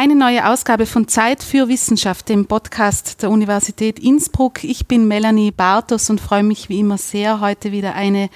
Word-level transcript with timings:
Eine 0.00 0.14
neue 0.14 0.48
Ausgabe 0.48 0.86
von 0.86 1.08
Zeit 1.08 1.42
für 1.42 1.66
Wissenschaft, 1.66 2.28
dem 2.28 2.46
Podcast 2.46 3.20
der 3.20 3.30
Universität 3.30 3.98
Innsbruck. 3.98 4.62
Ich 4.62 4.86
bin 4.86 5.08
Melanie 5.08 5.50
Bartos 5.50 6.08
und 6.08 6.20
freue 6.20 6.44
mich 6.44 6.68
wie 6.68 6.78
immer 6.78 6.98
sehr, 6.98 7.40
heute 7.40 7.72
wieder 7.72 7.96
eine 7.96 8.30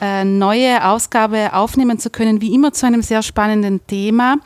äh, 0.00 0.24
neue 0.24 0.84
Ausgabe 0.84 1.52
aufnehmen 1.52 2.00
zu 2.00 2.10
können, 2.10 2.40
wie 2.40 2.52
immer 2.52 2.72
zu 2.72 2.84
einem 2.84 3.02
sehr 3.02 3.22
spannenden 3.22 3.86
Thema. 3.86 4.38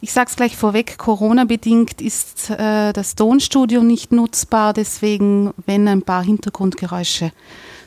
Ich 0.00 0.14
sage 0.14 0.30
es 0.30 0.36
gleich 0.36 0.56
vorweg, 0.56 0.96
Corona-bedingt 0.96 2.00
ist 2.00 2.48
äh, 2.48 2.94
das 2.94 3.14
Tonstudio 3.14 3.82
nicht 3.82 4.10
nutzbar, 4.10 4.72
deswegen, 4.72 5.52
wenn 5.66 5.86
ein 5.86 6.00
paar 6.00 6.24
Hintergrundgeräusche 6.24 7.30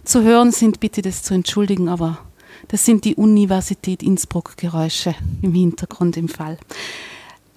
zu 0.03 0.21
hören 0.21 0.51
sind, 0.51 0.79
bitte 0.79 1.01
das 1.01 1.23
zu 1.23 1.33
entschuldigen, 1.33 1.89
aber 1.89 2.19
das 2.67 2.85
sind 2.85 3.05
die 3.05 3.15
Universität 3.15 4.03
Innsbruck-Geräusche 4.03 5.15
im 5.41 5.55
Hintergrund 5.55 6.15
im 6.15 6.29
Fall. 6.29 6.59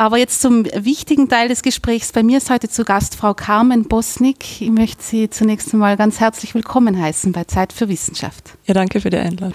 Aber 0.00 0.16
jetzt 0.16 0.40
zum 0.40 0.64
wichtigen 0.64 1.28
Teil 1.28 1.48
des 1.48 1.60
Gesprächs. 1.62 2.10
Bei 2.10 2.22
mir 2.22 2.38
ist 2.38 2.48
heute 2.48 2.70
zu 2.70 2.84
Gast 2.86 3.16
Frau 3.16 3.34
Carmen 3.34 3.84
Bosnik. 3.84 4.62
Ich 4.62 4.70
möchte 4.70 5.02
Sie 5.02 5.28
zunächst 5.28 5.74
einmal 5.74 5.98
ganz 5.98 6.20
herzlich 6.20 6.54
willkommen 6.54 6.98
heißen 6.98 7.32
bei 7.32 7.44
Zeit 7.44 7.70
für 7.70 7.86
Wissenschaft. 7.90 8.56
Ja, 8.64 8.72
danke 8.72 9.02
für 9.02 9.10
die 9.10 9.18
Einladung. 9.18 9.52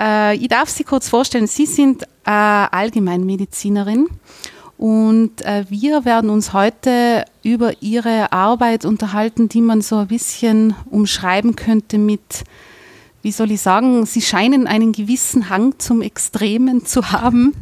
Äh, 0.00 0.36
ich 0.36 0.48
darf 0.48 0.70
Sie 0.70 0.84
kurz 0.84 1.10
vorstellen. 1.10 1.46
Sie 1.46 1.66
sind 1.66 2.04
äh, 2.24 2.30
Allgemeinmedizinerin 2.30 4.08
und 4.78 5.42
äh, 5.42 5.66
wir 5.68 6.06
werden 6.06 6.30
uns 6.30 6.54
heute 6.54 7.26
über 7.42 7.82
Ihre 7.82 8.32
Arbeit 8.32 8.86
unterhalten, 8.86 9.50
die 9.50 9.60
man 9.60 9.82
so 9.82 9.98
ein 9.98 10.08
bisschen 10.08 10.74
umschreiben 10.90 11.56
könnte 11.56 11.98
mit 11.98 12.44
wie 13.24 13.32
soll 13.32 13.50
ich 13.52 13.62
sagen, 13.62 14.04
sie 14.04 14.20
scheinen 14.20 14.66
einen 14.66 14.92
gewissen 14.92 15.48
Hang 15.48 15.78
zum 15.78 16.02
Extremen 16.02 16.84
zu 16.84 17.10
haben. 17.10 17.54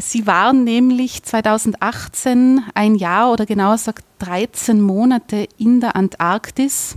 Sie 0.00 0.28
waren 0.28 0.62
nämlich 0.62 1.24
2018 1.24 2.62
ein 2.72 2.94
Jahr 2.94 3.32
oder 3.32 3.46
genauer 3.46 3.72
gesagt 3.72 4.04
13 4.20 4.80
Monate 4.80 5.48
in 5.58 5.80
der 5.80 5.96
Antarktis. 5.96 6.94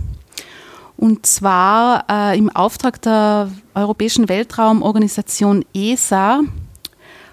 Und 0.96 1.26
zwar 1.26 2.04
äh, 2.08 2.38
im 2.38 2.48
Auftrag 2.48 3.02
der 3.02 3.50
Europäischen 3.74 4.28
Weltraumorganisation 4.28 5.64
ESA 5.74 6.42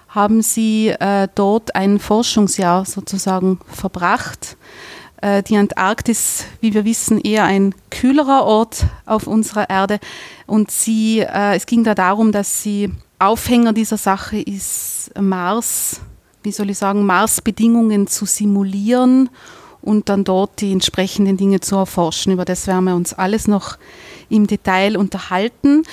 haben 0.07 0.41
Sie 0.41 0.87
äh, 0.87 1.27
dort 1.35 1.75
ein 1.75 1.99
Forschungsjahr 1.99 2.85
sozusagen 2.85 3.59
verbracht. 3.67 4.57
Äh, 5.21 5.43
die 5.43 5.55
Antarktis, 5.55 6.45
wie 6.61 6.73
wir 6.73 6.83
wissen, 6.83 7.21
eher 7.21 7.43
ein 7.43 7.75
kühlerer 7.91 8.43
Ort 8.43 8.85
auf 9.05 9.27
unserer 9.27 9.69
Erde. 9.69 9.99
Und 10.47 10.71
Sie, 10.71 11.19
äh, 11.19 11.55
es 11.55 11.67
ging 11.67 11.83
da 11.83 11.93
darum, 11.93 12.31
dass 12.31 12.63
Sie 12.63 12.91
Aufhänger 13.19 13.73
dieser 13.73 13.97
Sache 13.97 14.39
ist 14.39 15.11
Mars, 15.19 16.01
wie 16.41 16.51
soll 16.51 16.69
ich 16.69 16.77
sagen, 16.77 17.05
Mars-Bedingungen 17.05 18.07
zu 18.07 18.25
simulieren 18.25 19.29
und 19.81 20.09
dann 20.09 20.23
dort 20.23 20.61
die 20.61 20.71
entsprechenden 20.71 21.35
Dinge 21.35 21.59
zu 21.59 21.75
erforschen. 21.75 22.31
Über 22.31 22.45
das 22.45 22.65
werden 22.67 22.85
wir 22.85 22.95
uns 22.95 23.13
alles 23.13 23.47
noch 23.47 23.77
im 24.29 24.47
Detail 24.47 24.97
unterhalten. 24.97 25.83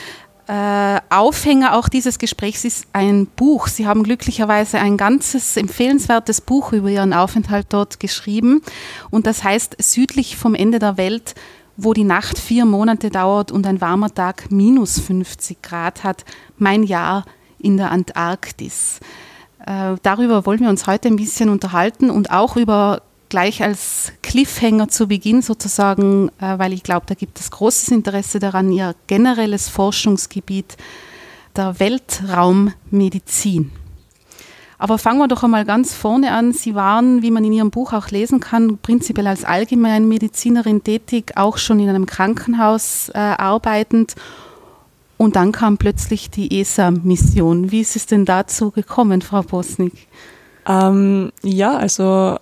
Äh, 0.48 1.00
Aufhänger 1.10 1.77
auch 1.77 1.88
dieses 1.88 2.19
Gesprächs 2.19 2.64
ist 2.64 2.86
ein 2.92 3.27
Buch. 3.27 3.66
Sie 3.66 3.88
haben 3.88 4.04
glücklicherweise 4.04 4.78
ein 4.78 4.97
ganzes 4.97 5.56
empfehlenswertes 5.56 6.41
Buch 6.41 6.72
über 6.72 6.88
Ihren 6.88 7.12
Aufenthalt 7.12 7.66
dort 7.70 7.98
geschrieben 7.98 8.62
und 9.10 9.27
das 9.27 9.42
heißt 9.42 9.77
Südlich 9.80 10.36
vom 10.36 10.54
Ende 10.54 10.78
der 10.78 10.97
Welt 10.97 11.34
wo 11.77 11.92
die 11.92 12.05
Nacht 12.05 12.38
vier 12.38 12.64
Monate 12.64 13.10
dauert 13.10 13.52
und 13.52 13.66
ein 13.66 13.80
warmer 13.80 14.12
Tag 14.12 14.50
minus 14.50 14.98
50 15.00 15.62
Grad 15.62 16.05
hat, 16.05 16.24
mein 16.58 16.82
Jahr 16.82 17.24
in 17.58 17.77
der 17.77 17.91
Antarktis. 17.91 19.00
Äh, 19.66 19.97
darüber 20.02 20.47
wollen 20.47 20.60
wir 20.60 20.69
uns 20.69 20.86
heute 20.86 21.08
ein 21.08 21.16
bisschen 21.16 21.48
unterhalten 21.48 22.10
und 22.10 22.30
auch 22.30 22.56
über 22.56 23.02
gleich 23.28 23.62
als 23.62 24.12
Cliffhanger 24.22 24.88
zu 24.88 25.08
Beginn 25.08 25.42
sozusagen, 25.42 26.28
äh, 26.41 26.58
weil 26.58 26.72
ich 26.72 26.82
glaube, 26.82 27.06
da 27.06 27.14
gibt 27.14 27.41
es 27.41 27.50
großes 27.50 27.88
Interesse 27.88 28.38
daran, 28.38 28.70
ihr 28.70 28.94
generelles 29.06 29.69
Forschungsgebiet 29.69 30.76
der 31.56 31.78
Weltraummedizin. 31.81 33.72
Aber 34.78 34.98
fangen 34.98 35.19
wir 35.19 35.28
doch 35.28 35.42
einmal 35.42 35.64
ganz 35.64 35.94
vorne 35.94 36.32
an. 36.32 36.53
Sie 36.53 36.75
waren, 36.75 37.22
wie 37.22 37.31
man 37.31 37.44
in 37.44 37.53
Ihrem 37.53 37.70
Buch 37.70 37.92
auch 37.92 38.09
lesen 38.09 38.41
kann, 38.41 38.78
prinzipiell 38.78 39.26
als 39.26 39.44
Allgemeinmedizinerin 39.44 40.84
tätig, 40.84 41.32
auch 41.37 41.56
schon 41.56 41.81
in 41.81 41.88
einem 41.88 42.06
Krankenhaus 42.06 43.10
äh, 43.15 43.19
arbeitend. 43.19 44.15
Und 45.16 45.36
dann 45.36 45.53
kam 45.53 45.78
plötzlich 45.78 46.31
die 46.31 46.60
ESA-Mission. 46.60 47.70
Wie 47.70 47.81
ist 47.81 47.97
es 47.97 48.06
denn 48.06 48.26
dazu 48.26 48.70
gekommen, 48.70 49.22
Frau 49.22 49.42
Bosnik? 49.42 50.09
Ähm, 50.69 51.32
ja, 51.42 51.76
also 51.76 52.36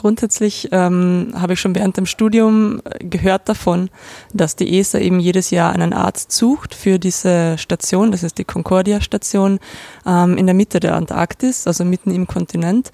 Grundsätzlich 0.00 0.66
ähm, 0.72 1.34
habe 1.34 1.52
ich 1.52 1.60
schon 1.60 1.74
während 1.74 1.98
dem 1.98 2.06
Studium 2.06 2.80
äh, 2.86 3.04
gehört 3.04 3.50
davon, 3.50 3.90
dass 4.32 4.56
die 4.56 4.78
ESA 4.78 4.98
eben 4.98 5.20
jedes 5.20 5.50
Jahr 5.50 5.74
einen 5.74 5.92
Arzt 5.92 6.32
sucht 6.32 6.74
für 6.74 6.98
diese 6.98 7.58
Station, 7.58 8.10
das 8.10 8.22
ist 8.22 8.38
die 8.38 8.44
Concordia-Station 8.44 9.58
ähm, 10.06 10.38
in 10.38 10.46
der 10.46 10.54
Mitte 10.54 10.80
der 10.80 10.96
Antarktis, 10.96 11.66
also 11.66 11.84
mitten 11.84 12.14
im 12.14 12.26
Kontinent. 12.26 12.92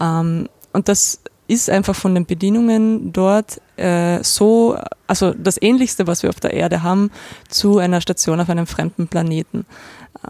Ähm, 0.00 0.48
und 0.72 0.88
das 0.88 1.20
ist 1.48 1.70
einfach 1.70 1.96
von 1.96 2.14
den 2.14 2.26
Bedingungen 2.26 3.12
dort 3.12 3.60
äh, 3.76 4.22
so, 4.22 4.78
also 5.06 5.32
das 5.32 5.60
Ähnlichste, 5.60 6.06
was 6.06 6.22
wir 6.22 6.30
auf 6.30 6.40
der 6.40 6.52
Erde 6.52 6.82
haben, 6.82 7.10
zu 7.48 7.78
einer 7.78 8.00
Station 8.00 8.40
auf 8.40 8.50
einem 8.50 8.66
fremden 8.66 9.08
Planeten. 9.08 9.64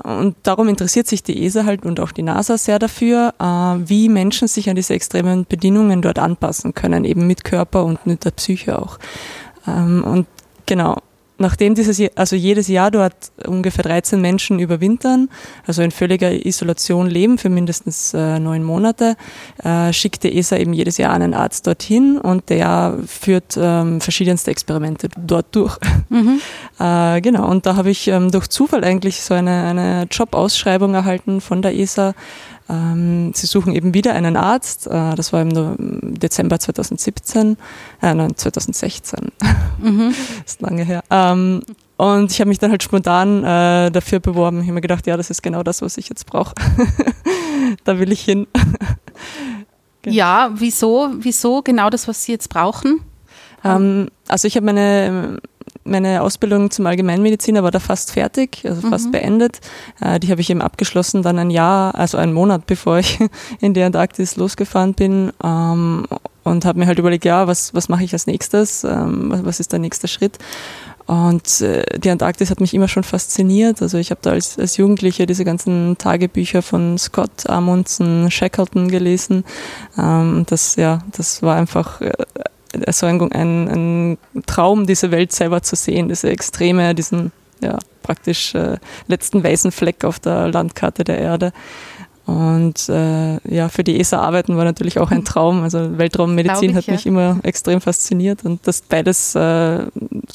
Und 0.04 0.36
darum 0.42 0.68
interessiert 0.68 1.06
sich 1.06 1.22
die 1.22 1.44
ESA 1.44 1.64
halt 1.64 1.84
und 1.84 1.98
auch 1.98 2.12
die 2.12 2.22
NASA 2.22 2.56
sehr 2.56 2.78
dafür, 2.78 3.34
äh, 3.40 3.44
wie 3.44 4.08
Menschen 4.08 4.46
sich 4.46 4.70
an 4.70 4.76
diese 4.76 4.94
extremen 4.94 5.44
Bedingungen 5.46 6.02
dort 6.02 6.18
anpassen 6.18 6.74
können, 6.74 7.04
eben 7.04 7.26
mit 7.26 7.44
Körper 7.44 7.84
und 7.84 8.06
mit 8.06 8.24
der 8.24 8.30
Psyche 8.30 8.78
auch. 8.78 8.98
Ähm, 9.66 10.04
und 10.04 10.26
genau, 10.66 10.98
nachdem 11.38 11.74
dieses, 11.74 12.00
also 12.14 12.36
jedes 12.36 12.68
Jahr 12.68 12.90
dort 12.90 13.14
ungefähr 13.46 13.84
13 13.84 14.20
Menschen 14.20 14.58
überwintern, 14.58 15.28
also 15.66 15.82
in 15.82 15.90
völliger 15.90 16.30
Isolation 16.46 17.08
leben 17.08 17.38
für 17.38 17.48
mindestens 17.48 18.12
äh, 18.14 18.38
neun 18.38 18.64
Monate, 18.64 19.16
äh, 19.62 19.92
schickt 19.92 20.24
die 20.24 20.36
ESA 20.36 20.56
eben 20.56 20.72
jedes 20.72 20.98
Jahr 20.98 21.12
einen 21.14 21.34
Arzt 21.34 21.66
dorthin 21.66 22.18
und 22.18 22.50
der 22.50 22.98
führt 23.06 23.56
ähm, 23.56 24.00
verschiedenste 24.00 24.50
Experimente 24.50 25.08
dort 25.16 25.46
durch. 25.54 25.78
Mhm. 26.08 26.40
äh, 26.78 27.20
genau, 27.20 27.48
und 27.48 27.66
da 27.66 27.76
habe 27.76 27.90
ich 27.90 28.08
ähm, 28.08 28.30
durch 28.30 28.48
Zufall 28.48 28.84
eigentlich 28.84 29.22
so 29.22 29.34
eine, 29.34 29.64
eine 29.64 30.06
Jobausschreibung 30.10 30.94
erhalten 30.94 31.40
von 31.40 31.62
der 31.62 31.76
ESA, 31.76 32.14
ähm, 32.68 33.32
sie 33.34 33.46
suchen 33.46 33.74
eben 33.74 33.94
wieder 33.94 34.14
einen 34.14 34.36
Arzt. 34.36 34.86
Äh, 34.86 35.14
das 35.14 35.32
war 35.32 35.42
im 35.42 36.14
Dezember 36.18 36.58
2017, 36.58 37.56
äh, 38.02 38.14
nein, 38.14 38.36
2016. 38.36 39.32
Mhm. 39.78 40.14
ist 40.46 40.60
lange 40.60 40.84
her. 40.84 41.02
Ähm, 41.10 41.62
und 41.96 42.30
ich 42.30 42.40
habe 42.40 42.48
mich 42.48 42.58
dann 42.58 42.70
halt 42.70 42.82
spontan 42.82 43.42
äh, 43.42 43.90
dafür 43.90 44.20
beworben. 44.20 44.58
Ich 44.58 44.64
habe 44.64 44.74
mir 44.74 44.80
gedacht, 44.80 45.06
ja, 45.06 45.16
das 45.16 45.30
ist 45.30 45.42
genau 45.42 45.62
das, 45.62 45.82
was 45.82 45.96
ich 45.96 46.08
jetzt 46.08 46.26
brauche. 46.26 46.54
da 47.84 47.98
will 47.98 48.12
ich 48.12 48.20
hin. 48.20 48.46
genau. 50.02 50.16
Ja, 50.16 50.50
wieso, 50.54 51.10
wieso 51.18 51.62
genau 51.62 51.90
das, 51.90 52.06
was 52.06 52.22
Sie 52.22 52.32
jetzt 52.32 52.50
brauchen? 52.50 53.00
Ähm, 53.64 54.08
also 54.28 54.46
ich 54.46 54.56
habe 54.56 54.66
meine 54.66 55.40
meine 55.88 56.22
Ausbildung 56.22 56.70
zum 56.70 56.86
Allgemeinmediziner 56.86 57.62
war 57.62 57.70
da 57.70 57.80
fast 57.80 58.12
fertig, 58.12 58.62
also 58.64 58.88
fast 58.88 59.06
mhm. 59.06 59.12
beendet. 59.12 59.60
Äh, 60.00 60.20
die 60.20 60.30
habe 60.30 60.40
ich 60.40 60.50
eben 60.50 60.62
abgeschlossen, 60.62 61.22
dann 61.22 61.38
ein 61.38 61.50
Jahr, 61.50 61.94
also 61.94 62.18
einen 62.18 62.32
Monat 62.32 62.66
bevor 62.66 62.98
ich 62.98 63.18
in 63.60 63.74
die 63.74 63.82
Antarktis 63.82 64.36
losgefahren 64.36 64.94
bin. 64.94 65.32
Ähm, 65.42 66.06
und 66.44 66.64
habe 66.64 66.78
mir 66.78 66.86
halt 66.86 66.98
überlegt, 66.98 67.26
ja, 67.26 67.46
was, 67.46 67.74
was 67.74 67.88
mache 67.90 68.04
ich 68.04 68.12
als 68.12 68.26
nächstes? 68.26 68.82
Ähm, 68.84 69.30
was, 69.30 69.44
was 69.44 69.60
ist 69.60 69.72
der 69.72 69.80
nächste 69.80 70.08
Schritt? 70.08 70.38
Und 71.08 71.62
äh, 71.62 71.98
die 71.98 72.10
Antarktis 72.10 72.50
hat 72.50 72.60
mich 72.60 72.74
immer 72.74 72.86
schon 72.86 73.02
fasziniert. 73.02 73.80
Also 73.80 73.96
ich 73.96 74.10
habe 74.10 74.20
da 74.22 74.32
als, 74.32 74.58
als 74.58 74.76
Jugendliche 74.76 75.26
diese 75.26 75.44
ganzen 75.44 75.96
Tagebücher 75.96 76.60
von 76.60 76.98
Scott 76.98 77.48
Amundsen, 77.48 78.30
Shackleton 78.30 78.88
gelesen. 78.88 79.44
Ähm, 79.96 80.44
das, 80.46 80.76
ja, 80.76 80.98
das 81.16 81.42
war 81.42 81.56
einfach 81.56 82.02
äh, 82.02 82.12
so 82.90 83.06
ein, 83.06 83.20
ein, 83.32 83.68
ein, 83.68 84.18
Traum, 84.46 84.86
diese 84.86 85.10
Welt 85.10 85.32
selber 85.32 85.62
zu 85.62 85.76
sehen, 85.76 86.08
diese 86.08 86.30
Extreme, 86.30 86.94
diesen 86.94 87.32
ja, 87.60 87.78
praktisch 88.02 88.54
äh, 88.54 88.78
letzten 89.06 89.42
weißen 89.42 89.72
Fleck 89.72 90.04
auf 90.04 90.18
der 90.18 90.48
Landkarte 90.48 91.04
der 91.04 91.18
Erde. 91.18 91.52
Und 92.28 92.90
äh, 92.90 93.38
ja, 93.48 93.70
für 93.70 93.82
die 93.82 93.98
ESA 93.98 94.20
arbeiten 94.20 94.56
war 94.58 94.64
natürlich 94.64 94.98
auch 94.98 95.10
ein 95.10 95.24
Traum. 95.24 95.62
Also 95.62 95.96
Weltraummedizin 95.96 96.70
ich, 96.70 96.76
hat 96.76 96.88
mich 96.88 97.04
ja. 97.04 97.10
immer 97.10 97.38
extrem 97.42 97.80
fasziniert 97.80 98.44
und 98.44 98.66
das 98.66 98.82
beides 98.82 99.34
äh, 99.34 99.86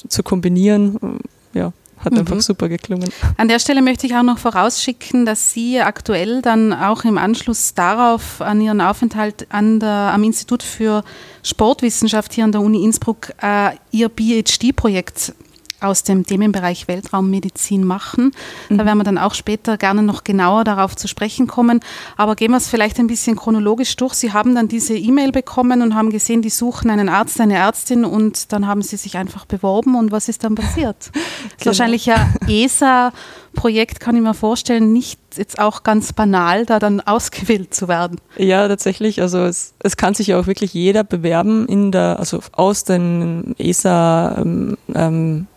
zu 0.07 0.23
kombinieren, 0.23 1.19
ja, 1.53 1.71
hat 2.03 2.13
mhm. 2.13 2.19
einfach 2.19 2.41
super 2.41 2.67
geklungen. 2.67 3.09
An 3.37 3.47
der 3.47 3.59
Stelle 3.59 3.81
möchte 3.81 4.07
ich 4.07 4.15
auch 4.15 4.23
noch 4.23 4.39
vorausschicken, 4.39 5.25
dass 5.25 5.53
Sie 5.53 5.79
aktuell 5.79 6.41
dann 6.41 6.73
auch 6.73 7.03
im 7.03 7.19
Anschluss 7.19 7.75
darauf 7.75 8.41
an 8.41 8.59
Ihren 8.59 8.81
Aufenthalt 8.81 9.45
an 9.49 9.79
der, 9.79 10.11
am 10.13 10.23
Institut 10.23 10.63
für 10.63 11.03
Sportwissenschaft 11.43 12.33
hier 12.33 12.45
an 12.45 12.51
der 12.51 12.61
Uni 12.61 12.83
Innsbruck 12.83 13.31
äh, 13.41 13.71
Ihr 13.91 14.09
PhD-Projekt 14.09 15.33
aus 15.83 16.03
dem 16.03 16.25
Themenbereich 16.25 16.87
Weltraummedizin 16.87 17.83
machen. 17.83 18.31
Mhm. 18.69 18.77
Da 18.77 18.85
werden 18.85 18.97
wir 18.97 19.03
dann 19.03 19.17
auch 19.17 19.33
später 19.33 19.77
gerne 19.77 20.03
noch 20.03 20.23
genauer 20.23 20.63
darauf 20.63 20.95
zu 20.95 21.07
sprechen 21.07 21.47
kommen. 21.47 21.79
Aber 22.17 22.35
gehen 22.35 22.51
wir 22.51 22.57
es 22.57 22.67
vielleicht 22.67 22.99
ein 22.99 23.07
bisschen 23.07 23.35
chronologisch 23.35 23.95
durch. 23.95 24.13
Sie 24.13 24.33
haben 24.33 24.55
dann 24.55 24.67
diese 24.67 24.95
E-Mail 24.95 25.31
bekommen 25.31 25.81
und 25.81 25.95
haben 25.95 26.09
gesehen, 26.09 26.41
die 26.41 26.49
suchen 26.49 26.89
einen 26.89 27.09
Arzt, 27.09 27.39
eine 27.39 27.55
Ärztin 27.55 28.05
und 28.05 28.51
dann 28.51 28.67
haben 28.67 28.81
Sie 28.81 28.97
sich 28.97 29.17
einfach 29.17 29.45
beworben 29.45 29.95
und 29.95 30.11
was 30.11 30.29
ist 30.29 30.43
dann 30.43 30.55
passiert? 30.55 31.11
Das 31.43 31.51
ist 31.51 31.57
genau. 31.59 31.65
wahrscheinlich 31.65 32.05
ja 32.05 32.33
ESA-Projekt, 32.47 33.99
kann 33.99 34.15
ich 34.15 34.21
mir 34.21 34.33
vorstellen, 34.33 34.93
nicht 34.93 35.19
jetzt 35.37 35.59
auch 35.59 35.83
ganz 35.83 36.13
banal, 36.13 36.65
da 36.65 36.79
dann 36.79 37.01
ausgewählt 37.01 37.73
zu 37.73 37.87
werden. 37.87 38.19
Ja, 38.37 38.67
tatsächlich. 38.67 39.21
Also 39.21 39.39
es, 39.39 39.73
es 39.79 39.97
kann 39.97 40.13
sich 40.13 40.27
ja 40.27 40.39
auch 40.39 40.47
wirklich 40.47 40.73
jeder 40.73 41.03
bewerben 41.03 41.67
in 41.67 41.91
der, 41.91 42.19
also 42.19 42.39
aus 42.51 42.83
den 42.83 43.55
ESA 43.57 44.37
ähm, 44.39 44.77
ähm, 44.93 45.47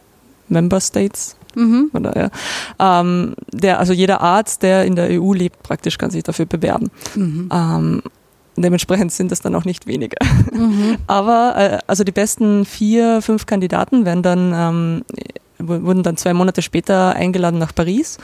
Member 0.48 0.80
States. 0.80 1.36
Mhm. 1.54 1.90
Oder, 1.94 2.30
ja. 2.78 3.00
Ähm, 3.00 3.34
der, 3.52 3.78
also 3.78 3.92
jeder 3.92 4.20
Arzt, 4.20 4.62
der 4.62 4.84
in 4.84 4.94
der 4.94 5.08
EU 5.20 5.32
lebt, 5.32 5.62
praktisch 5.62 5.98
kann 5.98 6.10
sich 6.10 6.22
dafür 6.22 6.46
bewerben. 6.46 6.90
Mhm. 7.14 7.48
Ähm, 7.52 8.02
dementsprechend 8.56 9.12
sind 9.12 9.32
das 9.32 9.40
dann 9.40 9.54
auch 9.54 9.64
nicht 9.64 9.86
weniger. 9.86 10.18
Mhm. 10.52 10.98
Aber 11.06 11.54
äh, 11.56 11.78
also 11.86 12.04
die 12.04 12.12
besten 12.12 12.64
vier, 12.64 13.22
fünf 13.22 13.46
Kandidaten 13.46 14.04
werden 14.04 14.22
dann 14.22 14.52
ähm, 14.54 15.04
wurden 15.58 16.02
dann 16.02 16.16
zwei 16.16 16.34
Monate 16.34 16.62
später 16.62 17.14
eingeladen 17.14 17.58
nach 17.58 17.74
Paris 17.74 18.18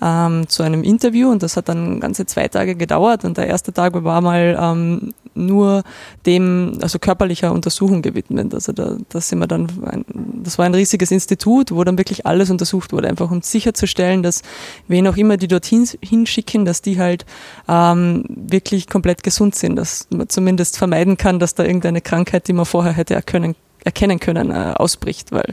ähm, 0.00 0.48
zu 0.48 0.62
einem 0.62 0.82
Interview 0.84 1.30
und 1.30 1.42
das 1.42 1.56
hat 1.56 1.68
dann 1.68 2.00
ganze 2.00 2.26
zwei 2.26 2.48
Tage 2.48 2.76
gedauert 2.76 3.24
und 3.24 3.36
der 3.36 3.48
erste 3.48 3.72
Tag 3.72 3.92
war 4.04 4.20
mal 4.20 4.56
ähm, 4.60 5.14
nur 5.36 5.82
dem, 6.24 6.78
also 6.80 6.98
körperlicher 6.98 7.52
Untersuchung 7.52 8.02
gewidmet. 8.02 8.54
Also 8.54 8.72
da, 8.72 8.96
da 9.08 9.20
sind 9.20 9.38
wir 9.38 9.46
dann, 9.46 9.68
ein, 9.84 10.04
das 10.42 10.58
war 10.58 10.66
ein 10.66 10.74
riesiges 10.74 11.10
Institut, 11.10 11.72
wo 11.72 11.84
dann 11.84 11.98
wirklich 11.98 12.26
alles 12.26 12.50
untersucht 12.50 12.92
wurde, 12.92 13.08
einfach 13.08 13.30
um 13.30 13.42
sicherzustellen, 13.42 14.22
dass 14.22 14.42
wen 14.88 15.06
auch 15.06 15.16
immer 15.16 15.36
die 15.36 15.48
dorthin 15.48 15.86
hinschicken, 16.02 16.64
dass 16.64 16.82
die 16.82 16.98
halt 16.98 17.26
ähm, 17.68 18.24
wirklich 18.28 18.88
komplett 18.88 19.22
gesund 19.22 19.54
sind, 19.54 19.76
dass 19.76 20.08
man 20.10 20.28
zumindest 20.28 20.78
vermeiden 20.78 21.16
kann, 21.16 21.38
dass 21.38 21.54
da 21.54 21.64
irgendeine 21.64 22.00
Krankheit, 22.00 22.48
die 22.48 22.52
man 22.52 22.64
vorher 22.64 22.92
hätte 22.92 23.14
erkennen 23.14 23.54
erkennen 23.86 24.18
können, 24.18 24.50
äh, 24.50 24.74
ausbricht, 24.76 25.30
weil 25.30 25.48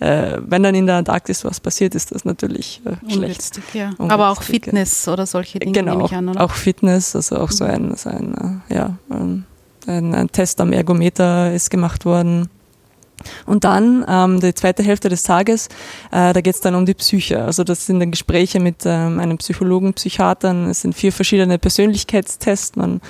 äh, 0.00 0.38
wenn 0.40 0.62
dann 0.62 0.74
in 0.74 0.86
der 0.86 0.96
Antarktis 0.96 1.44
was 1.44 1.60
passiert, 1.60 1.94
ist 1.94 2.12
das 2.12 2.24
natürlich 2.24 2.80
äh, 2.84 3.12
schlecht. 3.12 3.60
Ja. 3.74 3.90
Aber 3.98 4.30
auch 4.30 4.42
Fitness 4.42 5.06
oder 5.06 5.26
solche 5.26 5.58
Dinge 5.58 5.72
genau, 5.72 5.92
nehme 5.92 6.06
ich 6.06 6.14
an, 6.14 6.28
oder? 6.30 6.40
auch 6.40 6.52
Fitness, 6.52 7.14
also 7.14 7.36
auch 7.36 7.50
so 7.50 7.64
ein, 7.64 7.94
so 7.96 8.08
ein, 8.08 8.62
äh, 8.70 8.74
ja, 8.74 8.96
ein, 9.10 9.44
ein 9.86 10.28
Test 10.32 10.60
am 10.62 10.72
Ergometer 10.72 11.52
ist 11.52 11.70
gemacht 11.70 12.06
worden. 12.06 12.48
Und 13.46 13.64
dann 13.64 14.04
ähm, 14.08 14.40
die 14.40 14.54
zweite 14.54 14.82
Hälfte 14.82 15.08
des 15.08 15.22
Tages, 15.22 15.68
äh, 16.10 16.32
da 16.32 16.40
geht 16.40 16.54
es 16.54 16.60
dann 16.60 16.74
um 16.74 16.86
die 16.86 16.94
Psyche. 16.94 17.42
Also 17.42 17.64
das 17.64 17.86
sind 17.86 18.00
dann 18.00 18.10
Gespräche 18.10 18.60
mit 18.60 18.84
ähm, 18.84 19.18
einem 19.20 19.38
Psychologen, 19.38 19.94
Psychiatern. 19.94 20.68
Es 20.68 20.82
sind 20.82 20.94
vier 20.94 21.12
verschiedene 21.12 21.58
Persönlichkeitstests, 21.58 22.76
man, 22.76 23.00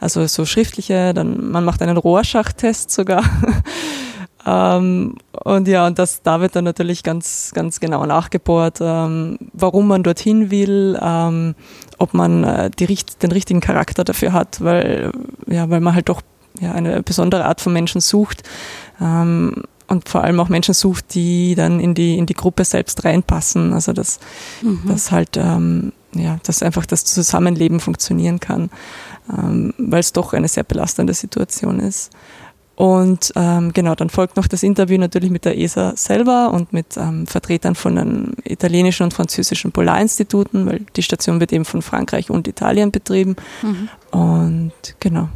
also 0.00 0.26
so 0.26 0.44
schriftliche, 0.44 1.14
dann 1.14 1.50
man 1.50 1.64
macht 1.64 1.82
einen 1.82 1.96
Rohrschachtest 1.96 2.90
sogar. 2.90 3.24
Ähm, 4.44 5.16
und 5.44 5.68
ja, 5.68 5.86
und 5.86 5.98
das, 5.98 6.22
da 6.22 6.40
wird 6.40 6.56
dann 6.56 6.64
natürlich 6.64 7.02
ganz, 7.02 7.52
ganz 7.54 7.80
genau 7.80 8.04
nachgebohrt, 8.06 8.78
ähm, 8.80 9.38
warum 9.52 9.88
man 9.88 10.02
dorthin 10.02 10.50
will, 10.50 10.98
ähm, 11.00 11.54
ob 11.98 12.14
man 12.14 12.44
äh, 12.44 12.70
die, 12.70 12.86
den 13.22 13.32
richtigen 13.32 13.60
Charakter 13.60 14.04
dafür 14.04 14.32
hat, 14.32 14.62
weil, 14.62 15.12
ja, 15.46 15.70
weil 15.70 15.80
man 15.80 15.94
halt 15.94 16.08
doch 16.08 16.22
ja, 16.60 16.72
eine 16.72 17.02
besondere 17.02 17.44
Art 17.44 17.60
von 17.60 17.72
Menschen 17.72 18.00
sucht 18.00 18.42
ähm, 19.00 19.62
und 19.86 20.08
vor 20.08 20.24
allem 20.24 20.40
auch 20.40 20.48
Menschen 20.48 20.74
sucht, 20.74 21.14
die 21.14 21.54
dann 21.54 21.80
in 21.80 21.94
die, 21.94 22.18
in 22.18 22.26
die 22.26 22.34
Gruppe 22.34 22.64
selbst 22.64 23.04
reinpassen. 23.04 23.72
Also 23.72 23.92
dass, 23.92 24.18
mhm. 24.62 24.82
dass 24.86 25.12
halt, 25.12 25.36
ähm, 25.36 25.92
ja, 26.14 26.38
dass 26.44 26.62
einfach 26.62 26.84
das 26.86 27.04
Zusammenleben 27.04 27.80
funktionieren 27.80 28.40
kann, 28.40 28.70
ähm, 29.30 29.72
weil 29.78 30.00
es 30.00 30.12
doch 30.12 30.32
eine 30.32 30.48
sehr 30.48 30.64
belastende 30.64 31.14
Situation 31.14 31.78
ist. 31.78 32.10
Und 32.74 33.32
ähm, 33.36 33.72
genau, 33.72 33.94
dann 33.94 34.08
folgt 34.08 34.36
noch 34.36 34.46
das 34.46 34.62
Interview 34.62 34.98
natürlich 34.98 35.30
mit 35.30 35.44
der 35.44 35.58
ESA 35.58 35.94
selber 35.94 36.52
und 36.52 36.72
mit 36.72 36.96
ähm, 36.96 37.26
Vertretern 37.26 37.74
von 37.74 37.96
den 37.96 38.32
italienischen 38.44 39.04
und 39.04 39.14
französischen 39.14 39.72
Polarinstituten, 39.72 40.66
weil 40.66 40.86
die 40.96 41.02
Station 41.02 41.38
wird 41.38 41.52
eben 41.52 41.66
von 41.66 41.82
Frankreich 41.82 42.30
und 42.30 42.48
Italien 42.48 42.90
betrieben. 42.90 43.36
Mhm. 43.62 43.88
Und 44.18 44.72
genau. 45.00 45.28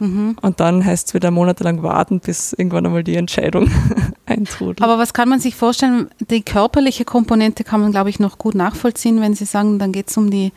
Mhm. 0.00 0.36
Und 0.42 0.60
dann 0.60 0.84
heißt 0.84 1.08
es 1.08 1.14
wieder 1.14 1.30
monatelang 1.30 1.82
warten, 1.82 2.20
bis 2.20 2.52
irgendwann 2.52 2.84
einmal 2.86 3.04
die 3.04 3.16
Entscheidung 3.16 3.70
eintrudelt. 4.26 4.82
Aber 4.82 4.98
was 4.98 5.14
kann 5.14 5.28
man 5.28 5.40
sich 5.40 5.54
vorstellen? 5.54 6.10
Die 6.30 6.42
körperliche 6.42 7.04
Komponente 7.04 7.64
kann 7.64 7.80
man, 7.80 7.92
glaube 7.92 8.10
ich, 8.10 8.20
noch 8.20 8.38
gut 8.38 8.54
nachvollziehen, 8.54 9.20
wenn 9.20 9.34
Sie 9.34 9.46
sagen, 9.46 9.78
dann 9.78 9.92
geht 9.92 10.08
es 10.08 10.16
um 10.16 10.30
die, 10.30 10.52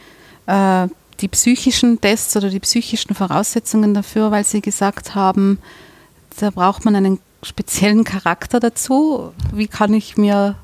äh, 0.48 0.88
die 1.22 1.28
psychischen 1.30 2.02
Tests 2.02 2.36
oder 2.36 2.50
die 2.50 2.60
psychischen 2.60 3.16
Voraussetzungen 3.16 3.94
dafür, 3.94 4.32
weil 4.32 4.44
Sie 4.44 4.62
gesagt 4.62 5.16
haben, 5.16 5.60
da 6.42 6.50
braucht 6.50 6.86
man 6.86 6.96
einen 6.96 7.20
speziellen 7.44 8.04
Charakter 8.04 8.60
dazu. 8.60 9.32
Wie 9.54 9.68
kann 9.68 9.94
ich 9.94 10.18
mir 10.18 10.56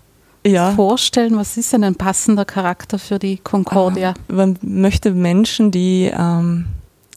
ja. 0.45 0.71
vorstellen, 0.71 1.37
was 1.37 1.57
ist 1.57 1.73
denn 1.73 1.83
ein 1.83 1.95
passender 1.95 2.45
Charakter 2.45 2.99
für 2.99 3.19
die 3.19 3.37
Concordia? 3.37 4.13
Man 4.27 4.57
möchte 4.61 5.11
Menschen, 5.11 5.71
die 5.71 6.11
ähm, 6.15 6.65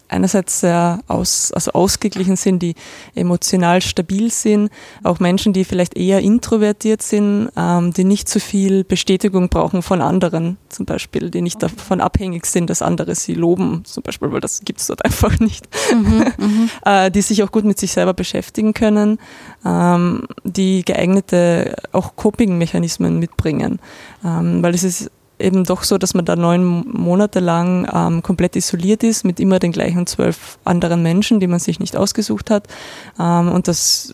einerseits 0.08 0.60
sehr 0.60 1.00
aus, 1.06 1.52
also 1.52 1.72
ausgeglichen 1.72 2.37
sind, 2.37 2.60
die 2.60 2.75
emotional 3.14 3.82
stabil 3.82 4.31
sind, 4.31 4.70
auch 5.02 5.20
Menschen, 5.20 5.52
die 5.52 5.64
vielleicht 5.64 5.96
eher 5.96 6.20
introvertiert 6.20 7.02
sind, 7.02 7.50
ähm, 7.56 7.93
die 7.93 8.05
nicht 8.05 8.28
so 8.28 8.40
viel 8.40 8.84
Bestätigung 8.84 9.49
brauchen 9.49 9.82
von 9.82 10.00
anderen, 10.00 10.56
zum 10.69 10.87
Beispiel, 10.87 11.31
die 11.31 11.43
nicht 11.43 11.62
davon 11.62 12.00
abhängig 12.00 12.46
sind, 12.46 12.70
dass 12.70 12.82
andere 12.82 13.14
sie 13.14 13.34
loben, 13.34 13.82
zum 13.84 14.02
Beispiel, 14.02 14.32
weil 14.32 14.40
das 14.40 14.60
gibt 14.64 14.81
es 14.81 14.87
dort 14.87 15.05
einfach 15.05 15.38
nicht, 15.38 15.69
mhm, 15.93 16.25
mhm, 16.38 16.70
äh, 16.84 17.11
die 17.11 17.22
sich 17.22 17.43
auch 17.43 17.52
gut 17.52 17.64
mit 17.64 17.78
sich 17.78 17.93
selber 17.93 18.14
beschäftigen 18.14 18.75
können, 18.75 19.19
ähm, 19.64 20.26
die 20.44 20.84
geeignete 20.84 21.76
auch 21.93 22.16
Coping-Mechanismen 22.16 23.19
mitbringen, 23.19 23.78
ähm, 24.25 24.62
weil 24.62 24.75
es 24.75 24.84
ist 24.84 25.11
eben 25.38 25.64
doch 25.64 25.82
so, 25.82 25.99
dass 25.99 26.14
man 26.14 26.25
da 26.25 26.37
neun 26.37 26.85
Monate 26.88 27.40
lang 27.40 27.88
ähm, 27.93 28.23
komplett 28.23 28.56
isoliert 28.56 29.02
ist 29.02 29.25
mit 29.25 29.40
immer 29.40 29.58
den 29.58 29.73
gleichen 29.73 30.06
zwölf 30.06 30.58
anderen 30.64 31.02
Menschen, 31.02 31.40
die 31.40 31.46
man 31.46 31.58
sich 31.61 31.81
nicht 31.81 31.96
ausgesucht 31.96 32.50
hat. 32.50 32.67
Ähm, 33.19 33.50
und 33.52 33.69
das 33.69 34.12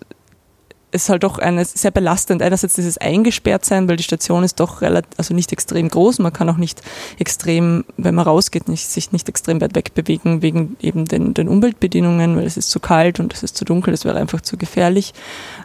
ist 0.94 1.08
halt 1.08 1.24
doch 1.24 1.38
eine, 1.38 1.64
sehr 1.64 1.90
belastend. 1.90 2.40
Einerseits 2.40 2.74
dieses 2.74 2.98
eingesperrt 2.98 3.64
sein, 3.64 3.88
weil 3.88 3.96
die 3.96 4.04
Station 4.04 4.44
ist 4.44 4.60
doch 4.60 4.80
relativ, 4.80 5.10
also 5.16 5.34
nicht 5.34 5.52
extrem 5.52 5.88
groß. 5.88 6.20
Man 6.20 6.32
kann 6.32 6.48
auch 6.48 6.56
nicht 6.56 6.82
extrem, 7.18 7.84
wenn 7.96 8.14
man 8.14 8.24
rausgeht, 8.24 8.68
nicht, 8.68 8.88
sich 8.88 9.10
nicht 9.10 9.28
extrem 9.28 9.60
weit 9.60 9.74
weg 9.74 9.94
bewegen 9.94 10.40
wegen 10.40 10.76
eben 10.80 11.04
den, 11.06 11.34
den 11.34 11.48
Umweltbedingungen, 11.48 12.36
weil 12.36 12.46
es 12.46 12.56
ist 12.56 12.70
zu 12.70 12.78
kalt 12.78 13.18
und 13.18 13.34
es 13.34 13.42
ist 13.42 13.56
zu 13.56 13.64
dunkel, 13.64 13.92
es 13.92 14.04
wäre 14.04 14.18
einfach 14.18 14.40
zu 14.40 14.56
gefährlich. 14.56 15.14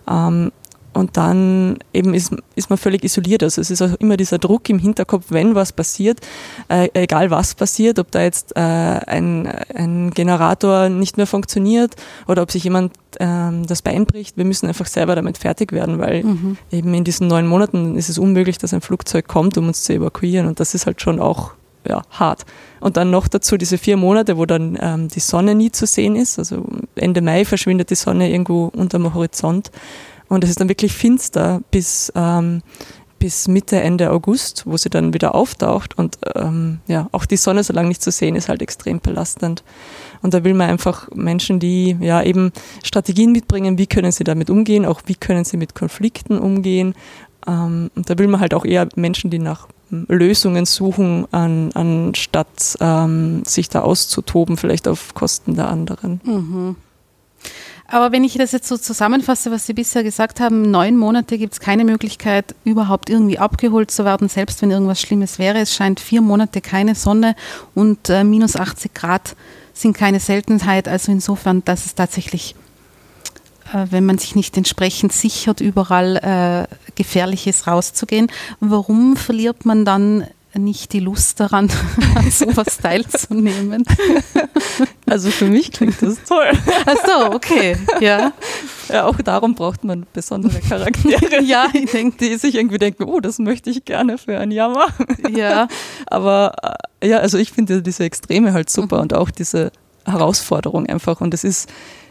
Ähm, 0.09 0.51
und 0.93 1.17
dann 1.17 1.77
eben 1.93 2.13
ist, 2.13 2.35
ist 2.55 2.69
man 2.69 2.77
völlig 2.77 3.03
isoliert. 3.03 3.43
Also 3.43 3.61
es 3.61 3.69
ist 3.69 3.81
auch 3.81 3.93
immer 3.99 4.17
dieser 4.17 4.37
Druck 4.37 4.69
im 4.69 4.79
Hinterkopf, 4.79 5.25
wenn 5.29 5.55
was 5.55 5.71
passiert, 5.71 6.19
äh, 6.67 6.89
egal 6.93 7.29
was 7.29 7.55
passiert, 7.55 7.99
ob 7.99 8.11
da 8.11 8.21
jetzt 8.21 8.55
äh, 8.55 8.59
ein, 8.59 9.47
ein 9.73 10.11
Generator 10.11 10.89
nicht 10.89 11.17
mehr 11.17 11.27
funktioniert 11.27 11.95
oder 12.27 12.41
ob 12.41 12.51
sich 12.51 12.63
jemand 12.63 12.93
ähm, 13.19 13.65
das 13.67 13.81
Bein 13.81 14.05
bricht, 14.05 14.37
wir 14.37 14.45
müssen 14.45 14.67
einfach 14.67 14.87
selber 14.87 15.15
damit 15.15 15.37
fertig 15.37 15.71
werden, 15.71 15.99
weil 15.99 16.23
mhm. 16.23 16.57
eben 16.71 16.93
in 16.93 17.03
diesen 17.03 17.27
neun 17.27 17.47
Monaten 17.47 17.95
ist 17.95 18.09
es 18.09 18.17
unmöglich, 18.17 18.57
dass 18.57 18.73
ein 18.73 18.81
Flugzeug 18.81 19.27
kommt, 19.27 19.57
um 19.57 19.67
uns 19.67 19.83
zu 19.83 19.93
evakuieren. 19.93 20.47
Und 20.47 20.59
das 20.59 20.73
ist 20.73 20.85
halt 20.85 21.01
schon 21.01 21.19
auch 21.19 21.51
ja, 21.87 22.01
hart. 22.11 22.45
Und 22.79 22.97
dann 22.97 23.09
noch 23.09 23.27
dazu 23.27 23.57
diese 23.57 23.77
vier 23.77 23.97
Monate, 23.97 24.37
wo 24.37 24.45
dann 24.45 24.77
ähm, 24.81 25.07
die 25.07 25.19
Sonne 25.19 25.55
nie 25.55 25.71
zu 25.71 25.85
sehen 25.85 26.15
ist. 26.15 26.39
Also 26.39 26.65
Ende 26.95 27.21
Mai 27.21 27.45
verschwindet 27.45 27.89
die 27.89 27.95
Sonne 27.95 28.29
irgendwo 28.31 28.65
unterm 28.67 29.13
Horizont. 29.13 29.71
Und 30.29 30.43
es 30.43 30.51
ist 30.51 30.59
dann 30.59 30.69
wirklich 30.69 30.93
finster 30.93 31.61
bis, 31.71 32.11
ähm, 32.15 32.61
bis 33.17 33.47
Mitte, 33.47 33.81
Ende 33.81 34.11
August, 34.11 34.63
wo 34.65 34.77
sie 34.77 34.89
dann 34.89 35.13
wieder 35.13 35.35
auftaucht. 35.35 35.97
Und 35.97 36.17
ähm, 36.35 36.79
ja, 36.87 37.09
auch 37.11 37.25
die 37.25 37.37
Sonne 37.37 37.63
so 37.63 37.73
lange 37.73 37.89
nicht 37.89 38.01
zu 38.01 38.11
sehen, 38.11 38.35
ist 38.35 38.47
halt 38.47 38.61
extrem 38.61 38.99
belastend. 38.99 39.63
Und 40.21 40.33
da 40.33 40.43
will 40.43 40.53
man 40.53 40.69
einfach 40.69 41.09
Menschen, 41.13 41.59
die 41.59 41.97
ja 41.99 42.23
eben 42.23 42.51
Strategien 42.83 43.31
mitbringen, 43.31 43.77
wie 43.77 43.87
können 43.87 44.11
sie 44.11 44.23
damit 44.23 44.49
umgehen, 44.49 44.85
auch 44.85 45.01
wie 45.05 45.15
können 45.15 45.43
sie 45.43 45.57
mit 45.57 45.75
Konflikten 45.75 46.39
umgehen. 46.39 46.93
Ähm, 47.47 47.91
und 47.95 48.09
da 48.09 48.17
will 48.17 48.27
man 48.27 48.39
halt 48.39 48.53
auch 48.53 48.65
eher 48.65 48.87
Menschen, 48.95 49.29
die 49.29 49.39
nach 49.39 49.67
hm, 49.89 50.05
Lösungen 50.07 50.65
suchen, 50.65 51.25
an, 51.31 51.71
anstatt 51.73 52.77
ähm, 52.79 53.43
sich 53.45 53.69
da 53.69 53.81
auszutoben, 53.81 54.57
vielleicht 54.57 54.87
auf 54.87 55.13
Kosten 55.13 55.55
der 55.55 55.67
anderen. 55.69 56.21
Mhm. 56.23 56.75
Aber 57.91 58.11
wenn 58.11 58.23
ich 58.23 58.35
das 58.35 58.51
jetzt 58.51 58.67
so 58.67 58.77
zusammenfasse, 58.77 59.49
was 59.49 59.65
Sie 59.65 59.73
bisher 59.73 60.03
gesagt 60.03 60.39
haben, 60.39 60.69
neun 60.69 60.95
Monate 60.95 61.37
gibt 61.39 61.53
es 61.53 61.59
keine 61.59 61.83
Möglichkeit, 61.83 62.53
überhaupt 62.63 63.09
irgendwie 63.09 63.39
abgeholt 63.39 63.89
zu 63.89 64.05
werden, 64.05 64.29
selbst 64.29 64.61
wenn 64.61 64.69
irgendwas 64.69 65.01
Schlimmes 65.01 65.39
wäre. 65.39 65.57
Es 65.57 65.73
scheint 65.73 65.99
vier 65.99 66.21
Monate 66.21 66.61
keine 66.61 66.93
Sonne 66.93 67.35
und 67.73 68.09
äh, 68.09 68.23
minus 68.23 68.55
80 68.55 68.93
Grad 68.93 69.35
sind 69.73 69.97
keine 69.97 70.19
Seltenheit. 70.19 70.87
Also 70.87 71.11
insofern, 71.11 71.63
das 71.65 71.87
ist 71.87 71.95
tatsächlich 71.95 72.55
äh, 73.73 73.87
wenn 73.89 74.05
man 74.05 74.17
sich 74.19 74.35
nicht 74.35 74.55
entsprechend 74.57 75.11
sichert, 75.11 75.61
überall 75.61 76.17
äh, 76.17 76.91
Gefährliches 76.95 77.65
rauszugehen. 77.65 78.27
Warum 78.59 79.15
verliert 79.15 79.65
man 79.65 79.85
dann 79.85 80.25
nicht 80.55 80.93
die 80.93 80.99
Lust 80.99 81.39
daran, 81.39 81.69
an 82.15 82.31
sowas 82.31 82.77
teilzunehmen. 82.77 83.85
Also 85.05 85.29
für 85.29 85.45
mich 85.45 85.71
klingt 85.71 86.01
das 86.01 86.23
toll. 86.23 86.51
Ach 86.85 86.95
so, 87.05 87.35
okay, 87.35 87.77
ja. 87.99 88.33
Ja, 88.89 89.05
auch 89.05 89.17
darum 89.17 89.53
braucht 89.53 89.83
man 89.83 90.05
besondere 90.13 90.59
Charaktere. 90.61 91.41
ja, 91.43 91.67
ich 91.73 91.91
denke. 91.91 92.17
Die 92.17 92.35
sich 92.37 92.55
irgendwie 92.55 92.79
denken, 92.79 93.03
oh, 93.03 93.19
das 93.19 93.37
möchte 93.37 93.69
ich 93.69 93.85
gerne 93.85 94.17
für 94.17 94.39
ein 94.39 94.51
Jahr 94.51 94.69
machen. 94.69 95.05
Ja. 95.35 95.67
Aber 96.07 96.77
äh, 96.99 97.09
ja, 97.09 97.17
also 97.19 97.37
ich 97.37 97.51
finde 97.51 97.83
diese 97.83 98.03
Extreme 98.03 98.53
halt 98.53 98.69
super 98.69 98.97
mhm. 98.97 99.01
und 99.03 99.13
auch 99.13 99.29
diese 99.29 99.71
Herausforderung 100.05 100.87
einfach. 100.87 101.21
Und 101.21 101.33
es 101.33 101.43
ist, 101.43 101.69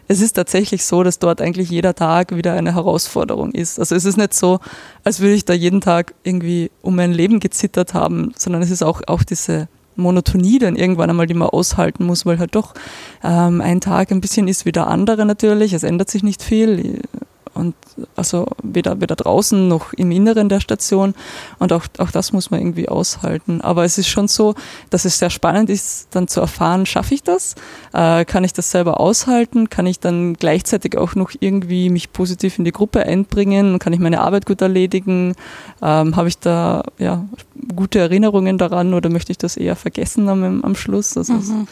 es 0.09 0.21
ist 0.21 0.33
tatsächlich 0.33 0.85
so, 0.85 1.03
dass 1.03 1.19
dort 1.19 1.41
eigentlich 1.41 1.71
jeder 1.71 1.95
Tag 1.95 2.35
wieder 2.35 2.55
eine 2.55 2.75
Herausforderung 2.75 3.53
ist. 3.53 3.79
Also 3.79 3.95
es 3.95 4.07
ist 4.07 4.17
nicht 4.17 4.35
so, 4.35 4.59
als 5.05 5.21
würde 5.21 5.35
ich 5.35 5.45
da 5.45 5.53
jeden 5.53 5.83
Tag 5.83 6.15
irgendwie 6.25 6.71
um 6.81 6.97
mein 6.97 7.12
Leben 7.12 7.41
gezittert 7.41 7.93
haben, 7.95 8.33
sondern 8.37 8.62
es 8.62 8.71
ist 8.71 8.83
auch, 8.83 9.03
auch 9.07 9.23
diese 9.23 9.69
Monotonie 9.97 10.59
dann 10.59 10.77
irgendwann 10.77 11.11
einmal, 11.11 11.27
die 11.27 11.35
man 11.35 11.49
aushalten 11.49 12.05
muss, 12.05 12.25
weil 12.25 12.38
halt 12.38 12.55
doch 12.55 12.73
ähm, 13.23 13.61
ein 13.61 13.81
Tag 13.81 14.11
ein 14.11 14.21
bisschen 14.21 14.49
ist 14.49 14.65
wie 14.65 14.73
der 14.73 14.87
andere 14.87 15.27
natürlich. 15.27 15.75
Es 15.75 15.83
ändert 15.83 16.11
sich 16.11 16.23
nicht 16.23 16.43
viel. 16.43 17.03
Und 17.59 17.75
also 18.15 18.47
weder, 18.62 19.00
weder 19.00 19.17
draußen 19.17 19.67
noch 19.67 19.93
im 19.93 20.12
Inneren 20.12 20.49
der 20.49 20.61
Station. 20.61 21.15
Und 21.59 21.73
auch, 21.73 21.85
auch 21.99 22.12
das 22.12 22.33
muss 22.33 22.50
man 22.50 22.61
irgendwie 22.61 22.88
aushalten. 22.88 23.61
Aber 23.61 23.85
es 23.85 23.99
ist 23.99 24.09
schon 24.09 24.29
so, 24.29 24.55
dass 24.91 25.05
es 25.05 25.19
sehr 25.19 25.31
spannend 25.31 25.69
ist, 25.69 26.09
dann 26.12 26.29
zu 26.29 26.41
erfahren, 26.41 26.87
schaffe 26.87 27.15
ich 27.15 27.25
das? 27.25 27.57
Äh, 27.93 28.25
kann 28.25 28.45
ich 28.45 28.53
das 28.53 28.71
selber 28.71 29.00
aushalten? 29.00 29.69
Kann 29.69 29.87
ich 29.87 29.99
dann 29.99 30.35
gleichzeitig 30.35 30.97
auch 30.97 31.17
noch 31.17 31.33
irgendwie 31.41 31.91
mich 31.91 32.12
positiv 32.12 32.59
in 32.59 32.65
die 32.65 32.73
Gruppe 32.73 33.05
einbringen? 33.05 33.81
Kann 33.81 33.93
ich 33.93 33.99
meine 33.99 34.21
Arbeit 34.21 34.47
gut 34.47 34.62
erledigen? 34.62 35.35
Ähm, 35.83 36.15
Habe 36.15 36.29
ich 36.29 36.38
da 36.38 36.85
ja, 36.99 37.27
gute 37.75 37.99
Erinnerungen 37.99 38.57
daran 38.57 38.95
oder 38.95 39.11
möchte 39.11 39.33
ich 39.33 39.38
das 39.38 39.57
eher 39.57 39.75
vergessen 39.75 40.29
am, 40.29 40.62
am 40.62 40.75
Schluss? 40.77 41.17
Also 41.17 41.33
mhm 41.33 41.67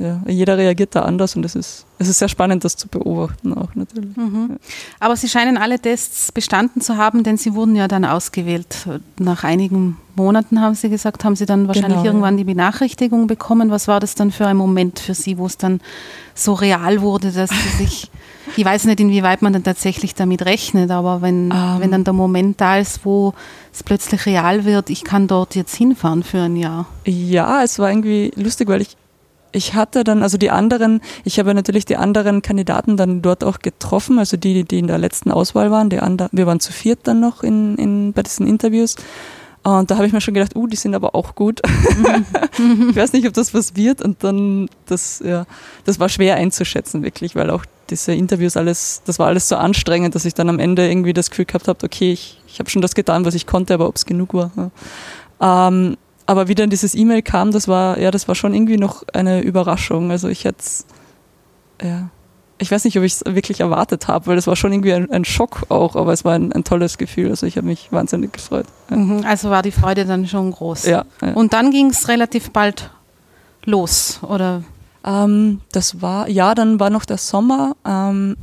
ja, 0.00 0.20
jeder 0.28 0.56
reagiert 0.56 0.94
da 0.94 1.02
anders 1.02 1.34
und 1.34 1.44
es 1.44 1.56
ist, 1.56 1.84
es 1.98 2.08
ist 2.08 2.18
sehr 2.18 2.28
spannend, 2.28 2.64
das 2.64 2.76
zu 2.76 2.86
beobachten 2.86 3.52
auch 3.52 3.74
natürlich. 3.74 4.16
Mhm. 4.16 4.58
Aber 5.00 5.16
Sie 5.16 5.28
scheinen 5.28 5.56
alle 5.56 5.80
Tests 5.80 6.30
bestanden 6.30 6.80
zu 6.80 6.96
haben, 6.96 7.24
denn 7.24 7.36
Sie 7.36 7.54
wurden 7.54 7.74
ja 7.74 7.88
dann 7.88 8.04
ausgewählt. 8.04 8.88
Nach 9.18 9.42
einigen 9.42 9.96
Monaten 10.14 10.60
haben 10.60 10.74
Sie 10.74 10.88
gesagt, 10.88 11.24
haben 11.24 11.34
Sie 11.34 11.46
dann 11.46 11.66
wahrscheinlich 11.66 11.98
genau, 11.98 12.04
irgendwann 12.04 12.34
ja. 12.34 12.38
die 12.38 12.44
Benachrichtigung 12.44 13.26
bekommen. 13.26 13.70
Was 13.70 13.88
war 13.88 13.98
das 13.98 14.14
dann 14.14 14.30
für 14.30 14.46
ein 14.46 14.56
Moment 14.56 15.00
für 15.00 15.14
Sie, 15.14 15.36
wo 15.38 15.46
es 15.46 15.58
dann 15.58 15.80
so 16.34 16.52
real 16.52 17.00
wurde, 17.00 17.32
dass 17.32 17.50
Sie 17.50 17.84
sich, 17.84 18.10
ich 18.56 18.64
weiß 18.64 18.84
nicht, 18.84 19.00
inwieweit 19.00 19.42
man 19.42 19.52
dann 19.52 19.64
tatsächlich 19.64 20.14
damit 20.14 20.44
rechnet, 20.44 20.90
aber 20.90 21.22
wenn. 21.22 21.50
Ähm. 21.50 21.76
wenn 21.78 21.90
dann 21.90 22.04
der 22.04 22.14
Moment 22.14 22.60
da 22.60 22.78
ist, 22.78 23.04
wo 23.04 23.34
es 23.72 23.82
plötzlich 23.82 24.26
real 24.26 24.64
wird, 24.64 24.90
ich 24.90 25.02
kann 25.02 25.26
dort 25.26 25.56
jetzt 25.56 25.74
hinfahren 25.74 26.22
für 26.22 26.42
ein 26.42 26.56
Jahr. 26.56 26.86
Ja, 27.04 27.62
es 27.64 27.78
war 27.78 27.90
irgendwie 27.90 28.32
lustig, 28.36 28.68
weil 28.68 28.82
ich 28.82 28.96
ich 29.52 29.74
hatte 29.74 30.04
dann, 30.04 30.22
also 30.22 30.38
die 30.38 30.50
anderen, 30.50 31.00
ich 31.24 31.38
habe 31.38 31.54
natürlich 31.54 31.84
die 31.84 31.96
anderen 31.96 32.42
Kandidaten 32.42 32.96
dann 32.96 33.22
dort 33.22 33.44
auch 33.44 33.60
getroffen, 33.60 34.18
also 34.18 34.36
die, 34.36 34.64
die 34.64 34.78
in 34.78 34.86
der 34.86 34.98
letzten 34.98 35.30
Auswahl 35.30 35.70
waren. 35.70 35.90
Die 35.90 36.00
andre, 36.00 36.28
wir 36.32 36.46
waren 36.46 36.60
zu 36.60 36.72
viert 36.72 37.00
dann 37.04 37.20
noch 37.20 37.42
in, 37.42 37.76
in, 37.76 38.12
bei 38.12 38.22
diesen 38.22 38.46
Interviews. 38.46 38.96
Und 39.64 39.90
da 39.90 39.96
habe 39.96 40.06
ich 40.06 40.12
mir 40.12 40.20
schon 40.20 40.34
gedacht, 40.34 40.56
uh, 40.56 40.66
die 40.66 40.76
sind 40.76 40.94
aber 40.94 41.14
auch 41.14 41.34
gut. 41.34 41.60
ich 42.90 42.96
weiß 42.96 43.12
nicht, 43.12 43.26
ob 43.26 43.34
das 43.34 43.52
was 43.54 43.76
wird. 43.76 44.00
Und 44.00 44.24
dann, 44.24 44.68
das, 44.86 45.20
ja, 45.24 45.46
das 45.84 46.00
war 46.00 46.08
schwer 46.08 46.36
einzuschätzen, 46.36 47.02
wirklich, 47.02 47.34
weil 47.34 47.50
auch 47.50 47.64
diese 47.90 48.14
Interviews 48.14 48.56
alles, 48.56 49.02
das 49.04 49.18
war 49.18 49.26
alles 49.26 49.48
so 49.48 49.56
anstrengend, 49.56 50.14
dass 50.14 50.24
ich 50.24 50.34
dann 50.34 50.48
am 50.48 50.58
Ende 50.58 50.88
irgendwie 50.88 51.12
das 51.12 51.30
Gefühl 51.30 51.46
gehabt 51.46 51.68
habe, 51.68 51.84
okay, 51.84 52.12
ich, 52.12 52.40
ich 52.46 52.58
habe 52.60 52.70
schon 52.70 52.82
das 52.82 52.94
getan, 52.94 53.24
was 53.24 53.34
ich 53.34 53.46
konnte, 53.46 53.74
aber 53.74 53.88
ob 53.88 53.96
es 53.96 54.06
genug 54.06 54.34
war. 54.34 54.50
Ja. 54.56 55.68
Ähm, 55.68 55.96
aber 56.28 56.46
wie 56.46 56.54
dann 56.54 56.68
dieses 56.68 56.94
E-Mail 56.94 57.22
kam, 57.22 57.52
das 57.52 57.68
war, 57.68 57.98
ja, 57.98 58.10
das 58.10 58.28
war 58.28 58.34
schon 58.34 58.52
irgendwie 58.52 58.76
noch 58.76 59.02
eine 59.14 59.40
Überraschung. 59.40 60.10
Also 60.10 60.28
ich 60.28 60.44
hätte 60.44 60.62
ja, 61.82 62.10
ich 62.58 62.70
weiß 62.70 62.84
nicht, 62.84 62.98
ob 62.98 63.04
ich 63.04 63.14
es 63.14 63.24
wirklich 63.24 63.60
erwartet 63.60 64.08
habe, 64.08 64.26
weil 64.26 64.36
das 64.36 64.46
war 64.46 64.54
schon 64.54 64.74
irgendwie 64.74 64.92
ein, 64.92 65.10
ein, 65.10 65.24
Schock 65.24 65.62
auch, 65.70 65.96
aber 65.96 66.12
es 66.12 66.26
war 66.26 66.34
ein, 66.34 66.52
ein 66.52 66.64
tolles 66.64 66.98
Gefühl. 66.98 67.30
Also 67.30 67.46
ich 67.46 67.56
habe 67.56 67.66
mich 67.66 67.90
wahnsinnig 67.92 68.34
gefreut. 68.34 68.66
Ja. 68.90 68.96
Mhm, 68.98 69.24
also 69.24 69.48
war 69.48 69.62
die 69.62 69.70
Freude 69.70 70.04
dann 70.04 70.26
schon 70.26 70.50
groß. 70.50 70.84
Ja. 70.84 71.06
ja. 71.22 71.32
Und 71.32 71.54
dann 71.54 71.70
ging 71.70 71.86
es 71.86 72.08
relativ 72.08 72.50
bald 72.50 72.90
los, 73.64 74.20
oder? 74.20 74.62
Ähm, 75.06 75.62
das 75.72 76.02
war, 76.02 76.28
ja, 76.28 76.54
dann 76.54 76.78
war 76.78 76.90
noch 76.90 77.06
der 77.06 77.16
Sommer. 77.16 77.74
Ähm, 77.86 78.36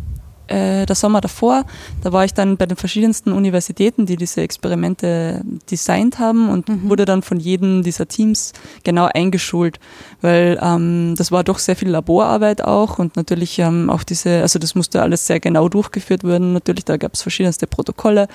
äh, 0.48 0.86
der 0.86 0.96
Sommer 0.96 1.22
davor, 1.22 1.66
da 2.04 2.12
war 2.12 2.26
ich 2.26 2.34
dann 2.34 2.58
bei 2.58 2.66
den 2.66 2.78
verschiedensten 2.78 3.32
Universitäten, 3.32 4.06
die 4.06 4.16
diese 4.16 4.42
Experimente 4.42 5.42
designt 5.70 6.20
haben 6.20 6.50
und 6.50 6.70
mhm. 6.70 6.90
wurde 6.90 7.06
dann 7.06 7.22
von 7.22 7.40
jedem 7.40 7.84
dieser 7.84 8.08
Teams 8.08 8.54
genau 8.84 9.10
eingeschult, 9.14 9.80
weil 10.22 10.60
ähm, 10.62 11.16
das 11.18 11.32
war 11.32 11.44
doch 11.44 11.60
sehr 11.60 11.76
viel 11.76 11.90
Laborarbeit 11.90 12.64
auch 12.64 13.00
und 13.00 13.16
natürlich 13.16 13.60
ähm, 13.60 13.90
auch 13.90 14.04
diese, 14.04 14.42
also 14.42 14.60
das 14.60 14.76
musste 14.76 15.02
alles 15.02 15.28
sehr 15.28 15.40
genau 15.40 15.70
durchgeführt 15.70 16.24
werden. 16.24 16.54
Natürlich, 16.54 16.86
da 16.86 16.98
gab 16.98 17.14
es 17.14 17.22
verschiedenste 17.22 17.68
Protokolle 17.68 18.28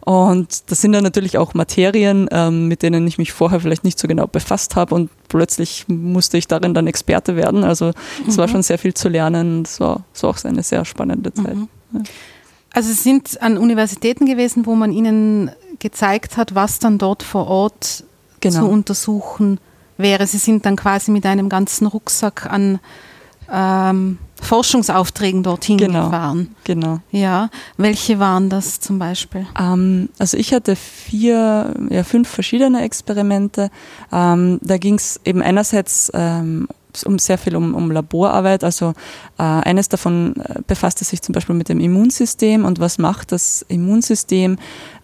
und 0.00 0.70
das 0.70 0.80
sind 0.80 0.92
dann 0.92 1.04
natürlich 1.04 1.38
auch 1.38 1.54
Materien, 1.54 2.28
ähm, 2.30 2.68
mit 2.68 2.82
denen 2.82 3.06
ich 3.06 3.18
mich 3.18 3.32
vorher 3.32 3.60
vielleicht 3.60 3.84
nicht 3.84 3.98
so 3.98 4.08
genau 4.08 4.26
befasst 4.26 4.76
habe 4.76 4.94
und 4.94 5.10
plötzlich 5.32 5.86
musste 5.88 6.36
ich 6.36 6.46
darin 6.46 6.74
dann 6.74 6.86
Experte 6.86 7.36
werden. 7.36 7.64
Also 7.64 7.92
es 8.28 8.36
mhm. 8.36 8.40
war 8.40 8.48
schon 8.48 8.62
sehr 8.62 8.78
viel 8.78 8.94
zu 8.94 9.08
lernen. 9.08 9.62
Es 9.62 9.80
war, 9.80 10.04
war 10.20 10.30
auch 10.30 10.44
eine 10.44 10.62
sehr 10.62 10.84
spannende 10.84 11.32
Zeit. 11.32 11.56
Mhm. 11.56 11.68
Ja. 11.92 12.00
Also 12.74 12.90
Sie 12.90 12.94
sind 12.94 13.40
an 13.42 13.58
Universitäten 13.58 14.26
gewesen, 14.26 14.66
wo 14.66 14.74
man 14.74 14.92
Ihnen 14.92 15.50
gezeigt 15.78 16.36
hat, 16.36 16.54
was 16.54 16.78
dann 16.78 16.98
dort 16.98 17.22
vor 17.22 17.46
Ort 17.48 18.04
genau. 18.40 18.60
zu 18.60 18.66
untersuchen 18.66 19.58
wäre. 19.96 20.26
Sie 20.26 20.38
sind 20.38 20.66
dann 20.66 20.76
quasi 20.76 21.10
mit 21.10 21.24
einem 21.26 21.48
ganzen 21.48 21.86
Rucksack 21.86 22.46
an 22.46 22.78
ähm, 23.52 24.18
Forschungsaufträgen 24.40 25.42
dorhin 25.42 25.78
genau, 25.78 26.06
gefahren. 26.06 26.54
Genau. 26.64 26.98
Ja, 27.12 27.48
welche 27.76 28.18
waren 28.18 28.48
das 28.48 28.80
zum 28.80 28.98
Beispiel? 28.98 29.46
Ähm, 29.58 30.08
also 30.18 30.36
ich 30.36 30.52
hatte 30.52 30.74
vier, 30.74 31.74
ja 31.90 32.02
fünf 32.02 32.28
verschiedene 32.28 32.82
Experimente. 32.82 33.70
Ähm, 34.10 34.58
da 34.62 34.78
ging 34.78 34.96
es 34.96 35.20
eben 35.24 35.42
einerseits 35.42 36.10
ähm, 36.14 36.66
um 37.06 37.18
sehr 37.18 37.38
viel 37.38 37.56
um, 37.56 37.74
um 37.74 37.90
Laborarbeit. 37.90 38.64
Also 38.64 38.94
äh, 39.38 39.42
eines 39.42 39.88
davon 39.88 40.34
äh, 40.36 40.60
befasste 40.66 41.04
sich 41.04 41.22
zum 41.22 41.34
Beispiel 41.34 41.54
mit 41.54 41.68
dem 41.68 41.80
Immunsystem 41.80 42.64
und 42.64 42.80
was 42.80 42.98
macht 42.98 43.32
das 43.32 43.64
Immunsystem 43.68 44.58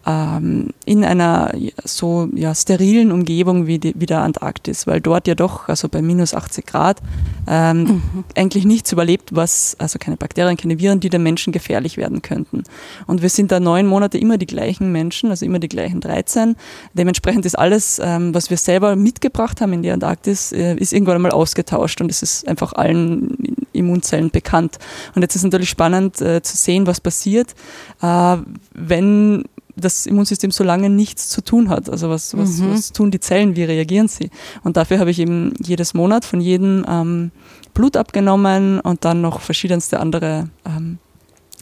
ähm, 0.08 0.70
in 0.86 1.04
einer 1.04 1.52
so 1.84 2.28
ja, 2.34 2.54
sterilen 2.54 3.12
Umgebung 3.12 3.66
wie, 3.66 3.78
die, 3.78 3.94
wie 3.96 4.06
der 4.06 4.22
Antarktis, 4.22 4.86
weil 4.86 5.00
dort 5.02 5.28
ja 5.28 5.34
doch, 5.34 5.68
also 5.68 5.88
bei 5.88 6.00
minus 6.00 6.32
80 6.32 6.64
Grad, 6.64 7.00
ähm, 7.46 7.82
mhm. 7.82 8.24
eigentlich 8.34 8.64
nichts 8.64 8.90
überlebt, 8.90 9.36
was, 9.36 9.76
also 9.78 9.98
keine 9.98 10.16
Bakterien, 10.16 10.56
keine 10.56 10.78
Viren, 10.78 11.00
die 11.00 11.10
den 11.10 11.22
Menschen 11.22 11.52
gefährlich 11.52 11.98
werden 11.98 12.22
könnten. 12.22 12.62
Und 13.06 13.20
wir 13.20 13.28
sind 13.28 13.52
da 13.52 13.60
neun 13.60 13.86
Monate 13.86 14.16
immer 14.16 14.38
die 14.38 14.46
gleichen 14.46 14.92
Menschen, 14.92 15.28
also 15.28 15.44
immer 15.44 15.58
die 15.58 15.68
gleichen 15.68 16.00
13. 16.00 16.56
Dementsprechend 16.94 17.44
ist 17.44 17.58
alles, 17.58 18.00
ähm, 18.02 18.34
was 18.34 18.48
wir 18.48 18.56
selber 18.56 18.96
mitgebracht 18.96 19.60
haben 19.60 19.74
in 19.74 19.82
die 19.82 19.90
Antarktis, 19.90 20.52
äh, 20.52 20.74
ist 20.76 20.94
irgendwann 20.94 21.16
einmal 21.16 21.32
ausgetauscht 21.32 22.00
und 22.00 22.10
es 22.10 22.22
ist 22.22 22.48
einfach 22.48 22.72
allen 22.72 23.36
Immunzellen 23.72 24.30
bekannt. 24.30 24.78
Und 25.14 25.20
jetzt 25.22 25.36
ist 25.36 25.42
natürlich 25.42 25.68
spannend 25.68 26.20
äh, 26.22 26.40
zu 26.42 26.56
sehen, 26.56 26.86
was 26.86 27.00
passiert, 27.00 27.54
äh, 28.00 28.36
wenn 28.72 29.44
das 29.80 30.06
Immunsystem 30.06 30.50
so 30.50 30.64
lange 30.64 30.90
nichts 30.90 31.28
zu 31.28 31.42
tun 31.42 31.68
hat. 31.68 31.88
Also 31.88 32.11
was, 32.11 32.37
was, 32.37 32.58
mhm. 32.58 32.73
was 32.73 32.92
tun 32.92 33.11
die 33.11 33.20
Zellen, 33.20 33.56
wie 33.56 33.64
reagieren 33.64 34.08
sie? 34.08 34.30
Und 34.62 34.76
dafür 34.76 34.99
habe 34.99 35.11
ich 35.11 35.18
eben 35.18 35.54
jedes 35.62 35.94
Monat 35.94 36.25
von 36.25 36.40
jedem 36.40 36.85
ähm, 36.88 37.30
Blut 37.75 37.97
abgenommen 37.97 38.80
und 38.80 39.04
dann 39.04 39.20
noch 39.20 39.40
verschiedenste 39.40 40.00
andere 40.00 40.49
ähm, 40.66 40.99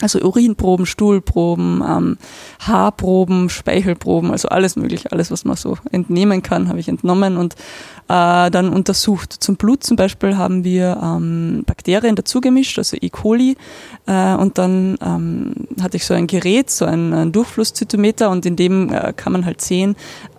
also 0.02 0.20
Urinproben, 0.20 0.84
Stuhlproben, 0.84 1.82
ähm, 1.86 2.18
Haarproben, 2.60 3.48
Speichelproben, 3.48 4.30
also 4.30 4.48
alles 4.48 4.76
mögliche, 4.76 5.10
alles, 5.10 5.30
was 5.30 5.44
man 5.44 5.56
so 5.56 5.78
entnehmen 5.90 6.42
kann, 6.42 6.68
habe 6.68 6.80
ich 6.80 6.88
entnommen 6.88 7.38
und 7.38 7.54
äh, 8.08 8.50
dann 8.50 8.68
untersucht. 8.68 9.32
Zum 9.32 9.56
Blut 9.56 9.84
zum 9.84 9.96
Beispiel 9.96 10.36
haben 10.36 10.64
wir 10.64 11.00
ähm, 11.02 11.62
Bakterien 11.64 12.14
dazugemischt, 12.14 12.78
also 12.78 12.96
E. 13.00 13.08
coli, 13.08 13.56
äh, 14.06 14.34
und 14.34 14.58
dann 14.58 14.98
ähm, 15.00 15.54
hatte 15.80 15.96
ich 15.96 16.04
so 16.04 16.12
ein 16.12 16.26
Gerät, 16.26 16.70
so 16.70 16.84
ein, 16.84 17.14
ein 17.14 17.32
Durchflusszytometer 17.32 18.30
und 18.30 18.44
in 18.44 18.56
dem 18.56 18.92
äh, 18.92 19.14
kann 19.14 19.32
man 19.32 19.46
halt 19.46 19.62
sehen, 19.62 19.96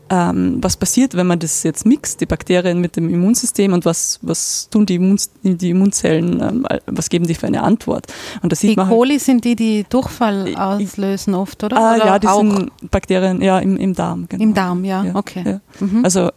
ähm, 0.09 0.57
was 0.61 0.77
passiert, 0.77 1.15
wenn 1.15 1.27
man 1.27 1.39
das 1.39 1.63
jetzt 1.63 1.85
mixt, 1.85 2.21
die 2.21 2.25
Bakterien 2.25 2.79
mit 2.79 2.95
dem 2.95 3.09
Immunsystem 3.09 3.73
und 3.73 3.85
was, 3.85 4.19
was 4.21 4.69
tun 4.69 4.85
die, 4.85 4.95
Immun, 4.95 5.19
die 5.43 5.69
Immunzellen, 5.69 6.41
ähm, 6.41 6.67
was 6.85 7.09
geben 7.09 7.27
die 7.27 7.35
für 7.35 7.47
eine 7.47 7.63
Antwort? 7.63 8.07
Und 8.41 8.51
das 8.51 8.59
sieht 8.59 8.71
die 8.71 8.75
man 8.75 8.89
Coli 8.89 9.11
halt, 9.11 9.21
sind 9.21 9.45
die, 9.45 9.55
die 9.55 9.85
Durchfall 9.89 10.55
auslösen 10.55 11.33
oft, 11.33 11.63
oder? 11.63 11.77
Ah, 11.77 11.95
oder 11.95 12.05
ja, 12.05 12.19
die 12.19 12.27
auch? 12.27 12.39
sind 12.39 12.71
Bakterien 12.91 13.41
ja, 13.41 13.59
im, 13.59 13.77
im 13.77 13.93
Darm. 13.93 14.27
Genau. 14.29 14.43
Im 14.43 14.53
Darm, 14.53 14.83
ja, 14.83 15.03
ja 15.03 15.15
okay. 15.15 15.43
Ja. 15.45 15.85
Mhm. 15.85 16.03
Also 16.03 16.29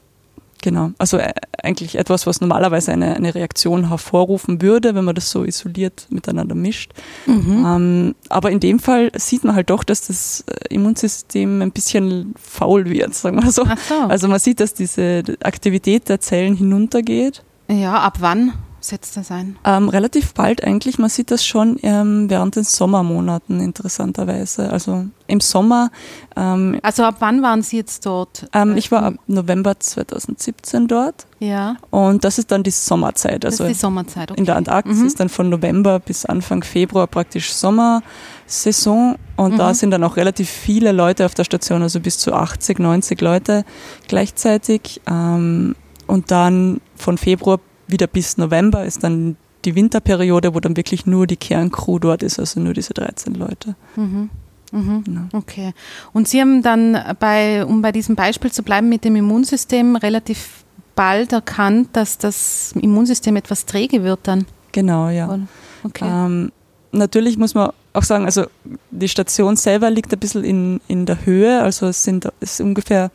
Genau, 0.63 0.91
also 0.99 1.17
äh, 1.17 1.33
eigentlich 1.63 1.97
etwas, 1.97 2.27
was 2.27 2.41
normalerweise 2.41 2.93
eine, 2.93 3.17
eine 3.17 3.35
Reaktion 3.35 3.89
hervorrufen 3.89 4.61
würde, 4.61 4.95
wenn 4.95 5.05
man 5.05 5.15
das 5.15 5.31
so 5.31 5.45
isoliert 5.45 6.07
miteinander 6.11 6.55
mischt. 6.55 6.93
Mhm. 7.27 7.65
Ähm, 7.67 8.15
aber 8.29 8.51
in 8.51 8.61
dem 8.61 8.79
Fall 8.79 9.11
sieht 9.17 9.45
man 9.45 9.55
halt 9.55 9.71
doch, 9.71 9.85
dass 9.85 10.07
das 10.09 10.45
äh, 10.47 10.75
Immunsystem 10.75 11.63
ein 11.63 11.73
bisschen 11.73 12.35
faul 12.41 12.91
wird, 12.91 13.15
sagen 13.15 13.43
wir 13.43 13.51
so. 13.51 13.65
so. 13.89 13.95
Also 14.09 14.29
man 14.29 14.39
sieht, 14.39 14.61
dass 14.61 14.75
diese 14.75 15.23
Aktivität 15.43 16.09
der 16.09 16.21
Zellen 16.21 16.57
hinuntergeht. 16.57 17.43
Ja, 17.69 17.95
ab 18.01 18.19
wann? 18.21 18.53
Setzt 18.81 19.17
das 19.17 19.31
ein? 19.31 19.59
Ähm, 19.65 19.89
relativ 19.89 20.35
bald 20.35 20.65
eigentlich. 20.65 20.99
Man 20.99 21.11
sieht 21.11 21.31
das 21.31 21.45
schon 21.45 21.79
ähm, 21.83 22.29
während 22.31 22.57
den 22.57 22.65
Sommermonaten 22.65 23.61
interessanterweise. 23.61 24.71
Also 24.71 25.07
im 25.31 25.41
Sommer. 25.41 25.91
Ähm, 26.37 26.79
also 26.83 27.05
ab 27.05 27.17
wann 27.21 27.43
waren 27.43 27.63
Sie 27.63 27.77
jetzt 27.77 28.05
dort? 28.05 28.49
Ähm, 28.53 28.77
ich 28.77 28.91
war 28.91 29.05
ab 29.05 29.15
November 29.27 29.79
2017 29.79 30.89
dort. 30.89 31.27
Ja. 31.39 31.77
Und 31.91 32.25
das 32.25 32.39
ist 32.39 32.51
dann 32.51 32.63
die 32.63 32.71
Sommerzeit. 32.71 33.45
Also 33.45 33.65
das 33.65 33.71
ist 33.73 33.79
die 33.79 33.81
Sommerzeit, 33.81 34.31
okay. 34.31 34.41
In 34.41 34.45
der 34.45 34.57
Antarktis 34.57 34.99
mhm. 34.99 35.07
ist 35.07 35.21
dann 35.21 35.29
von 35.29 35.49
November 35.49 36.01
bis 36.01 36.27
Anfang 36.27 36.63
Februar 36.63 37.07
praktisch 37.07 37.53
Sommersaison. 37.53 39.17
Und 39.37 39.55
mhm. 39.55 39.59
da 39.59 39.73
sind 39.73 39.93
dann 39.93 40.05
auch 40.05 40.17
relativ 40.17 40.51
viele 40.51 40.93
Leute 40.93 41.25
auf 41.25 41.35
der 41.35 41.45
Station, 41.45 41.83
also 41.83 42.01
bis 42.01 42.19
zu 42.19 42.35
80, 42.35 42.79
90 42.79 43.21
Leute 43.21 43.65
gleichzeitig. 44.09 45.01
Ähm, 45.07 45.77
und 46.07 46.31
dann 46.33 46.81
von 46.97 47.19
Februar 47.19 47.61
wieder 47.91 48.07
bis 48.07 48.37
November 48.37 48.85
ist 48.85 49.05
dann 49.05 49.37
die 49.65 49.75
Winterperiode, 49.75 50.55
wo 50.55 50.61
dann 50.61 50.77
wirklich 50.77 51.07
nur 51.07 51.27
die 51.27 51.37
Kerncrew 51.37 51.99
dort 51.99 52.23
ist, 52.23 52.39
also 52.39 52.61
nur 52.61 52.75
diese 52.75 52.95
13 52.95 53.35
Leute. 53.35 53.75
Mhm. 53.97 54.31
Mhm. 54.73 55.05
Genau. 55.05 55.23
Okay. 55.33 55.73
Und 56.13 56.29
Sie 56.29 56.41
haben 56.41 56.63
dann 56.63 56.97
bei, 57.19 57.65
um 57.65 57.83
bei 57.83 57.93
diesem 57.93 58.15
Beispiel 58.15 58.53
zu 58.53 58.63
bleiben 58.63 58.89
mit 58.89 59.05
dem 59.05 59.17
Immunsystem, 59.17 59.97
relativ 59.97 60.65
bald 60.95 61.33
erkannt, 61.33 61.89
dass 61.93 62.19
das 62.19 62.73
Immunsystem 62.81 63.37
etwas 63.37 63.67
träge 63.67 64.03
wird 64.03 64.21
dann. 64.25 64.47
Genau, 64.73 65.09
ja. 65.09 65.39
Okay. 65.83 66.05
Ähm, 66.07 66.53
natürlich 66.93 67.39
muss 67.39 67.55
man 67.55 67.71
auch 67.93 68.03
sagen, 68.03 68.25
also 68.25 68.47
die 68.91 69.09
Station 69.09 69.57
selber 69.57 69.91
liegt 69.91 70.13
ein 70.13 70.19
bisschen 70.19 70.45
in, 70.45 70.81
in 70.87 71.07
der 71.07 71.25
Höhe, 71.25 71.63
also 71.63 71.87
es 71.87 72.05
sind 72.05 72.27
es 72.41 72.53
ist 72.53 72.61
ungefähr 72.61 73.11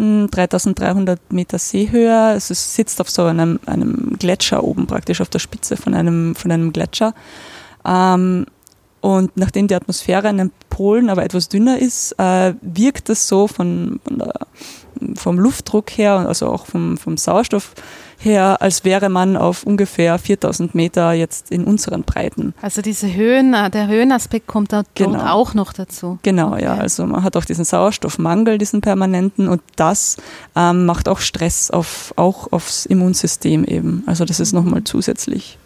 3300 0.00 1.32
Meter 1.32 1.58
Seehöhe. 1.58 2.34
Es 2.34 2.48
sitzt 2.48 3.00
auf 3.00 3.10
so 3.10 3.24
einem, 3.24 3.60
einem 3.66 4.16
Gletscher 4.18 4.64
oben 4.64 4.86
praktisch, 4.86 5.20
auf 5.20 5.28
der 5.28 5.38
Spitze 5.38 5.76
von 5.76 5.94
einem, 5.94 6.34
von 6.34 6.50
einem 6.50 6.72
Gletscher. 6.72 7.14
Ähm, 7.84 8.46
und 9.00 9.36
nachdem 9.36 9.66
die 9.66 9.74
Atmosphäre 9.74 10.28
in 10.28 10.38
den 10.38 10.52
Polen 10.68 11.08
aber 11.08 11.24
etwas 11.24 11.48
dünner 11.48 11.78
ist, 11.78 12.12
äh, 12.18 12.54
wirkt 12.60 13.08
es 13.08 13.28
so 13.28 13.46
von, 13.46 14.00
von 14.04 14.18
der, 14.18 14.34
vom 15.14 15.38
Luftdruck 15.38 15.90
her, 15.90 16.26
also 16.26 16.48
auch 16.48 16.66
vom, 16.66 16.96
vom 16.96 17.16
Sauerstoff 17.16 17.74
her, 18.18 18.60
als 18.60 18.84
wäre 18.84 19.08
man 19.08 19.36
auf 19.36 19.64
ungefähr 19.64 20.18
4000 20.18 20.74
Meter 20.74 21.12
jetzt 21.12 21.50
in 21.50 21.64
unseren 21.64 22.02
Breiten. 22.02 22.54
Also 22.60 22.82
diese 22.82 23.12
Höhen, 23.12 23.54
äh, 23.54 23.70
der 23.70 23.88
Höhenaspekt 23.88 24.46
kommt 24.46 24.72
da 24.72 24.82
genau. 24.94 25.26
auch 25.26 25.54
noch 25.54 25.72
dazu. 25.72 26.18
Genau, 26.22 26.52
okay. 26.52 26.64
ja. 26.64 26.74
Also 26.74 27.06
man 27.06 27.22
hat 27.22 27.36
auch 27.36 27.44
diesen 27.44 27.64
Sauerstoffmangel, 27.64 28.58
diesen 28.58 28.80
permanenten 28.80 29.48
und 29.48 29.62
das 29.76 30.18
ähm, 30.54 30.84
macht 30.86 31.08
auch 31.08 31.20
Stress 31.20 31.70
auf, 31.70 32.12
auch 32.16 32.52
aufs 32.52 32.86
Immunsystem 32.86 33.64
eben. 33.64 34.02
Also 34.06 34.24
das 34.24 34.40
ist 34.40 34.52
nochmal 34.52 34.84
zusätzlich. 34.84 35.58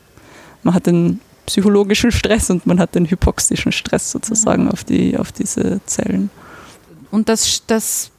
Man 0.63 0.75
hat 0.75 0.87
den 0.87 1.21
psychologischen 1.47 2.11
Stress 2.11 2.51
und 2.51 2.67
man 2.67 2.79
hat 2.79 2.95
den 2.95 3.11
hypoxischen 3.11 3.73
Stress 3.73 4.11
sozusagen 4.11 4.65
mhm. 4.65 4.71
auf, 4.71 4.85
die, 4.85 5.19
auf 5.19 5.33
diese 5.33 5.81
Zellen. 5.87 6.31
Und 7.11 7.29
das, 7.29 7.63
das 7.67 8.11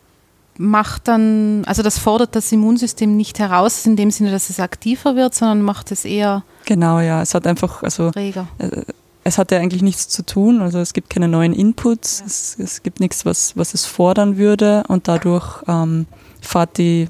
macht 0.57 1.07
dann, 1.07 1.63
also 1.65 1.83
das 1.83 1.99
fordert 1.99 2.35
das 2.35 2.51
Immunsystem 2.51 3.15
nicht 3.15 3.39
heraus, 3.39 3.85
in 3.85 3.95
dem 3.95 4.11
Sinne, 4.11 4.31
dass 4.31 4.49
es 4.49 4.59
aktiver 4.59 5.15
wird, 5.15 5.35
sondern 5.35 5.61
macht 5.61 5.91
es 5.91 6.05
eher. 6.05 6.43
Genau, 6.65 6.99
ja. 6.99 7.21
Es 7.21 7.33
hat 7.33 7.45
einfach, 7.47 7.83
also 7.83 8.09
reger. 8.09 8.47
Äh, 8.57 8.83
es 9.23 9.39
hat 9.39 9.51
ja 9.51 9.57
eigentlich 9.57 9.81
nichts 9.81 10.07
zu 10.07 10.23
tun, 10.23 10.61
also 10.61 10.77
es 10.79 10.93
gibt 10.93 11.09
keine 11.09 11.27
neuen 11.27 11.51
Inputs, 11.51 12.19
ja. 12.19 12.25
es, 12.27 12.57
es, 12.59 12.83
gibt 12.83 12.99
nichts, 12.99 13.25
was, 13.25 13.57
was 13.57 13.73
es 13.73 13.85
fordern 13.85 14.37
würde 14.37 14.83
und 14.87 15.07
dadurch 15.07 15.63
ähm, 15.67 16.05
fährt 16.41 16.77
die, 16.77 17.07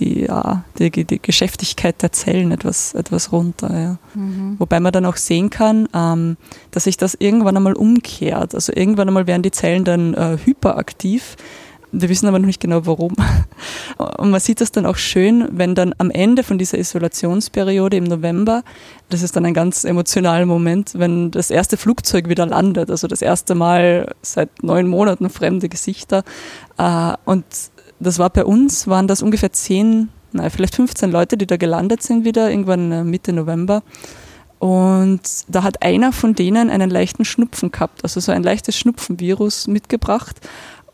die, 0.00 0.22
ja, 0.22 0.64
die, 0.78 0.90
die 0.90 1.22
Geschäftigkeit 1.22 2.02
der 2.02 2.10
Zellen 2.10 2.50
etwas, 2.50 2.92
etwas 2.94 3.30
runter. 3.30 3.78
Ja. 3.78 3.98
Mhm. 4.14 4.56
Wobei 4.58 4.80
man 4.80 4.92
dann 4.92 5.06
auch 5.06 5.16
sehen 5.16 5.48
kann, 5.48 5.88
ähm, 5.94 6.36
dass 6.72 6.84
sich 6.84 6.96
das 6.96 7.14
irgendwann 7.14 7.56
einmal 7.56 7.74
umkehrt. 7.74 8.54
Also 8.54 8.72
irgendwann 8.74 9.06
einmal 9.06 9.28
werden 9.28 9.42
die 9.42 9.52
Zellen 9.52 9.84
dann 9.84 10.12
äh, 10.14 10.38
hyperaktiv 10.44 11.36
wir 11.92 12.08
wissen 12.08 12.26
aber 12.26 12.38
noch 12.38 12.46
nicht 12.46 12.60
genau 12.60 12.86
warum. 12.86 13.14
Und 14.18 14.30
man 14.30 14.40
sieht 14.40 14.60
das 14.60 14.72
dann 14.72 14.86
auch 14.86 14.96
schön, 14.96 15.48
wenn 15.52 15.74
dann 15.74 15.94
am 15.98 16.10
Ende 16.10 16.42
von 16.42 16.58
dieser 16.58 16.78
Isolationsperiode 16.78 17.96
im 17.96 18.04
November, 18.04 18.62
das 19.08 19.22
ist 19.22 19.36
dann 19.36 19.46
ein 19.46 19.54
ganz 19.54 19.84
emotionaler 19.84 20.46
Moment, 20.46 20.92
wenn 20.94 21.30
das 21.30 21.50
erste 21.50 21.76
Flugzeug 21.76 22.28
wieder 22.28 22.46
landet, 22.46 22.90
also 22.90 23.06
das 23.06 23.22
erste 23.22 23.54
Mal 23.54 24.14
seit 24.22 24.62
neun 24.62 24.88
Monaten 24.88 25.30
fremde 25.30 25.68
Gesichter. 25.68 26.24
Äh, 26.78 27.12
und 27.24 27.44
das 28.00 28.18
war 28.18 28.30
bei 28.30 28.44
uns, 28.44 28.88
waren 28.88 29.08
das 29.08 29.22
ungefähr 29.22 29.52
zehn, 29.52 30.08
nein, 30.32 30.50
vielleicht 30.50 30.74
15 30.74 31.10
Leute, 31.10 31.36
die 31.36 31.46
da 31.46 31.56
gelandet 31.56 32.02
sind 32.02 32.24
wieder, 32.24 32.50
irgendwann 32.50 32.92
äh, 32.92 33.04
Mitte 33.04 33.32
November. 33.32 33.82
Und 34.58 35.20
da 35.48 35.62
hat 35.62 35.82
einer 35.82 36.12
von 36.12 36.34
denen 36.34 36.70
einen 36.70 36.88
leichten 36.88 37.24
Schnupfen 37.24 37.70
gehabt, 37.70 38.02
also 38.04 38.20
so 38.20 38.32
ein 38.32 38.42
leichtes 38.42 38.76
Schnupfenvirus 38.78 39.66
mitgebracht. 39.66 40.40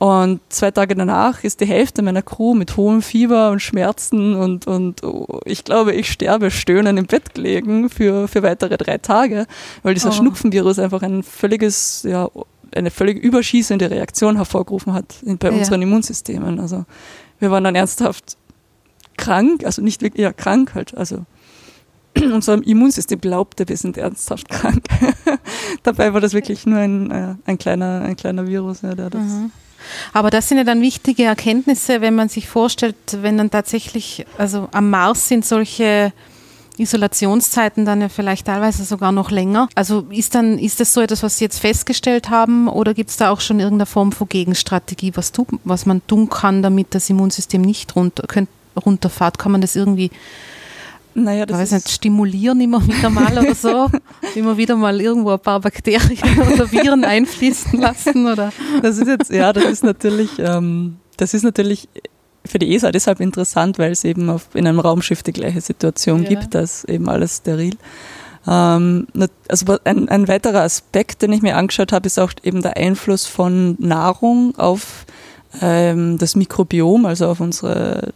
Und 0.03 0.41
zwei 0.49 0.73
Tage 0.73 0.97
danach 0.97 1.45
ist 1.45 1.61
die 1.61 1.65
Hälfte 1.65 2.03
meiner 2.03 2.23
Crew 2.23 2.55
mit 2.55 2.77
hohem 2.77 3.03
Fieber 3.03 3.53
und 3.53 3.61
Schmerzen 3.61 4.35
und, 4.35 4.67
und 4.67 5.05
oh, 5.05 5.39
ich 5.45 5.63
glaube, 5.63 5.93
ich 5.93 6.11
sterbe 6.11 6.51
stöhnen 6.51 6.97
im 6.97 7.07
Bett 7.07 7.37
gelegen 7.37 7.89
für, 7.89 8.27
für 8.27 8.43
weitere 8.43 8.77
drei 8.79 8.99
Tage, 8.99 9.47
weil 9.85 9.95
dieser 9.95 10.09
oh. 10.09 10.13
Schnupfenvirus 10.13 10.81
einfach 10.81 11.03
ein 11.03 11.23
völliges, 11.23 12.03
ja, 12.03 12.29
eine 12.75 12.91
völlig 12.91 13.23
überschießende 13.23 13.93
Reaktion 13.93 14.35
hervorgerufen 14.35 14.93
hat 14.93 15.15
bei 15.39 15.51
ja. 15.51 15.57
unseren 15.57 15.81
Immunsystemen. 15.81 16.59
Also 16.59 16.85
wir 17.39 17.53
waren 17.53 17.63
dann 17.63 17.77
ernsthaft 17.77 18.37
krank, 19.17 19.65
also 19.65 19.83
nicht 19.83 20.03
wirklich 20.03 20.25
ja, 20.25 20.33
krank 20.33 20.75
halt, 20.75 20.97
also 20.97 21.27
unser 22.17 22.55
Immunsystem 22.67 23.21
glaubte, 23.21 23.69
wir 23.69 23.77
sind 23.77 23.97
ernsthaft 23.97 24.49
krank. 24.49 24.85
Dabei 25.85 26.13
war 26.13 26.21
das 26.21 26.33
wirklich 26.33 26.67
nur 26.67 26.81
ein, 26.81 27.13
äh, 27.13 27.35
ein, 27.45 27.57
kleiner, 27.57 28.03
ein 28.03 28.17
kleiner 28.17 28.49
Virus, 28.49 28.83
ja, 28.83 28.97
der 28.97 29.09
das. 29.09 29.23
Mhm. 29.23 29.53
Aber 30.13 30.31
das 30.31 30.49
sind 30.49 30.59
ja 30.59 30.65
dann 30.65 30.81
wichtige 30.81 31.25
Erkenntnisse, 31.25 32.01
wenn 32.01 32.15
man 32.15 32.29
sich 32.29 32.49
vorstellt, 32.49 32.97
wenn 33.21 33.39
dann 33.39 33.51
tatsächlich, 33.51 34.27
also 34.39 34.69
am 34.73 34.91
Mars 34.91 35.29
sind 35.29 35.45
solche 35.45 36.13
Isolationszeiten 36.79 37.85
dann 37.85 38.01
ja 38.01 38.09
vielleicht 38.09 38.47
teilweise 38.47 38.85
sogar 38.85 39.13
noch 39.13 39.31
länger. 39.31 39.69
Also 39.75 40.07
ist 40.11 40.35
dann, 40.35 40.59
ist 40.59 40.81
das 40.81 40.93
so 40.93 41.01
etwas, 41.01 41.23
was 41.23 41.39
Sie 41.39 41.45
jetzt 41.45 41.59
festgestellt 41.59 42.31
haben 42.31 42.69
oder 42.69 42.95
gibt 42.95 43.11
es 43.11 43.17
da 43.17 43.31
auch 43.31 43.41
schon 43.41 43.61
irgendeine 43.61 43.87
Form 43.87 44.13
von 44.13 44.29
Gegenstrategie, 44.29 45.13
was, 45.15 45.33
tu, 45.33 45.47
was 45.65 45.87
man 45.87 46.07
tun 46.07 46.29
kann, 46.29 46.63
damit 46.63 46.95
das 46.95 47.11
Immunsystem 47.11 47.63
nicht 47.63 47.95
runter, 47.95 48.25
könnt, 48.27 48.49
runterfahrt? 48.85 49.39
Kann 49.39 49.53
man 49.53 49.61
das 49.61 49.77
irgendwie 49.77 50.11
naja, 51.15 51.47
das 51.47 51.59
weiß 51.59 51.73
nicht, 51.73 51.91
stimulieren 51.91 52.61
immer 52.61 52.87
wieder 52.87 53.11
mal 53.11 53.37
oder 53.39 53.55
so, 53.55 53.91
immer 54.35 54.57
wieder 54.57 54.77
mal 54.77 55.01
irgendwo 55.01 55.31
ein 55.31 55.41
paar 55.41 55.61
Bakterien 55.61 56.39
oder 56.55 56.71
Viren 56.71 57.05
einfließen 57.05 57.81
lassen 57.81 58.27
oder. 58.27 58.53
Das 58.83 58.99
ist 58.99 59.09
jetzt, 59.09 59.31
ja, 59.31 59.53
das 59.53 59.65
ist 59.65 59.85
natürlich, 59.85 60.31
ähm, 60.39 60.97
das 61.17 61.35
ist 61.35 61.43
natürlich 61.43 61.89
für 62.45 62.59
die 62.59 62.75
ESA 62.75 62.91
deshalb 62.91 63.21
interessant, 63.21 63.79
weil 63.79 63.93
es 63.93 64.05
eben 64.05 64.29
auf, 64.29 64.49
in 64.55 64.67
einem 64.67 64.81
Raumschiff 64.81 65.23
die 65.23 65.33
gleiche 65.33 65.61
Situation 65.61 66.25
ja. 66.25 66.29
gibt, 66.31 66.55
dass 66.55 66.85
eben 66.85 67.09
alles 67.09 67.39
steril. 67.39 67.77
Ähm, 68.47 69.07
also 69.49 69.79
ein, 69.85 70.09
ein 70.09 70.29
weiterer 70.29 70.63
Aspekt, 70.63 71.23
den 71.23 71.33
ich 71.33 71.43
mir 71.43 71.57
angeschaut 71.57 71.93
habe, 71.93 72.07
ist 72.07 72.19
auch 72.19 72.33
eben 72.43 72.63
der 72.63 72.77
Einfluss 72.77 73.27
von 73.27 73.77
Nahrung 73.79 74.57
auf 74.57 75.07
ähm, 75.61 76.19
das 76.19 76.37
Mikrobiom, 76.37 77.07
also 77.07 77.29
auf 77.29 77.41
unsere 77.41 78.13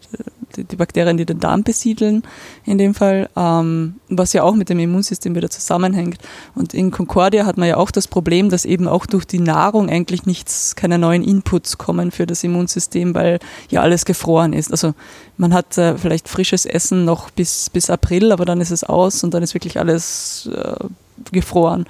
die, 0.56 0.76
Bakterien, 0.76 1.16
die 1.16 1.26
den 1.26 1.40
Darm 1.40 1.62
besiedeln, 1.62 2.22
in 2.64 2.78
dem 2.78 2.94
Fall, 2.94 3.28
ähm, 3.36 3.96
was 4.08 4.32
ja 4.32 4.42
auch 4.42 4.54
mit 4.54 4.68
dem 4.68 4.78
Immunsystem 4.78 5.34
wieder 5.34 5.50
zusammenhängt. 5.50 6.18
Und 6.54 6.74
in 6.74 6.90
Concordia 6.90 7.46
hat 7.46 7.58
man 7.58 7.68
ja 7.68 7.76
auch 7.76 7.90
das 7.90 8.08
Problem, 8.08 8.48
dass 8.48 8.64
eben 8.64 8.88
auch 8.88 9.06
durch 9.06 9.26
die 9.26 9.38
Nahrung 9.38 9.90
eigentlich 9.90 10.26
nichts, 10.26 10.76
keine 10.76 10.98
neuen 10.98 11.22
Inputs 11.22 11.78
kommen 11.78 12.10
für 12.10 12.26
das 12.26 12.42
Immunsystem, 12.44 13.14
weil 13.14 13.38
ja 13.70 13.82
alles 13.82 14.04
gefroren 14.04 14.52
ist. 14.52 14.70
Also 14.70 14.94
man 15.36 15.52
hat 15.52 15.76
äh, 15.78 15.98
vielleicht 15.98 16.28
frisches 16.28 16.66
Essen 16.66 17.04
noch 17.04 17.30
bis, 17.30 17.70
bis 17.70 17.90
April, 17.90 18.32
aber 18.32 18.44
dann 18.44 18.60
ist 18.60 18.70
es 18.70 18.84
aus 18.84 19.22
und 19.24 19.34
dann 19.34 19.42
ist 19.42 19.54
wirklich 19.54 19.78
alles 19.78 20.48
äh, 20.54 20.84
gefroren. 21.32 21.86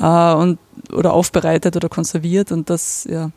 Äh, 0.00 0.34
und, 0.34 0.58
oder 0.92 1.12
aufbereitet 1.12 1.76
oder 1.76 1.88
konserviert 1.88 2.52
und 2.52 2.70
das, 2.70 3.06
ja, 3.08 3.30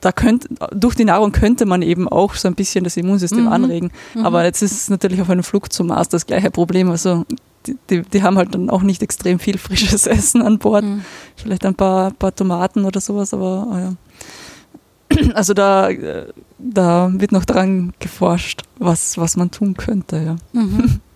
da 0.00 0.12
könnte, 0.12 0.48
durch 0.72 0.94
die 0.94 1.04
Nahrung 1.04 1.32
könnte 1.32 1.66
man 1.66 1.82
eben 1.82 2.08
auch 2.08 2.34
so 2.34 2.48
ein 2.48 2.54
bisschen 2.54 2.84
das 2.84 2.96
Immunsystem 2.96 3.42
mhm. 3.42 3.52
anregen. 3.52 3.90
Mhm. 4.14 4.26
Aber 4.26 4.44
jetzt 4.44 4.62
ist 4.62 4.72
es 4.72 4.90
natürlich 4.90 5.20
auf 5.20 5.30
einem 5.30 5.42
Flug 5.42 5.72
zum 5.72 5.88
Mars 5.88 6.08
das 6.08 6.26
gleiche 6.26 6.50
Problem. 6.50 6.90
Also 6.90 7.24
die, 7.66 7.76
die, 7.90 8.02
die, 8.02 8.22
haben 8.22 8.38
halt 8.38 8.54
dann 8.54 8.70
auch 8.70 8.82
nicht 8.82 9.02
extrem 9.02 9.38
viel 9.38 9.58
frisches 9.58 10.06
Essen 10.06 10.42
an 10.42 10.58
Bord. 10.58 10.84
Mhm. 10.84 11.04
Vielleicht 11.36 11.66
ein 11.66 11.74
paar, 11.74 12.12
paar 12.12 12.34
Tomaten 12.34 12.84
oder 12.84 13.00
sowas, 13.00 13.34
aber 13.34 13.66
oh 13.70 13.76
ja. 13.76 13.94
also 15.34 15.54
da, 15.54 15.88
da 16.58 17.10
wird 17.12 17.32
noch 17.32 17.44
daran 17.44 17.92
geforscht, 17.98 18.62
was, 18.78 19.18
was 19.18 19.36
man 19.36 19.50
tun 19.50 19.74
könnte. 19.74 20.16
Ja. 20.18 20.60
Mhm. 20.60 21.00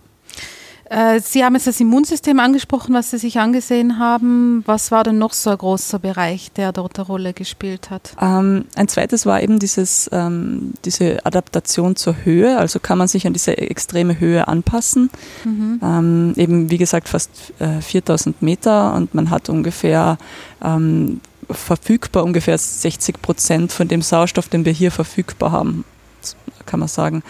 Äh, 0.92 1.20
Sie 1.20 1.42
haben 1.42 1.54
jetzt 1.54 1.66
das 1.66 1.80
Immunsystem 1.80 2.38
angesprochen, 2.38 2.94
was 2.94 3.10
Sie 3.10 3.18
sich 3.18 3.38
angesehen 3.38 3.98
haben. 3.98 4.62
Was 4.66 4.90
war 4.90 5.04
denn 5.04 5.16
noch 5.16 5.32
so 5.32 5.48
ein 5.48 5.56
großer 5.56 5.98
Bereich, 5.98 6.52
der 6.52 6.72
dort 6.72 6.98
eine 6.98 7.06
Rolle 7.06 7.32
gespielt 7.32 7.88
hat? 7.88 8.14
Ähm, 8.20 8.66
ein 8.74 8.88
zweites 8.88 9.24
war 9.24 9.42
eben 9.42 9.58
dieses, 9.58 10.10
ähm, 10.12 10.74
diese 10.84 11.24
Adaptation 11.24 11.96
zur 11.96 12.16
Höhe. 12.24 12.58
Also 12.58 12.78
kann 12.78 12.98
man 12.98 13.08
sich 13.08 13.26
an 13.26 13.32
diese 13.32 13.56
extreme 13.56 14.20
Höhe 14.20 14.46
anpassen. 14.48 15.08
Mhm. 15.44 15.80
Ähm, 15.82 16.32
eben, 16.36 16.70
wie 16.70 16.78
gesagt, 16.78 17.08
fast 17.08 17.30
äh, 17.58 17.80
4000 17.80 18.42
Meter 18.42 18.92
und 18.94 19.14
man 19.14 19.30
hat 19.30 19.48
ungefähr 19.48 20.18
ähm, 20.62 21.22
verfügbar 21.50 22.24
ungefähr 22.24 22.58
60 22.58 23.22
Prozent 23.22 23.72
von 23.72 23.88
dem 23.88 24.02
Sauerstoff, 24.02 24.48
den 24.48 24.66
wir 24.66 24.72
hier 24.72 24.90
verfügbar 24.90 25.52
haben, 25.52 25.84
kann 26.66 26.80
man 26.80 26.88
sagen. 26.88 27.22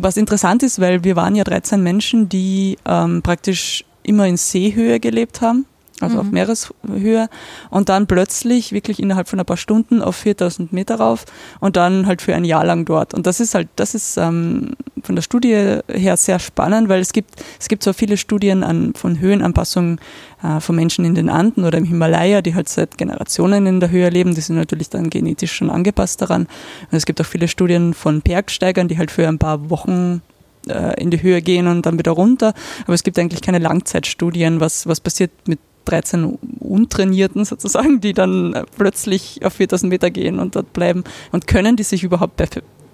Was 0.00 0.16
interessant 0.16 0.62
ist, 0.62 0.80
weil 0.80 1.04
wir 1.04 1.16
waren 1.16 1.34
ja 1.34 1.44
13 1.44 1.82
Menschen, 1.82 2.28
die 2.28 2.78
ähm, 2.86 3.22
praktisch 3.22 3.84
immer 4.02 4.26
in 4.26 4.36
Seehöhe 4.36 5.00
gelebt 5.00 5.40
haben 5.40 5.66
also 6.00 6.14
mhm. 6.14 6.20
auf 6.20 6.30
Meereshöhe 6.30 7.28
und 7.70 7.88
dann 7.88 8.06
plötzlich 8.06 8.72
wirklich 8.72 9.00
innerhalb 9.00 9.28
von 9.28 9.40
ein 9.40 9.46
paar 9.46 9.56
Stunden 9.56 10.02
auf 10.02 10.16
4000 10.16 10.72
Meter 10.72 10.96
rauf 10.96 11.24
und 11.60 11.76
dann 11.76 12.06
halt 12.06 12.22
für 12.22 12.34
ein 12.34 12.44
Jahr 12.44 12.64
lang 12.64 12.84
dort. 12.84 13.14
Und 13.14 13.26
das 13.26 13.40
ist 13.40 13.54
halt, 13.54 13.68
das 13.76 13.94
ist 13.94 14.16
ähm, 14.16 14.72
von 15.02 15.14
der 15.14 15.22
Studie 15.22 15.80
her 15.88 16.16
sehr 16.16 16.38
spannend, 16.38 16.88
weil 16.88 17.00
es 17.00 17.12
gibt, 17.12 17.42
es 17.58 17.68
gibt 17.68 17.82
so 17.82 17.92
viele 17.92 18.16
Studien 18.16 18.62
an, 18.62 18.92
von 18.94 19.18
Höhenanpassungen 19.18 20.00
äh, 20.42 20.60
von 20.60 20.76
Menschen 20.76 21.04
in 21.04 21.14
den 21.14 21.28
Anden 21.28 21.64
oder 21.64 21.78
im 21.78 21.84
Himalaya, 21.84 22.42
die 22.42 22.54
halt 22.54 22.68
seit 22.68 22.98
Generationen 22.98 23.66
in 23.66 23.80
der 23.80 23.90
Höhe 23.90 24.08
leben, 24.08 24.34
die 24.34 24.40
sind 24.40 24.56
natürlich 24.56 24.90
dann 24.90 25.10
genetisch 25.10 25.52
schon 25.52 25.70
angepasst 25.70 26.22
daran. 26.22 26.42
Und 26.42 26.96
es 26.96 27.06
gibt 27.06 27.20
auch 27.20 27.26
viele 27.26 27.48
Studien 27.48 27.94
von 27.94 28.20
Bergsteigern, 28.20 28.88
die 28.88 28.98
halt 28.98 29.10
für 29.10 29.26
ein 29.26 29.38
paar 29.38 29.70
Wochen 29.70 30.22
äh, 30.68 31.00
in 31.00 31.10
die 31.10 31.22
Höhe 31.22 31.42
gehen 31.42 31.66
und 31.66 31.86
dann 31.86 31.98
wieder 31.98 32.12
runter. 32.12 32.54
Aber 32.84 32.94
es 32.94 33.02
gibt 33.02 33.18
eigentlich 33.18 33.42
keine 33.42 33.58
Langzeitstudien, 33.58 34.60
was, 34.60 34.86
was 34.86 35.00
passiert 35.00 35.30
mit 35.46 35.58
13 35.88 36.38
Untrainierten 36.60 37.44
sozusagen, 37.44 38.00
die 38.00 38.12
dann 38.12 38.54
äh, 38.54 38.64
plötzlich 38.76 39.44
auf 39.44 39.54
4000 39.54 39.90
Meter 39.90 40.10
gehen 40.10 40.38
und 40.38 40.56
dort 40.56 40.72
bleiben. 40.72 41.04
Und 41.32 41.46
können 41.46 41.76
die 41.76 41.82
sich 41.82 42.04
überhaupt 42.04 42.40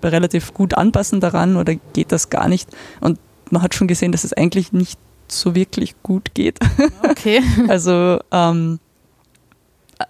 relativ 0.02 0.54
gut 0.54 0.74
anpassen 0.74 1.20
daran 1.20 1.57
oder 1.57 1.74
geht 1.92 2.12
das 2.12 2.30
gar 2.30 2.48
nicht? 2.48 2.68
Und 3.00 3.18
man 3.50 3.62
hat 3.62 3.74
schon 3.74 3.88
gesehen, 3.88 4.12
dass 4.12 4.24
es 4.24 4.33
eigentlich 4.33 4.72
nicht 4.72 4.98
so 5.28 5.54
wirklich 5.54 5.94
gut 6.02 6.35
geht. 6.35 6.59
Okay. 7.02 7.42
also 7.68 8.18
ähm, 8.30 8.78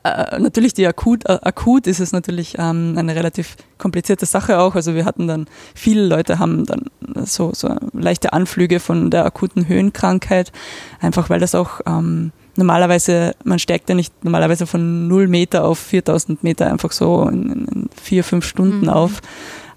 äh, 0.03 0.39
natürlich 0.39 0.75
die 0.75 0.87
akut, 0.87 1.27
äh, 1.27 1.39
akut 1.43 1.87
ist 1.87 2.01
es 2.01 2.13
natürlich 2.13 2.57
ähm, 2.59 2.95
eine 2.97 3.15
relativ 3.15 3.57
komplizierte 3.79 4.27
Sache 4.27 4.59
auch. 4.59 4.75
Also 4.75 4.95
wir 4.95 5.05
hatten 5.05 5.29
dann, 5.29 5.47
viele 5.75 6.07
Leute 6.07 6.39
haben 6.39 6.65
dann 6.67 6.85
so, 7.25 7.53
so 7.55 7.77
leichte 7.93 8.33
Anflüge 8.33 8.81
von 8.81 9.11
der 9.11 9.25
akuten 9.25 9.69
Höhenkrankheit, 9.69 10.53
einfach 11.01 11.31
weil 11.31 11.41
das 11.41 11.55
auch 11.55 11.81
ähm, 11.87 12.33
normalerweise, 12.57 13.35
man 13.45 13.59
steigt 13.59 13.89
ja 13.89 13.95
nicht 13.95 14.13
normalerweise 14.25 14.67
von 14.67 15.09
0 15.09 15.29
Meter 15.29 15.65
auf 15.65 15.79
4000 15.79 16.43
Meter 16.45 16.71
einfach 16.71 16.93
so 16.93 17.29
in, 17.29 17.67
in 17.67 17.89
vier, 18.01 18.25
fünf 18.25 18.45
Stunden 18.45 18.83
mhm. 18.83 18.89
auf. 18.91 19.21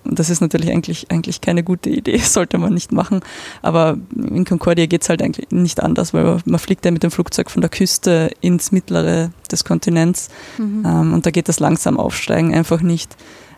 Und 0.04 0.20
das 0.20 0.30
ist 0.30 0.40
natürlich 0.40 0.72
eigentlich, 0.72 1.08
eigentlich 1.12 1.42
keine 1.42 1.63
gute 1.63 1.90
Idee, 1.90 2.18
sollte 2.24 2.58
man 2.58 2.74
nicht 2.74 2.92
machen. 2.92 3.22
Aber 3.62 3.98
in 4.16 4.46
Concordia 4.46 4.86
geht 4.86 5.04
es 5.04 5.10
halt 5.10 5.22
eigentlich 5.22 5.52
nicht 5.52 5.84
anders, 5.84 6.13
weil 6.13 6.40
man 6.46 6.60
fliegt 6.60 6.86
ja 6.86 6.92
mit 6.92 7.04
dem 7.04 7.12
Flugzeug 7.12 7.52
von 7.52 7.62
der 7.62 7.70
Küste 7.70 8.32
ins 8.42 8.72
Mittlere 8.72 9.32
des 9.52 9.66
Kontinents. 9.66 10.30
Mhm. 10.58 10.84
Ähm, 10.86 11.13
und 11.13 11.26
da 11.26 11.32
geht 11.32 11.50
das 11.50 11.60
langsam 11.60 12.00
aufsteigen 12.00 12.54
einfach 12.54 12.82
nicht. 12.82 13.16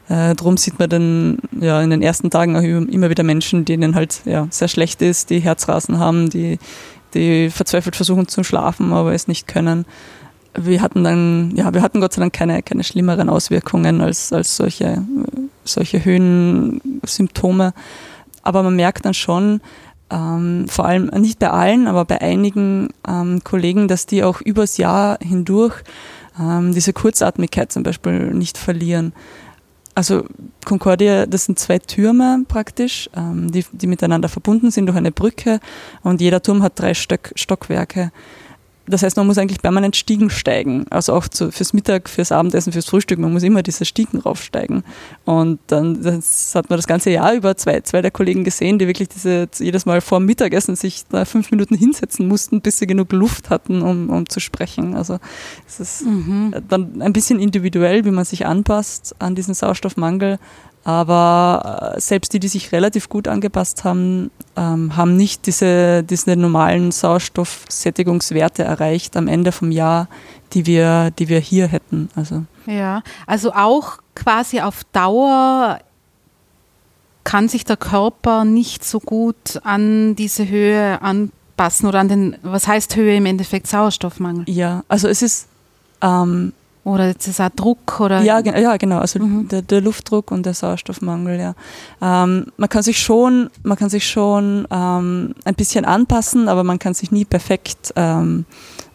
Äh, 0.09 0.33
drum 0.33 0.57
sieht 0.57 0.79
man 0.79 0.89
dann 0.89 1.37
ja 1.61 1.79
in 1.83 1.91
den 1.91 2.01
ersten 2.01 2.31
Tagen 2.31 2.55
auch 2.55 2.63
immer 2.63 3.11
wieder 3.11 3.23
Menschen, 3.23 3.63
denen 3.63 3.93
halt 3.93 4.21
ja, 4.25 4.47
sehr 4.49 4.67
schlecht 4.67 5.03
ist, 5.03 5.29
die 5.29 5.39
Herzrasen 5.39 5.99
haben, 5.99 6.31
die 6.31 6.57
die 7.13 7.49
verzweifelt 7.49 7.95
versuchen 7.95 8.27
zu 8.27 8.43
schlafen, 8.43 8.93
aber 8.93 9.13
es 9.13 9.27
nicht 9.27 9.47
können. 9.47 9.85
Wir 10.57 10.81
hatten 10.81 11.03
dann, 11.03 11.51
ja, 11.55 11.73
wir 11.73 11.81
hatten 11.81 12.01
Gott 12.01 12.13
sei 12.13 12.21
Dank 12.21 12.33
keine, 12.33 12.61
keine 12.63 12.83
schlimmeren 12.83 13.29
Auswirkungen 13.29 14.01
als, 14.01 14.33
als 14.33 14.57
solche, 14.57 15.03
solche 15.63 16.03
Höhensymptome. 16.03 17.73
Aber 18.41 18.63
man 18.63 18.75
merkt 18.75 19.05
dann 19.05 19.13
schon, 19.13 19.61
ähm, 20.09 20.65
vor 20.67 20.85
allem 20.85 21.05
nicht 21.21 21.39
bei 21.39 21.51
allen, 21.51 21.87
aber 21.87 22.05
bei 22.05 22.21
einigen 22.21 22.89
ähm, 23.07 23.43
Kollegen, 23.43 23.87
dass 23.87 24.05
die 24.05 24.23
auch 24.23 24.41
übers 24.41 24.77
Jahr 24.77 25.19
hindurch 25.21 25.83
ähm, 26.39 26.73
diese 26.73 26.93
Kurzatmigkeit 26.93 27.71
zum 27.71 27.83
Beispiel 27.83 28.33
nicht 28.33 28.57
verlieren. 28.57 29.13
Also 29.99 30.23
Concordia, 30.63 31.25
das 31.25 31.43
sind 31.43 31.59
zwei 31.59 31.77
Türme 31.77 32.45
praktisch, 32.47 33.09
ähm, 33.17 33.51
die, 33.51 33.65
die 33.73 33.85
miteinander 33.85 34.29
verbunden 34.29 34.71
sind 34.71 34.85
durch 34.85 34.97
eine 34.97 35.11
Brücke 35.11 35.59
und 36.03 36.21
jeder 36.21 36.41
Turm 36.41 36.63
hat 36.63 36.79
drei 36.79 36.93
Stock, 36.93 37.33
Stockwerke. 37.35 38.13
Das 38.89 39.03
heißt, 39.03 39.17
man 39.17 39.27
muss 39.27 39.37
eigentlich 39.37 39.61
permanent 39.61 39.95
Stiegen 39.95 40.29
steigen. 40.29 40.85
Also 40.89 41.13
auch 41.13 41.27
zu, 41.27 41.51
fürs 41.51 41.73
Mittag, 41.73 42.09
fürs 42.09 42.31
Abendessen, 42.31 42.73
fürs 42.73 42.87
Frühstück. 42.87 43.19
Man 43.19 43.31
muss 43.31 43.43
immer 43.43 43.61
diese 43.61 43.85
Stiegen 43.85 44.19
raufsteigen. 44.19 44.83
Und 45.25 45.59
dann 45.67 46.01
das 46.01 46.55
hat 46.55 46.69
man 46.69 46.77
das 46.77 46.87
ganze 46.87 47.11
Jahr 47.11 47.33
über 47.33 47.55
zwei, 47.55 47.81
zwei 47.81 48.01
der 48.01 48.11
Kollegen 48.11 48.43
gesehen, 48.43 48.79
die 48.79 48.87
wirklich 48.87 49.09
diese, 49.09 49.47
jedes 49.59 49.85
Mal 49.85 50.01
vor 50.01 50.19
Mittagessen 50.19 50.75
sich 50.75 51.03
da 51.09 51.25
fünf 51.25 51.51
Minuten 51.51 51.75
hinsetzen 51.75 52.27
mussten, 52.27 52.61
bis 52.61 52.79
sie 52.79 52.87
genug 52.87 53.11
Luft 53.13 53.49
hatten, 53.49 53.81
um, 53.81 54.09
um 54.09 54.27
zu 54.27 54.39
sprechen. 54.39 54.95
Also 54.95 55.19
es 55.67 55.79
ist 55.79 56.05
mhm. 56.05 56.55
dann 56.67 57.01
ein 57.01 57.13
bisschen 57.13 57.39
individuell, 57.39 58.05
wie 58.05 58.11
man 58.11 58.25
sich 58.25 58.45
anpasst 58.45 59.15
an 59.19 59.35
diesen 59.35 59.53
Sauerstoffmangel. 59.53 60.39
Aber 60.89 61.93
äh, 61.95 62.01
selbst 62.01 62.33
die, 62.33 62.39
die 62.39 62.47
sich 62.47 62.71
relativ 62.71 63.09
gut 63.09 63.27
angepasst 63.27 63.83
haben, 63.83 64.31
ähm, 64.55 64.97
haben 64.97 65.15
nicht 65.15 65.45
diese, 65.45 66.03
diese 66.03 66.35
normalen 66.35 66.91
Sauerstoffsättigungswerte 66.91 68.63
erreicht 68.63 69.15
am 69.15 69.27
Ende 69.27 69.51
vom 69.51 69.69
Jahr, 69.69 70.07
die 70.53 70.65
wir, 70.65 71.11
die 71.11 71.29
wir 71.29 71.39
hier 71.39 71.67
hätten. 71.67 72.09
Also. 72.15 72.43
Ja, 72.65 73.03
also 73.27 73.53
auch 73.53 73.99
quasi 74.15 74.61
auf 74.61 74.83
Dauer 74.91 75.77
kann 77.23 77.47
sich 77.49 77.65
der 77.65 77.77
Körper 77.77 78.43
nicht 78.43 78.83
so 78.83 78.99
gut 78.99 79.61
an 79.63 80.15
diese 80.15 80.49
Höhe 80.49 80.99
anpassen 81.03 81.87
oder 81.87 81.99
an 81.99 82.07
den, 82.07 82.37
was 82.41 82.67
heißt 82.67 82.95
Höhe 82.95 83.15
im 83.15 83.27
Endeffekt, 83.27 83.67
Sauerstoffmangel? 83.67 84.45
Ja, 84.47 84.83
also 84.87 85.07
es 85.07 85.21
ist 85.21 85.49
ähm, 86.01 86.53
oder 86.89 87.07
jetzt 87.07 87.27
ist 87.27 87.39
auch 87.39 87.49
Druck 87.49 87.99
oder? 87.99 88.21
Ja, 88.21 88.39
ja 88.39 88.77
genau, 88.77 88.99
also 88.99 89.19
mhm. 89.19 89.47
der, 89.47 89.61
der, 89.61 89.81
Luftdruck 89.81 90.31
und 90.31 90.45
der 90.45 90.53
Sauerstoffmangel, 90.53 91.39
ja. 91.39 91.53
Ähm, 92.01 92.47
man 92.57 92.69
kann 92.69 92.83
sich 92.83 92.99
schon, 92.99 93.49
man 93.63 93.77
kann 93.77 93.89
sich 93.89 94.07
schon 94.07 94.67
ähm, 94.71 95.35
ein 95.45 95.55
bisschen 95.55 95.85
anpassen, 95.85 96.47
aber 96.47 96.63
man 96.63 96.79
kann 96.79 96.93
sich 96.93 97.11
nie 97.11 97.25
perfekt 97.25 97.93
ähm, 97.95 98.45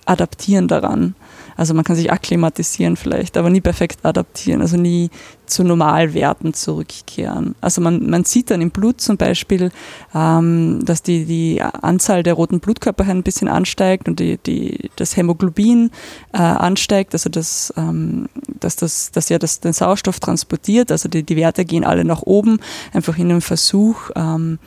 adaptieren 0.07 0.69
daran. 0.69 1.15
Also 1.57 1.75
man 1.75 1.85
kann 1.85 1.97
sich 1.97 2.11
akklimatisieren 2.11 2.97
vielleicht, 2.97 3.37
aber 3.37 3.51
nie 3.51 3.61
perfekt 3.61 4.05
adaptieren, 4.05 4.61
also 4.61 4.77
nie 4.77 5.11
zu 5.47 5.63
Normalwerten 5.63 6.55
zurückkehren. 6.55 7.55
Also 7.61 7.81
man, 7.81 8.09
man 8.09 8.25
sieht 8.25 8.51
dann 8.51 8.61
im 8.61 8.71
Blut 8.71 9.01
zum 9.01 9.17
Beispiel, 9.17 9.71
ähm, 10.15 10.81
dass 10.85 11.03
die, 11.03 11.25
die 11.25 11.63
Anzahl 11.63 12.23
der 12.23 12.35
roten 12.35 12.61
Blutkörper 12.61 13.05
ein 13.05 13.23
bisschen 13.23 13.49
ansteigt 13.49 14.09
und 14.09 14.21
die, 14.21 14.39
die, 14.39 14.91
das 14.97 15.17
Hämoglobin 15.17 15.91
äh, 16.33 16.39
ansteigt, 16.39 17.13
also 17.13 17.31
das, 17.31 17.73
ähm, 17.77 18.29
dass 18.61 18.77
das, 18.77 19.11
dass 19.11 19.29
ja 19.29 19.39
das, 19.39 19.61
den 19.61 19.73
Sauerstoff 19.73 20.21
transportiert, 20.21 20.91
also 20.91 21.09
die, 21.09 21.23
die 21.23 21.37
Werte 21.37 21.65
gehen 21.65 21.85
alle 21.85 22.05
nach 22.05 22.23
oben, 22.23 22.59
einfach 22.93 23.19
in 23.19 23.31
einem 23.31 23.43
Versuch, 23.43 24.11
ähm, 24.17 24.59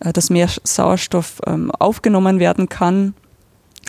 äh, 0.00 0.12
dass 0.12 0.30
mehr 0.30 0.48
Sauerstoff 0.64 1.40
ähm, 1.46 1.70
aufgenommen 1.70 2.40
werden 2.40 2.68
kann 2.68 3.14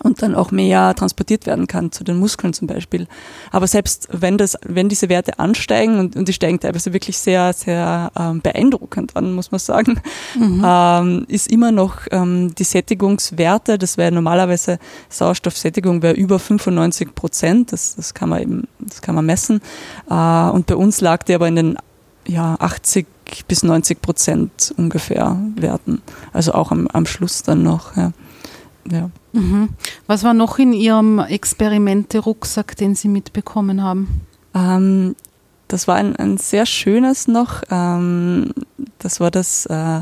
und 0.05 0.21
dann 0.21 0.35
auch 0.35 0.51
mehr 0.51 0.93
transportiert 0.93 1.47
werden 1.47 1.65
kann 1.65 1.91
zu 1.91 2.03
den 2.03 2.17
Muskeln 2.17 2.53
zum 2.53 2.67
Beispiel. 2.67 3.07
Aber 3.51 3.65
selbst 3.65 4.07
wenn 4.11 4.37
das, 4.37 4.55
wenn 4.63 4.87
diese 4.87 5.09
Werte 5.09 5.39
ansteigen 5.39 5.97
und, 5.99 6.15
und 6.15 6.27
die 6.27 6.33
steigen 6.33 6.59
teilweise 6.59 6.93
wirklich 6.93 7.17
sehr, 7.17 7.53
sehr 7.53 8.11
ähm, 8.15 8.39
beeindruckend 8.41 9.15
an, 9.15 9.33
muss 9.33 9.51
man 9.51 9.57
sagen, 9.57 9.99
mhm. 10.37 10.63
ähm, 10.63 11.25
ist 11.27 11.47
immer 11.47 11.71
noch 11.71 12.01
ähm, 12.11 12.53
die 12.53 12.63
Sättigungswerte, 12.63 13.79
das 13.79 13.97
wäre 13.97 14.11
normalerweise 14.11 14.77
Sauerstoffsättigung 15.09 16.03
wäre 16.03 16.13
über 16.13 16.37
95 16.37 17.15
Prozent, 17.15 17.71
das, 17.73 17.95
das 17.95 18.13
kann 18.13 18.29
man 18.29 18.41
eben, 18.43 18.67
das 18.77 19.01
kann 19.01 19.15
man 19.15 19.25
messen. 19.25 19.59
Äh, 20.07 20.13
und 20.13 20.67
bei 20.67 20.75
uns 20.75 21.01
lag 21.01 21.23
die 21.23 21.33
aber 21.33 21.47
in 21.47 21.55
den 21.55 21.77
ja, 22.27 22.55
80 22.59 23.07
bis 23.47 23.63
90 23.63 24.03
Prozent 24.03 24.73
ungefähr 24.77 25.39
Werten. 25.55 26.03
Also 26.31 26.53
auch 26.53 26.71
am, 26.71 26.87
am 26.89 27.07
Schluss 27.07 27.41
dann 27.41 27.63
noch. 27.63 27.97
Ja. 27.97 28.11
Ja. 28.91 29.09
Mhm. 29.35 29.69
Was 30.07 30.23
war 30.23 30.33
noch 30.33 30.57
in 30.59 30.73
Ihrem 30.73 31.19
Experimente-Rucksack, 31.19 32.75
den 32.77 32.95
Sie 32.95 33.07
mitbekommen 33.07 33.83
haben? 33.83 34.21
Ähm, 34.53 35.15
das 35.67 35.87
war 35.87 35.95
ein, 35.95 36.15
ein, 36.15 36.37
sehr 36.37 36.65
schönes 36.65 37.27
noch. 37.27 37.61
Ähm, 37.69 38.51
das 38.99 39.19
war 39.19 39.31
das, 39.31 39.65
äh, 39.65 40.01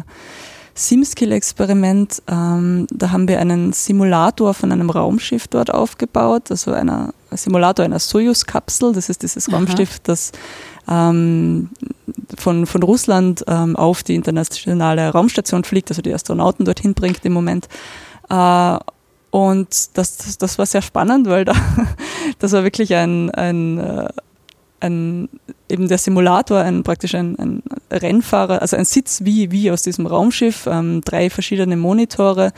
SimSkill-Experiment. 0.76 2.24
Ähm, 2.28 2.88
da 2.90 3.12
haben 3.12 3.28
wir 3.28 3.40
einen 3.40 3.74
Simulator 3.74 4.54
von 4.54 4.72
einem 4.72 4.90
Raumschiff 4.90 5.48
dort 5.48 5.72
aufgebaut, 5.72 6.50
also 6.50 6.72
einer 6.72 7.14
Simulator 7.32 7.86
einer 7.86 8.00
Soyuz-Kapsel. 8.00 8.94
Das 8.94 9.10
ist 9.10 9.22
dieses 9.22 9.52
Raumschiff, 9.52 10.00
das 10.00 10.32
ähm, 10.90 11.70
von, 12.38 12.66
von 12.66 12.84
Russland 12.84 13.44
ähm, 13.48 13.76
auf 13.76 14.04
die 14.04 14.16
internationale 14.16 15.10
Raumstation 15.10 15.64
fliegt, 15.64 15.92
also 15.92 16.02
die 16.02 16.14
Astronauten 16.14 16.66
dorthin 16.66 16.94
bringt 16.94 17.24
im 17.24 17.34
Moment. 17.34 17.68
Äh, 18.30 18.78
und 19.34 19.98
das, 19.98 20.18
das, 20.18 20.38
das 20.38 20.60
war 20.60 20.68
sehr 20.68 20.84
spannend, 20.84 21.28
weil 21.28 21.44
da, 21.44 21.54
das 22.38 22.52
war 22.52 22.64
wirklich 22.64 22.94
ein, 22.94 23.32
ein, 23.32 23.80
äh, 23.80 24.08
ein 24.80 25.28
eben 25.68 25.88
der 25.88 25.98
Simulator, 25.98 26.60
ein 26.60 26.84
praktisch 26.84 27.16
ein, 27.16 27.36
ein 27.40 27.64
Rennfahrer, 27.90 28.62
also 28.62 28.78
ein 28.78 28.86
Sitz 28.86 29.22
wie, 29.24 29.50
wie 29.50 29.72
aus 29.72 29.82
diesem 29.82 30.06
Raumschiff, 30.06 30.68
ähm, 30.68 31.02
drei 31.02 31.32
verschiedene 31.32 31.76
Monitore. 31.78 32.52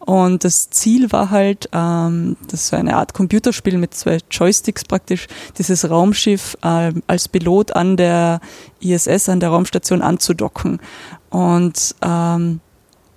Und 0.00 0.44
das 0.44 0.68
Ziel 0.68 1.10
war 1.12 1.30
halt, 1.30 1.70
ähm, 1.72 2.36
das 2.50 2.72
war 2.72 2.78
eine 2.78 2.98
Art 2.98 3.14
Computerspiel 3.14 3.78
mit 3.78 3.94
zwei 3.94 4.18
Joysticks 4.30 4.84
praktisch, 4.84 5.28
dieses 5.56 5.88
Raumschiff 5.88 6.58
äh, 6.62 6.92
als 7.06 7.28
Pilot 7.28 7.74
an 7.74 7.96
der 7.96 8.40
ISS, 8.80 9.30
an 9.30 9.40
der 9.40 9.48
Raumstation 9.48 10.02
anzudocken. 10.02 10.78
Und 11.30 11.94
ähm, 12.02 12.60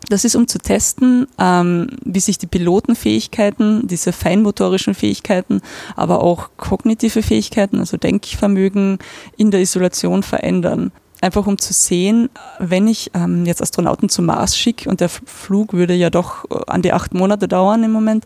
das 0.09 0.25
ist, 0.25 0.35
um 0.35 0.47
zu 0.47 0.57
testen, 0.57 1.27
ähm, 1.39 1.87
wie 2.03 2.19
sich 2.19 2.37
die 2.37 2.47
Pilotenfähigkeiten, 2.47 3.87
diese 3.87 4.11
feinmotorischen 4.11 4.93
Fähigkeiten, 4.93 5.61
aber 5.95 6.21
auch 6.21 6.49
kognitive 6.57 7.21
Fähigkeiten, 7.21 7.79
also 7.79 7.97
Denkvermögen 7.97 8.99
in 9.37 9.51
der 9.51 9.61
Isolation 9.61 10.23
verändern. 10.23 10.91
Einfach 11.21 11.45
um 11.45 11.59
zu 11.59 11.71
sehen, 11.71 12.29
wenn 12.57 12.87
ich 12.87 13.11
ähm, 13.13 13.45
jetzt 13.45 13.61
Astronauten 13.61 14.09
zum 14.09 14.25
Mars 14.25 14.57
schicke 14.57 14.89
und 14.89 15.01
der 15.01 15.09
Flug 15.09 15.73
würde 15.73 15.93
ja 15.93 16.09
doch 16.09 16.45
äh, 16.49 16.55
an 16.65 16.81
die 16.81 16.93
acht 16.93 17.13
Monate 17.13 17.47
dauern 17.47 17.83
im 17.83 17.91
Moment, 17.91 18.25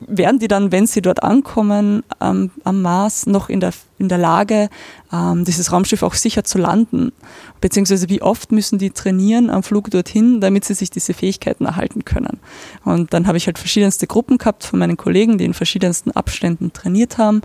werden 0.00 0.38
die 0.38 0.48
dann, 0.48 0.72
wenn 0.72 0.86
sie 0.86 1.02
dort 1.02 1.22
ankommen 1.22 2.04
ähm, 2.20 2.50
am 2.64 2.82
Mars, 2.82 3.26
noch 3.26 3.48
in 3.48 3.60
der, 3.60 3.72
in 4.00 4.08
der 4.08 4.18
Lage, 4.18 4.68
ähm, 5.12 5.44
dieses 5.44 5.70
Raumschiff 5.70 6.02
auch 6.02 6.14
sicher 6.14 6.42
zu 6.42 6.58
landen? 6.58 7.12
Beziehungsweise 7.60 8.08
wie 8.08 8.22
oft 8.22 8.50
müssen 8.50 8.78
die 8.78 8.90
trainieren 8.90 9.50
am 9.50 9.62
Flug 9.62 9.90
dorthin, 9.90 10.40
damit 10.40 10.64
sie 10.64 10.74
sich 10.74 10.90
diese 10.90 11.14
Fähigkeiten 11.14 11.66
erhalten 11.66 12.04
können? 12.04 12.40
Und 12.84 13.14
dann 13.14 13.26
habe 13.26 13.38
ich 13.38 13.46
halt 13.46 13.58
verschiedenste 13.58 14.06
Gruppen 14.06 14.38
gehabt 14.38 14.64
von 14.64 14.78
meinen 14.78 14.96
Kollegen, 14.96 15.38
die 15.38 15.44
in 15.44 15.54
verschiedensten 15.54 16.10
Abständen 16.10 16.72
trainiert 16.72 17.18
haben. 17.18 17.42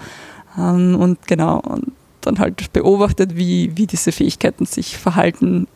Ähm, 0.58 0.96
und 0.96 1.28
genau, 1.28 1.60
und 1.60 1.92
dann 2.22 2.40
halt 2.40 2.74
beobachtet, 2.74 3.36
wie, 3.36 3.72
wie 3.76 3.86
diese 3.86 4.12
Fähigkeiten 4.12 4.66
sich 4.66 4.98
verhalten 4.98 5.68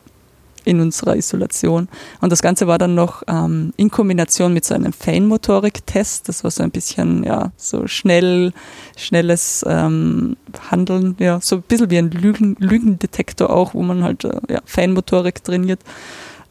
in 0.69 0.79
unserer 0.81 1.15
Isolation. 1.15 1.89
Und 2.21 2.31
das 2.31 2.41
Ganze 2.41 2.67
war 2.67 2.77
dann 2.77 2.93
noch 2.93 3.23
ähm, 3.27 3.73
in 3.75 3.89
Kombination 3.89 4.53
mit 4.53 4.65
so 4.65 4.75
einem 4.75 4.93
Feinmotorik-Test. 4.93 6.29
Das 6.29 6.43
war 6.43 6.51
so 6.51 6.61
ein 6.61 6.69
bisschen, 6.69 7.23
ja, 7.23 7.51
so 7.57 7.87
schnell, 7.87 8.53
schnelles 8.95 9.65
ähm, 9.67 10.37
Handeln, 10.69 11.15
ja, 11.19 11.39
so 11.41 11.57
ein 11.57 11.61
bisschen 11.63 11.89
wie 11.89 11.97
ein 11.97 12.11
Lügen, 12.11 12.55
Lügendetektor 12.59 13.49
auch, 13.49 13.73
wo 13.73 13.81
man 13.81 14.03
halt 14.03 14.23
äh, 14.23 14.39
ja, 14.49 14.59
Feinmotorik 14.63 15.43
trainiert. 15.43 15.79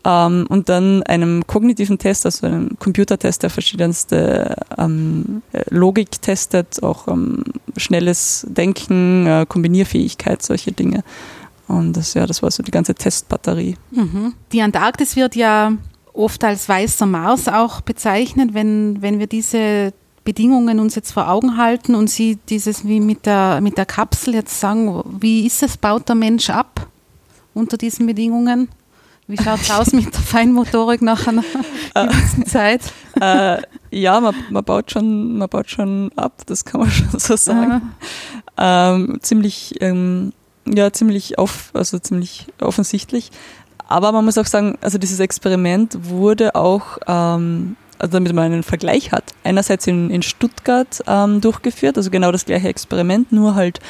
Ähm, 0.04 0.46
und 0.48 0.68
dann 0.68 1.02
einem 1.04 1.46
kognitiven 1.46 1.98
Test, 1.98 2.26
also 2.26 2.46
einem 2.46 2.76
Computertest, 2.78 3.44
der 3.44 3.50
verschiedenste 3.50 4.56
ähm, 4.76 5.42
Logik 5.70 6.20
testet, 6.22 6.82
auch 6.82 7.06
ähm, 7.06 7.44
schnelles 7.76 8.46
Denken, 8.48 9.26
äh, 9.26 9.46
Kombinierfähigkeit, 9.48 10.42
solche 10.42 10.72
Dinge. 10.72 11.04
Und 11.68 11.96
das, 11.96 12.14
ja, 12.14 12.26
das 12.26 12.42
war 12.42 12.50
so 12.50 12.62
die 12.62 12.70
ganze 12.70 12.94
Testbatterie. 12.94 13.76
Mhm. 13.90 14.34
Die 14.52 14.62
Antarktis 14.62 15.16
wird 15.16 15.36
ja 15.36 15.72
oft 16.14 16.42
als 16.42 16.68
weißer 16.68 17.06
Mars 17.06 17.48
auch 17.48 17.82
bezeichnet, 17.82 18.54
wenn, 18.54 19.00
wenn 19.02 19.18
wir 19.18 19.26
diese 19.26 19.92
Bedingungen 20.24 20.80
uns 20.80 20.94
jetzt 20.94 21.12
vor 21.12 21.28
Augen 21.30 21.56
halten 21.56 21.94
und 21.94 22.10
Sie 22.10 22.38
dieses 22.48 22.86
wie 22.86 23.00
mit 23.00 23.24
der, 23.24 23.60
mit 23.60 23.78
der 23.78 23.86
Kapsel 23.86 24.34
jetzt 24.34 24.58
sagen, 24.60 25.02
wie 25.20 25.46
ist 25.46 25.62
es, 25.62 25.76
baut 25.76 26.08
der 26.08 26.16
Mensch 26.16 26.50
ab 26.50 26.86
unter 27.54 27.76
diesen 27.76 28.06
Bedingungen? 28.06 28.68
Wie 29.26 29.36
schaut 29.36 29.60
es 29.60 29.70
aus 29.78 29.92
mit 29.92 30.12
der 30.12 30.20
Feinmotorik 30.20 31.02
nach 31.02 31.26
einer 31.26 31.44
gewissen 31.94 32.46
Zeit? 32.46 32.82
Äh, 33.20 33.62
ja, 33.90 34.20
man, 34.20 34.32
man, 34.48 34.62
baut 34.62 34.92
schon, 34.92 35.38
man 35.38 35.48
baut 35.48 35.68
schon 35.68 36.12
ab, 36.14 36.42
das 36.46 36.64
kann 36.64 36.82
man 36.82 36.90
schon 36.92 37.18
so 37.18 37.34
sagen. 37.34 37.90
Ähm, 38.56 39.18
ziemlich 39.22 39.74
ähm, 39.80 40.32
ja, 40.74 40.92
ziemlich 40.92 41.38
auf, 41.38 41.70
also 41.74 41.98
ziemlich 41.98 42.46
offensichtlich. 42.60 43.30
Aber 43.88 44.12
man 44.12 44.24
muss 44.24 44.38
auch 44.38 44.46
sagen, 44.46 44.76
also 44.80 44.98
dieses 44.98 45.18
Experiment 45.18 45.96
wurde 46.08 46.54
auch, 46.54 46.98
ähm, 47.06 47.76
also 47.98 48.12
damit 48.12 48.32
man 48.34 48.44
einen 48.44 48.62
Vergleich 48.62 49.12
hat, 49.12 49.24
einerseits 49.44 49.86
in, 49.86 50.10
in 50.10 50.22
Stuttgart 50.22 51.02
ähm, 51.06 51.40
durchgeführt, 51.40 51.96
also 51.96 52.10
genau 52.10 52.30
das 52.30 52.44
gleiche 52.44 52.68
Experiment, 52.68 53.32
nur 53.32 53.54
halt 53.54 53.80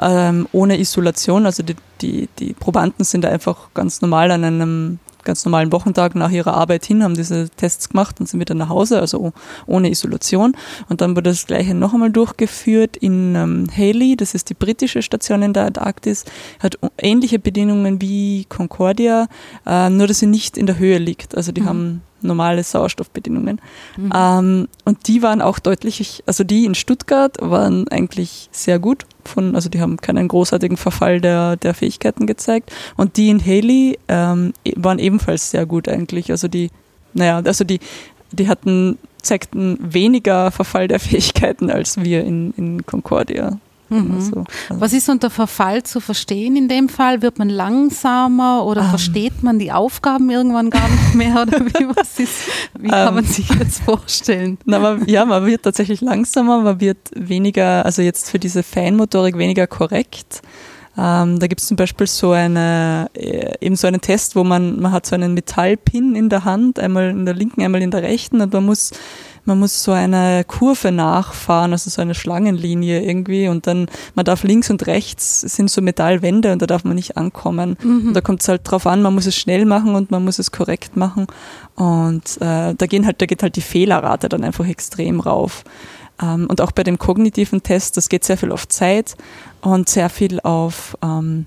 ähm, 0.00 0.48
ohne 0.52 0.80
Isolation. 0.80 1.44
Also 1.44 1.62
die, 1.62 1.76
die, 2.00 2.28
die 2.38 2.54
Probanden 2.54 3.04
sind 3.04 3.26
einfach 3.26 3.68
ganz 3.74 4.00
normal 4.00 4.30
an 4.30 4.44
einem 4.44 4.98
ganz 5.24 5.44
normalen 5.44 5.72
Wochentag 5.72 6.14
nach 6.14 6.30
ihrer 6.30 6.54
Arbeit 6.54 6.84
hin, 6.84 7.02
haben 7.02 7.14
diese 7.14 7.48
Tests 7.50 7.88
gemacht 7.88 8.20
und 8.20 8.28
sind 8.28 8.40
wieder 8.40 8.54
nach 8.54 8.68
Hause, 8.68 9.00
also 9.00 9.32
ohne 9.66 9.90
Isolation. 9.90 10.56
Und 10.88 11.00
dann 11.00 11.12
wurde 11.12 11.30
das 11.30 11.46
gleiche 11.46 11.74
noch 11.74 11.94
einmal 11.94 12.10
durchgeführt 12.10 12.96
in 12.96 13.34
ähm, 13.34 13.66
Haley, 13.74 14.16
das 14.16 14.34
ist 14.34 14.50
die 14.50 14.54
britische 14.54 15.02
Station 15.02 15.42
in 15.42 15.52
der 15.52 15.66
Antarktis, 15.66 16.24
hat 16.60 16.78
ähnliche 16.98 17.38
Bedingungen 17.38 18.00
wie 18.00 18.46
Concordia, 18.48 19.28
äh, 19.66 19.90
nur 19.90 20.06
dass 20.06 20.18
sie 20.18 20.26
nicht 20.26 20.56
in 20.56 20.66
der 20.66 20.78
Höhe 20.78 20.98
liegt. 20.98 21.36
Also 21.36 21.52
die 21.52 21.62
mhm. 21.62 21.68
haben 21.68 22.02
normale 22.22 22.62
Sauerstoffbedingungen. 22.62 23.60
Mhm. 23.96 24.10
Ähm, 24.14 24.68
und 24.84 25.08
die 25.08 25.22
waren 25.22 25.40
auch 25.40 25.58
deutlich, 25.58 26.22
also 26.26 26.44
die 26.44 26.64
in 26.64 26.74
Stuttgart 26.74 27.36
waren 27.40 27.88
eigentlich 27.88 28.48
sehr 28.52 28.78
gut. 28.78 29.06
Von, 29.24 29.54
also 29.54 29.68
die 29.68 29.80
haben 29.80 29.98
keinen 29.98 30.28
großartigen 30.28 30.76
Verfall 30.76 31.20
der, 31.20 31.56
der 31.56 31.74
Fähigkeiten 31.74 32.26
gezeigt. 32.26 32.72
Und 32.96 33.16
die 33.16 33.30
in 33.30 33.44
Haley 33.44 33.98
ähm, 34.08 34.52
e, 34.64 34.72
waren 34.76 34.98
ebenfalls 34.98 35.50
sehr 35.50 35.66
gut 35.66 35.88
eigentlich. 35.88 36.30
Also 36.30 36.48
die, 36.48 36.70
naja, 37.14 37.40
also 37.44 37.64
die, 37.64 37.80
die 38.32 38.48
hatten, 38.48 38.98
zeigten 39.22 39.78
weniger 39.80 40.50
Verfall 40.50 40.88
der 40.88 41.00
Fähigkeiten 41.00 41.70
als 41.70 42.02
wir 42.02 42.24
in, 42.24 42.52
in 42.56 42.84
Concordia. 42.84 43.58
Mhm. 43.92 44.14
Also, 44.14 44.44
also. 44.68 44.80
Was 44.80 44.92
ist 44.92 45.08
unter 45.08 45.30
Verfall 45.30 45.82
zu 45.82 46.00
verstehen 46.00 46.56
in 46.56 46.68
dem 46.68 46.88
Fall? 46.88 47.22
Wird 47.22 47.38
man 47.38 47.48
langsamer 47.48 48.64
oder 48.64 48.80
um. 48.80 48.86
Ähm. 48.86 48.90
versteht 48.90 49.42
man 49.42 49.58
die 49.58 49.72
Aufgaben 49.72 50.30
irgendwann 50.30 50.70
gar 50.70 50.88
nicht 50.88 51.14
mehr? 51.14 51.32
Oder 51.42 51.60
wie, 51.60 51.86
was 51.94 52.18
ist, 52.18 52.48
wie 52.78 52.88
kann 52.88 53.08
um. 53.08 53.14
man 53.16 53.24
ähm. 53.24 53.30
sich 53.30 53.48
jetzt 53.50 53.82
vorstellen? 53.82 54.58
Na, 54.64 54.78
man, 54.78 55.06
ja, 55.06 55.24
man 55.24 55.46
wird 55.46 55.62
tatsächlich 55.62 56.00
langsamer, 56.00 56.60
man 56.60 56.80
wird 56.80 56.98
weniger, 57.14 57.84
also 57.84 58.02
jetzt 58.02 58.30
für 58.30 58.38
diese 58.38 58.62
Feinmotorik 58.62 59.36
weniger 59.38 59.66
korrekt. 59.66 60.42
Ähm, 60.96 61.38
da 61.38 61.46
gibt 61.46 61.60
es 61.62 61.68
zum 61.68 61.76
Beispiel 61.76 62.06
so 62.06 62.32
eine, 62.32 63.08
äh, 63.14 63.54
eben 63.60 63.76
so 63.76 63.86
einen 63.86 64.02
Test, 64.02 64.36
wo 64.36 64.44
man, 64.44 64.78
man 64.78 64.92
hat 64.92 65.06
so 65.06 65.14
einen 65.14 65.32
Metallpin 65.32 66.14
in 66.14 66.28
der 66.28 66.44
Hand, 66.44 66.78
einmal 66.78 67.10
in 67.10 67.24
der 67.24 67.34
linken, 67.34 67.62
einmal 67.62 67.80
in 67.80 67.90
der 67.90 68.02
rechten 68.02 68.42
und 68.42 68.52
man 68.52 68.66
muss 68.66 68.90
man 69.44 69.58
muss 69.58 69.82
so 69.82 69.92
eine 69.92 70.44
Kurve 70.44 70.92
nachfahren, 70.92 71.72
also 71.72 71.90
so 71.90 72.00
eine 72.00 72.14
Schlangenlinie 72.14 73.02
irgendwie 73.02 73.48
und 73.48 73.66
dann, 73.66 73.86
man 74.14 74.24
darf 74.24 74.44
links 74.44 74.70
und 74.70 74.86
rechts 74.86 75.40
sind 75.40 75.70
so 75.70 75.82
Metallwände 75.82 76.52
und 76.52 76.62
da 76.62 76.66
darf 76.66 76.84
man 76.84 76.94
nicht 76.94 77.16
ankommen. 77.16 77.76
Mhm. 77.82 78.08
Und 78.08 78.14
da 78.14 78.20
kommt 78.20 78.42
es 78.42 78.48
halt 78.48 78.62
drauf 78.64 78.86
an, 78.86 79.02
man 79.02 79.14
muss 79.14 79.26
es 79.26 79.36
schnell 79.36 79.64
machen 79.64 79.94
und 79.94 80.10
man 80.10 80.24
muss 80.24 80.38
es 80.38 80.52
korrekt 80.52 80.96
machen 80.96 81.26
und 81.74 82.40
äh, 82.40 82.74
da, 82.74 82.86
gehen 82.86 83.06
halt, 83.06 83.20
da 83.20 83.26
geht 83.26 83.42
halt 83.42 83.56
die 83.56 83.62
Fehlerrate 83.62 84.28
dann 84.28 84.44
einfach 84.44 84.66
extrem 84.66 85.20
rauf. 85.20 85.64
Ähm, 86.22 86.46
und 86.48 86.60
auch 86.60 86.72
bei 86.72 86.84
dem 86.84 86.98
kognitiven 86.98 87.62
Test, 87.62 87.96
das 87.96 88.08
geht 88.08 88.24
sehr 88.24 88.36
viel 88.36 88.52
auf 88.52 88.68
Zeit 88.68 89.16
und 89.60 89.88
sehr 89.88 90.08
viel 90.08 90.40
auf 90.40 90.96
ähm, 91.02 91.46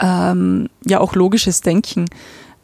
ähm, 0.00 0.68
ja 0.84 1.00
auch 1.00 1.14
logisches 1.14 1.60
Denken. 1.60 2.06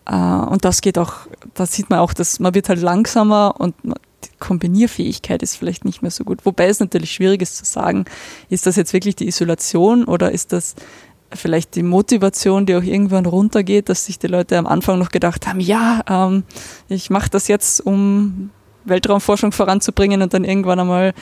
Äh, 0.06 0.14
und 0.14 0.64
das 0.64 0.80
geht 0.80 0.98
auch, 0.98 1.14
da 1.54 1.66
sieht 1.66 1.90
man 1.90 1.98
auch, 2.00 2.12
dass 2.12 2.40
man 2.40 2.54
wird 2.54 2.68
halt 2.68 2.80
langsamer 2.80 3.54
und 3.58 3.74
Kombinierfähigkeit 4.38 5.42
ist 5.42 5.56
vielleicht 5.56 5.84
nicht 5.84 6.02
mehr 6.02 6.10
so 6.10 6.24
gut. 6.24 6.44
Wobei 6.44 6.66
es 6.66 6.80
natürlich 6.80 7.12
schwierig 7.12 7.42
ist 7.42 7.56
zu 7.56 7.64
sagen, 7.64 8.04
ist 8.48 8.66
das 8.66 8.76
jetzt 8.76 8.92
wirklich 8.92 9.16
die 9.16 9.28
Isolation 9.28 10.04
oder 10.04 10.30
ist 10.32 10.52
das 10.52 10.74
vielleicht 11.32 11.76
die 11.76 11.82
Motivation, 11.82 12.66
die 12.66 12.74
auch 12.74 12.82
irgendwann 12.82 13.26
runtergeht, 13.26 13.88
dass 13.88 14.06
sich 14.06 14.18
die 14.18 14.26
Leute 14.26 14.58
am 14.58 14.66
Anfang 14.66 14.98
noch 14.98 15.10
gedacht 15.10 15.46
haben, 15.46 15.60
ja, 15.60 16.02
ähm, 16.08 16.44
ich 16.88 17.10
mache 17.10 17.30
das 17.30 17.48
jetzt, 17.48 17.80
um 17.80 18.50
Weltraumforschung 18.84 19.52
voranzubringen 19.52 20.22
und 20.22 20.32
dann 20.34 20.44
irgendwann 20.44 20.80
einmal 20.80 21.12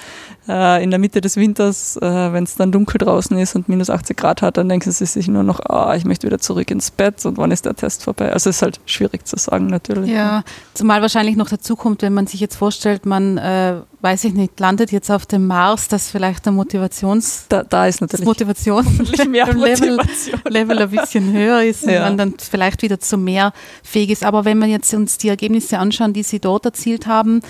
äh, 0.49 0.83
in 0.83 0.91
der 0.91 0.99
Mitte 0.99 1.21
des 1.21 1.37
Winters, 1.37 1.97
äh, 1.97 2.33
wenn 2.33 2.45
es 2.45 2.55
dann 2.57 2.73
dunkel 2.73 2.99
draußen 2.99 3.37
ist 3.39 3.55
und 3.57 3.69
minus 3.69 3.91
80 3.91 4.17
Grad 4.17 4.43
hat, 4.43 4.57
dann 4.57 4.69
denken 4.69 4.91
sie 4.91 5.07
sich 5.07 5.29
nur 5.29 5.43
noch, 5.43 5.61
ah, 5.69 5.95
ich 5.97 6.05
möchte 6.05 6.27
wieder 6.27 6.39
zurück 6.39 6.71
ins 6.71 6.91
Bett 6.91 7.25
und 7.27 7.37
wann 7.39 7.51
ist 7.51 7.65
der 7.65 7.75
Test 7.75 8.05
vorbei? 8.05 8.33
Also 8.33 8.51
es 8.51 8.57
ist 8.57 8.63
halt 8.63 8.81
schwierig 8.87 9.27
zu 9.27 9.37
sagen 9.37 9.67
natürlich. 9.67 10.11
Ja, 10.11 10.43
zumal 10.75 11.03
wahrscheinlich 11.03 11.37
noch 11.37 11.49
dazu 11.49 11.77
kommt, 11.77 12.03
wenn 12.03 12.15
man 12.15 12.27
sich 12.27 12.41
jetzt 12.41 12.57
vorstellt, 12.57 13.07
man, 13.07 13.39
äh, 13.39 13.75
weiß 14.01 14.25
ich 14.25 14.35
nicht, 14.35 14.59
landet 14.61 14.93
jetzt 14.93 15.11
auf 15.11 15.27
dem 15.27 15.47
Mars, 15.47 15.89
dass 15.89 16.11
vielleicht 16.11 16.47
der 16.47 16.53
Motivations... 16.53 17.47
Da, 17.49 17.65
da 17.65 17.87
ist 17.87 18.01
natürlich 18.01 18.25
Motivation 18.27 18.87
mehr 19.29 19.47
Level, 19.55 19.97
Motivation. 19.97 20.41
Level 20.49 20.79
ein 20.79 20.91
bisschen 20.91 21.33
höher 21.33 21.63
ist 21.63 21.85
und 21.85 21.91
Ja. 21.91 22.03
man 22.03 22.17
dann 22.17 22.35
vielleicht 22.39 22.83
wieder 22.83 23.01
zu 23.01 23.19
mehr 23.19 23.53
fähig 23.83 24.11
ist. 24.11 24.25
Aber 24.25 24.45
wenn 24.45 24.59
wir 24.61 24.69
jetzt 24.69 24.95
uns 24.95 25.19
die 25.19 25.29
Ergebnisse 25.29 25.79
anschauen, 25.79 26.13
die 26.13 26.23
Sie 26.23 26.39
dort 26.39 26.65
erzielt 26.65 27.07
haben, 27.07 27.41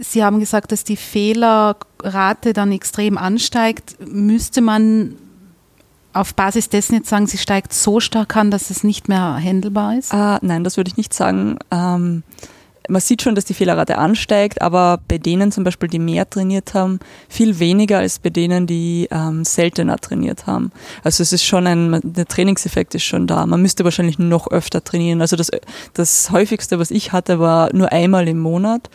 Sie 0.00 0.24
haben 0.24 0.40
gesagt, 0.40 0.72
dass 0.72 0.84
die 0.84 0.96
Fehlerrate 0.96 2.52
dann 2.54 2.72
extrem 2.72 3.18
ansteigt. 3.18 3.96
Müsste 4.00 4.62
man 4.62 5.16
auf 6.12 6.34
Basis 6.34 6.68
dessen 6.68 6.94
jetzt 6.94 7.08
sagen, 7.08 7.26
sie 7.26 7.38
steigt 7.38 7.72
so 7.72 8.00
stark 8.00 8.36
an, 8.36 8.50
dass 8.50 8.70
es 8.70 8.82
nicht 8.82 9.08
mehr 9.08 9.38
handelbar 9.42 9.96
ist? 9.96 10.12
Ah, 10.12 10.38
nein, 10.42 10.64
das 10.64 10.76
würde 10.76 10.88
ich 10.88 10.96
nicht 10.96 11.14
sagen. 11.14 11.58
Ähm, 11.70 12.22
man 12.90 13.00
sieht 13.00 13.22
schon, 13.22 13.34
dass 13.34 13.44
die 13.44 13.54
Fehlerrate 13.54 13.98
ansteigt, 13.98 14.60
aber 14.60 15.00
bei 15.08 15.18
denen 15.18 15.52
zum 15.52 15.64
Beispiel, 15.64 15.88
die 15.88 15.98
mehr 15.98 16.28
trainiert 16.28 16.74
haben, 16.74 16.98
viel 17.28 17.58
weniger 17.58 17.98
als 17.98 18.18
bei 18.18 18.30
denen, 18.30 18.66
die 18.66 19.08
ähm, 19.10 19.44
seltener 19.44 19.96
trainiert 19.98 20.46
haben. 20.46 20.72
Also 21.02 21.22
es 21.22 21.32
ist 21.32 21.44
schon 21.44 21.66
ein, 21.66 22.00
der 22.02 22.26
Trainingseffekt 22.26 22.94
ist 22.94 23.04
schon 23.04 23.26
da. 23.26 23.46
Man 23.46 23.62
müsste 23.62 23.84
wahrscheinlich 23.84 24.18
noch 24.18 24.48
öfter 24.48 24.82
trainieren. 24.84 25.20
Also 25.20 25.36
das, 25.36 25.50
das 25.94 26.30
häufigste, 26.30 26.78
was 26.78 26.90
ich 26.90 27.12
hatte, 27.12 27.38
war 27.40 27.74
nur 27.74 27.92
einmal 27.92 28.28
im 28.28 28.40
Monat. 28.40 28.90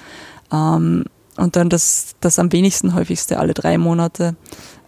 Ähm, 0.52 1.06
und 1.38 1.56
dann 1.56 1.70
das, 1.70 2.16
das 2.22 2.40
am 2.40 2.52
wenigsten 2.52 2.94
häufigste 2.94 3.40
alle 3.40 3.54
drei 3.54 3.78
Monate. 3.78 4.36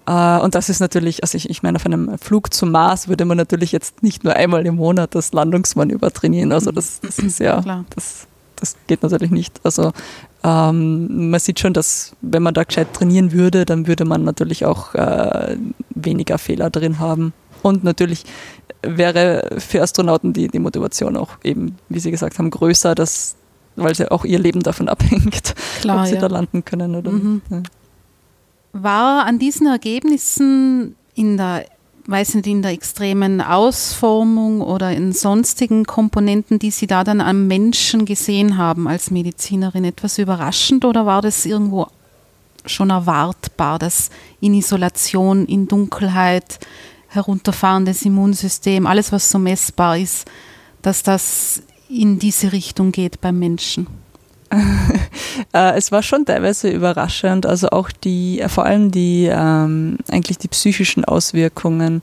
Äh, 0.06 0.40
und 0.40 0.56
das 0.56 0.70
ist 0.70 0.80
natürlich, 0.80 1.24
also 1.24 1.36
ich, 1.36 1.50
ich 1.50 1.62
meine, 1.62 1.76
auf 1.76 1.86
einem 1.86 2.18
Flug 2.18 2.54
zum 2.54 2.72
Mars 2.72 3.08
würde 3.08 3.26
man 3.26 3.38
natürlich 3.38 3.72
jetzt 3.72 4.02
nicht 4.02 4.24
nur 4.24 4.34
einmal 4.34 4.66
im 4.66 4.76
Monat 4.76 5.14
das 5.14 5.34
Landungsmanöver 5.34 6.12
trainieren. 6.12 6.52
Also 6.52 6.72
das, 6.72 7.02
das 7.02 7.20
ist 7.20 7.40
ja, 7.40 7.62
Klar. 7.62 7.86
das, 7.94 8.28
das 8.60 8.76
geht 8.88 9.04
natürlich 9.04 9.32
nicht. 9.32 9.60
Also 9.64 9.92
ähm, 10.44 11.30
man 11.30 11.40
sieht 11.40 11.60
schon, 11.60 11.74
dass 11.74 12.16
wenn 12.22 12.44
man 12.44 12.54
da 12.54 12.64
gescheit 12.64 12.94
trainieren 12.94 13.32
würde, 13.32 13.66
dann 13.66 13.88
würde 13.88 14.06
man 14.06 14.24
natürlich 14.24 14.66
auch 14.66 14.94
äh, 14.96 15.58
weniger 15.90 16.38
Fehler 16.38 16.70
drin 16.70 17.00
haben. 17.00 17.34
Und 17.64 17.84
natürlich 17.84 18.24
wäre 18.82 19.50
für 19.58 19.82
Astronauten 19.82 20.34
die, 20.34 20.48
die 20.48 20.60
Motivation 20.60 21.18
auch 21.18 21.32
eben, 21.44 21.78
wie 21.90 22.00
Sie 22.00 22.12
gesagt 22.12 22.38
haben, 22.38 22.50
größer, 22.50 22.96
dass, 22.96 23.36
weil 23.76 23.96
sie 23.96 24.12
auch 24.12 24.26
ihr 24.26 24.40
Leben 24.40 24.62
davon 24.62 24.88
abhängt, 24.96 25.56
Klar, 25.82 26.02
ob 26.02 26.08
sie 26.08 26.16
ja. 26.16 26.22
da 26.22 26.28
landen 26.28 26.64
können 26.64 26.96
oder 26.96 27.12
Mhm. 27.12 27.42
Ja. 27.50 27.64
War 28.74 29.26
an 29.26 29.40
diesen 29.40 29.66
Ergebnissen 29.66 30.96
in 31.16 31.38
der, 31.38 31.66
weiß 32.08 32.36
nicht, 32.36 32.48
in 32.48 32.62
der 32.62 32.72
extremen 32.72 33.42
Ausformung 33.42 34.62
oder 34.62 34.92
in 34.92 35.12
sonstigen 35.12 35.86
Komponenten, 35.86 36.58
die 36.58 36.72
Sie 36.72 36.88
da 36.88 37.04
dann 37.04 37.20
am 37.20 37.48
Menschen 37.48 38.06
gesehen 38.06 38.58
haben 38.58 38.88
als 38.88 39.12
Medizinerin, 39.12 39.84
etwas 39.84 40.18
überraschend 40.18 40.86
oder 40.86 41.06
war 41.06 41.22
das 41.22 41.46
irgendwo 41.46 41.88
schon 42.66 42.90
erwartbar, 42.90 43.78
dass 43.78 44.10
in 44.40 44.54
Isolation, 44.54 45.46
in 45.46 45.68
Dunkelheit, 45.68 46.60
herunterfahrendes 47.10 48.04
Immunsystem, 48.04 48.86
alles 48.86 49.12
was 49.12 49.30
so 49.30 49.40
messbar 49.40 49.98
ist, 49.98 50.28
dass 50.82 51.04
das 51.04 51.62
in 51.90 52.20
diese 52.20 52.52
Richtung 52.52 52.92
geht 52.92 53.22
beim 53.22 53.40
Menschen? 53.40 53.88
Äh, 55.54 55.78
es 55.78 55.92
war 55.92 56.02
schon 56.02 56.26
teilweise 56.26 56.70
überraschend, 56.70 57.46
also 57.46 57.70
auch 57.70 57.92
die, 57.92 58.42
äh, 58.42 58.50
vor 58.50 58.66
allem 58.66 58.90
die, 58.90 59.30
ähm, 59.32 59.98
eigentlich 60.10 60.40
die 60.40 60.48
psychischen 60.48 61.06
Auswirkungen, 61.06 62.02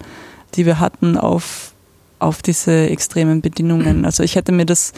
die 0.55 0.67
wir 0.67 0.79
hatten 0.79 1.19
auf, 1.19 1.73
auf 2.21 2.43
diese 2.43 2.89
extremen 2.89 3.41
Bedingungen. 3.41 4.05
Also 4.07 4.23
ich 4.23 4.37
hätte 4.37 4.53
mir 4.53 4.67
das 4.67 4.93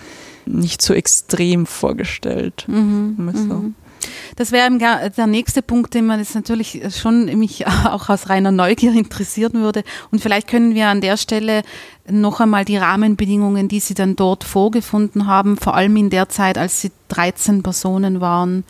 nicht 0.45 0.83
so 0.83 0.93
extrem 0.93 1.65
vorgestellt. 1.65 2.67
Mhm, 2.69 3.33
so. 3.49 3.86
Das 4.37 4.53
wäre 4.53 4.71
der 5.17 5.27
nächste 5.27 5.63
Punkt, 5.63 5.95
den 5.95 6.07
man 6.07 6.19
jetzt 6.19 6.35
natürlich 6.35 6.83
schon 6.95 7.25
mich 7.39 7.67
auch 7.87 8.09
aus 8.09 8.29
reiner 8.29 8.53
Neugier 8.53 8.93
interessieren 8.93 9.55
würde. 9.55 9.83
Und 10.11 10.21
vielleicht 10.21 10.49
können 10.49 10.75
wir 10.75 10.89
an 10.89 11.01
der 11.01 11.17
Stelle 11.17 11.63
noch 12.09 12.41
einmal 12.41 12.65
die 12.65 12.77
Rahmenbedingungen, 12.77 13.69
die 13.69 13.81
Sie 13.81 13.95
dann 13.95 14.17
dort 14.17 14.45
vorgefunden 14.45 15.27
haben, 15.27 15.57
vor 15.57 15.75
allem 15.75 15.97
in 15.97 16.11
der 16.11 16.29
Zeit, 16.29 16.59
als 16.59 16.81
Sie 16.81 16.93
13 17.09 17.63
Personen 17.63 18.21
waren, 18.21 18.65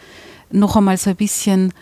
noch 0.51 0.77
einmal 0.77 0.97
so 0.97 1.11
ein 1.11 1.17
bisschen 1.17 1.73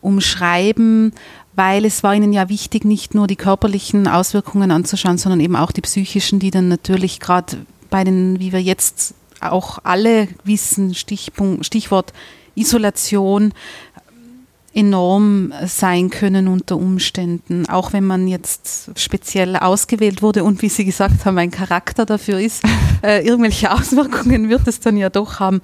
umschreiben, 0.00 1.12
weil 1.54 1.84
es 1.84 2.02
war 2.02 2.14
Ihnen 2.14 2.32
ja 2.32 2.48
wichtig, 2.48 2.84
nicht 2.84 3.14
nur 3.14 3.26
die 3.26 3.36
körperlichen 3.36 4.06
Auswirkungen 4.06 4.70
anzuschauen, 4.70 5.18
sondern 5.18 5.40
eben 5.40 5.56
auch 5.56 5.72
die 5.72 5.80
psychischen, 5.80 6.38
die 6.38 6.50
dann 6.50 6.68
natürlich 6.68 7.20
gerade 7.20 7.58
bei 7.90 8.04
den, 8.04 8.38
wie 8.40 8.52
wir 8.52 8.62
jetzt 8.62 9.14
auch 9.40 9.78
alle 9.82 10.28
wissen, 10.44 10.94
Stichpunkt, 10.94 11.66
Stichwort 11.66 12.12
Isolation, 12.54 13.52
enorm 14.74 15.52
sein 15.66 16.10
können 16.10 16.48
unter 16.48 16.76
Umständen, 16.76 17.68
auch 17.68 17.92
wenn 17.92 18.04
man 18.04 18.26
jetzt 18.26 18.90
speziell 18.96 19.56
ausgewählt 19.56 20.20
wurde 20.20 20.42
und 20.42 20.62
wie 20.62 20.68
Sie 20.68 20.84
gesagt 20.84 21.24
haben, 21.24 21.38
ein 21.38 21.52
Charakter 21.52 22.04
dafür 22.04 22.40
ist, 22.40 22.64
äh, 23.02 23.24
irgendwelche 23.24 23.70
Auswirkungen 23.70 24.48
wird 24.48 24.66
es 24.66 24.80
dann 24.80 24.96
ja 24.96 25.10
doch 25.10 25.38
haben. 25.38 25.60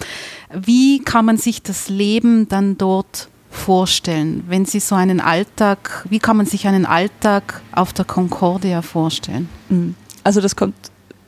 Wie 0.54 1.00
kann 1.00 1.24
man 1.24 1.36
sich 1.36 1.62
das 1.62 1.88
Leben 1.88 2.48
dann 2.48 2.78
dort 2.78 3.28
vorstellen, 3.50 4.44
wenn 4.46 4.64
Sie 4.64 4.78
so 4.78 4.94
einen 4.94 5.20
Alltag, 5.20 6.06
wie 6.08 6.20
kann 6.20 6.36
man 6.36 6.46
sich 6.46 6.68
einen 6.68 6.86
Alltag 6.86 7.62
auf 7.72 7.92
der 7.92 8.04
Concordia 8.04 8.80
vorstellen? 8.80 9.48
Mhm. 9.68 9.96
Also 10.22 10.40
das 10.40 10.54
kommt 10.54 10.76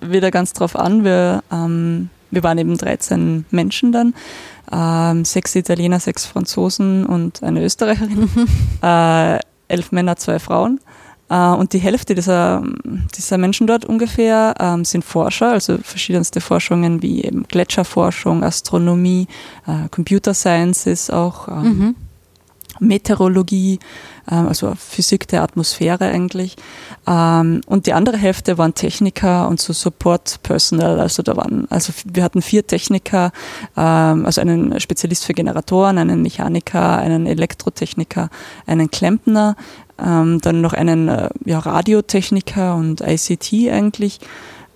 wieder 0.01 0.31
ganz 0.31 0.53
drauf 0.53 0.77
an. 0.77 1.05
Wir, 1.05 1.42
ähm, 1.51 2.11
wir 2.31 2.44
waren 2.44 2.59
eben 2.59 2.77
13 2.77 3.46
Menschen 3.51 3.90
dann, 3.90 4.14
ähm, 4.70 5.25
sechs 5.25 5.55
Italiener, 5.55 6.01
sechs 6.01 6.27
Franzosen 6.27 7.07
und 7.07 7.42
eine 7.42 7.62
Österreicherin, 7.64 8.29
äh, 8.83 9.38
elf 9.68 9.92
Männer, 9.92 10.16
zwei 10.16 10.38
Frauen. 10.38 10.81
Äh, 11.31 11.37
und 11.37 11.72
die 11.72 11.79
Hälfte 11.79 12.14
dieser, 12.14 12.62
dieser 13.16 13.38
Menschen 13.38 13.66
dort 13.66 13.85
ungefähr 13.85 14.55
ähm, 14.61 14.85
sind 14.85 15.05
Forscher, 15.05 15.53
also 15.53 15.79
verschiedenste 15.79 16.40
Forschungen 16.40 17.03
wie 17.03 17.25
eben 17.25 17.44
Gletscherforschung, 17.44 18.44
Astronomie, 18.44 19.27
äh, 19.66 19.88
Computer 19.90 20.35
Sciences 20.35 21.11
auch. 21.11 21.48
Ähm, 21.48 21.62
Mhm. 21.62 21.94
Meteorologie, 22.80 23.78
ähm, 24.30 24.48
also 24.48 24.74
Physik 24.76 25.28
der 25.28 25.42
Atmosphäre 25.42 26.06
eigentlich. 26.06 26.56
Ähm, 27.06 27.61
und 27.66 27.87
die 27.87 27.92
andere 27.92 28.16
Hälfte 28.16 28.58
waren 28.58 28.74
Techniker 28.74 29.48
und 29.48 29.61
so 29.61 29.72
Support 29.72 30.42
Personnel. 30.42 31.00
Also 31.00 31.22
da 31.22 31.37
waren, 31.37 31.66
also 31.70 31.92
wir 32.04 32.22
hatten 32.22 32.42
vier 32.42 32.66
Techniker, 32.66 33.32
ähm, 33.76 34.26
also 34.26 34.40
einen 34.40 34.78
Spezialist 34.80 35.24
für 35.24 35.35
Generatoren, 35.35 35.98
einen 35.98 36.22
Mechaniker, 36.22 36.98
einen 36.98 37.26
Elektrotechniker, 37.26 38.30
einen 38.66 38.90
Klempner, 38.90 39.56
dann 39.96 40.61
noch 40.61 40.72
einen 40.72 41.08
äh, 41.08 41.28
ja, 41.44 41.61
Radiotechniker 41.61 42.74
und 42.74 43.02
ICT 43.02 43.70
eigentlich. 43.70 44.18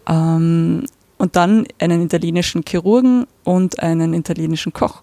Und 0.07 0.87
dann 1.33 1.67
einen 1.81 2.03
italienischen 2.03 2.63
Chirurgen 2.69 3.27
und 3.43 3.81
einen 3.81 4.15
italienischen 4.15 4.73
Koch. 4.73 5.03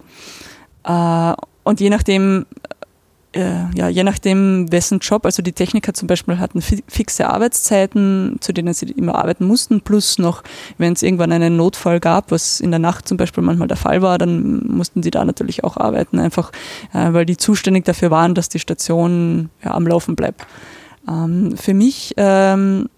Äh, 0.84 1.34
und 1.64 1.80
je 1.80 1.90
nachdem, 1.90 2.46
ja, 3.36 3.88
je 3.88 4.04
nachdem, 4.04 4.72
wessen 4.72 5.00
Job, 5.00 5.26
also 5.26 5.42
die 5.42 5.54
Techniker 5.54 5.94
zum 5.94 6.08
Beispiel 6.08 6.40
hatten 6.40 6.62
fi 6.62 6.84
fixe 6.88 7.30
Arbeitszeiten, 7.30 8.38
zu 8.40 8.54
denen 8.54 8.74
sie 8.74 8.92
immer 8.92 9.16
arbeiten 9.16 9.46
mussten, 9.46 9.82
plus 9.82 10.20
noch, 10.20 10.44
wenn 10.78 10.94
es 10.94 11.02
irgendwann 11.02 11.32
einen 11.32 11.58
Notfall 11.58 12.00
gab, 12.00 12.32
was 12.32 12.60
in 12.60 12.72
der 12.72 12.80
Nacht 12.80 13.08
zum 13.08 13.18
Beispiel 13.18 13.44
manchmal 13.44 13.68
der 13.68 13.78
Fall 13.78 14.02
war, 14.02 14.18
dann 14.18 14.68
mussten 14.68 15.02
sie 15.02 15.12
da 15.12 15.26
natürlich 15.26 15.64
auch 15.64 15.78
arbeiten, 15.78 16.20
einfach 16.20 16.52
äh, 16.94 17.12
weil 17.14 17.26
die 17.26 17.38
zuständig 17.38 17.86
dafür 17.86 18.12
waren, 18.12 18.36
dass 18.36 18.50
die 18.50 18.60
Station 18.60 19.50
ja, 19.64 19.72
am 19.72 19.88
Laufen 19.88 20.16
bleibt. 20.16 20.46
Ähm, 21.08 21.58
für 21.58 21.74
mich 21.74 22.14
ähm, 22.18 22.90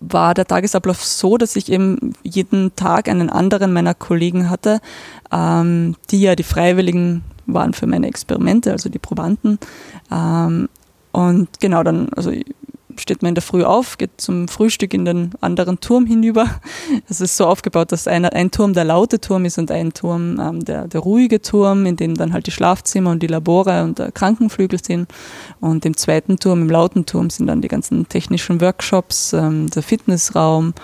war 0.00 0.34
der 0.34 0.46
Tagesablauf 0.46 1.04
so, 1.04 1.36
dass 1.36 1.56
ich 1.56 1.70
eben 1.70 2.14
jeden 2.22 2.74
Tag 2.76 3.08
einen 3.08 3.30
anderen 3.30 3.72
meiner 3.72 3.94
Kollegen 3.94 4.48
hatte, 4.48 4.80
ähm, 5.30 5.96
die 6.10 6.22
ja 6.22 6.36
die 6.36 6.42
Freiwilligen 6.42 7.24
waren 7.54 7.72
für 7.72 7.86
meine 7.86 8.06
Experimente, 8.06 8.72
also 8.72 8.88
die 8.88 8.98
Probanden. 8.98 9.58
Ähm, 10.10 10.68
und 11.12 11.48
genau, 11.60 11.82
dann 11.82 12.08
also 12.16 12.32
steht 12.98 13.22
man 13.22 13.30
in 13.30 13.34
der 13.34 13.42
Früh 13.42 13.64
auf, 13.64 13.98
geht 13.98 14.10
zum 14.18 14.48
Frühstück 14.48 14.94
in 14.94 15.04
den 15.04 15.30
anderen 15.40 15.80
Turm 15.80 16.06
hinüber. 16.06 16.46
Es 17.08 17.20
ist 17.20 17.36
so 17.36 17.46
aufgebaut, 17.46 17.92
dass 17.92 18.06
ein, 18.06 18.24
ein 18.24 18.50
Turm 18.50 18.74
der 18.74 18.84
laute 18.84 19.20
Turm 19.20 19.44
ist 19.44 19.58
und 19.58 19.70
ein 19.70 19.92
Turm 19.92 20.38
ähm, 20.40 20.64
der, 20.64 20.88
der 20.88 21.00
ruhige 21.00 21.40
Turm, 21.40 21.86
in 21.86 21.96
dem 21.96 22.14
dann 22.14 22.32
halt 22.32 22.46
die 22.46 22.50
Schlafzimmer 22.50 23.10
und 23.10 23.22
die 23.22 23.26
Labore 23.26 23.82
und 23.82 23.98
der 23.98 24.12
Krankenflügel 24.12 24.82
sind. 24.82 25.10
Und 25.60 25.84
im 25.84 25.96
zweiten 25.96 26.38
Turm, 26.38 26.62
im 26.62 26.70
lauten 26.70 27.06
Turm, 27.06 27.30
sind 27.30 27.46
dann 27.46 27.60
die 27.60 27.68
ganzen 27.68 28.08
technischen 28.08 28.60
Workshops, 28.60 29.32
ähm, 29.32 29.68
der 29.70 29.82
Fitnessraum, 29.82 30.74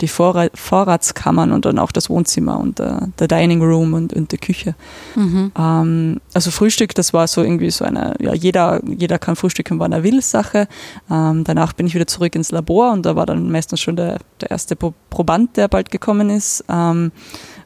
die 0.00 0.08
Vorrat, 0.08 0.52
Vorratskammern 0.54 1.50
und 1.50 1.64
dann 1.64 1.78
auch 1.78 1.92
das 1.92 2.10
Wohnzimmer 2.10 2.60
und 2.60 2.78
der, 2.78 3.08
der 3.18 3.28
Dining 3.28 3.62
Room 3.62 3.94
und, 3.94 4.12
und 4.12 4.30
die 4.30 4.36
Küche. 4.36 4.74
Mhm. 5.14 5.50
Ähm, 5.58 6.20
also 6.34 6.50
Frühstück, 6.50 6.94
das 6.94 7.14
war 7.14 7.26
so 7.26 7.42
irgendwie 7.42 7.70
so 7.70 7.84
eine, 7.84 8.14
ja, 8.20 8.34
jeder, 8.34 8.82
jeder 8.84 9.18
kann 9.18 9.34
frühstücken, 9.34 9.78
wann 9.78 9.92
er 9.92 10.02
will, 10.02 10.20
Sache. 10.20 10.68
Ähm, 11.10 11.44
danach 11.44 11.72
bin 11.72 11.86
ich 11.86 11.94
wieder 11.94 12.06
zurück 12.06 12.34
ins 12.34 12.50
Labor 12.50 12.92
und 12.92 13.06
da 13.06 13.16
war 13.16 13.24
dann 13.24 13.50
meistens 13.50 13.80
schon 13.80 13.96
der, 13.96 14.18
der 14.42 14.50
erste 14.50 14.76
Proband, 14.76 15.56
der 15.56 15.68
bald 15.68 15.90
gekommen 15.90 16.28
ist. 16.28 16.64
Ähm, 16.68 17.10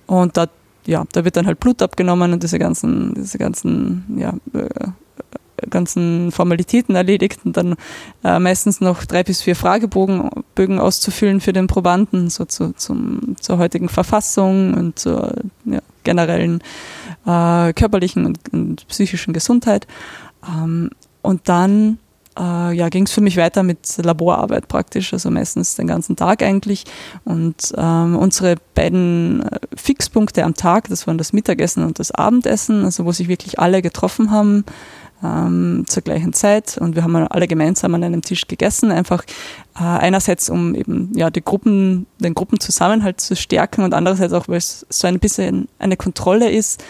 und 0.06 0.36
da 0.36 0.46
ja, 0.86 1.04
da 1.12 1.24
wird 1.24 1.36
dann 1.36 1.46
halt 1.46 1.58
Blut 1.58 1.82
abgenommen 1.82 2.32
und 2.32 2.42
diese 2.44 2.60
ganzen, 2.60 3.14
diese 3.14 3.38
ganzen, 3.38 4.04
ja, 4.16 4.34
äh, 4.54 4.68
ganzen 5.70 6.32
Formalitäten 6.32 6.94
erledigt 6.94 7.40
und 7.44 7.56
dann 7.56 7.76
äh, 8.24 8.38
meistens 8.38 8.80
noch 8.80 9.04
drei 9.04 9.22
bis 9.22 9.42
vier 9.42 9.56
Fragebögen 9.56 10.30
Bögen 10.54 10.80
auszufüllen 10.80 11.40
für 11.40 11.52
den 11.52 11.66
Probanden, 11.66 12.30
so 12.30 12.44
zu, 12.44 12.72
zum, 12.72 13.36
zur 13.40 13.58
heutigen 13.58 13.88
Verfassung 13.88 14.74
und 14.74 14.98
zur 14.98 15.34
ja, 15.64 15.80
generellen 16.04 16.62
äh, 17.26 17.72
körperlichen 17.72 18.26
und, 18.26 18.38
und, 18.52 18.88
psychischen 18.88 19.32
Gesundheit. 19.32 19.86
Ähm, 20.48 20.90
und 21.22 21.48
dann 21.48 21.98
äh, 22.38 22.72
ja, 22.72 22.88
ging 22.88 23.04
es 23.04 23.12
für 23.12 23.20
mich 23.20 23.36
weiter 23.36 23.62
mit 23.62 23.96
Laborarbeit 23.98 24.68
praktisch, 24.68 25.12
also 25.12 25.30
meistens 25.30 25.74
den 25.74 25.86
ganzen 25.86 26.16
Tag 26.16 26.42
eigentlich. 26.42 26.84
Und 27.24 27.72
ähm, 27.76 28.16
unsere 28.16 28.56
beiden 28.74 29.42
äh, 29.42 29.58
Fixpunkte 29.74 30.44
am 30.44 30.54
Tag, 30.54 30.88
das 30.88 31.06
waren 31.06 31.18
das 31.18 31.32
Mittagessen 31.32 31.84
und 31.84 31.98
das 31.98 32.10
Abendessen, 32.10 32.84
also 32.84 33.04
wo 33.04 33.12
sich 33.12 33.28
wirklich 33.28 33.58
alle 33.58 33.82
getroffen 33.82 34.30
haben, 34.30 34.64
ähm, 35.22 35.84
zur 35.86 36.02
gleichen 36.02 36.32
Zeit 36.32 36.78
und 36.78 36.94
wir 36.94 37.02
haben 37.02 37.16
alle 37.16 37.48
gemeinsam 37.48 37.94
an 37.94 38.04
einem 38.04 38.22
Tisch 38.22 38.46
gegessen, 38.46 38.90
einfach 38.90 39.24
äh, 39.76 39.82
einerseits 39.82 40.50
um 40.50 40.74
eben 40.74 41.12
ja 41.14 41.30
die 41.30 41.42
Gruppen, 41.42 42.06
den 42.18 42.34
Gruppenzusammenhalt 42.34 43.20
zu 43.20 43.36
stärken 43.36 43.82
und 43.82 43.94
andererseits 43.94 44.32
auch, 44.32 44.48
weil 44.48 44.58
es 44.58 44.86
so 44.88 45.06
ein 45.06 45.18
bisschen 45.18 45.68
eine 45.78 45.96
Kontrolle 45.96 46.50
ist. 46.50 46.82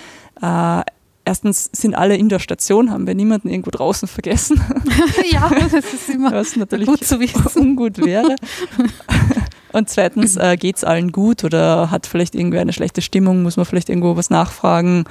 Äh, 0.42 0.82
erstens 1.24 1.68
sind 1.72 1.94
alle 1.94 2.16
in 2.16 2.28
der 2.28 2.38
Station, 2.38 2.90
haben 2.90 3.06
wir 3.06 3.14
niemanden 3.14 3.48
irgendwo 3.48 3.70
draußen 3.70 4.08
vergessen. 4.08 4.60
ja, 5.30 5.50
das 5.70 5.92
ist 5.92 6.08
immer 6.08 6.32
Was 6.32 6.56
natürlich 6.56 6.86
gut 6.86 7.04
zu 7.04 7.20
wissen. 7.20 7.44
ungut 7.56 7.98
wäre. 7.98 8.36
Und 9.72 9.90
zweitens, 9.90 10.36
äh, 10.36 10.56
geht 10.56 10.76
es 10.76 10.84
allen 10.84 11.12
gut 11.12 11.44
oder 11.44 11.90
hat 11.90 12.06
vielleicht 12.06 12.34
irgendwie 12.34 12.58
eine 12.58 12.72
schlechte 12.72 13.02
Stimmung, 13.02 13.42
muss 13.42 13.58
man 13.58 13.66
vielleicht 13.66 13.90
irgendwo 13.90 14.16
was 14.16 14.30
nachfragen 14.30 15.04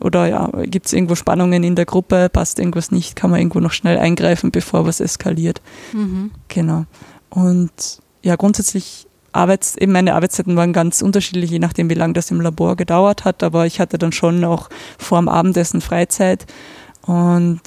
oder 0.00 0.26
ja, 0.26 0.48
gibt 0.64 0.86
es 0.86 0.92
irgendwo 0.92 1.14
Spannungen 1.14 1.62
in 1.62 1.76
der 1.76 1.86
Gruppe, 1.86 2.28
passt 2.30 2.58
irgendwas 2.58 2.90
nicht, 2.90 3.16
kann 3.16 3.30
man 3.30 3.40
irgendwo 3.40 3.60
noch 3.60 3.72
schnell 3.72 3.98
eingreifen, 3.98 4.50
bevor 4.50 4.86
was 4.86 5.00
eskaliert. 5.00 5.60
Mhm. 5.92 6.30
Genau. 6.48 6.84
Und 7.28 8.00
ja, 8.22 8.36
grundsätzlich 8.36 9.06
Arbeits, 9.32 9.76
eben 9.76 9.92
meine 9.92 10.14
Arbeitszeiten 10.14 10.56
waren 10.56 10.72
ganz 10.72 11.02
unterschiedlich, 11.02 11.50
je 11.50 11.58
nachdem, 11.58 11.88
wie 11.88 11.94
lange 11.94 12.14
das 12.14 12.30
im 12.30 12.40
Labor 12.40 12.76
gedauert 12.76 13.24
hat, 13.24 13.42
aber 13.42 13.66
ich 13.66 13.78
hatte 13.78 13.98
dann 13.98 14.12
schon 14.12 14.44
auch 14.44 14.68
vor 14.98 15.18
dem 15.20 15.28
Abendessen 15.28 15.80
Freizeit 15.80 16.46
und 17.02 17.60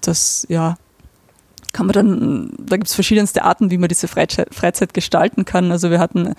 das, 0.00 0.46
ja, 0.48 0.76
kann 1.74 1.86
man 1.86 1.92
dann, 1.92 2.50
da 2.58 2.76
gibt 2.76 2.88
es 2.88 2.94
verschiedenste 2.94 3.44
Arten, 3.44 3.70
wie 3.70 3.78
man 3.78 3.88
diese 3.88 4.08
Freizeit, 4.08 4.94
gestalten 4.94 5.44
kann. 5.44 5.72
Also 5.72 5.90
wir 5.90 5.98
hatten 5.98 6.34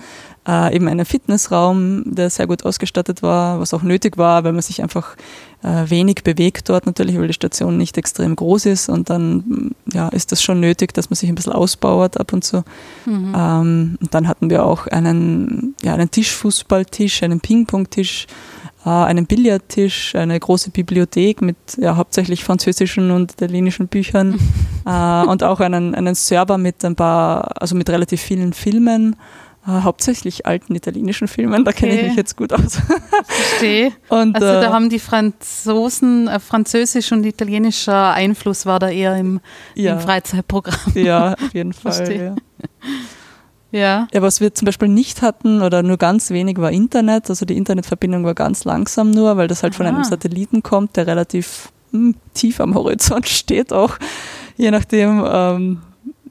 äh, 0.48 0.76
eben 0.76 0.88
einen 0.88 1.06
Fitnessraum, 1.06 2.04
der 2.06 2.30
sehr 2.30 2.48
gut 2.48 2.66
ausgestattet 2.66 3.22
war, 3.22 3.60
was 3.60 3.74
auch 3.74 3.84
nötig 3.84 4.18
war, 4.18 4.44
weil 4.46 4.54
man 4.54 4.62
sich 4.62 4.82
einfach 4.82 5.16
äh, 5.62 5.90
wenig 5.90 6.24
bewegt 6.24 6.70
dort 6.70 6.86
natürlich, 6.86 7.20
weil 7.20 7.28
die 7.28 7.34
Station 7.34 7.78
nicht 7.78 7.98
extrem 7.98 8.36
groß 8.36 8.66
ist 8.68 8.90
und 8.90 9.10
dann 9.10 9.76
ja, 9.92 10.08
ist 10.08 10.32
das 10.32 10.42
schon 10.42 10.62
nötig, 10.62 10.94
dass 10.94 11.10
man 11.10 11.16
sich 11.16 11.30
ein 11.30 11.36
bisschen 11.36 11.54
ausbaut 11.54 12.18
ab 12.18 12.32
und 12.32 12.44
zu. 12.44 12.64
Mhm. 13.06 13.34
Ähm, 13.36 13.98
und 14.02 14.14
dann 14.14 14.28
hatten 14.28 14.50
wir 14.50 14.66
auch 14.66 14.88
einen, 14.88 15.76
ja, 15.84 15.94
einen 15.94 16.10
Tischfußballtisch, 16.10 17.24
einen 17.24 17.42
Ping-Pong-Tisch, 17.42 18.26
äh, 18.26 18.55
einen 18.90 19.26
Billardtisch, 19.26 20.16
eine 20.16 20.40
große 20.40 20.70
Bibliothek 20.70 21.42
mit 21.42 21.58
ja, 21.78 21.96
hauptsächlich 21.96 22.44
französischen 22.44 23.12
und 23.12 23.34
italienischen 23.34 23.88
Büchern 23.88 24.40
äh, 24.86 25.24
und 25.28 25.44
auch 25.44 25.60
einen, 25.60 25.96
einen 25.96 26.16
Server 26.16 26.58
mit 26.58 26.86
ein 26.86 26.96
paar, 26.96 27.62
also 27.62 27.76
mit 27.76 27.90
relativ 27.90 28.22
vielen 28.22 28.54
Filmen. 28.54 29.16
Uh, 29.68 29.82
hauptsächlich 29.82 30.46
alten 30.46 30.76
italienischen 30.76 31.28
Filmen, 31.28 31.66
da 31.66 31.72
okay. 31.72 31.88
kenne 31.88 31.96
ich 31.96 32.08
mich 32.10 32.16
jetzt 32.16 32.38
gut 32.38 32.54
aus. 32.54 32.80
Verstehe. 33.26 33.92
Und, 34.10 34.36
also 34.36 34.46
da 34.46 34.66
äh, 34.66 34.68
haben 34.68 34.92
die 34.92 35.00
Franzosen, 35.00 36.28
äh, 36.28 36.40
französisch 36.40 37.12
und 37.12 37.26
italienischer 37.26 38.12
Einfluss 38.12 38.68
war 38.68 38.78
da 38.78 38.90
eher 38.90 39.18
im, 39.18 39.42
ja. 39.74 39.94
im 39.94 40.02
Freizeitprogramm. 40.02 40.94
Ja, 40.94 41.34
auf 41.34 41.52
jeden 41.56 41.74
Fall. 41.74 42.14
Ja. 42.16 42.36
Ja. 43.76 44.08
ja. 44.14 44.22
Was 44.22 44.40
wir 44.40 44.54
zum 44.54 44.66
Beispiel 44.66 44.88
nicht 44.88 45.22
hatten 45.22 45.62
oder 45.62 45.84
nur 45.84 45.98
ganz 45.98 46.30
wenig 46.30 46.58
war 46.58 46.72
Internet. 46.72 47.30
Also 47.30 47.46
die 47.46 47.58
Internetverbindung 47.58 48.24
war 48.24 48.34
ganz 48.34 48.64
langsam 48.64 49.12
nur, 49.12 49.36
weil 49.36 49.48
das 49.50 49.64
halt 49.64 49.74
Aha. 49.74 49.78
von 49.78 49.86
einem 49.86 50.04
Satelliten 50.04 50.64
kommt, 50.64 50.96
der 50.96 51.08
relativ 51.08 51.70
hm, 51.92 52.16
tief 52.34 52.62
am 52.62 52.74
Horizont 52.76 53.28
steht 53.28 53.74
auch. 53.74 53.98
Je 54.56 54.72
nachdem, 54.72 55.24
ähm, 55.28 55.82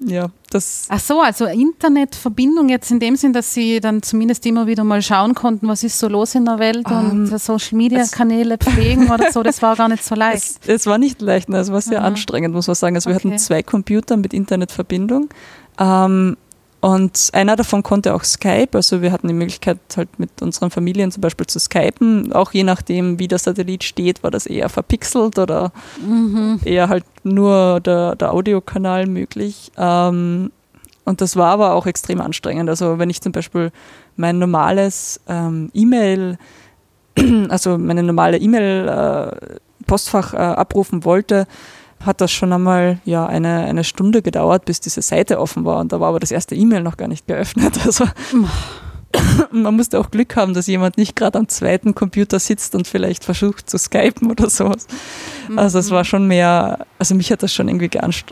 ja, 0.00 0.28
das. 0.50 0.86
Ach 0.88 0.98
so, 0.98 1.20
also 1.20 1.44
Internetverbindung 1.44 2.70
jetzt 2.70 2.90
in 2.90 2.98
dem 2.98 3.16
Sinn, 3.16 3.34
dass 3.34 3.52
Sie 3.52 3.80
dann 3.80 4.02
zumindest 4.02 4.44
immer 4.46 4.66
wieder 4.66 4.82
mal 4.82 5.02
schauen 5.02 5.34
konnten, 5.34 5.68
was 5.68 5.84
ist 5.84 5.98
so 5.98 6.08
los 6.08 6.34
in 6.34 6.46
der 6.46 6.58
Welt 6.58 6.86
um, 6.90 7.10
und 7.10 7.30
ähm, 7.30 7.38
Social 7.38 7.76
Media 7.76 8.04
Kanäle 8.10 8.56
pflegen 8.56 9.10
oder 9.10 9.30
so, 9.30 9.42
das 9.42 9.60
war 9.60 9.76
gar 9.76 9.88
nicht 9.88 10.02
so 10.02 10.14
leicht. 10.14 10.36
Es, 10.36 10.58
es 10.66 10.86
war 10.86 10.96
nicht 10.96 11.20
leicht, 11.20 11.50
ne? 11.50 11.58
es 11.58 11.70
war 11.70 11.80
sehr 11.82 12.00
Aha. 12.00 12.08
anstrengend, 12.08 12.54
muss 12.54 12.66
man 12.66 12.74
sagen. 12.74 12.96
Also 12.96 13.10
wir 13.10 13.16
okay. 13.16 13.28
hatten 13.28 13.38
zwei 13.38 13.62
Computer 13.62 14.16
mit 14.16 14.32
Internetverbindung. 14.32 15.28
Ähm, 15.78 16.36
und 16.84 17.30
einer 17.32 17.56
davon 17.56 17.82
konnte 17.82 18.14
auch 18.14 18.24
Skype, 18.24 18.68
also 18.74 19.00
wir 19.00 19.10
hatten 19.10 19.26
die 19.26 19.32
Möglichkeit 19.32 19.78
halt 19.96 20.18
mit 20.18 20.42
unseren 20.42 20.70
Familien 20.70 21.10
zum 21.10 21.22
Beispiel 21.22 21.46
zu 21.46 21.58
skypen. 21.58 22.34
Auch 22.34 22.52
je 22.52 22.62
nachdem, 22.62 23.18
wie 23.18 23.26
der 23.26 23.38
Satellit 23.38 23.84
steht, 23.84 24.22
war 24.22 24.30
das 24.30 24.44
eher 24.44 24.68
verpixelt 24.68 25.38
oder 25.38 25.72
mhm. 26.06 26.60
eher 26.62 26.90
halt 26.90 27.06
nur 27.22 27.80
der, 27.80 28.16
der 28.16 28.34
Audiokanal 28.34 29.06
möglich. 29.06 29.72
Ähm, 29.78 30.52
und 31.06 31.22
das 31.22 31.36
war 31.36 31.52
aber 31.52 31.72
auch 31.72 31.86
extrem 31.86 32.20
anstrengend. 32.20 32.68
Also 32.68 32.98
wenn 32.98 33.08
ich 33.08 33.22
zum 33.22 33.32
Beispiel 33.32 33.72
mein 34.16 34.38
normales 34.38 35.22
ähm, 35.26 35.70
E-Mail, 35.72 36.36
also 37.48 37.78
meine 37.78 38.02
normale 38.02 38.36
E-Mail-Postfach 38.36 40.34
äh, 40.34 40.36
äh, 40.36 40.40
abrufen 40.40 41.06
wollte, 41.06 41.46
hat 42.06 42.20
das 42.20 42.32
schon 42.32 42.52
einmal 42.52 42.98
ja, 43.04 43.26
eine, 43.26 43.64
eine 43.64 43.84
Stunde 43.84 44.22
gedauert, 44.22 44.64
bis 44.64 44.80
diese 44.80 45.02
Seite 45.02 45.40
offen 45.40 45.64
war. 45.64 45.80
Und 45.80 45.92
da 45.92 46.00
war 46.00 46.08
aber 46.08 46.20
das 46.20 46.30
erste 46.30 46.54
E-Mail 46.54 46.82
noch 46.82 46.96
gar 46.96 47.08
nicht 47.08 47.26
geöffnet. 47.26 47.78
Also 47.84 48.06
man 49.52 49.76
musste 49.76 49.98
auch 49.98 50.10
Glück 50.10 50.36
haben, 50.36 50.54
dass 50.54 50.66
jemand 50.66 50.96
nicht 50.96 51.16
gerade 51.16 51.38
am 51.38 51.48
zweiten 51.48 51.94
Computer 51.94 52.38
sitzt 52.38 52.74
und 52.74 52.86
vielleicht 52.86 53.24
versucht 53.24 53.68
zu 53.68 53.78
skypen 53.78 54.30
oder 54.30 54.50
sowas. 54.50 54.86
Also 55.56 55.78
es 55.78 55.90
war 55.90 56.00
mhm. 56.00 56.06
schon 56.06 56.28
mehr, 56.28 56.86
also 56.98 57.14
mich 57.14 57.30
hat 57.30 57.42
das 57.42 57.52
schon 57.52 57.68
irgendwie 57.68 57.90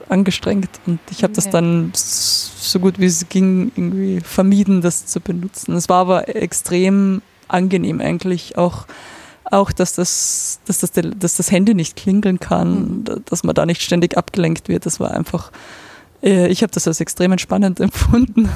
angestrengt 0.08 0.70
und 0.86 1.00
ich 1.10 1.22
habe 1.22 1.32
das 1.32 1.50
dann 1.50 1.92
so 1.94 2.78
gut 2.78 2.98
wie 2.98 3.06
es 3.06 3.28
ging 3.28 3.72
irgendwie 3.76 4.20
vermieden, 4.20 4.80
das 4.80 5.06
zu 5.06 5.20
benutzen. 5.20 5.74
Es 5.74 5.88
war 5.88 6.00
aber 6.00 6.34
extrem 6.34 7.22
angenehm 7.48 8.00
eigentlich 8.00 8.56
auch 8.56 8.86
auch, 9.52 9.72
dass 9.72 9.94
das, 9.94 10.60
dass 10.66 10.80
das, 10.80 10.92
dass 10.92 11.36
das 11.36 11.50
Handy 11.50 11.74
nicht 11.74 11.96
klingeln 11.96 12.40
kann, 12.40 12.70
mhm. 12.70 13.04
dass 13.26 13.44
man 13.44 13.54
da 13.54 13.66
nicht 13.66 13.82
ständig 13.82 14.16
abgelenkt 14.16 14.68
wird. 14.68 14.86
Das 14.86 15.00
war 15.00 15.12
einfach, 15.12 15.52
äh, 16.22 16.48
ich 16.48 16.62
habe 16.62 16.72
das 16.72 16.86
als 16.88 17.00
extrem 17.00 17.32
entspannend 17.32 17.80
empfunden. 17.80 18.50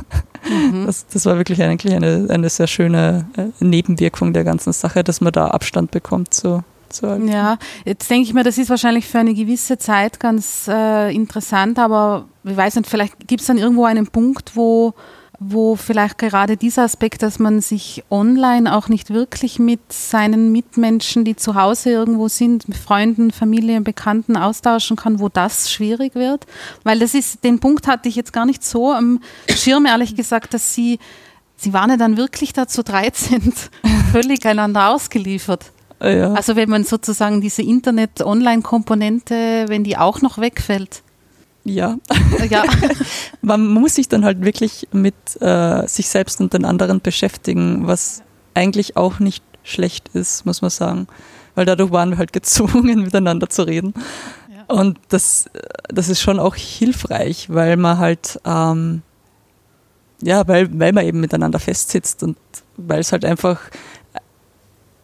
Mhm. 0.49 0.87
Das, 0.87 1.07
das 1.07 1.27
war 1.27 1.37
wirklich 1.37 1.63
eigentlich 1.63 1.95
eine, 1.95 2.27
eine 2.31 2.49
sehr 2.49 2.67
schöne 2.67 3.27
äh, 3.37 3.65
Nebenwirkung 3.65 4.33
der 4.33 4.45
ganzen 4.45 4.73
Sache, 4.73 5.05
dass 5.05 5.21
man 5.21 5.33
da 5.33 5.49
Abstand 5.49 5.91
bekommt 5.91 6.35
zu, 6.35 6.65
ja, 7.03 7.59
jetzt 7.85 8.09
denke 8.09 8.29
ich 8.29 8.35
mir, 8.35 8.45
das 8.45 8.59
ist 8.59 8.71
wahrscheinlich 8.71 9.07
für 9.07 9.19
eine 9.19 9.35
gewisse 9.35 9.77
Zeit 9.77 10.21
ganz 10.21 10.69
äh, 10.69 11.15
interessant, 11.15 11.79
aber 11.79 12.27
ich 12.45 12.57
weiß 12.57 12.77
nicht, 12.77 12.89
vielleicht 12.89 13.27
gibt 13.27 13.41
es 13.41 13.49
dann 13.49 13.59
irgendwo 13.59 13.85
einen 13.85 14.07
Punkt, 14.07 14.53
wo 14.55 14.95
wo 15.39 15.77
vielleicht 15.77 16.19
gerade 16.19 16.57
dieser 16.57 16.85
Aspekt, 16.85 17.23
dass 17.23 17.39
man 17.39 17.61
sich 17.61 18.05
online 18.11 18.75
auch 18.75 18.89
nicht 18.89 19.11
wirklich 19.11 19.59
mit 19.59 19.81
seinen 19.93 20.51
Mitmenschen, 20.51 21.25
die 21.25 21.37
zu 21.37 21.55
Hause 21.55 21.91
irgendwo 21.91 22.29
sind, 22.29 22.69
mit 22.69 22.79
Freunden, 22.79 23.31
Familie, 23.31 23.81
Bekannten 23.83 24.37
austauschen 24.37 24.97
kann, 24.97 25.21
wo 25.21 25.29
das 25.29 25.71
schwierig 25.71 26.15
wird. 26.15 26.47
Weil 26.85 26.99
das 26.99 27.15
ist, 27.15 27.45
den 27.45 27.61
Punkt 27.61 27.87
hatte 27.87 28.09
ich 28.09 28.17
jetzt 28.17 28.33
gar 28.33 28.47
nicht 28.47 28.65
so 28.65 28.93
am 28.93 29.21
Schirm, 29.51 29.87
ehrlich 29.87 30.17
gesagt, 30.17 30.55
dass 30.55 30.75
sie, 30.75 30.99
sie 31.57 31.73
waren 31.73 31.91
ja 31.91 31.97
dann 31.97 32.17
wirklich 32.17 32.53
dazu 32.53 32.83
13 32.83 33.53
völlig 34.13 34.45
einander 34.47 34.89
ausgeliefert. 34.89 35.73
Ja. 36.01 36.33
Also 36.33 36.57
wenn 36.57 36.71
man 36.71 36.85
sozusagen 36.85 37.41
diese 37.41 37.63
Internet-Online-Komponente, 37.63 39.67
wenn 39.69 39.85
die 39.85 39.97
auch 39.97 40.23
noch 40.23 40.39
wegfällt. 40.39 41.03
Ja. 41.67 41.97
ja. 42.49 42.65
Man 43.43 43.67
muss 43.67 43.97
sich 43.97 44.09
dann 44.09 44.25
halt 44.25 44.43
wirklich 44.43 44.89
mit 44.93 45.15
äh, 45.41 45.87
sich 45.89 46.09
selbst 46.09 46.41
und 46.41 46.55
den 46.55 46.65
anderen 46.65 47.01
beschäftigen, 47.01 47.87
was 47.87 48.23
eigentlich 48.55 48.97
auch 48.97 49.19
nicht 49.19 49.43
schlecht 49.65 50.09
ist, 50.15 50.47
muss 50.47 50.63
man 50.63 50.71
sagen. 50.71 51.09
Weil 51.57 51.67
dadurch 51.67 51.91
waren 51.91 52.11
wir 52.11 52.19
halt 52.19 52.33
gezwungen, 52.33 53.03
miteinander 53.03 53.49
zu 53.49 53.65
reden. 53.65 53.95
Ja. 54.49 54.75
Und 54.75 54.99
das, 55.09 55.51
das 55.89 56.09
ist 56.09 56.21
schon 56.21 56.39
auch 56.39 56.55
hilfreich, 56.55 57.49
weil 57.51 57.77
man 57.77 57.99
halt, 57.99 58.41
ähm, 58.45 59.03
ja, 60.23 60.47
weil, 60.47 60.69
weil 60.79 60.93
man 60.93 61.05
eben 61.05 61.21
miteinander 61.21 61.59
festsitzt 61.59 62.23
und 62.23 62.37
weil 62.77 63.01
es 63.01 63.11
halt 63.11 63.25
einfach 63.25 63.61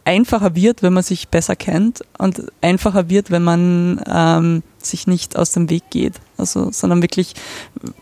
einfacher 0.04 0.54
wird, 0.54 0.82
wenn 0.82 0.92
man 0.92 1.02
sich 1.02 1.28
besser 1.28 1.56
kennt 1.56 2.02
und 2.18 2.50
einfacher 2.60 3.08
wird, 3.08 3.30
wenn 3.30 3.42
man 3.42 4.02
ähm, 4.06 4.62
sich 4.78 5.06
nicht 5.06 5.36
aus 5.36 5.52
dem 5.52 5.70
Weg 5.70 5.84
geht. 5.90 6.14
Also, 6.36 6.70
sondern 6.72 7.02
wirklich 7.02 7.34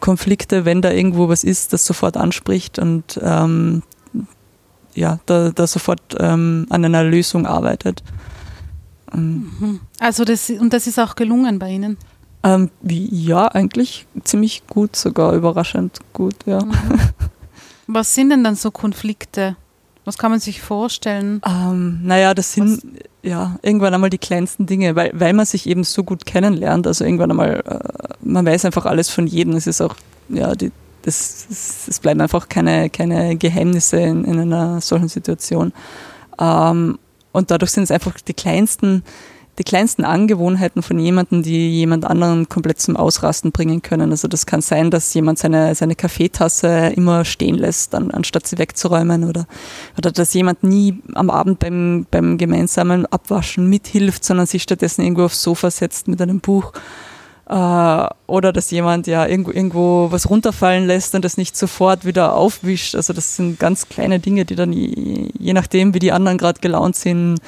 Konflikte, 0.01 0.65
wenn 0.65 0.83
da 0.83 0.91
irgendwo 0.91 1.29
was 1.29 1.45
ist, 1.45 1.73
das 1.73 1.85
sofort 1.85 2.17
anspricht 2.17 2.79
und 2.79 3.21
ähm, 3.23 3.83
ja, 4.95 5.21
da, 5.27 5.51
da 5.51 5.67
sofort 5.67 6.01
ähm, 6.19 6.67
an 6.71 6.85
einer 6.85 7.05
Lösung 7.05 7.47
arbeitet. 7.47 8.03
Mhm. 9.13 9.81
Also 9.99 10.25
das 10.25 10.51
und 10.51 10.73
das 10.73 10.87
ist 10.87 10.99
auch 10.99 11.15
gelungen 11.15 11.59
bei 11.59 11.71
Ihnen? 11.71 11.97
Ähm, 12.43 12.71
ja, 12.83 13.49
eigentlich 13.49 14.07
ziemlich 14.25 14.67
gut, 14.67 14.97
sogar 14.97 15.35
überraschend 15.35 15.99
gut, 16.13 16.37
ja. 16.47 16.65
Mhm. 16.65 16.73
Was 17.87 18.15
sind 18.15 18.31
denn 18.31 18.45
dann 18.45 18.55
so 18.55 18.71
Konflikte? 18.71 19.57
Was 20.11 20.19
kann 20.19 20.33
man 20.33 20.41
sich 20.41 20.61
vorstellen? 20.61 21.41
Ähm, 21.47 22.01
naja, 22.03 22.35
das 22.35 22.53
sind 22.53 22.83
Was? 22.83 23.03
ja 23.23 23.61
irgendwann 23.63 23.95
einmal 23.95 24.11
die 24.11 24.19
kleinsten 24.19 24.67
Dinge, 24.67 24.97
weil, 24.97 25.13
weil 25.15 25.35
man 25.35 25.47
sich 25.47 25.69
eben 25.69 25.85
so 25.85 26.03
gut 26.03 26.27
kennenlernt. 26.27 26.85
Also 26.89 27.05
irgendwann 27.05 27.31
einmal, 27.31 27.63
äh, 27.65 28.15
man 28.21 28.45
weiß 28.45 28.65
einfach 28.65 28.87
alles 28.87 29.09
von 29.09 29.29
jedem. 29.29 29.55
Es 29.55 29.69
ist 29.69 29.81
auch, 29.81 29.95
ja, 30.29 30.57
die, 30.57 30.73
das, 31.03 31.87
es 31.89 32.01
bleiben 32.01 32.21
einfach 32.21 32.49
keine, 32.49 32.91
keine 32.91 33.37
Geheimnisse 33.37 34.01
in, 34.01 34.25
in 34.25 34.41
einer 34.41 34.81
solchen 34.81 35.07
Situation. 35.07 35.73
Ähm, 36.41 36.99
und 37.31 37.53
dadurch 37.53 37.71
sind 37.71 37.85
es 37.85 37.93
einfach 37.93 38.15
die 38.21 38.35
kleinsten 38.35 39.05
die 39.61 39.65
kleinsten 39.65 40.05
Angewohnheiten 40.05 40.83
von 40.83 40.99
jemandem, 40.99 41.43
die 41.43 41.71
jemand 41.71 42.07
anderen 42.07 42.49
komplett 42.49 42.81
zum 42.81 42.97
Ausrasten 42.97 43.53
bringen 43.53 43.83
können. 43.83 44.11
Also 44.11 44.27
das 44.27 44.47
kann 44.47 44.63
sein, 44.63 44.91
dass 44.91 45.13
jemand 45.13 45.39
seine, 45.39 45.75
seine 45.75 45.95
Kaffeetasse 45.95 46.95
immer 46.97 47.27
stehen 47.27 47.59
lässt, 47.59 47.95
an, 47.95 48.11
anstatt 48.11 48.47
sie 48.47 48.57
wegzuräumen 48.57 49.29
oder, 49.29 49.47
oder 49.99 50.13
dass 50.13 50.33
jemand 50.33 50.65
nie 50.65 51.03
am 51.13 51.29
Abend 51.29 51.59
beim, 51.59 52.07
beim 52.11 52.39
gemeinsamen 52.39 53.05
Abwaschen 53.05 53.69
mithilft, 53.69 54.25
sondern 54.25 54.47
sich 54.47 54.63
stattdessen 54.63 55.03
irgendwo 55.03 55.25
aufs 55.25 55.43
Sofa 55.43 55.71
setzt 55.71 56.09
mit 56.09 56.23
einem 56.23 56.41
Buch 56.41 56.73
äh, 57.51 58.09
oder 58.27 58.55
dass 58.55 58.71
jemand 58.71 59.07
ja 59.09 59.27
irgendwo, 59.27 59.51
irgendwo 59.51 60.09
was 60.11 60.31
runterfallen 60.31 60.87
lässt 60.87 61.15
und 61.15 61.23
das 61.23 61.37
nicht 61.37 61.55
sofort 61.55 62.07
wieder 62.07 62.35
aufwischt. 62.35 62.95
Also 62.95 63.13
das 63.13 63.37
sind 63.37 63.59
ganz 63.59 63.91
kleine 63.91 64.21
Dinge, 64.21 64.47
die 64.47 64.55
dann 64.55 64.73
je, 64.73 65.29
je 65.39 65.53
nachdem, 65.53 65.93
wie 65.93 65.99
die 65.99 66.13
anderen 66.13 66.39
gerade 66.39 66.61
gelaunt 66.61 66.97
sind, 66.97 67.41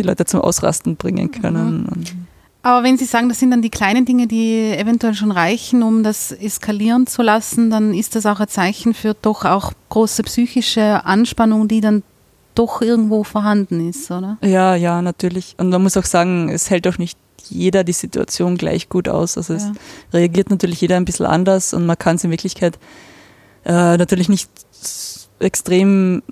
die 0.00 0.06
Leute 0.06 0.24
zum 0.24 0.40
Ausrasten 0.40 0.96
bringen 0.96 1.30
können. 1.30 1.82
Mhm. 1.82 2.26
Aber 2.62 2.84
wenn 2.84 2.98
Sie 2.98 3.06
sagen, 3.06 3.28
das 3.28 3.38
sind 3.38 3.50
dann 3.50 3.62
die 3.62 3.70
kleinen 3.70 4.04
Dinge, 4.04 4.26
die 4.26 4.76
eventuell 4.76 5.14
schon 5.14 5.30
reichen, 5.30 5.82
um 5.82 6.02
das 6.02 6.30
eskalieren 6.30 7.06
zu 7.06 7.22
lassen, 7.22 7.70
dann 7.70 7.94
ist 7.94 8.16
das 8.16 8.26
auch 8.26 8.38
ein 8.38 8.48
Zeichen 8.48 8.92
für 8.92 9.14
doch 9.14 9.44
auch 9.44 9.72
große 9.88 10.22
psychische 10.24 11.04
Anspannung, 11.06 11.68
die 11.68 11.80
dann 11.80 12.02
doch 12.54 12.82
irgendwo 12.82 13.24
vorhanden 13.24 13.88
ist, 13.88 14.10
oder? 14.10 14.36
Ja, 14.42 14.74
ja, 14.74 15.00
natürlich. 15.00 15.54
Und 15.56 15.70
man 15.70 15.82
muss 15.82 15.96
auch 15.96 16.04
sagen, 16.04 16.50
es 16.50 16.68
hält 16.68 16.86
auch 16.86 16.98
nicht 16.98 17.18
jeder 17.48 17.82
die 17.82 17.92
Situation 17.92 18.58
gleich 18.58 18.90
gut 18.90 19.08
aus. 19.08 19.38
Also 19.38 19.54
es 19.54 19.70
reagiert 20.12 20.50
natürlich 20.50 20.80
jeder 20.80 20.96
ein 20.96 21.06
bisschen 21.06 21.26
anders 21.26 21.72
und 21.72 21.86
man 21.86 21.98
kann 21.98 22.16
es 22.16 22.24
in 22.24 22.30
Wirklichkeit 22.30 22.78
äh, 23.64 23.96
natürlich 23.96 24.28
nicht 24.28 24.50
extrem 25.38 26.22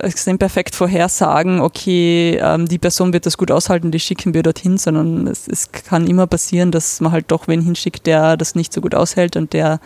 extrem 0.00 0.38
perfekt 0.38 0.74
vorhersagen, 0.74 1.60
okay, 1.60 2.38
ähm, 2.40 2.66
die 2.66 2.78
Person 2.78 3.12
wird 3.12 3.26
das 3.26 3.38
gut 3.38 3.50
aushalten, 3.50 3.90
die 3.90 4.00
schicken 4.00 4.34
wir 4.34 4.42
dorthin, 4.42 4.78
sondern 4.78 5.26
es, 5.26 5.48
es, 5.48 5.70
kann 5.72 6.06
immer 6.06 6.26
passieren, 6.26 6.70
dass 6.70 7.00
man 7.00 7.12
halt 7.12 7.30
doch 7.30 7.48
wen 7.48 7.60
hinschickt, 7.60 8.06
der 8.06 8.36
das 8.36 8.54
nicht 8.54 8.72
so 8.72 8.80
gut 8.80 8.94
aushält 8.94 9.36
und 9.36 9.52
der, 9.52 9.80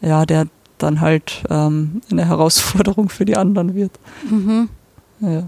ja, 0.00 0.24
der 0.26 0.46
dann 0.78 1.00
halt 1.00 1.42
ähm, 1.50 2.00
eine 2.10 2.26
Herausforderung 2.26 3.08
für 3.08 3.24
die 3.24 3.36
anderen 3.36 3.74
wird. 3.74 3.92
Mhm. 4.28 4.68
Ja. 5.20 5.44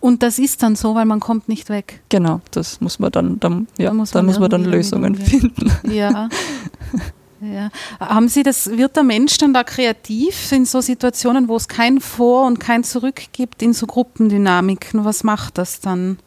Und 0.00 0.22
das 0.22 0.38
ist 0.38 0.62
dann 0.62 0.76
so, 0.76 0.94
weil 0.94 1.06
man 1.06 1.20
kommt 1.20 1.48
nicht 1.48 1.70
weg. 1.70 2.02
Genau, 2.10 2.40
das 2.50 2.80
muss 2.80 2.98
man 2.98 3.10
dann, 3.10 3.40
dann 3.40 3.66
ja, 3.78 3.88
da 3.88 3.94
muss 3.94 4.12
man, 4.12 4.18
dann, 4.18 4.26
muss 4.26 4.38
man 4.38 4.50
dann 4.50 4.64
Lösungen 4.64 5.14
finden. 5.14 5.72
Ja. 5.90 6.28
Ja. 7.52 7.70
Haben 8.00 8.28
Sie 8.28 8.42
das, 8.42 8.70
wird 8.70 8.96
der 8.96 9.02
Mensch 9.02 9.38
dann 9.38 9.52
da 9.52 9.64
kreativ 9.64 10.50
in 10.52 10.64
so 10.64 10.80
Situationen, 10.80 11.48
wo 11.48 11.56
es 11.56 11.68
kein 11.68 12.00
Vor- 12.00 12.46
und 12.46 12.60
kein 12.60 12.84
Zurück 12.84 13.22
gibt 13.32 13.62
in 13.62 13.72
so 13.72 13.86
Gruppendynamiken? 13.86 15.04
Was 15.04 15.24
macht 15.24 15.58
das 15.58 15.80
dann? 15.80 16.18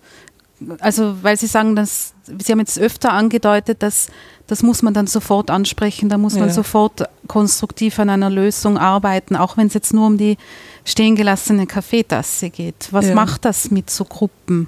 Also, 0.79 1.17
weil 1.21 1.37
Sie 1.37 1.47
sagen, 1.47 1.75
dass, 1.75 2.13
Sie 2.25 2.51
haben 2.51 2.59
jetzt 2.59 2.79
öfter 2.79 3.13
angedeutet, 3.13 3.83
dass 3.83 4.07
das 4.47 4.63
muss 4.63 4.81
man 4.81 4.93
dann 4.93 5.07
sofort 5.07 5.51
ansprechen, 5.51 6.07
da 6.07 6.17
muss 6.17 6.35
man 6.35 6.47
ja. 6.47 6.53
sofort 6.53 7.03
konstruktiv 7.27 7.99
an 7.99 8.09
einer 8.09 8.29
Lösung 8.29 8.77
arbeiten, 8.77 9.35
auch 9.35 9.57
wenn 9.57 9.67
es 9.67 9.73
jetzt 9.73 9.93
nur 9.93 10.07
um 10.07 10.17
die 10.17 10.37
stehen 10.85 11.17
gelassene 11.17 11.67
Kaffeetasse 11.67 12.49
geht. 12.49 12.87
Was 12.91 13.07
ja. 13.07 13.13
macht 13.13 13.43
das 13.43 13.71
mit 13.71 13.89
so 13.89 14.05
Gruppen 14.05 14.67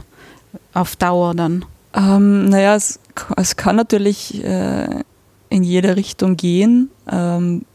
auf 0.74 0.98
Dauer 0.98 1.34
dann? 1.34 1.64
Ähm, 1.94 2.50
naja, 2.50 2.76
es, 2.76 3.00
es 3.38 3.56
kann 3.56 3.78
natürlich 3.78 4.44
äh, 4.44 5.04
in 5.50 5.64
jede 5.64 5.96
Richtung 5.96 6.38
gehen. 6.38 6.90
Ähm, 7.12 7.66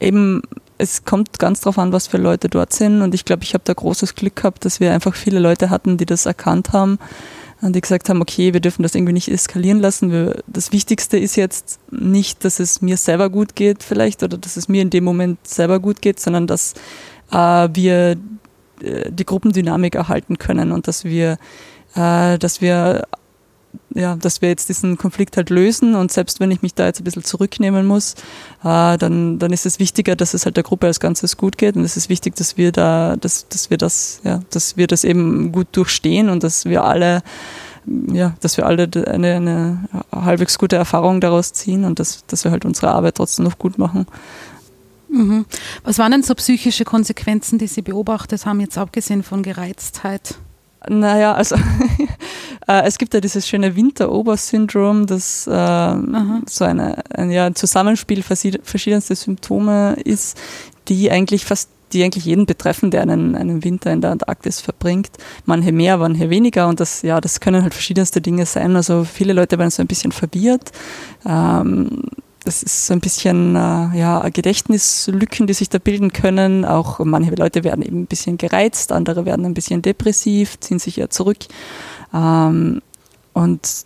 eben, 0.00 0.42
es 0.78 1.04
kommt 1.04 1.38
ganz 1.38 1.60
darauf 1.60 1.78
an, 1.78 1.92
was 1.92 2.06
für 2.06 2.18
Leute 2.18 2.48
dort 2.48 2.72
sind. 2.72 3.02
Und 3.02 3.14
ich 3.14 3.24
glaube, 3.24 3.44
ich 3.44 3.54
habe 3.54 3.64
da 3.64 3.72
großes 3.72 4.14
Glück 4.14 4.36
gehabt, 4.36 4.64
dass 4.64 4.80
wir 4.80 4.92
einfach 4.92 5.14
viele 5.14 5.38
Leute 5.38 5.70
hatten, 5.70 5.96
die 5.96 6.06
das 6.06 6.26
erkannt 6.26 6.72
haben 6.72 6.98
und 7.64 7.74
die 7.74 7.80
gesagt 7.80 8.08
haben, 8.08 8.20
okay, 8.20 8.52
wir 8.52 8.60
dürfen 8.60 8.82
das 8.82 8.94
irgendwie 8.94 9.14
nicht 9.14 9.28
eskalieren 9.28 9.80
lassen. 9.80 10.10
Wir, 10.10 10.42
das 10.46 10.72
Wichtigste 10.72 11.16
ist 11.16 11.36
jetzt 11.36 11.78
nicht, 11.90 12.44
dass 12.44 12.60
es 12.60 12.82
mir 12.82 12.96
selber 12.96 13.30
gut 13.30 13.54
geht 13.54 13.82
vielleicht 13.82 14.22
oder 14.22 14.36
dass 14.36 14.56
es 14.56 14.68
mir 14.68 14.82
in 14.82 14.90
dem 14.90 15.04
Moment 15.04 15.38
selber 15.46 15.80
gut 15.80 16.02
geht, 16.02 16.20
sondern 16.20 16.46
dass 16.46 16.74
äh, 17.32 17.68
wir 17.72 18.16
äh, 18.82 19.10
die 19.10 19.24
Gruppendynamik 19.24 19.94
erhalten 19.94 20.36
können 20.36 20.72
und 20.72 20.88
dass 20.88 21.04
wir, 21.04 21.38
äh, 21.94 22.38
dass 22.38 22.60
wir 22.60 23.04
ja, 23.94 24.16
dass 24.16 24.42
wir 24.42 24.48
jetzt 24.48 24.68
diesen 24.68 24.98
Konflikt 24.98 25.36
halt 25.36 25.50
lösen 25.50 25.94
und 25.94 26.12
selbst 26.12 26.40
wenn 26.40 26.50
ich 26.50 26.62
mich 26.62 26.74
da 26.74 26.86
jetzt 26.86 27.00
ein 27.00 27.04
bisschen 27.04 27.24
zurücknehmen 27.24 27.86
muss, 27.86 28.14
äh, 28.64 28.98
dann, 28.98 29.38
dann 29.38 29.52
ist 29.52 29.66
es 29.66 29.78
wichtiger, 29.78 30.16
dass 30.16 30.34
es 30.34 30.44
halt 30.44 30.56
der 30.56 30.64
Gruppe 30.64 30.88
als 30.88 31.00
Ganzes 31.00 31.36
gut 31.36 31.58
geht 31.58 31.76
und 31.76 31.84
es 31.84 31.96
ist 31.96 32.08
wichtig, 32.08 32.34
dass 32.34 32.56
wir 32.56 32.72
da, 32.72 33.16
dass, 33.16 33.48
dass 33.48 33.70
wir 33.70 33.78
das, 33.78 34.20
ja, 34.24 34.40
dass 34.50 34.76
wir 34.76 34.88
das 34.88 35.04
eben 35.04 35.52
gut 35.52 35.68
durchstehen 35.72 36.28
und 36.28 36.42
dass 36.42 36.64
wir 36.64 36.84
alle, 36.84 37.22
ja, 37.86 38.34
dass 38.40 38.56
wir 38.56 38.66
alle 38.66 38.88
eine, 39.06 39.36
eine 39.36 39.88
halbwegs 40.12 40.58
gute 40.58 40.76
Erfahrung 40.76 41.20
daraus 41.20 41.52
ziehen 41.52 41.84
und 41.84 42.00
dass, 42.00 42.26
dass 42.26 42.42
wir 42.44 42.50
halt 42.50 42.64
unsere 42.64 42.90
Arbeit 42.90 43.14
trotzdem 43.14 43.44
noch 43.44 43.58
gut 43.58 43.78
machen. 43.78 44.06
Mhm. 45.08 45.46
Was 45.84 45.98
waren 45.98 46.10
denn 46.10 46.22
so 46.24 46.34
psychische 46.34 46.84
Konsequenzen, 46.84 47.58
die 47.58 47.68
Sie 47.68 47.82
beobachtet 47.82 48.44
haben, 48.46 48.58
jetzt 48.58 48.76
abgesehen 48.76 49.22
von 49.22 49.44
Gereiztheit? 49.44 50.34
Naja, 50.88 51.34
also 51.34 51.56
äh, 52.66 52.82
es 52.84 52.98
gibt 52.98 53.14
ja 53.14 53.20
dieses 53.20 53.46
schöne 53.46 53.76
Winter-Ober-Syndrom, 53.76 55.06
das 55.06 55.46
äh, 55.46 55.94
so 56.48 56.64
eine, 56.64 57.02
ein, 57.10 57.30
ja, 57.30 57.46
ein 57.46 57.54
Zusammenspiel 57.54 58.22
verschiedenster 58.22 59.14
Symptome 59.14 59.94
ist, 60.04 60.38
die 60.88 61.10
eigentlich 61.10 61.44
fast 61.44 61.70
die 61.92 62.02
eigentlich 62.02 62.24
jeden 62.24 62.44
betreffen, 62.44 62.90
der 62.90 63.02
einen, 63.02 63.36
einen 63.36 63.62
Winter 63.64 63.92
in 63.92 64.00
der 64.00 64.10
Antarktis 64.10 64.60
verbringt. 64.60 65.10
Manche 65.46 65.70
mehr, 65.72 65.96
manche 65.96 66.28
weniger 66.28 66.66
und 66.66 66.80
das, 66.80 67.02
ja, 67.02 67.20
das 67.20 67.40
können 67.40 67.62
halt 67.62 67.72
verschiedenste 67.72 68.20
Dinge 68.20 68.46
sein. 68.46 68.74
Also 68.74 69.04
viele 69.04 69.32
Leute 69.32 69.58
werden 69.58 69.70
so 69.70 69.80
ein 69.80 69.86
bisschen 69.86 70.10
verwirrt. 70.10 70.72
Ähm, 71.24 72.02
das 72.44 72.62
ist 72.62 72.86
so 72.86 72.92
ein 72.92 73.00
bisschen 73.00 73.56
äh, 73.56 73.98
ja, 73.98 74.28
Gedächtnislücken, 74.28 75.46
die 75.46 75.54
sich 75.54 75.70
da 75.70 75.78
bilden 75.78 76.12
können. 76.12 76.64
Auch 76.64 76.98
manche 76.98 77.34
Leute 77.34 77.64
werden 77.64 77.82
eben 77.82 78.02
ein 78.02 78.06
bisschen 78.06 78.36
gereizt, 78.36 78.92
andere 78.92 79.24
werden 79.24 79.46
ein 79.46 79.54
bisschen 79.54 79.80
depressiv, 79.80 80.60
ziehen 80.60 80.78
sich 80.78 80.98
eher 80.98 81.10
zurück. 81.10 81.38
Ähm, 82.14 82.80
und 83.32 83.84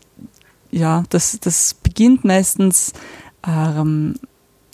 ja, 0.70 1.02
das, 1.08 1.38
das 1.40 1.74
beginnt 1.74 2.24
meistens 2.24 2.92
ähm, 3.46 4.14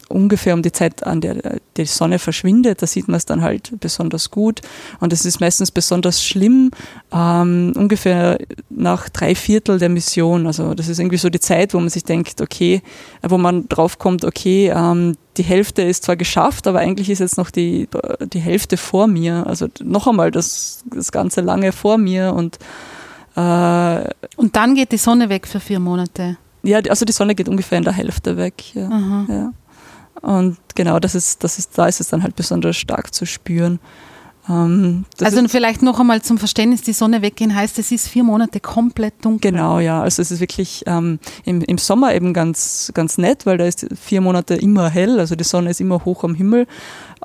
ungefähr 0.09 0.55
um 0.55 0.63
die 0.63 0.73
Zeit, 0.73 1.07
an 1.07 1.21
der 1.21 1.59
die 1.77 1.85
Sonne 1.87 2.19
verschwindet, 2.19 2.83
da 2.83 2.87
sieht 2.87 3.09
man 3.09 3.17
es 3.17 3.27
dann 3.27 3.43
halt 3.43 3.73
besonders 3.81 4.31
gut. 4.31 4.61
Und 5.01 5.13
es 5.13 5.25
ist 5.25 5.41
meistens 5.41 5.71
besonders 5.71 6.25
schlimm, 6.25 6.71
ähm, 7.13 7.73
ungefähr 7.77 8.39
nach 8.71 9.09
drei 9.09 9.35
Viertel 9.35 9.79
der 9.79 9.89
Mission. 9.89 10.47
Also 10.47 10.75
das 10.75 10.89
ist 10.89 10.99
irgendwie 10.99 11.17
so 11.17 11.31
die 11.31 11.41
Zeit, 11.41 11.75
wo 11.75 11.81
man 11.81 11.89
sich 11.89 12.05
denkt, 12.05 12.41
okay, 12.41 12.83
wo 13.23 13.39
man 13.39 13.69
draufkommt, 13.69 14.25
okay, 14.25 14.73
ähm, 14.75 15.17
die 15.37 15.43
Hälfte 15.43 15.83
ist 15.83 16.05
zwar 16.05 16.17
geschafft, 16.17 16.67
aber 16.69 16.79
eigentlich 16.79 17.11
ist 17.11 17.19
jetzt 17.19 17.39
noch 17.39 17.51
die, 17.51 17.89
die 18.33 18.41
Hälfte 18.41 18.77
vor 18.77 19.09
mir. 19.09 19.47
Also 19.47 19.67
noch 19.83 20.07
einmal 20.07 20.31
das, 20.31 20.85
das 20.87 21.11
ganze 21.11 21.41
lange 21.41 21.73
vor 21.73 21.99
mir 21.99 22.35
und 22.35 22.57
äh, 22.57 22.94
und 23.37 24.57
dann 24.57 24.75
geht 24.75 24.93
die 24.93 24.97
Sonne 24.97 25.29
weg 25.29 25.47
für 25.47 25.61
vier 25.61 25.81
Monate. 25.81 26.37
Ja, 26.63 26.79
also 26.89 27.05
die 27.05 27.13
Sonne 27.13 27.35
geht 27.35 27.49
ungefähr 27.49 27.79
in 27.79 27.85
der 27.85 27.93
Hälfte 27.93 28.37
weg. 28.37 28.75
Ja. 28.75 29.27
ja. 29.29 29.53
Und 30.23 30.57
genau, 30.75 30.99
das 30.99 31.15
ist, 31.15 31.45
das 31.45 31.59
ist, 31.59 31.77
da 31.77 31.87
ist 31.87 32.01
es 32.01 32.09
dann 32.09 32.23
halt 32.23 32.37
besonders 32.37 32.77
stark 32.77 33.13
zu 33.13 33.27
spüren. 33.27 33.81
Ähm, 34.49 35.05
also 35.21 35.47
vielleicht 35.49 35.83
noch 35.83 36.01
einmal 36.01 36.23
zum 36.23 36.39
Verständnis, 36.39 36.83
die 36.83 36.93
Sonne 36.93 37.23
weggehen 37.23 37.55
heißt, 37.55 37.79
es 37.79 37.91
ist 37.93 38.09
vier 38.09 38.25
Monate 38.25 38.61
komplett 38.61 39.25
dunkel. 39.25 39.53
Genau, 39.53 39.79
ja. 39.79 40.03
Also 40.03 40.23
es 40.23 40.31
ist 40.31 40.41
wirklich 40.41 40.83
ähm, 40.87 41.19
im, 41.45 41.63
im 41.63 41.79
Sommer 41.79 42.15
eben 42.15 42.33
ganz, 42.33 42.91
ganz 42.95 43.19
nett, 43.19 43.47
weil 43.47 43.59
da 43.59 43.65
ist 43.65 43.87
vier 43.99 44.21
Monate 44.21 44.55
immer 44.55 44.91
hell, 44.91 45.19
also 45.19 45.35
die 45.35 45.45
Sonne 45.45 45.71
ist 45.71 45.81
immer 45.81 46.05
hoch 46.05 46.25
am 46.25 46.35
Himmel. 46.35 46.67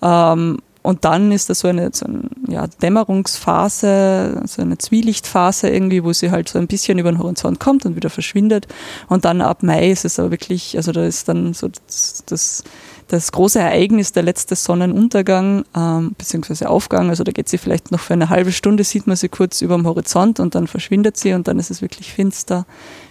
Ähm, 0.02 0.60
und 0.82 1.06
dann 1.06 1.32
ist 1.32 1.50
das 1.50 1.60
so 1.60 1.68
eine, 1.68 1.90
so 1.94 2.06
eine 2.06 2.30
ja, 2.48 2.68
Dämmerungsphase, 2.68 4.44
so 4.46 4.62
eine 4.62 4.78
Zwielichtphase 4.78 5.70
irgendwie, 5.70 6.04
wo 6.04 6.14
sie 6.14 6.32
halt 6.32 6.48
so 6.50 6.58
ein 6.58 6.68
bisschen 6.68 7.00
über 7.00 7.12
den 7.12 7.20
Horizont 7.20 7.60
kommt 7.60 7.86
und 7.86 7.96
wieder 7.96 8.10
verschwindet. 8.10 8.68
Und 9.08 9.26
dann 9.26 9.42
ab 9.42 9.62
Mai 9.62 9.90
ist 9.90 10.06
es 10.06 10.20
aber 10.20 10.32
wirklich, 10.32 10.78
also 10.78 10.92
da 10.92 11.06
ist 11.06 11.28
dann 11.28 11.54
so 11.54 11.68
das, 11.68 12.24
das 12.26 12.64
das 13.10 13.32
große 13.32 13.60
Ereignis, 13.60 14.12
der 14.12 14.22
letzte 14.24 14.56
Sonnenuntergang 14.56 15.66
ähm, 15.76 16.14
bzw. 16.18 16.66
Aufgang, 16.66 17.10
also 17.10 17.24
da 17.24 17.32
geht 17.32 17.50
sie 17.50 17.58
vielleicht 17.58 17.92
noch 17.92 18.00
für 18.00 18.14
eine 18.14 18.30
halbe 18.30 18.52
Stunde, 18.52 18.84
sieht 18.84 19.08
man 19.08 19.16
sie 19.16 19.30
kurz 19.30 19.62
über 19.62 19.76
dem 19.76 19.88
Horizont 19.88 20.40
und 20.40 20.54
dann 20.54 20.68
verschwindet 20.68 21.18
sie 21.18 21.34
und 21.34 21.48
dann 21.48 21.58
ist 21.58 21.72
es 21.72 21.82
wirklich 21.82 22.14
finster, 22.14 22.68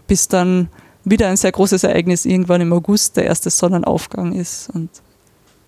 bis 0.07 0.29
dann 0.29 0.69
wieder 1.05 1.29
ein 1.29 1.37
sehr 1.37 1.53
großes 1.53 1.83
Ereignis 1.83 2.25
irgendwann 2.27 2.61
im 2.61 2.73
August 2.73 3.17
der 3.17 3.25
erste 3.25 3.51
Sonnenaufgang 3.51 4.35
ist. 4.35 4.71
Und 4.73 4.91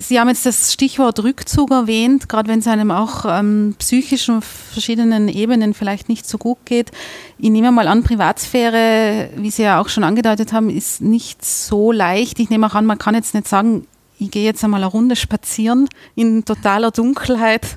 Sie 0.03 0.19
haben 0.19 0.29
jetzt 0.29 0.47
das 0.47 0.73
Stichwort 0.73 1.23
Rückzug 1.23 1.71
erwähnt, 1.71 2.27
gerade 2.27 2.49
wenn 2.49 2.61
es 2.61 2.67
einem 2.67 2.91
auch 2.91 3.27
ähm, 3.29 3.75
psychisch 3.79 4.31
auf 4.31 4.45
verschiedenen 4.45 5.29
Ebenen 5.29 5.75
vielleicht 5.75 6.09
nicht 6.09 6.27
so 6.27 6.39
gut 6.39 6.57
geht. 6.65 6.91
Ich 7.37 7.51
nehme 7.51 7.71
mal 7.71 7.87
an, 7.87 8.03
Privatsphäre, 8.03 9.29
wie 9.37 9.51
Sie 9.51 9.63
ja 9.63 9.79
auch 9.79 9.91
schon 9.91 10.03
angedeutet 10.03 10.55
haben, 10.55 10.71
ist 10.71 11.03
nicht 11.03 11.45
so 11.45 11.93
leicht. 11.93 12.41
Ich 12.41 12.49
nehme 12.49 12.67
auch 12.67 12.75
an, 12.75 12.87
man 12.87 12.97
kann 12.97 13.15
jetzt 13.15 13.35
nicht 13.35 13.47
sagen, 13.47 13.87
ich 14.19 14.31
gehe 14.31 14.45
jetzt 14.45 14.65
einmal 14.65 14.83
eine 14.83 14.91
Runde 14.91 15.17
spazieren 15.17 15.87
in 16.15 16.47
totaler 16.47 16.91
Dunkelheit 16.91 17.77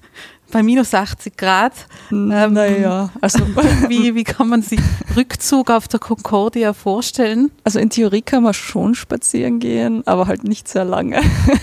bei 0.53 0.63
minus 0.63 0.93
80 0.93 1.35
Grad. 1.35 1.73
Ähm, 2.11 2.27
naja, 2.27 3.09
also 3.19 3.39
wie, 3.89 4.15
wie 4.15 4.23
kann 4.23 4.47
man 4.47 4.61
sich 4.61 4.79
Rückzug 5.17 5.71
auf 5.71 5.87
der 5.87 5.99
Concordia 5.99 6.73
vorstellen? 6.73 7.51
Also 7.63 7.79
in 7.79 7.89
Theorie 7.89 8.21
kann 8.21 8.43
man 8.43 8.53
schon 8.53 8.95
spazieren 8.95 9.59
gehen, 9.59 10.03
aber 10.05 10.27
halt 10.27 10.43
nicht 10.43 10.67
sehr 10.67 10.85
lange. 10.85 11.21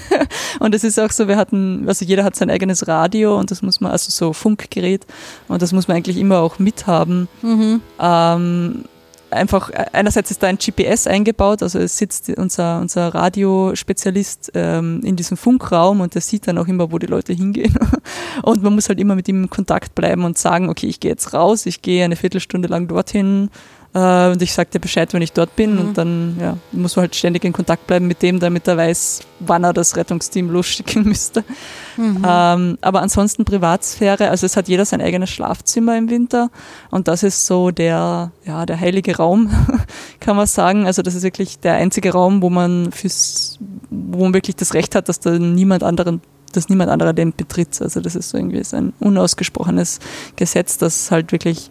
und 0.59 0.75
es 0.75 0.83
ist 0.83 0.99
auch 0.99 1.13
so, 1.13 1.29
wir 1.29 1.37
hatten, 1.37 1.85
also 1.87 2.05
jeder 2.05 2.25
hat 2.25 2.35
sein 2.35 2.51
eigenes 2.51 2.89
Radio 2.89 3.39
und 3.39 3.53
das 3.53 3.63
muss 3.63 3.81
man, 3.81 3.93
also 3.93 4.11
so 4.11 4.33
Funkgerät 4.33 5.07
und 5.47 5.63
das 5.63 5.73
muss 5.73 5.87
man 5.87 5.97
eigentlich 5.97 6.19
immer 6.19 6.41
auch 6.41 6.59
mithaben. 6.59 7.29
Mhm. 7.43 7.81
Ähm, 8.01 8.85
einfach, 9.31 9.71
äh, 9.71 9.87
einerseits 9.93 10.31
ist 10.31 10.43
da 10.43 10.49
ein 10.49 10.59
GPS 10.59 11.07
eingebaut, 11.07 11.63
also 11.63 11.79
es 11.79 11.97
sitzt 11.97 12.29
unser, 12.31 12.81
unser 12.81 13.15
Radiospezialist 13.15 14.53
ähm, 14.55 15.01
in 15.05 15.17
diesem 15.17 15.37
Funkraum 15.37 16.01
und 16.01 16.15
der 16.15 16.23
sieht 16.23 16.47
dann 16.47 16.59
auch 16.59 16.69
immer, 16.69 16.93
wo 16.93 16.99
die 16.99 17.07
Leute 17.07 17.33
hingehen. 17.33 17.75
Und 18.43 18.63
man 18.63 18.75
muss 18.75 18.89
halt 18.89 19.01
immer 19.01 19.15
mit 19.15 19.29
ihm 19.29 19.45
in 19.45 19.51
Kontakt 19.51 19.95
bleiben 19.95 20.25
und 20.25 20.39
sagen, 20.39 20.71
okay, 20.71 20.87
ich 20.87 21.01
gehe 21.01 21.11
jetzt 21.11 21.35
raus, 21.35 21.67
ich 21.67 21.83
gehe 21.83 22.05
eine 22.05 22.17
Viertelstunde 22.17 22.69
lang 22.69 22.89
dorthin, 22.89 23.51
äh, 23.93 24.31
und 24.31 24.41
ich 24.41 24.53
sage 24.53 24.71
dir 24.71 24.79
Bescheid, 24.79 25.13
wenn 25.13 25.23
ich 25.23 25.33
dort 25.33 25.57
bin. 25.57 25.75
Mhm. 25.75 25.81
Und 25.81 25.99
dann 25.99 26.37
ja, 26.41 26.57
muss 26.73 26.97
man 26.97 27.05
halt 27.05 27.17
ständig 27.17 27.45
in 27.45 27.53
Kontakt 27.53 27.87
bleiben 27.87 28.07
mit 28.07 28.23
dem, 28.23 28.39
damit 28.39 28.69
er 28.69 28.77
weiß, 28.77 29.21
wann 29.41 29.65
er 29.65 29.73
das 29.73 29.97
Rettungsteam 29.97 30.49
losschicken 30.51 31.05
müsste. 31.09 31.45
Mhm. 31.97 32.25
Ähm, 32.27 32.79
aber 32.81 33.03
ansonsten 33.03 33.45
Privatsphäre, 33.45 34.31
also 34.31 34.47
es 34.47 34.57
hat 34.57 34.69
jeder 34.69 34.85
sein 34.85 35.01
eigenes 35.01 35.31
Schlafzimmer 35.31 35.99
im 35.99 36.09
Winter. 36.09 36.51
Und 36.91 37.09
das 37.09 37.23
ist 37.23 37.47
so 37.47 37.71
der, 37.71 38.31
ja, 38.45 38.65
der 38.65 38.79
heilige 38.79 39.17
Raum, 39.17 39.51
kann 40.21 40.37
man 40.37 40.47
sagen. 40.47 40.87
Also 40.87 41.03
das 41.03 41.15
ist 41.15 41.25
wirklich 41.25 41.59
der 41.59 41.75
einzige 41.75 42.13
Raum, 42.13 42.43
wo 42.43 42.51
man 42.51 42.93
fürs, 42.93 43.59
wo 43.91 44.23
man 44.23 44.35
wirklich 44.35 44.57
das 44.57 44.75
Recht 44.75 44.95
hat, 44.95 45.09
dass 45.09 45.19
da 45.21 45.39
niemand 45.39 45.83
anderen 45.83 46.21
dass 46.53 46.69
niemand 46.69 46.91
anderer 46.91 47.13
den 47.13 47.33
betritt. 47.33 47.81
Also 47.81 48.01
das 48.01 48.17
ist 48.17 48.31
so 48.31 48.39
irgendwie 48.39 48.65
so 48.65 48.77
ein 48.77 48.93
unausgesprochenes 48.99 50.01
Gesetz, 50.35 50.79
das 50.79 51.13
halt 51.13 51.31
wirklich 51.31 51.71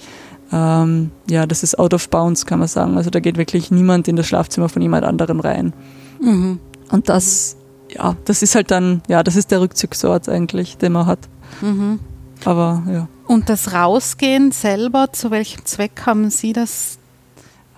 ähm, 0.52 1.12
ja, 1.30 1.46
das 1.46 1.64
ist 1.64 1.78
out 1.78 1.94
of 1.94 2.10
bounds, 2.10 2.46
kann 2.46 2.60
man 2.60 2.68
sagen. 2.68 2.98
Also 2.98 3.10
da 3.10 3.20
geht 3.20 3.38
wirklich 3.38 3.72
niemand 3.72 4.08
in 4.08 4.16
das 4.16 4.28
Schlafzimmer 4.28 4.70
von 4.70 4.82
jemand 4.82 5.06
anderem 5.06 5.40
rein. 5.40 5.74
Mhm. 6.22 6.60
Und 6.92 7.10
das, 7.10 7.58
ja, 7.90 8.16
das 8.26 8.42
ist 8.42 8.56
halt 8.56 8.72
dann, 8.72 9.02
ja, 9.08 9.24
das 9.24 9.36
ist 9.36 9.52
der 9.52 9.62
Rückzugsort 9.62 10.30
eigentlich, 10.30 10.78
den 10.78 10.94
man 10.94 11.06
hat. 11.06 11.20
Mhm. 11.62 12.00
Aber 12.46 12.84
ja. 12.92 13.08
Und 13.28 13.50
das 13.50 13.74
Rausgehen 13.74 14.52
selber, 14.52 15.12
zu 15.12 15.30
welchem 15.30 15.66
Zweck 15.66 16.04
haben 16.06 16.30
Sie 16.30 16.54
das 16.54 16.99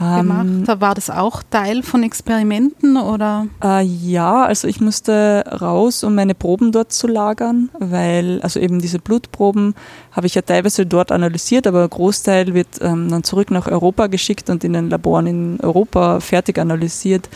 gemacht? 0.02 0.45
Ähm, 0.45 0.82
War 0.82 0.95
das 0.95 1.10
auch 1.10 1.43
Teil 1.49 1.84
von 1.84 2.04
Experimenten 2.04 2.97
oder? 2.97 3.47
Äh, 3.64 3.84
ja, 3.84 4.43
also 4.43 4.68
ich 4.68 4.82
musste 4.82 5.43
raus, 5.62 6.04
um 6.04 6.16
meine 6.16 6.36
Proben 6.36 6.72
dort 6.72 6.91
zu 6.91 7.08
lagern, 7.08 7.70
weil 7.80 8.41
also 8.41 8.60
eben 8.60 8.80
diese 8.80 8.99
Blutproben 8.99 9.76
habe 10.12 10.28
ich 10.28 10.36
ja 10.36 10.41
teilweise 10.41 10.86
dort 10.86 11.12
analysiert, 11.12 11.68
aber 11.68 11.84
ein 11.84 11.89
Großteil 11.89 12.54
wird 12.54 12.82
ähm, 12.82 13.10
dann 13.10 13.24
zurück 13.24 13.52
nach 13.52 13.68
Europa 13.68 14.08
geschickt 14.08 14.49
und 14.49 14.64
in 14.64 14.74
den 14.74 14.89
Laboren 14.89 15.28
in 15.28 15.60
Europa 15.62 16.20
fertig 16.20 16.60
analysiert. 16.60 17.30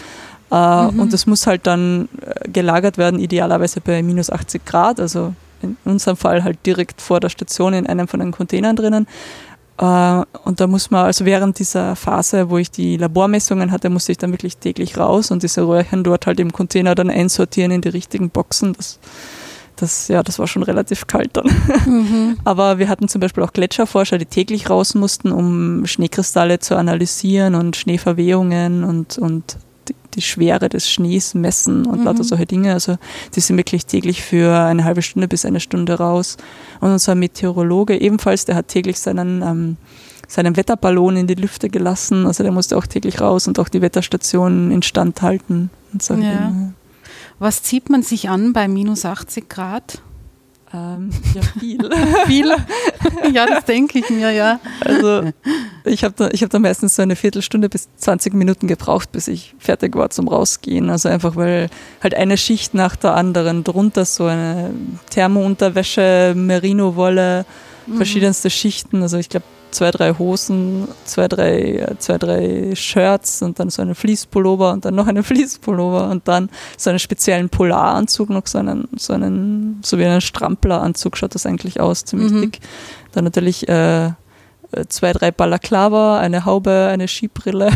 Äh, 0.52 0.92
mhm. 0.92 1.00
Und 1.00 1.14
das 1.14 1.26
muss 1.26 1.48
halt 1.48 1.66
dann 1.68 2.08
äh, 2.22 2.50
gelagert 2.50 2.98
werden, 2.98 3.20
idealerweise 3.20 3.82
bei 3.82 4.02
minus 4.04 4.30
80 4.30 4.66
Grad, 4.66 5.00
also 5.00 5.34
in 5.62 5.78
unserem 5.86 6.18
Fall 6.18 6.44
halt 6.44 6.66
direkt 6.66 7.02
vor 7.02 7.20
der 7.20 7.30
Station 7.30 7.74
in 7.74 7.88
einem 7.88 8.08
von 8.08 8.20
den 8.20 8.32
Containern 8.32 8.76
drinnen. 8.76 9.08
Äh, 9.78 10.24
und 10.44 10.60
da 10.60 10.68
muss 10.68 10.92
man, 10.92 11.06
also 11.06 11.26
während 11.26 11.60
dieser 11.60 11.96
Phase, 11.96 12.50
wo 12.50 12.58
ich 12.58 12.72
die 12.72 12.98
Labormessungen 12.98 13.72
hatte, 13.72 13.90
musste 13.90 14.12
ich 14.12 14.18
dann 14.18 14.32
wirklich 14.32 14.58
täglich 14.58 14.98
raus 14.98 15.32
und 15.32 15.44
diese 15.44 15.68
Röhrchen 15.68 16.04
dort 16.04 16.28
halt 16.28 16.40
im 16.40 16.54
Container 16.54 16.96
dann 16.96 17.10
einsortieren 17.10 17.72
in 17.72 17.82
die 17.82 17.90
richtigen 17.90 18.30
Boxen. 18.30 18.74
Das, 18.74 19.00
das, 19.76 20.08
ja, 20.08 20.24
das 20.24 20.40
war 20.40 20.48
schon 20.48 20.64
relativ 20.64 21.08
kalt 21.08 21.32
dann. 21.34 21.50
Mhm. 21.86 22.38
Aber 22.46 22.80
wir 22.80 22.88
hatten 22.88 23.10
zum 23.10 23.20
Beispiel 23.20 23.44
auch 23.44 23.52
Gletscherforscher, 23.52 24.18
die 24.18 24.26
täglich 24.26 24.70
raus 24.70 24.96
mussten, 24.96 25.32
um 25.32 25.86
Schneekristalle 25.86 26.60
zu 26.60 26.78
analysieren 26.78 27.56
und 27.56 27.76
Schneeverwehungen 27.76 28.86
und, 28.86 29.18
und 29.18 29.58
die 30.16 30.22
Schwere 30.22 30.70
des 30.70 30.90
Schnees 30.90 31.34
messen 31.34 31.86
und 31.86 32.00
mhm. 32.00 32.06
lauter 32.06 32.24
solche 32.24 32.46
Dinge. 32.46 32.74
Also 32.74 32.98
die 33.36 33.40
sind 33.40 33.58
wirklich 33.58 33.86
täglich 33.86 34.24
für 34.24 34.58
eine 34.60 34.84
halbe 34.84 35.02
Stunde 35.02 35.28
bis 35.28 35.46
eine 35.46 35.60
Stunde 35.60 35.96
raus. 35.96 36.38
Und 36.80 36.92
unser 36.92 37.16
Meteorologe 37.16 38.00
ebenfalls, 38.00 38.46
der 38.46 38.56
hat 38.56 38.68
täglich 38.68 39.00
seinen, 39.00 39.42
ähm, 39.42 39.78
seinen 40.28 40.58
Wetterballon 40.58 41.18
in 41.18 41.28
die 41.28 41.36
Lüfte 41.36 41.70
gelassen. 41.70 42.26
Also 42.26 42.44
der 42.44 42.52
musste 42.52 42.78
auch 42.78 42.88
täglich 42.88 43.22
raus 43.22 43.48
und 43.48 43.60
auch 43.60 43.70
die 43.70 43.82
Wetterstation 43.82 44.72
instand 44.72 45.22
halten. 45.22 45.70
Und 45.94 46.02
so 46.02 46.16
ja. 46.16 46.54
Was 47.40 47.64
zieht 47.64 47.90
man 47.90 48.02
sich 48.02 48.30
an 48.30 48.54
bei 48.54 48.68
minus 48.68 49.06
80 49.06 49.50
Grad? 49.50 50.02
Ähm, 50.74 51.10
ja, 51.34 51.42
viel. 51.60 51.90
viel? 52.26 52.56
ja, 53.32 53.46
das 53.46 53.66
denke 53.66 54.00
ich 54.00 54.10
mir, 54.10 54.32
ja. 54.32 54.60
Also 54.82 55.32
ich 55.86 56.04
habe 56.04 56.14
da, 56.18 56.26
hab 56.28 56.50
da 56.50 56.60
meistens 56.60 56.96
so 56.96 57.02
eine 57.02 57.16
Viertelstunde 57.16 57.70
bis 57.70 57.88
20 57.98 58.34
Minuten 58.34 58.68
gebraucht, 58.68 59.12
bis 59.12 59.28
ich 59.28 59.56
fertig 59.60 59.96
war 59.96 60.10
zum 60.10 60.28
Rausgehen. 60.28 60.90
Also 60.90 61.10
einfach, 61.10 61.36
weil 61.36 61.70
halt 62.02 62.16
eine 62.16 62.38
Schicht 62.38 62.74
nach 62.74 62.96
der 62.96 63.14
anderen, 63.14 63.64
drunter 63.64 64.06
so 64.06 64.26
eine 64.26 64.72
Thermounterwäsche, 65.12 66.34
Merino-Wolle, 66.36 67.46
mhm. 67.86 67.98
verschiedenste 67.98 68.50
Schichten. 68.50 69.02
Also 69.02 69.18
ich 69.18 69.30
glaube 69.30 69.46
zwei, 69.76 69.92
drei 69.92 70.14
Hosen, 70.14 70.88
zwei, 71.04 71.28
drei, 71.28 71.86
zwei, 72.00 72.18
drei 72.18 72.76
Shirts 72.76 73.42
und 73.42 73.60
dann 73.60 73.70
so 73.70 73.82
einen 73.82 73.94
Fließpullover 73.94 74.72
und 74.72 74.86
dann 74.86 74.96
noch 74.96 75.08
einen 75.08 75.24
Fließpullover 75.32 76.10
und 76.10 76.28
dann 76.28 76.50
so 76.78 76.90
einen 76.90 77.00
speziellen 77.00 77.50
Polaranzug, 77.50 78.30
noch 78.30 78.48
so 78.48 78.58
einen, 78.58 78.88
so 78.98 79.14
einen, 79.14 79.82
so 79.84 79.98
wie 80.00 80.06
einen 80.06 80.22
Strampleranzug 80.22 81.18
schaut 81.18 81.36
das 81.36 81.46
eigentlich 81.46 81.80
aus, 81.80 82.06
ziemlich 82.06 82.32
mhm. 82.32 82.42
dick. 82.42 82.60
Dann 83.12 83.26
natürlich 83.26 83.68
äh, 83.68 84.12
zwei, 84.88 85.14
drei 85.14 85.32
Balaklava, 85.32 86.20
eine 86.20 86.46
Haube, 86.46 86.90
eine 86.92 87.08
Skibrille, 87.08 87.70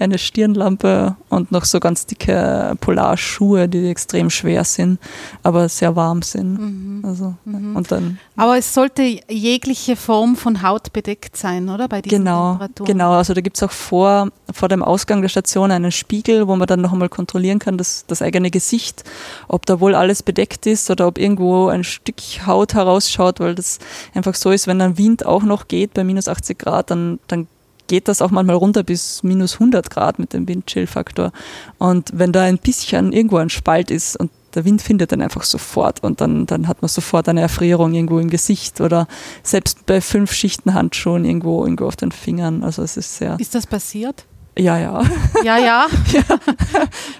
eine 0.00 0.18
Stirnlampe 0.18 1.14
und 1.28 1.52
noch 1.52 1.66
so 1.66 1.78
ganz 1.78 2.06
dicke 2.06 2.74
Polarschuhe, 2.80 3.68
die 3.68 3.88
extrem 3.88 4.30
schwer 4.30 4.64
sind, 4.64 4.98
aber 5.42 5.68
sehr 5.68 5.94
warm 5.94 6.22
sind. 6.22 6.58
Mhm. 6.58 7.04
Also, 7.04 7.34
mhm. 7.44 7.76
und 7.76 7.92
dann, 7.92 8.18
aber 8.36 8.56
es 8.56 8.72
sollte 8.72 9.02
jegliche 9.28 9.96
Form 9.96 10.36
von 10.36 10.62
Haut 10.62 10.92
bedeckt 10.94 11.36
sein, 11.36 11.68
oder? 11.68 11.86
Bei 11.86 12.00
diesen 12.00 12.24
genau, 12.24 12.52
Temperaturen. 12.52 12.86
Genau, 12.86 13.12
also 13.12 13.34
da 13.34 13.42
gibt 13.42 13.58
es 13.58 13.62
auch 13.62 13.70
vor, 13.70 14.30
vor 14.50 14.68
dem 14.70 14.82
Ausgang 14.82 15.20
der 15.20 15.28
Station 15.28 15.70
einen 15.70 15.92
Spiegel, 15.92 16.48
wo 16.48 16.56
man 16.56 16.66
dann 16.66 16.80
noch 16.80 16.92
einmal 16.92 17.10
kontrollieren 17.10 17.58
kann, 17.58 17.76
dass 17.76 18.06
das 18.06 18.22
eigene 18.22 18.50
Gesicht, 18.50 19.04
ob 19.48 19.66
da 19.66 19.80
wohl 19.80 19.94
alles 19.94 20.22
bedeckt 20.22 20.66
ist 20.66 20.90
oder 20.90 21.06
ob 21.08 21.18
irgendwo 21.18 21.68
ein 21.68 21.84
Stück 21.84 22.20
Haut 22.46 22.72
herausschaut, 22.72 23.38
weil 23.38 23.54
das 23.54 23.78
einfach 24.14 24.34
so 24.34 24.50
ist, 24.50 24.66
wenn 24.66 24.78
dann 24.78 24.96
Wind 24.96 25.26
auch 25.26 25.42
noch 25.42 25.68
geht 25.68 25.92
bei 25.92 26.04
minus 26.04 26.26
80 26.26 26.58
Grad, 26.58 26.90
dann, 26.90 27.18
dann 27.28 27.46
geht 27.90 28.06
das 28.06 28.22
auch 28.22 28.30
manchmal 28.30 28.54
runter 28.54 28.84
bis 28.84 29.24
minus 29.24 29.54
100 29.54 29.90
Grad 29.90 30.20
mit 30.20 30.32
dem 30.32 30.46
Windchill-Faktor. 30.46 31.32
Und 31.78 32.10
wenn 32.14 32.30
da 32.30 32.42
ein 32.42 32.58
bisschen 32.58 33.12
irgendwo 33.12 33.38
ein 33.38 33.50
Spalt 33.50 33.90
ist 33.90 34.16
und 34.16 34.30
der 34.54 34.64
Wind 34.64 34.80
findet 34.80 35.10
dann 35.10 35.20
einfach 35.20 35.42
sofort 35.42 36.00
und 36.04 36.20
dann, 36.20 36.46
dann 36.46 36.68
hat 36.68 36.82
man 36.82 36.88
sofort 36.88 37.28
eine 37.28 37.40
Erfrierung 37.40 37.92
irgendwo 37.92 38.20
im 38.20 38.30
Gesicht 38.30 38.80
oder 38.80 39.08
selbst 39.42 39.86
bei 39.86 40.00
fünf 40.00 40.32
Schichten 40.32 40.72
Handschuhen 40.72 41.24
irgendwo, 41.24 41.64
irgendwo 41.64 41.86
auf 41.86 41.96
den 41.96 42.12
Fingern. 42.12 42.62
Also 42.62 42.84
es 42.84 42.96
ist 42.96 43.16
sehr. 43.16 43.38
Ist 43.40 43.56
das 43.56 43.66
passiert? 43.66 44.24
Ja, 44.58 44.78
ja. 44.78 45.02
Ja, 45.44 45.58
ja. 45.58 45.86
ja. 46.12 46.22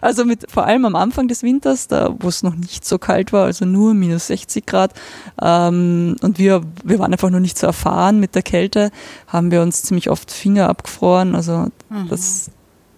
Also 0.01 0.25
mit, 0.25 0.51
vor 0.51 0.65
allem 0.65 0.85
am 0.85 0.97
Anfang 0.97 1.29
des 1.29 1.43
Winters, 1.43 1.89
da 1.89 2.15
wo 2.19 2.29
es 2.29 2.43
noch 2.43 2.55
nicht 2.55 2.85
so 2.85 2.99
kalt 2.99 3.33
war, 3.33 3.45
also 3.45 3.65
nur 3.65 3.95
minus 3.95 4.27
60 4.27 4.67
Grad, 4.67 4.93
ähm, 5.41 6.17
und 6.21 6.39
wir, 6.39 6.63
wir 6.85 6.99
waren 6.99 7.13
einfach 7.13 7.31
noch 7.31 7.41
nicht 7.41 7.57
so 7.57 7.67
erfahren 7.67 8.19
mit 8.21 8.35
der 8.35 8.43
Kälte, 8.43 8.91
haben 9.27 9.51
wir 9.51 9.63
uns 9.63 9.83
ziemlich 9.83 10.11
oft 10.11 10.31
Finger 10.31 10.69
abgefroren. 10.69 11.35
Also 11.35 11.69
mhm. 11.89 12.09
das, 12.09 12.51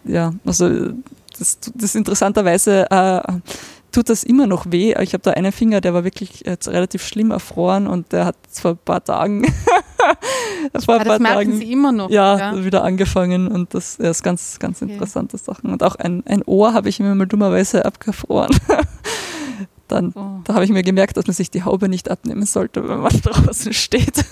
ja, 0.04 0.32
also 0.44 0.88
das, 1.38 1.58
das 1.74 1.94
interessanterweise 1.94 2.90
äh, 2.90 3.20
tut 3.92 4.08
das 4.08 4.24
immer 4.24 4.46
noch 4.46 4.70
weh. 4.70 4.94
Ich 5.00 5.12
habe 5.12 5.22
da 5.22 5.32
einen 5.32 5.52
Finger, 5.52 5.80
der 5.80 5.94
war 5.94 6.04
wirklich 6.04 6.44
relativ 6.46 7.06
schlimm 7.06 7.30
erfroren 7.30 7.86
und 7.86 8.12
der 8.12 8.24
hat 8.24 8.36
vor 8.50 8.72
ein 8.72 8.78
paar 8.78 9.04
Tagen, 9.04 9.44
vor 10.84 11.00
ah, 11.00 11.04
paar 11.04 11.18
Tagen, 11.18 11.56
Sie 11.56 11.72
immer 11.72 11.92
noch. 11.92 12.10
Ja, 12.10 12.38
ja, 12.38 12.64
wieder 12.64 12.84
angefangen 12.84 13.48
und 13.48 13.74
das 13.74 13.98
ja, 13.98 14.10
ist 14.10 14.22
ganz, 14.22 14.58
ganz 14.58 14.82
okay. 14.82 14.92
interessante 14.92 15.38
Sachen. 15.38 15.72
Und 15.72 15.82
auch 15.82 15.96
ein, 15.96 16.22
ein 16.26 16.42
Ohr 16.44 16.74
habe 16.74 16.88
ich 16.88 17.00
mir 17.00 17.14
mal 17.14 17.26
dummerweise 17.26 17.84
abgefroren. 17.84 18.54
dann 19.92 20.12
oh. 20.14 20.40
da 20.44 20.54
habe 20.54 20.64
ich 20.64 20.70
mir 20.70 20.82
gemerkt, 20.82 21.16
dass 21.16 21.26
man 21.26 21.34
sich 21.34 21.50
die 21.50 21.64
Haube 21.64 21.88
nicht 21.88 22.10
abnehmen 22.10 22.46
sollte, 22.46 22.88
wenn 22.88 23.00
man 23.00 23.12
draußen 23.22 23.72
steht. 23.72 24.24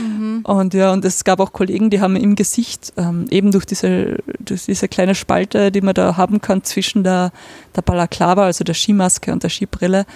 Mhm. 0.00 0.40
Und 0.44 0.74
ja, 0.74 0.92
und 0.92 1.04
es 1.04 1.24
gab 1.24 1.40
auch 1.40 1.52
Kollegen, 1.52 1.90
die 1.90 2.00
haben 2.00 2.16
im 2.16 2.34
Gesicht, 2.34 2.92
ähm, 2.96 3.26
eben 3.30 3.52
durch 3.52 3.66
diese, 3.66 4.18
durch 4.38 4.64
diese 4.64 4.88
kleine 4.88 5.14
Spalte, 5.14 5.70
die 5.70 5.82
man 5.82 5.94
da 5.94 6.16
haben 6.16 6.40
kann 6.40 6.64
zwischen 6.64 7.04
der, 7.04 7.32
der 7.76 7.82
Balaklava, 7.82 8.44
also 8.44 8.64
der 8.64 8.74
Skimaske 8.74 9.32
und 9.32 9.42
der 9.42 9.50
Skibrille, 9.50 10.06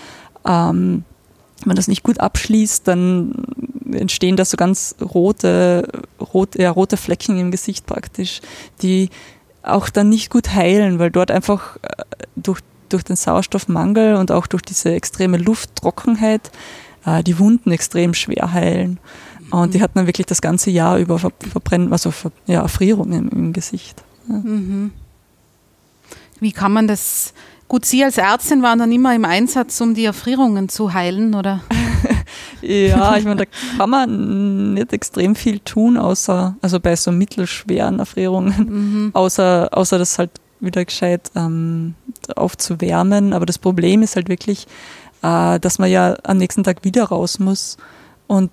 ähm, 0.46 1.04
wenn 1.60 1.68
man 1.68 1.76
das 1.76 1.88
nicht 1.88 2.02
gut 2.02 2.20
abschließt, 2.20 2.86
dann 2.86 3.32
entstehen 3.92 4.36
da 4.36 4.44
so 4.44 4.56
ganz 4.56 4.94
rote, 5.00 5.88
rot, 6.20 6.56
ja, 6.56 6.70
rote 6.70 6.96
Flecken 6.96 7.38
im 7.38 7.50
Gesicht 7.50 7.86
praktisch, 7.86 8.40
die 8.82 9.10
auch 9.62 9.88
dann 9.88 10.08
nicht 10.08 10.30
gut 10.30 10.54
heilen, 10.54 10.98
weil 10.98 11.10
dort 11.10 11.30
einfach 11.30 11.76
äh, 11.82 12.04
durch 12.36 12.60
durch 12.88 13.04
den 13.04 13.16
Sauerstoffmangel 13.16 14.16
und 14.16 14.32
auch 14.32 14.46
durch 14.46 14.62
diese 14.62 14.92
extreme 14.92 15.36
Lufttrockenheit 15.36 16.50
äh, 17.04 17.22
die 17.22 17.38
Wunden 17.38 17.70
extrem 17.70 18.14
schwer 18.14 18.52
heilen. 18.52 18.98
Und 19.50 19.74
die 19.74 19.78
mhm. 19.78 19.82
hatten 19.82 19.98
dann 19.98 20.06
wirklich 20.06 20.26
das 20.26 20.40
ganze 20.40 20.70
Jahr 20.70 20.98
über 20.98 21.18
Verbrennen, 21.18 21.92
also 21.92 22.12
ja, 22.46 22.62
Erfrierungen 22.62 23.30
im, 23.30 23.38
im 23.38 23.52
Gesicht. 23.52 24.02
Ja. 24.28 24.36
Mhm. 24.36 24.92
Wie 26.40 26.52
kann 26.52 26.72
man 26.72 26.86
das? 26.86 27.32
Gut, 27.68 27.84
Sie 27.84 28.02
als 28.02 28.16
Ärztin 28.16 28.62
waren 28.62 28.78
dann 28.78 28.90
immer 28.90 29.14
im 29.14 29.26
Einsatz, 29.26 29.80
um 29.82 29.92
die 29.94 30.06
Erfrierungen 30.06 30.70
zu 30.70 30.94
heilen, 30.94 31.34
oder? 31.34 31.60
ja, 32.62 33.16
ich 33.16 33.24
meine, 33.24 33.44
da 33.44 33.44
kann 33.76 33.90
man 33.90 34.74
nicht 34.74 34.94
extrem 34.94 35.34
viel 35.34 35.60
tun, 35.60 35.98
außer, 35.98 36.56
also 36.62 36.80
bei 36.80 36.96
so 36.96 37.12
mittelschweren 37.12 37.98
Erfrierungen, 37.98 38.54
mhm. 38.68 39.10
außer, 39.12 39.68
außer 39.72 39.98
das 39.98 40.18
halt 40.18 40.30
wieder 40.60 40.84
gescheit 40.84 41.30
ähm, 41.36 41.94
aufzuwärmen. 42.34 43.34
Aber 43.34 43.44
das 43.44 43.58
Problem 43.58 44.02
ist 44.02 44.16
halt 44.16 44.30
wirklich, 44.30 44.66
äh, 45.22 45.60
dass 45.60 45.78
man 45.78 45.90
ja 45.90 46.16
am 46.24 46.38
nächsten 46.38 46.64
Tag 46.64 46.84
wieder 46.84 47.04
raus 47.04 47.38
muss 47.38 47.76
und 48.26 48.50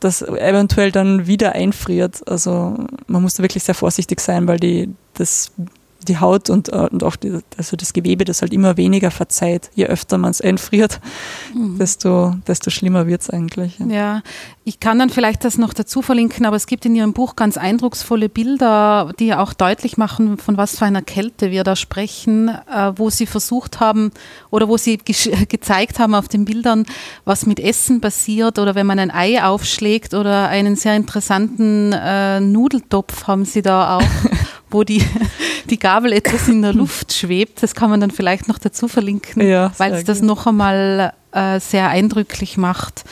das 0.00 0.22
eventuell 0.22 0.92
dann 0.92 1.26
wieder 1.26 1.52
einfriert. 1.52 2.22
Also 2.28 2.86
man 3.06 3.22
muss 3.22 3.34
da 3.34 3.42
wirklich 3.42 3.64
sehr 3.64 3.74
vorsichtig 3.74 4.20
sein, 4.20 4.46
weil 4.46 4.60
die, 4.60 4.90
das 5.14 5.52
die 6.06 6.18
Haut 6.18 6.48
und, 6.48 6.72
äh, 6.72 6.88
und 6.90 7.02
auch 7.02 7.16
die, 7.16 7.40
also 7.56 7.76
das 7.76 7.92
Gewebe, 7.92 8.24
das 8.24 8.40
halt 8.42 8.52
immer 8.52 8.76
weniger 8.76 9.10
verzeiht. 9.10 9.70
Je 9.74 9.86
öfter 9.86 10.16
man 10.18 10.30
es 10.30 10.40
einfriert, 10.40 11.00
mhm. 11.54 11.78
desto, 11.78 12.36
desto 12.46 12.70
schlimmer 12.70 13.06
wird 13.06 13.22
es 13.22 13.30
eigentlich. 13.30 13.78
Ja. 13.78 13.86
ja. 13.86 14.22
ich 14.64 14.80
kann 14.80 14.98
dann 14.98 15.10
vielleicht 15.10 15.44
das 15.44 15.58
noch 15.58 15.74
dazu 15.74 16.02
verlinken, 16.02 16.46
aber 16.46 16.56
es 16.56 16.66
gibt 16.66 16.86
in 16.86 16.94
Ihrem 16.94 17.12
Buch 17.12 17.34
ganz 17.36 17.56
eindrucksvolle 17.56 18.28
Bilder, 18.28 19.12
die 19.18 19.34
auch 19.34 19.52
deutlich 19.52 19.96
machen, 19.96 20.38
von 20.38 20.56
was 20.56 20.78
für 20.78 20.84
einer 20.84 21.02
Kälte 21.02 21.50
wir 21.50 21.64
da 21.64 21.74
sprechen, 21.74 22.48
äh, 22.48 22.92
wo 22.96 23.10
Sie 23.10 23.26
versucht 23.26 23.80
haben 23.80 24.12
oder 24.50 24.68
wo 24.68 24.76
Sie 24.76 24.98
gezeigt 25.48 25.98
haben 25.98 26.14
auf 26.14 26.28
den 26.28 26.44
Bildern, 26.44 26.86
was 27.24 27.44
mit 27.44 27.58
Essen 27.58 28.00
passiert 28.00 28.58
oder 28.58 28.74
wenn 28.74 28.86
man 28.86 28.98
ein 28.98 29.10
Ei 29.10 29.42
aufschlägt 29.42 30.14
oder 30.14 30.48
einen 30.48 30.76
sehr 30.76 30.94
interessanten 30.94 31.92
äh, 31.92 32.40
Nudeltopf 32.40 33.26
haben 33.26 33.44
Sie 33.44 33.62
da 33.62 33.96
auch. 33.96 34.02
wo 34.70 34.84
die, 34.84 35.02
die 35.70 35.78
Gabel 35.78 36.12
etwas 36.12 36.48
in 36.48 36.62
der 36.62 36.72
Luft 36.72 37.12
schwebt. 37.12 37.62
Das 37.62 37.74
kann 37.74 37.90
man 37.90 38.00
dann 38.00 38.10
vielleicht 38.10 38.48
noch 38.48 38.58
dazu 38.58 38.88
verlinken, 38.88 39.46
ja, 39.46 39.72
weil 39.78 39.94
es 39.94 40.04
das 40.04 40.22
noch 40.22 40.46
einmal 40.46 41.12
äh, 41.32 41.60
sehr 41.60 41.88
eindrücklich 41.88 42.56
macht, 42.56 43.04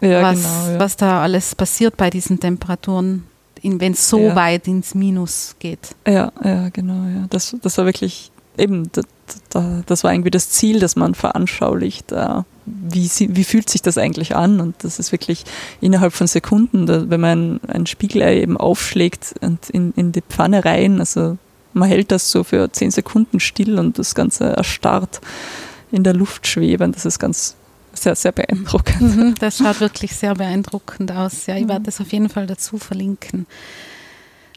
ja, 0.00 0.22
was, 0.22 0.42
genau, 0.42 0.72
ja. 0.72 0.80
was 0.80 0.96
da 0.96 1.22
alles 1.22 1.54
passiert 1.54 1.96
bei 1.96 2.10
diesen 2.10 2.40
Temperaturen, 2.40 3.24
wenn 3.62 3.92
es 3.92 4.08
so 4.08 4.34
weit 4.34 4.68
ins 4.68 4.94
Minus 4.94 5.56
geht. 5.58 5.94
Ja, 6.06 6.32
ja, 6.42 6.68
genau. 6.68 7.06
Ja. 7.08 7.26
Das, 7.30 7.56
das 7.62 7.78
war 7.78 7.86
wirklich 7.86 8.30
eben, 8.58 8.90
das, 8.92 9.06
das 9.86 10.04
war 10.04 10.12
irgendwie 10.12 10.30
das 10.30 10.50
Ziel, 10.50 10.80
dass 10.80 10.96
man 10.96 11.14
veranschaulicht, 11.14 12.12
äh, 12.12 12.42
wie, 12.66 13.10
wie 13.28 13.44
fühlt 13.44 13.68
sich 13.68 13.82
das 13.82 13.98
eigentlich 13.98 14.34
an? 14.34 14.60
Und 14.60 14.76
das 14.84 14.98
ist 14.98 15.12
wirklich 15.12 15.44
innerhalb 15.80 16.12
von 16.12 16.26
Sekunden, 16.26 17.10
wenn 17.10 17.20
man 17.20 17.60
ein 17.66 17.86
Spiegelei 17.86 18.40
eben 18.40 18.56
aufschlägt 18.56 19.34
und 19.40 19.70
in, 19.70 19.92
in 19.96 20.12
die 20.12 20.22
Pfanne 20.22 20.64
rein, 20.64 21.00
also 21.00 21.38
man 21.72 21.88
hält 21.88 22.12
das 22.12 22.30
so 22.30 22.44
für 22.44 22.70
zehn 22.70 22.90
Sekunden 22.90 23.40
still 23.40 23.78
und 23.78 23.98
das 23.98 24.14
Ganze 24.14 24.44
erstarrt 24.44 25.20
in 25.90 26.04
der 26.04 26.14
Luft 26.14 26.46
schweben. 26.46 26.92
Das 26.92 27.04
ist 27.04 27.18
ganz 27.18 27.56
sehr, 27.92 28.14
sehr 28.16 28.32
beeindruckend. 28.32 29.00
Mhm, 29.16 29.34
das 29.38 29.58
schaut 29.58 29.80
wirklich 29.80 30.14
sehr 30.14 30.34
beeindruckend 30.34 31.12
aus. 31.12 31.46
Ja, 31.46 31.56
ich 31.56 31.68
werde 31.68 31.84
das 31.84 32.00
auf 32.00 32.12
jeden 32.12 32.28
Fall 32.28 32.46
dazu 32.46 32.78
verlinken. 32.78 33.46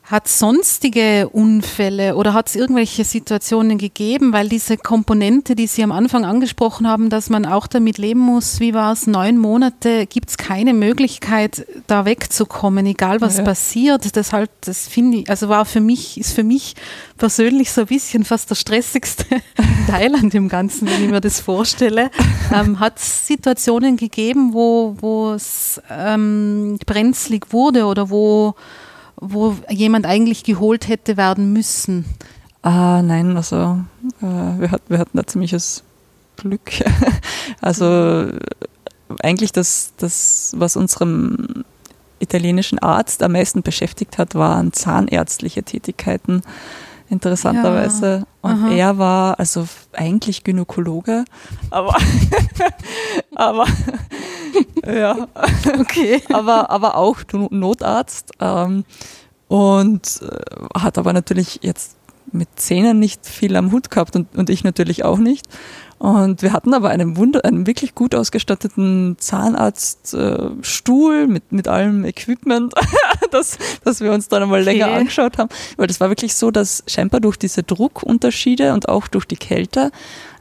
Hat 0.10 0.30
sonstige 0.30 1.28
Unfälle 1.28 2.16
oder 2.16 2.34
hat 2.34 2.48
es 2.48 2.56
irgendwelche 2.56 3.04
Situationen 3.04 3.78
gegeben, 3.78 4.32
weil 4.32 4.48
diese 4.48 4.78
Komponente, 4.78 5.54
die 5.54 5.68
Sie 5.68 5.84
am 5.84 5.92
Anfang 5.92 6.24
angesprochen 6.24 6.88
haben, 6.88 7.10
dass 7.10 7.30
man 7.30 7.46
auch 7.46 7.68
damit 7.68 7.98
leben 7.98 8.22
muss, 8.22 8.62
wie 8.62 8.74
war 8.74 8.94
es, 8.94 9.06
neun 9.06 9.38
Monate, 9.38 10.06
gibt 10.06 10.30
es 10.30 10.38
keine 10.38 10.74
Möglichkeit, 10.74 11.68
da 11.88 12.06
wegzukommen, 12.06 12.86
egal 12.86 13.20
was 13.20 13.40
ja. 13.40 13.44
passiert. 13.44 14.16
Das 14.16 14.32
halt, 14.32 14.50
das 14.62 14.88
finde 14.88 15.18
ich, 15.18 15.30
also 15.30 15.50
war 15.50 15.66
für 15.66 15.82
mich, 15.82 16.18
ist 16.18 16.32
für 16.32 16.46
mich 16.46 16.76
persönlich 17.18 17.74
so 17.74 17.82
ein 17.82 17.88
bisschen 17.88 18.24
fast 18.24 18.50
der 18.50 18.56
stressigste 18.56 19.26
Teil 19.90 20.16
an 20.16 20.30
dem 20.30 20.48
Ganzen, 20.48 20.88
wenn 20.88 21.04
ich 21.04 21.12
mir 21.12 21.20
das 21.20 21.42
vorstelle. 21.42 22.12
Ähm, 22.54 22.80
hat 22.80 22.98
es 22.98 23.28
Situationen 23.28 23.98
gegeben, 23.98 24.54
wo 24.54 25.34
es 25.34 25.82
ähm, 25.90 26.80
brenzlig 26.86 27.52
wurde 27.52 27.86
oder 27.86 28.10
wo 28.10 28.56
wo 29.20 29.56
jemand 29.70 30.06
eigentlich 30.06 30.44
geholt 30.44 30.88
hätte 30.88 31.18
werden 31.18 31.54
müssen? 31.54 32.06
Ah, 32.62 33.02
nein, 33.02 33.36
also 33.38 33.80
äh, 34.22 34.60
wir, 34.60 34.72
hat, 34.72 34.82
wir 34.90 35.00
hatten 35.00 35.18
da 35.18 35.26
ziemliches 35.26 35.84
Glück. 36.36 36.72
also 37.62 38.28
eigentlich 39.22 39.52
das, 39.52 39.94
das, 39.98 40.54
was 40.56 40.76
unserem 40.76 41.64
italienischen 42.20 42.80
Arzt 42.80 43.24
am 43.24 43.34
meisten 43.34 43.62
beschäftigt 43.62 44.18
hat, 44.18 44.36
waren 44.36 44.74
zahnärztliche 44.74 45.64
Tätigkeiten, 45.64 46.42
interessanterweise. 47.10 48.06
Ja. 48.06 48.28
Und 48.42 48.64
Aha. 48.64 48.72
er 48.72 48.98
war 48.98 49.40
also 49.40 49.68
eigentlich 49.94 50.44
Gynäkologe, 50.44 51.26
aber, 51.70 51.96
aber 53.36 53.66
ja, 54.86 55.28
okay. 55.80 56.22
aber, 56.32 56.70
aber 56.70 56.96
auch 56.96 57.20
Notarzt 57.50 58.32
ähm, 58.40 58.84
und 59.48 60.22
äh, 60.22 60.80
hat 60.80 60.98
aber 60.98 61.14
natürlich 61.14 61.60
jetzt 61.62 61.98
mit 62.32 62.50
Zähnen 62.56 63.00
nicht 63.00 63.26
viel 63.26 63.56
am 63.56 63.72
Hut 63.72 63.90
gehabt 63.90 64.16
und, 64.16 64.36
und 64.36 64.50
ich 64.50 64.64
natürlich 64.64 65.06
auch 65.06 65.18
nicht. 65.18 65.48
Und 66.00 66.42
wir 66.44 66.54
hatten 66.54 66.74
aber 66.74 66.90
einen 66.90 67.18
Wunder, 67.18 67.44
einen 67.44 67.66
wirklich 67.66 67.96
gut 67.96 68.14
ausgestatteten 68.14 69.16
Zahnarztstuhl 69.18 71.16
äh, 71.16 71.28
mit, 71.28 71.52
mit 71.52 71.68
allem 71.68 72.06
Equipment, 72.06 72.74
das, 73.32 73.58
das 73.84 74.00
wir 74.00 74.12
uns 74.12 74.28
dann 74.28 74.44
einmal 74.44 74.62
okay. 74.62 74.74
länger 74.74 74.94
angeschaut 74.94 75.40
haben. 75.40 75.50
Weil 75.76 75.88
das 75.88 76.00
war 76.00 76.10
wirklich 76.10 76.36
so, 76.36 76.52
dass 76.52 76.84
scheinbar 76.88 77.20
durch 77.20 77.38
diese 77.38 77.64
Druckunterschiede 77.64 78.74
und 78.74 78.90
auch 78.90 79.08
durch 79.08 79.26
die 79.26 79.38
Kälte, 79.38 79.92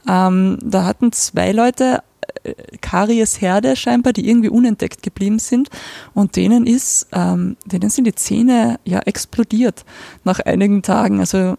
ähm, 0.07 0.59
da 0.61 0.85
hatten 0.85 1.11
zwei 1.11 1.51
Leute 1.51 2.03
äh, 2.43 2.53
Kariesherde 2.81 3.75
scheinbar, 3.75 4.13
die 4.13 4.29
irgendwie 4.29 4.49
unentdeckt 4.49 5.01
geblieben 5.01 5.39
sind. 5.39 5.69
Und 6.13 6.35
denen 6.35 6.67
ist, 6.67 7.07
ähm, 7.13 7.57
denen 7.65 7.89
sind 7.89 8.05
die 8.05 8.15
Zähne 8.15 8.79
ja 8.85 8.99
explodiert 8.99 9.85
nach 10.23 10.39
einigen 10.39 10.83
Tagen. 10.83 11.19
Also 11.19 11.55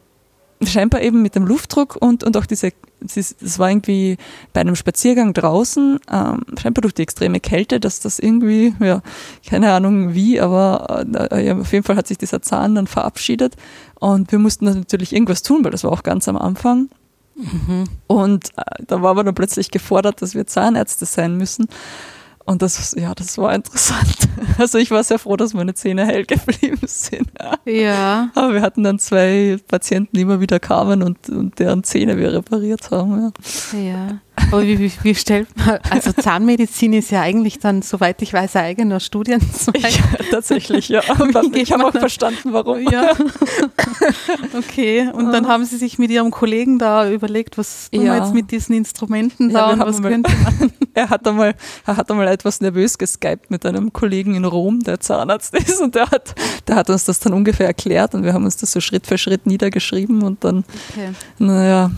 scheinbar 0.67 1.03
eben 1.03 1.23
mit 1.23 1.35
dem 1.35 1.47
Luftdruck 1.47 1.97
und, 1.97 2.25
und 2.25 2.37
auch 2.37 2.47
diese, 2.47 2.73
das 3.01 3.59
war 3.59 3.71
irgendwie 3.71 4.17
bei 4.53 4.61
einem 4.61 4.75
Spaziergang 4.77 5.33
draußen, 5.33 6.01
ähm, 6.11 6.41
scheinbar 6.61 6.83
durch 6.83 6.95
die 6.95 7.03
extreme 7.03 7.41
Kälte, 7.41 7.81
dass 7.81 8.01
das 8.01 8.19
irgendwie, 8.19 8.75
ja, 8.81 9.03
keine 9.49 9.73
Ahnung 9.73 10.15
wie, 10.15 10.41
aber 10.41 11.07
äh, 11.31 11.47
ja, 11.47 11.59
auf 11.59 11.73
jeden 11.73 11.85
Fall 11.85 11.97
hat 11.97 12.09
sich 12.09 12.19
dieser 12.19 12.43
Zahn 12.43 12.75
dann 12.75 12.87
verabschiedet 12.87 13.57
und 14.01 14.33
wir 14.33 14.39
mussten 14.39 14.65
natürlich 14.65 15.13
irgendwas 15.13 15.43
tun, 15.43 15.65
weil 15.65 15.71
das 15.71 15.85
war 15.85 15.93
auch 15.93 16.03
ganz 16.03 16.29
am 16.29 16.37
Anfang. 16.37 16.89
Mhm. 17.37 17.85
Und 18.09 18.51
äh, 18.57 18.83
da 18.87 19.01
war 19.01 19.15
man 19.15 19.27
dann 19.27 19.35
plötzlich 19.35 19.71
gefordert, 19.71 20.23
dass 20.23 20.35
wir 20.35 20.47
Zahnärzte 20.47 21.07
sein 21.07 21.37
müssen. 21.37 21.69
Und 22.49 22.63
das, 22.63 22.97
ja, 22.99 23.15
das 23.15 23.37
war 23.39 23.55
interessant. 23.55 24.17
Also 24.57 24.79
ich 24.79 24.91
war 24.91 25.05
sehr 25.05 25.19
froh, 25.19 25.37
dass 25.37 25.53
meine 25.53 25.75
Zähne 25.75 26.07
hell 26.07 26.25
geblieben 26.25 26.81
sind. 26.87 27.29
Ja. 27.65 28.31
Aber 28.35 28.55
wir 28.55 28.63
hatten 28.63 28.83
dann 28.83 28.99
zwei 28.99 29.59
Patienten, 29.69 30.17
die 30.17 30.23
immer 30.23 30.41
wieder 30.41 30.59
kamen 30.59 31.03
und, 31.03 31.29
und 31.29 31.59
deren 31.59 31.85
Zähne 31.85 32.17
wir 32.17 32.33
repariert 32.33 32.91
haben. 32.91 33.33
Ja. 33.73 33.79
ja. 33.79 34.21
Aber 34.51 34.63
wie, 34.63 34.79
wie, 34.79 34.93
wie, 35.03 35.15
stellt 35.15 35.49
man, 35.57 35.79
also 35.91 36.13
Zahnmedizin 36.13 36.93
ist 36.93 37.11
ja 37.11 37.23
eigentlich 37.23 37.59
dann, 37.59 37.83
soweit 37.83 38.23
ich 38.23 38.33
weiß, 38.33 38.57
eigener 38.57 39.01
Studienzweig. 39.01 39.83
Ja, 39.83 40.25
tatsächlich, 40.31 40.89
ja. 40.89 41.03
ich 41.55 41.73
habe 41.73 41.87
auch 41.87 41.93
verstanden, 41.93 42.53
warum. 42.53 42.81
Ja. 42.91 43.13
Okay, 44.57 45.09
und 45.13 45.33
dann 45.33 45.49
haben 45.49 45.65
Sie 45.65 45.77
sich 45.77 45.99
mit 45.99 46.11
Ihrem 46.11 46.31
Kollegen 46.31 46.79
da 46.79 47.11
überlegt, 47.11 47.59
was 47.59 47.91
tun 47.91 48.05
ja. 48.05 48.15
wir 48.15 48.23
jetzt 48.23 48.35
mit 48.35 48.51
diesen 48.51 48.75
Instrumenten 48.75 49.53
da 49.53 49.69
ja, 49.69 49.73
und 49.73 49.81
was 49.81 50.03
könnte 50.03 50.33
man? 50.43 50.73
Er 50.95 51.11
hat 51.11 51.29
einmal, 51.29 51.55
er 51.87 51.97
hat 51.97 52.11
einmal 52.11 52.27
etwas 52.27 52.61
nervös 52.61 52.99
geskypt 52.99 53.53
mit 53.53 53.65
einem 53.65 53.93
Kollegen 53.93 54.35
in 54.35 54.45
Rom, 54.45 54.81
der 54.81 54.99
Zahnarzt 54.99 55.55
ist 55.55 55.81
und 55.81 55.95
der 55.95 56.11
hat, 56.11 56.35
der 56.67 56.75
hat 56.75 56.91
uns 56.91 57.05
das 57.05 57.21
dann 57.21 57.35
ungefähr 57.35 57.67
erklärt 57.67 58.17
und 58.17 58.25
wir 58.25 58.33
haben 58.33 58.45
uns 58.45 58.57
das 58.57 58.73
so 58.73 58.81
Schritt 58.81 59.07
für 59.07 59.17
Schritt 59.17 59.47
niedergeschrieben 59.47 60.23
und 60.23 60.43
dann, 60.43 60.65
okay. 60.91 61.11
naja, 61.39 61.93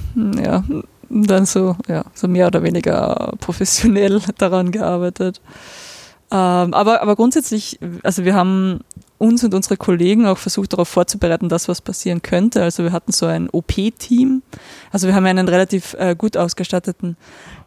ja, 0.44 0.64
dann 1.10 1.44
so, 1.44 1.76
ja, 1.88 2.04
so 2.14 2.28
mehr 2.28 2.46
oder 2.46 2.62
weniger 2.62 3.34
professionell 3.40 4.20
daran 4.38 4.70
gearbeitet. 4.70 5.40
Ähm, 6.32 6.72
aber, 6.74 7.02
aber 7.02 7.16
grundsätzlich, 7.16 7.78
also 8.02 8.24
wir 8.24 8.34
haben 8.34 8.80
uns 9.18 9.44
und 9.44 9.52
unsere 9.52 9.76
Kollegen 9.76 10.26
auch 10.26 10.38
versucht 10.38 10.72
darauf 10.72 10.88
vorzubereiten, 10.88 11.48
dass 11.48 11.68
was 11.68 11.82
passieren 11.82 12.22
könnte. 12.22 12.62
Also 12.62 12.84
wir 12.84 12.92
hatten 12.92 13.12
so 13.12 13.26
ein 13.26 13.50
OP-Team. 13.50 14.42
Also 14.92 15.08
wir 15.08 15.14
haben 15.14 15.26
einen 15.26 15.48
relativ 15.48 15.94
äh, 15.94 16.14
gut 16.16 16.36
ausgestatteten 16.36 17.16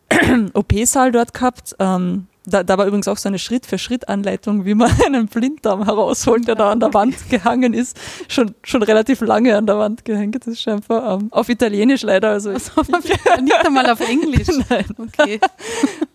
OP-Saal 0.53 1.11
dort 1.11 1.33
gehabt. 1.33 1.75
Ähm, 1.79 2.27
da, 2.45 2.63
da 2.63 2.77
war 2.77 2.85
übrigens 2.85 3.07
auch 3.07 3.17
so 3.17 3.29
eine 3.29 3.39
Schritt-für-Schritt-Anleitung, 3.39 4.65
wie 4.65 4.73
man 4.73 4.91
einen 5.05 5.27
Blinddarm 5.27 5.85
herausholt, 5.85 6.47
der 6.47 6.55
da 6.55 6.71
an 6.71 6.79
der 6.79 6.93
Wand 6.93 7.29
gehangen 7.29 7.73
ist. 7.73 7.97
Schon, 8.27 8.53
schon 8.63 8.83
relativ 8.83 9.21
lange 9.21 9.55
an 9.55 9.65
der 9.65 9.77
Wand 9.77 10.03
gehängt 10.03 10.45
ist, 10.45 10.61
scheinbar. 10.61 11.19
Ähm, 11.19 11.29
auf 11.31 11.47
Italienisch 11.49 12.03
leider. 12.03 12.31
Also, 12.31 12.49
also 12.51 12.81
nicht 13.41 13.65
einmal 13.65 13.89
auf 13.89 14.01
Englisch. 14.01 14.47
Nein. 14.69 14.85
Okay. 14.97 15.39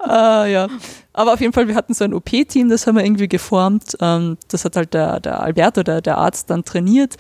äh, 0.07 0.53
ja. 0.53 0.69
Aber 1.15 1.33
auf 1.33 1.41
jeden 1.41 1.53
Fall, 1.53 1.67
wir 1.67 1.75
hatten 1.75 1.95
so 1.95 2.05
ein 2.05 2.13
OP-Team, 2.15 2.69
das 2.69 2.87
haben 2.87 2.97
wir 2.97 3.05
irgendwie 3.05 3.29
geformt. 3.29 3.97
Ähm, 4.01 4.37
das 4.49 4.65
hat 4.65 4.77
halt 4.77 4.95
der, 4.95 5.21
der 5.21 5.41
Alberto, 5.41 5.83
der, 5.83 6.01
der 6.03 6.19
Arzt, 6.19 6.51
dann 6.51 6.65
trainiert. 6.65 7.17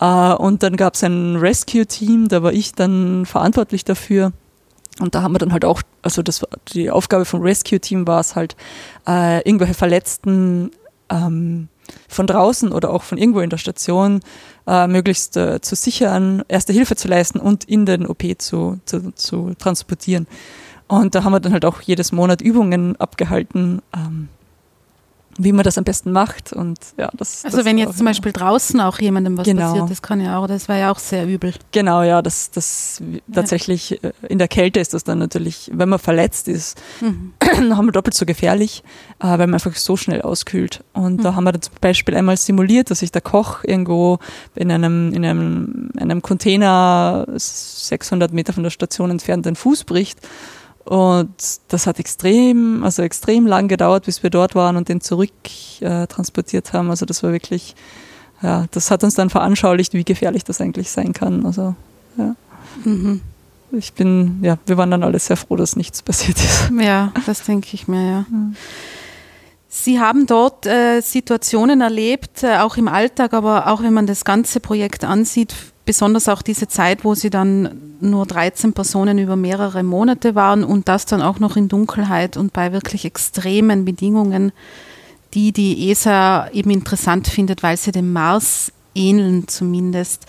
Äh, 0.00 0.34
und 0.34 0.62
dann 0.62 0.76
gab 0.76 0.94
es 0.94 1.02
ein 1.02 1.36
Rescue-Team, 1.36 2.28
da 2.28 2.42
war 2.42 2.52
ich 2.52 2.74
dann 2.74 3.24
verantwortlich 3.24 3.84
dafür. 3.84 4.32
Und 4.98 5.14
da 5.14 5.22
haben 5.22 5.32
wir 5.32 5.38
dann 5.38 5.52
halt 5.52 5.64
auch, 5.64 5.82
also 6.02 6.22
das 6.22 6.44
die 6.72 6.90
Aufgabe 6.90 7.24
vom 7.24 7.40
Rescue-Team 7.40 8.06
war 8.06 8.20
es 8.20 8.34
halt, 8.34 8.56
äh, 9.06 9.38
irgendwelche 9.48 9.74
Verletzten 9.74 10.72
ähm, 11.08 11.68
von 12.08 12.26
draußen 12.26 12.72
oder 12.72 12.90
auch 12.90 13.02
von 13.02 13.18
irgendwo 13.18 13.40
in 13.40 13.50
der 13.50 13.58
Station 13.58 14.20
äh, 14.66 14.86
möglichst 14.86 15.36
äh, 15.36 15.60
zu 15.60 15.74
sichern, 15.74 16.42
erste 16.48 16.72
Hilfe 16.72 16.96
zu 16.96 17.08
leisten 17.08 17.38
und 17.38 17.64
in 17.64 17.86
den 17.86 18.06
OP 18.06 18.22
zu, 18.38 18.80
zu, 18.84 19.12
zu 19.12 19.54
transportieren. 19.58 20.26
Und 20.86 21.14
da 21.14 21.24
haben 21.24 21.32
wir 21.32 21.40
dann 21.40 21.52
halt 21.52 21.64
auch 21.64 21.80
jedes 21.82 22.12
Monat 22.12 22.40
Übungen 22.40 22.96
abgehalten, 22.96 23.80
ähm, 23.94 24.28
wie 25.42 25.52
man 25.52 25.64
das 25.64 25.78
am 25.78 25.84
besten 25.84 26.12
macht. 26.12 26.52
Und 26.52 26.78
ja, 26.98 27.10
das, 27.16 27.44
also 27.44 27.58
das 27.58 27.66
wenn 27.66 27.78
jetzt 27.78 27.96
zum 27.96 28.06
Beispiel 28.06 28.32
draußen 28.32 28.80
auch 28.80 28.98
jemandem 28.98 29.36
was 29.38 29.44
genau. 29.44 29.70
passiert, 29.70 29.90
das 29.90 30.02
kann 30.02 30.20
ja 30.20 30.38
auch, 30.38 30.46
das 30.46 30.68
war 30.68 30.76
ja 30.76 30.92
auch 30.92 30.98
sehr 30.98 31.26
übel. 31.26 31.54
Genau, 31.72 32.02
ja, 32.02 32.22
das, 32.22 32.50
das 32.50 33.02
tatsächlich 33.32 33.90
ja. 33.90 34.10
Äh, 34.10 34.12
in 34.28 34.38
der 34.38 34.48
Kälte 34.48 34.80
ist 34.80 34.94
das 34.94 35.04
dann 35.04 35.18
natürlich, 35.18 35.70
wenn 35.72 35.88
man 35.88 35.98
verletzt 35.98 36.48
ist, 36.48 36.80
mhm. 37.00 37.32
dann 37.38 37.76
haben 37.76 37.86
wir 37.86 37.92
doppelt 37.92 38.14
so 38.14 38.26
gefährlich, 38.26 38.82
äh, 39.20 39.26
weil 39.26 39.46
man 39.46 39.54
einfach 39.54 39.74
so 39.74 39.96
schnell 39.96 40.22
auskühlt. 40.22 40.84
Und 40.92 41.18
mhm. 41.18 41.22
da 41.22 41.34
haben 41.34 41.44
wir 41.44 41.60
zum 41.60 41.74
Beispiel 41.80 42.14
einmal 42.14 42.36
simuliert, 42.36 42.90
dass 42.90 43.00
sich 43.00 43.12
der 43.12 43.22
Koch 43.22 43.64
irgendwo 43.64 44.18
in 44.54 44.70
einem, 44.70 45.12
in 45.12 45.24
einem, 45.24 45.90
in 45.94 46.00
einem 46.00 46.22
Container 46.22 47.26
600 47.34 48.32
Meter 48.32 48.52
von 48.52 48.62
der 48.62 48.70
Station 48.70 49.10
entfernt 49.10 49.46
den 49.46 49.56
Fuß 49.56 49.84
bricht. 49.84 50.20
Und 50.84 51.30
das 51.68 51.86
hat 51.86 51.98
extrem, 51.98 52.82
also 52.82 53.02
extrem 53.02 53.46
lang 53.46 53.68
gedauert, 53.68 54.06
bis 54.06 54.22
wir 54.22 54.30
dort 54.30 54.54
waren 54.54 54.76
und 54.76 54.88
den 54.88 55.00
zurück 55.00 55.30
äh, 55.80 56.06
transportiert 56.06 56.72
haben. 56.72 56.90
Also 56.90 57.06
das 57.06 57.22
war 57.22 57.32
wirklich, 57.32 57.74
ja, 58.42 58.66
das 58.70 58.90
hat 58.90 59.04
uns 59.04 59.14
dann 59.14 59.30
veranschaulicht, 59.30 59.92
wie 59.94 60.04
gefährlich 60.04 60.44
das 60.44 60.60
eigentlich 60.60 60.90
sein 60.90 61.12
kann. 61.12 61.44
Also, 61.44 61.74
ja. 62.16 62.34
Mhm. 62.84 63.20
Ich 63.72 63.92
bin, 63.92 64.40
ja, 64.42 64.58
wir 64.66 64.76
waren 64.78 64.90
dann 64.90 65.04
alle 65.04 65.18
sehr 65.18 65.36
froh, 65.36 65.54
dass 65.54 65.76
nichts 65.76 66.02
passiert 66.02 66.38
ist. 66.38 66.72
Ja, 66.80 67.12
das 67.26 67.44
denke 67.44 67.68
ich 67.72 67.86
mir, 67.86 68.10
ja. 68.10 68.26
Mhm. 68.28 68.56
Sie 69.72 70.00
haben 70.00 70.26
dort 70.26 70.66
äh, 70.66 71.00
Situationen 71.00 71.80
erlebt, 71.80 72.42
äh, 72.42 72.56
auch 72.56 72.76
im 72.76 72.88
Alltag, 72.88 73.32
aber 73.32 73.68
auch 73.68 73.82
wenn 73.82 73.92
man 73.92 74.08
das 74.08 74.24
ganze 74.24 74.58
Projekt 74.58 75.04
ansieht, 75.04 75.54
besonders 75.90 76.28
auch 76.28 76.40
diese 76.40 76.68
Zeit, 76.68 77.02
wo 77.02 77.16
sie 77.16 77.30
dann 77.30 77.96
nur 78.00 78.24
13 78.24 78.74
Personen 78.74 79.18
über 79.18 79.34
mehrere 79.34 79.82
Monate 79.82 80.36
waren 80.36 80.62
und 80.62 80.86
das 80.86 81.04
dann 81.04 81.20
auch 81.20 81.40
noch 81.40 81.56
in 81.56 81.66
Dunkelheit 81.66 82.36
und 82.36 82.52
bei 82.52 82.72
wirklich 82.72 83.04
extremen 83.04 83.84
Bedingungen, 83.84 84.52
die 85.34 85.50
die 85.50 85.90
ESA 85.90 86.48
eben 86.52 86.70
interessant 86.70 87.26
findet, 87.26 87.64
weil 87.64 87.76
sie 87.76 87.90
dem 87.90 88.12
Mars 88.12 88.70
ähneln 88.94 89.48
zumindest. 89.48 90.26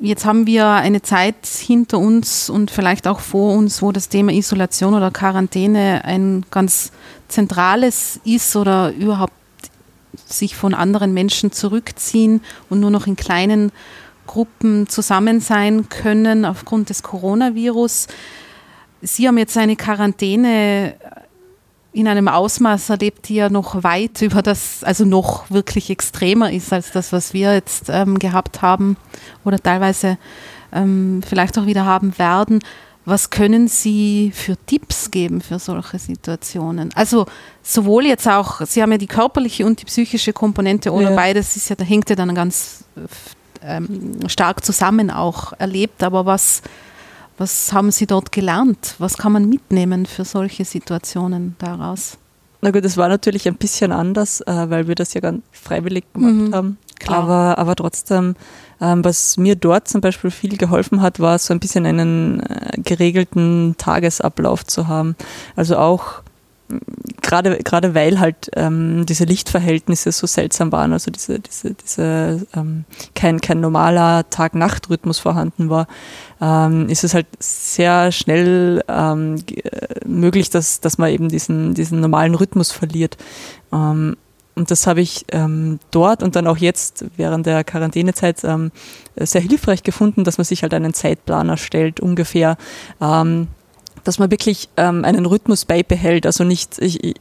Jetzt 0.00 0.26
haben 0.26 0.46
wir 0.46 0.66
eine 0.68 1.00
Zeit 1.00 1.46
hinter 1.46 1.98
uns 1.98 2.50
und 2.50 2.70
vielleicht 2.70 3.08
auch 3.08 3.20
vor 3.20 3.56
uns, 3.56 3.80
wo 3.80 3.92
das 3.92 4.10
Thema 4.10 4.32
Isolation 4.32 4.92
oder 4.92 5.10
Quarantäne 5.10 6.04
ein 6.04 6.44
ganz 6.50 6.92
zentrales 7.28 8.20
ist 8.26 8.54
oder 8.54 8.92
überhaupt 8.92 9.32
sich 10.26 10.56
von 10.56 10.74
anderen 10.74 11.14
Menschen 11.14 11.52
zurückziehen 11.52 12.42
und 12.68 12.80
nur 12.80 12.90
noch 12.90 13.06
in 13.06 13.16
kleinen 13.16 13.72
Gruppen 14.30 14.88
zusammen 14.88 15.40
sein 15.40 15.88
können 15.88 16.44
aufgrund 16.44 16.88
des 16.88 17.02
Coronavirus. 17.02 18.06
Sie 19.02 19.26
haben 19.26 19.38
jetzt 19.38 19.58
eine 19.58 19.74
Quarantäne 19.74 20.94
in 21.92 22.06
einem 22.06 22.28
Ausmaß 22.28 22.90
erlebt, 22.90 23.28
die 23.28 23.34
ja 23.34 23.50
noch 23.50 23.82
weit 23.82 24.22
über 24.22 24.40
das, 24.40 24.84
also 24.84 25.04
noch 25.04 25.50
wirklich 25.50 25.90
extremer 25.90 26.52
ist 26.52 26.72
als 26.72 26.92
das, 26.92 27.12
was 27.12 27.34
wir 27.34 27.54
jetzt 27.54 27.86
ähm, 27.88 28.20
gehabt 28.20 28.62
haben 28.62 28.96
oder 29.44 29.58
teilweise 29.58 30.16
ähm, 30.72 31.22
vielleicht 31.26 31.58
auch 31.58 31.66
wieder 31.66 31.84
haben 31.84 32.16
werden. 32.16 32.60
Was 33.04 33.30
können 33.30 33.66
Sie 33.66 34.30
für 34.32 34.56
Tipps 34.66 35.10
geben 35.10 35.40
für 35.40 35.58
solche 35.58 35.98
Situationen? 35.98 36.90
Also 36.94 37.26
sowohl 37.64 38.06
jetzt 38.06 38.28
auch, 38.28 38.60
Sie 38.64 38.80
haben 38.80 38.92
ja 38.92 38.98
die 38.98 39.08
körperliche 39.08 39.66
und 39.66 39.80
die 39.80 39.86
psychische 39.86 40.32
Komponente 40.32 40.92
oder 40.92 41.10
ja. 41.10 41.16
beides 41.16 41.56
ist 41.56 41.68
ja, 41.68 41.74
da 41.74 41.82
hängt 41.82 42.08
ja 42.10 42.14
dann 42.14 42.32
ganz 42.32 42.84
ähm, 43.62 44.28
stark 44.28 44.64
zusammen 44.64 45.10
auch 45.10 45.52
erlebt. 45.58 46.02
Aber 46.02 46.26
was, 46.26 46.62
was 47.38 47.72
haben 47.72 47.90
Sie 47.90 48.06
dort 48.06 48.32
gelernt? 48.32 48.94
Was 48.98 49.16
kann 49.16 49.32
man 49.32 49.48
mitnehmen 49.48 50.06
für 50.06 50.24
solche 50.24 50.64
Situationen 50.64 51.56
daraus? 51.58 52.18
Na 52.62 52.70
gut, 52.70 52.84
es 52.84 52.96
war 52.96 53.08
natürlich 53.08 53.48
ein 53.48 53.54
bisschen 53.54 53.90
anders, 53.90 54.42
äh, 54.42 54.70
weil 54.70 54.86
wir 54.86 54.94
das 54.94 55.14
ja 55.14 55.20
ganz 55.20 55.42
freiwillig 55.52 56.04
gemacht 56.12 56.32
mhm, 56.32 56.54
haben. 56.54 56.78
Klar. 56.98 57.20
Aber, 57.20 57.58
aber 57.58 57.76
trotzdem, 57.76 58.34
ähm, 58.80 59.02
was 59.02 59.38
mir 59.38 59.56
dort 59.56 59.88
zum 59.88 60.02
Beispiel 60.02 60.30
viel 60.30 60.58
geholfen 60.58 61.00
hat, 61.00 61.18
war 61.18 61.38
so 61.38 61.54
ein 61.54 61.60
bisschen 61.60 61.86
einen 61.86 62.40
äh, 62.40 62.78
geregelten 62.82 63.76
Tagesablauf 63.78 64.66
zu 64.66 64.88
haben. 64.88 65.16
Also 65.56 65.78
auch 65.78 66.22
gerade, 67.22 67.58
gerade 67.58 67.94
weil 67.94 68.18
halt 68.20 68.50
ähm, 68.56 69.06
diese 69.06 69.24
Lichtverhältnisse 69.24 70.12
so 70.12 70.26
seltsam 70.26 70.72
waren, 70.72 70.92
also 70.92 71.10
diese, 71.10 71.38
diese, 71.38 71.74
diese 71.74 72.46
ähm, 72.54 72.84
kein, 73.14 73.40
kein 73.40 73.60
normaler 73.60 74.28
Tag-Nacht-Rhythmus 74.30 75.18
vorhanden 75.18 75.70
war, 75.70 75.86
ähm, 76.40 76.88
ist 76.88 77.04
es 77.04 77.14
halt 77.14 77.26
sehr 77.38 78.12
schnell 78.12 78.82
ähm, 78.88 79.36
äh, 79.46 80.06
möglich, 80.06 80.50
dass, 80.50 80.80
dass 80.80 80.98
man 80.98 81.10
eben 81.10 81.28
diesen, 81.28 81.74
diesen 81.74 82.00
normalen 82.00 82.34
Rhythmus 82.34 82.72
verliert. 82.72 83.16
Ähm, 83.72 84.16
und 84.56 84.70
das 84.70 84.86
habe 84.86 85.00
ich 85.00 85.24
ähm, 85.32 85.78
dort 85.90 86.22
und 86.22 86.36
dann 86.36 86.46
auch 86.46 86.58
jetzt 86.58 87.04
während 87.16 87.46
der 87.46 87.64
Quarantänezeit 87.64 88.44
ähm, 88.44 88.72
sehr 89.16 89.40
hilfreich 89.40 89.82
gefunden, 89.82 90.24
dass 90.24 90.38
man 90.38 90.44
sich 90.44 90.62
halt 90.62 90.74
einen 90.74 90.92
Zeitplan 90.92 91.48
erstellt, 91.48 92.00
ungefähr. 92.00 92.56
Ähm, 93.00 93.48
dass 94.10 94.18
man 94.18 94.32
wirklich 94.32 94.68
ähm, 94.76 95.04
einen 95.04 95.24
Rhythmus 95.24 95.64
beibehält. 95.64 96.26
Also 96.26 96.42
nicht, 96.42 96.80
ich, 96.80 97.04
ich, 97.04 97.14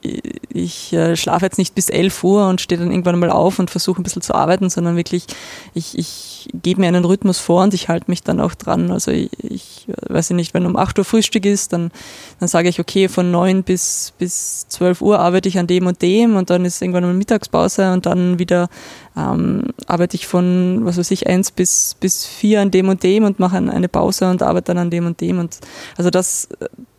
ich 0.51 0.91
äh, 0.91 1.15
schlafe 1.15 1.45
jetzt 1.45 1.59
nicht 1.59 1.75
bis 1.75 1.87
11 1.87 2.23
Uhr 2.23 2.47
und 2.47 2.61
stehe 2.61 2.81
dann 2.81 2.89
irgendwann 2.89 3.19
mal 3.19 3.29
auf 3.29 3.59
und 3.59 3.69
versuche 3.69 4.01
ein 4.01 4.03
bisschen 4.03 4.23
zu 4.23 4.33
arbeiten, 4.33 4.71
sondern 4.71 4.95
wirklich, 4.95 5.27
ich, 5.75 5.95
ich 5.95 6.38
gebe 6.53 6.81
mir 6.81 6.87
einen 6.87 7.03
Rhythmus 7.03 7.39
vor 7.39 7.63
und 7.63 7.73
ich 7.73 7.89
halte 7.89 8.05
mich 8.07 8.23
dann 8.23 8.39
auch 8.39 8.53
dran. 8.53 8.91
Also 8.91 9.11
ich, 9.11 9.29
ich 9.43 9.87
weiß 10.07 10.29
nicht, 10.31 10.53
wenn 10.53 10.65
um 10.65 10.77
8 10.77 10.97
Uhr 10.99 11.05
Frühstück 11.05 11.45
ist, 11.45 11.73
dann, 11.73 11.91
dann 12.39 12.47
sage 12.47 12.69
ich, 12.69 12.79
okay, 12.79 13.09
von 13.09 13.31
9 13.31 13.63
bis, 13.63 14.13
bis 14.17 14.67
12 14.69 15.01
Uhr 15.01 15.19
arbeite 15.19 15.49
ich 15.49 15.59
an 15.59 15.67
dem 15.67 15.87
und 15.87 16.01
dem 16.01 16.35
und 16.35 16.49
dann 16.49 16.65
ist 16.65 16.81
irgendwann 16.81 17.03
mal 17.03 17.13
Mittagspause 17.13 17.91
und 17.91 18.05
dann 18.05 18.39
wieder 18.39 18.69
ähm, 19.17 19.65
arbeite 19.87 20.15
ich 20.15 20.27
von, 20.27 20.81
was 20.83 20.97
weiß 20.97 21.11
ich, 21.11 21.27
1 21.27 21.51
bis, 21.51 21.95
bis 21.99 22.25
4 22.25 22.61
an 22.61 22.71
dem 22.71 22.89
und 22.89 23.03
dem 23.03 23.23
und 23.23 23.39
mache 23.39 23.57
eine 23.57 23.89
Pause 23.89 24.29
und 24.29 24.41
arbeite 24.41 24.73
dann 24.73 24.77
an 24.77 24.89
dem 24.89 25.05
und 25.05 25.19
dem. 25.21 25.39
Und 25.39 25.59
also 25.97 26.09
das 26.09 26.47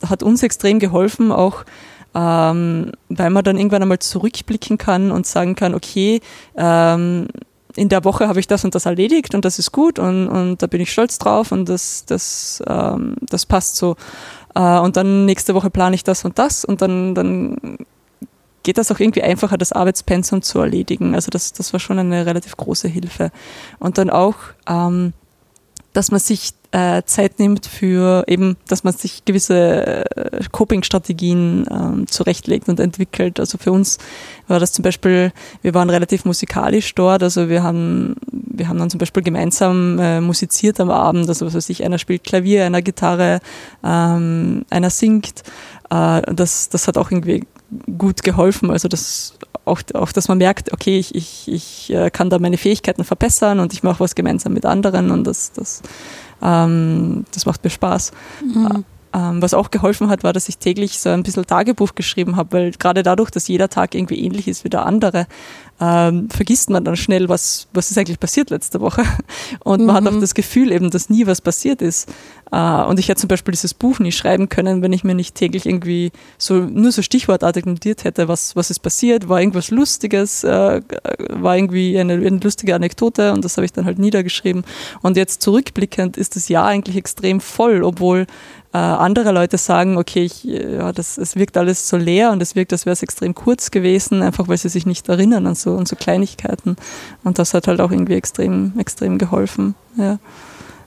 hat 0.07 0.23
uns 0.23 0.43
extrem 0.43 0.79
geholfen, 0.79 1.31
auch 1.31 1.65
ähm, 2.13 2.91
weil 3.09 3.29
man 3.29 3.43
dann 3.43 3.57
irgendwann 3.57 3.81
einmal 3.81 3.99
zurückblicken 3.99 4.77
kann 4.77 5.11
und 5.11 5.25
sagen 5.25 5.55
kann, 5.55 5.73
okay, 5.73 6.21
ähm, 6.57 7.27
in 7.75 7.89
der 7.89 8.03
Woche 8.03 8.27
habe 8.27 8.39
ich 8.39 8.47
das 8.47 8.63
und 8.65 8.75
das 8.75 8.85
erledigt 8.85 9.35
und 9.35 9.45
das 9.45 9.59
ist 9.59 9.71
gut 9.71 9.99
und, 9.99 10.27
und 10.27 10.61
da 10.61 10.67
bin 10.67 10.81
ich 10.81 10.91
stolz 10.91 11.17
drauf 11.17 11.51
und 11.51 11.67
das, 11.69 12.05
das, 12.05 12.61
ähm, 12.67 13.15
das 13.21 13.45
passt 13.45 13.75
so. 13.75 13.95
Äh, 14.55 14.79
und 14.79 14.97
dann 14.97 15.25
nächste 15.25 15.53
Woche 15.53 15.69
plane 15.69 15.95
ich 15.95 16.03
das 16.03 16.25
und 16.25 16.37
das 16.39 16.65
und 16.65 16.81
dann, 16.81 17.15
dann 17.15 17.77
geht 18.63 18.77
das 18.77 18.91
auch 18.91 18.99
irgendwie 18.99 19.23
einfacher, 19.23 19.57
das 19.57 19.71
Arbeitspensum 19.71 20.41
zu 20.41 20.59
erledigen. 20.59 21.15
Also 21.15 21.29
das, 21.29 21.53
das 21.53 21.73
war 21.73 21.79
schon 21.79 21.99
eine 21.99 22.25
relativ 22.25 22.57
große 22.57 22.87
Hilfe. 22.87 23.31
Und 23.79 23.97
dann 23.97 24.09
auch, 24.09 24.35
ähm, 24.67 25.13
dass 25.93 26.11
man 26.11 26.19
sich 26.19 26.53
äh, 26.71 27.03
Zeit 27.03 27.39
nimmt 27.39 27.65
für 27.65 28.23
eben, 28.27 28.55
dass 28.67 28.83
man 28.83 28.93
sich 28.93 29.25
gewisse 29.25 30.05
äh, 30.15 30.43
Coping-Strategien 30.51 31.65
ähm, 31.69 32.07
zurechtlegt 32.07 32.69
und 32.69 32.79
entwickelt. 32.79 33.39
Also 33.39 33.57
für 33.57 33.71
uns 33.71 33.97
war 34.47 34.59
das 34.59 34.71
zum 34.71 34.83
Beispiel, 34.83 35.33
wir 35.61 35.73
waren 35.73 35.89
relativ 35.89 36.23
musikalisch 36.23 36.95
dort, 36.95 37.23
also 37.23 37.49
wir 37.49 37.63
haben, 37.63 38.15
wir 38.31 38.69
haben 38.69 38.79
dann 38.79 38.89
zum 38.89 38.99
Beispiel 38.99 39.23
gemeinsam 39.23 39.99
äh, 39.99 40.21
musiziert 40.21 40.79
am 40.79 40.91
Abend, 40.91 41.27
also 41.27 41.45
was 41.45 41.53
weiß 41.53 41.69
ich, 41.69 41.83
einer 41.83 41.97
spielt 41.97 42.23
Klavier, 42.23 42.65
einer 42.65 42.81
Gitarre, 42.81 43.39
ähm, 43.83 44.65
einer 44.69 44.89
singt. 44.89 45.43
Äh, 45.89 46.21
das, 46.33 46.69
das 46.69 46.87
hat 46.87 46.97
auch 46.97 47.11
irgendwie 47.11 47.45
gut 47.97 48.23
geholfen. 48.23 48.71
Also 48.71 48.87
das 48.87 49.33
auch, 49.65 49.81
auch 49.93 50.11
dass 50.11 50.27
man 50.27 50.37
merkt, 50.37 50.73
okay, 50.73 50.97
ich, 50.97 51.13
ich, 51.15 51.47
ich 51.47 51.93
äh, 51.93 52.09
kann 52.09 52.29
da 52.29 52.39
meine 52.39 52.57
Fähigkeiten 52.57 53.03
verbessern 53.03 53.59
und 53.59 53.73
ich 53.73 53.83
mache 53.83 53.99
was 53.99 54.15
gemeinsam 54.15 54.53
mit 54.53 54.65
anderen 54.65 55.11
und 55.11 55.25
das, 55.25 55.51
das, 55.51 55.81
ähm, 56.41 57.25
das 57.33 57.45
macht 57.45 57.63
mir 57.63 57.69
Spaß. 57.69 58.11
Mhm. 58.43 58.85
Ähm, 59.13 59.41
was 59.41 59.53
auch 59.53 59.71
geholfen 59.71 60.09
hat, 60.09 60.23
war, 60.23 60.31
dass 60.31 60.47
ich 60.47 60.57
täglich 60.57 60.99
so 60.99 61.09
ein 61.09 61.23
bisschen 61.23 61.45
Tagebuch 61.45 61.95
geschrieben 61.95 62.37
habe, 62.37 62.53
weil 62.53 62.71
gerade 62.71 63.03
dadurch, 63.03 63.29
dass 63.29 63.47
jeder 63.49 63.67
Tag 63.67 63.93
irgendwie 63.93 64.23
ähnlich 64.23 64.47
ist 64.47 64.63
wie 64.63 64.69
der 64.69 64.85
andere, 64.85 65.27
ähm, 65.81 66.29
vergisst 66.29 66.69
man 66.69 66.85
dann 66.85 66.95
schnell, 66.95 67.27
was, 67.27 67.67
was 67.73 67.89
ist 67.89 67.97
eigentlich 67.97 68.19
passiert 68.19 68.51
letzte 68.51 68.79
Woche. 68.79 69.03
Und 69.63 69.83
man 69.83 70.03
mhm. 70.03 70.07
hat 70.07 70.13
auch 70.13 70.19
das 70.19 70.35
Gefühl 70.35 70.71
eben, 70.71 70.91
dass 70.91 71.09
nie 71.09 71.25
was 71.25 71.41
passiert 71.41 71.81
ist. 71.81 72.07
Äh, 72.51 72.83
und 72.83 72.99
ich 72.99 73.07
hätte 73.09 73.21
zum 73.21 73.29
Beispiel 73.29 73.53
dieses 73.53 73.73
Buch 73.73 73.99
nie 73.99 74.11
schreiben 74.11 74.49
können, 74.49 74.81
wenn 74.81 74.93
ich 74.93 75.03
mir 75.03 75.15
nicht 75.15 75.35
täglich 75.35 75.65
irgendwie 75.65 76.11
so 76.37 76.55
nur 76.55 76.91
so 76.91 77.01
stichwortartig 77.01 77.65
notiert 77.65 78.03
hätte, 78.03 78.27
was, 78.27 78.55
was 78.55 78.69
ist 78.69 78.79
passiert, 78.79 79.29
war 79.29 79.39
irgendwas 79.39 79.71
Lustiges, 79.71 80.43
äh, 80.43 80.81
war 81.29 81.57
irgendwie 81.57 81.97
eine, 81.97 82.13
eine 82.13 82.37
lustige 82.37 82.75
Anekdote 82.75 83.31
und 83.33 83.43
das 83.45 83.57
habe 83.57 83.65
ich 83.65 83.73
dann 83.73 83.85
halt 83.85 83.99
niedergeschrieben. 83.99 84.63
Und 85.01 85.17
jetzt 85.17 85.41
zurückblickend 85.41 86.17
ist 86.17 86.35
das 86.35 86.49
Jahr 86.49 86.67
eigentlich 86.67 86.97
extrem 86.97 87.39
voll, 87.39 87.83
obwohl 87.83 88.27
äh, 88.73 88.77
andere 88.77 89.31
Leute 89.31 89.57
sagen, 89.57 89.97
okay, 89.97 90.23
ich, 90.23 90.43
ja, 90.43 90.91
das, 90.93 91.17
es 91.17 91.35
wirkt 91.35 91.57
alles 91.57 91.89
so 91.89 91.97
leer 91.97 92.31
und 92.31 92.41
es 92.41 92.55
wirkt, 92.55 92.71
als 92.71 92.85
wäre 92.85 92.93
es 92.93 93.03
extrem 93.03 93.35
kurz 93.35 93.71
gewesen, 93.71 94.21
einfach 94.21 94.47
weil 94.47 94.57
sie 94.57 94.69
sich 94.69 94.85
nicht 94.85 95.09
erinnern 95.09 95.45
an 95.45 95.55
so, 95.55 95.77
an 95.77 95.85
so 95.85 95.95
Kleinigkeiten. 95.95 96.77
Und 97.23 97.37
das 97.37 97.53
hat 97.53 97.67
halt 97.67 97.81
auch 97.81 97.91
irgendwie 97.91 98.13
extrem, 98.13 98.73
extrem 98.77 99.17
geholfen. 99.17 99.75
Ja. 99.97 100.19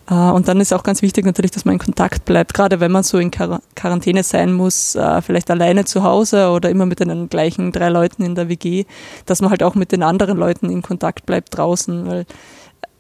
Äh, 0.09 0.15
und 0.15 0.49
dann 0.49 0.61
ist 0.61 0.73
auch 0.73 0.83
ganz 0.83 1.03
wichtig 1.03 1.25
natürlich, 1.25 1.51
dass 1.51 1.65
man 1.65 1.75
in 1.75 1.79
Kontakt 1.79 2.25
bleibt, 2.25 2.55
gerade 2.55 2.81
wenn 2.81 2.93
man 2.93 3.03
so 3.03 3.19
in 3.19 3.31
Quarantäne 3.31 4.23
sein 4.23 4.53
muss, 4.53 4.95
äh, 4.95 5.23
vielleicht 5.23 5.51
alleine 5.51 5.85
zu 5.85 6.03
Hause 6.03 6.51
oder 6.51 6.71
immer 6.71 6.87
mit 6.87 7.01
den 7.01 7.29
gleichen 7.29 7.73
drei 7.73 7.89
Leuten 7.89 8.23
in 8.23 8.35
der 8.35 8.49
WG, 8.49 8.85
dass 9.27 9.41
man 9.41 9.51
halt 9.51 9.63
auch 9.63 9.75
mit 9.75 9.93
den 9.93 10.03
anderen 10.03 10.39
Leuten 10.39 10.71
in 10.71 10.83
Kontakt 10.83 11.27
bleibt 11.27 11.57
draußen, 11.57 12.07
weil 12.07 12.27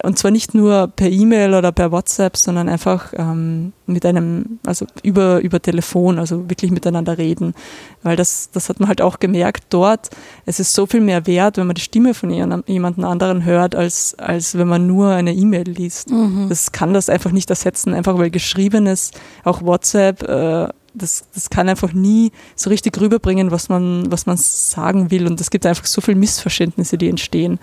und 0.05 0.18
zwar 0.18 0.30
nicht 0.30 0.55
nur 0.55 0.88
per 0.88 1.11
E-Mail 1.11 1.55
oder 1.55 1.72
per 1.72 1.90
WhatsApp, 1.90 2.36
sondern 2.36 2.68
einfach 2.68 3.12
ähm, 3.16 3.72
mit 3.86 4.05
einem, 4.05 4.59
also 4.66 4.86
über, 5.02 5.40
über 5.40 5.61
Telefon, 5.61 6.18
also 6.18 6.48
wirklich 6.48 6.70
miteinander 6.70 7.18
reden. 7.18 7.55
Weil 8.02 8.16
das, 8.16 8.50
das 8.52 8.68
hat 8.68 8.80
man 8.80 8.88
halt 8.88 9.00
auch 9.00 9.18
gemerkt 9.18 9.64
dort. 9.70 10.11
Es 10.46 10.61
ist 10.61 10.74
so 10.74 10.86
viel 10.86 11.00
mehr 11.00 11.26
wert, 11.26 11.57
wenn 11.57 11.66
man 11.66 11.74
die 11.74 11.80
Stimme 11.80 12.14
von 12.14 12.30
jemand 12.30 13.02
anderen 13.02 13.44
hört, 13.44 13.74
als, 13.74 14.14
als 14.18 14.57
wenn 14.59 14.68
man 14.68 14.86
nur 14.86 15.11
eine 15.11 15.32
E-Mail 15.32 15.68
liest. 15.68 16.11
Mhm. 16.11 16.46
Das 16.48 16.72
kann 16.72 16.92
das 16.92 17.09
einfach 17.09 17.32
nicht 17.32 17.48
ersetzen, 17.50 17.94
einfach 17.94 18.18
weil 18.18 18.30
geschriebenes, 18.30 19.11
auch 19.42 19.62
WhatsApp, 19.62 20.22
äh, 20.22 20.68
das, 20.95 21.24
das 21.34 21.51
kann 21.51 21.68
einfach 21.68 21.92
nie 21.92 22.32
so 22.55 22.70
richtig 22.70 22.99
rüberbringen, 23.01 23.51
was 23.51 23.68
man, 23.68 24.11
was 24.11 24.26
man 24.26 24.36
sagen 24.36 25.11
will. 25.11 25.26
Und 25.26 25.40
es 25.40 25.51
gibt 25.51 25.66
einfach 25.66 25.86
so 25.86 26.01
viele 26.01 26.16
Missverständnisse, 26.16 26.97
die 26.97 27.09
entstehen. 27.09 27.59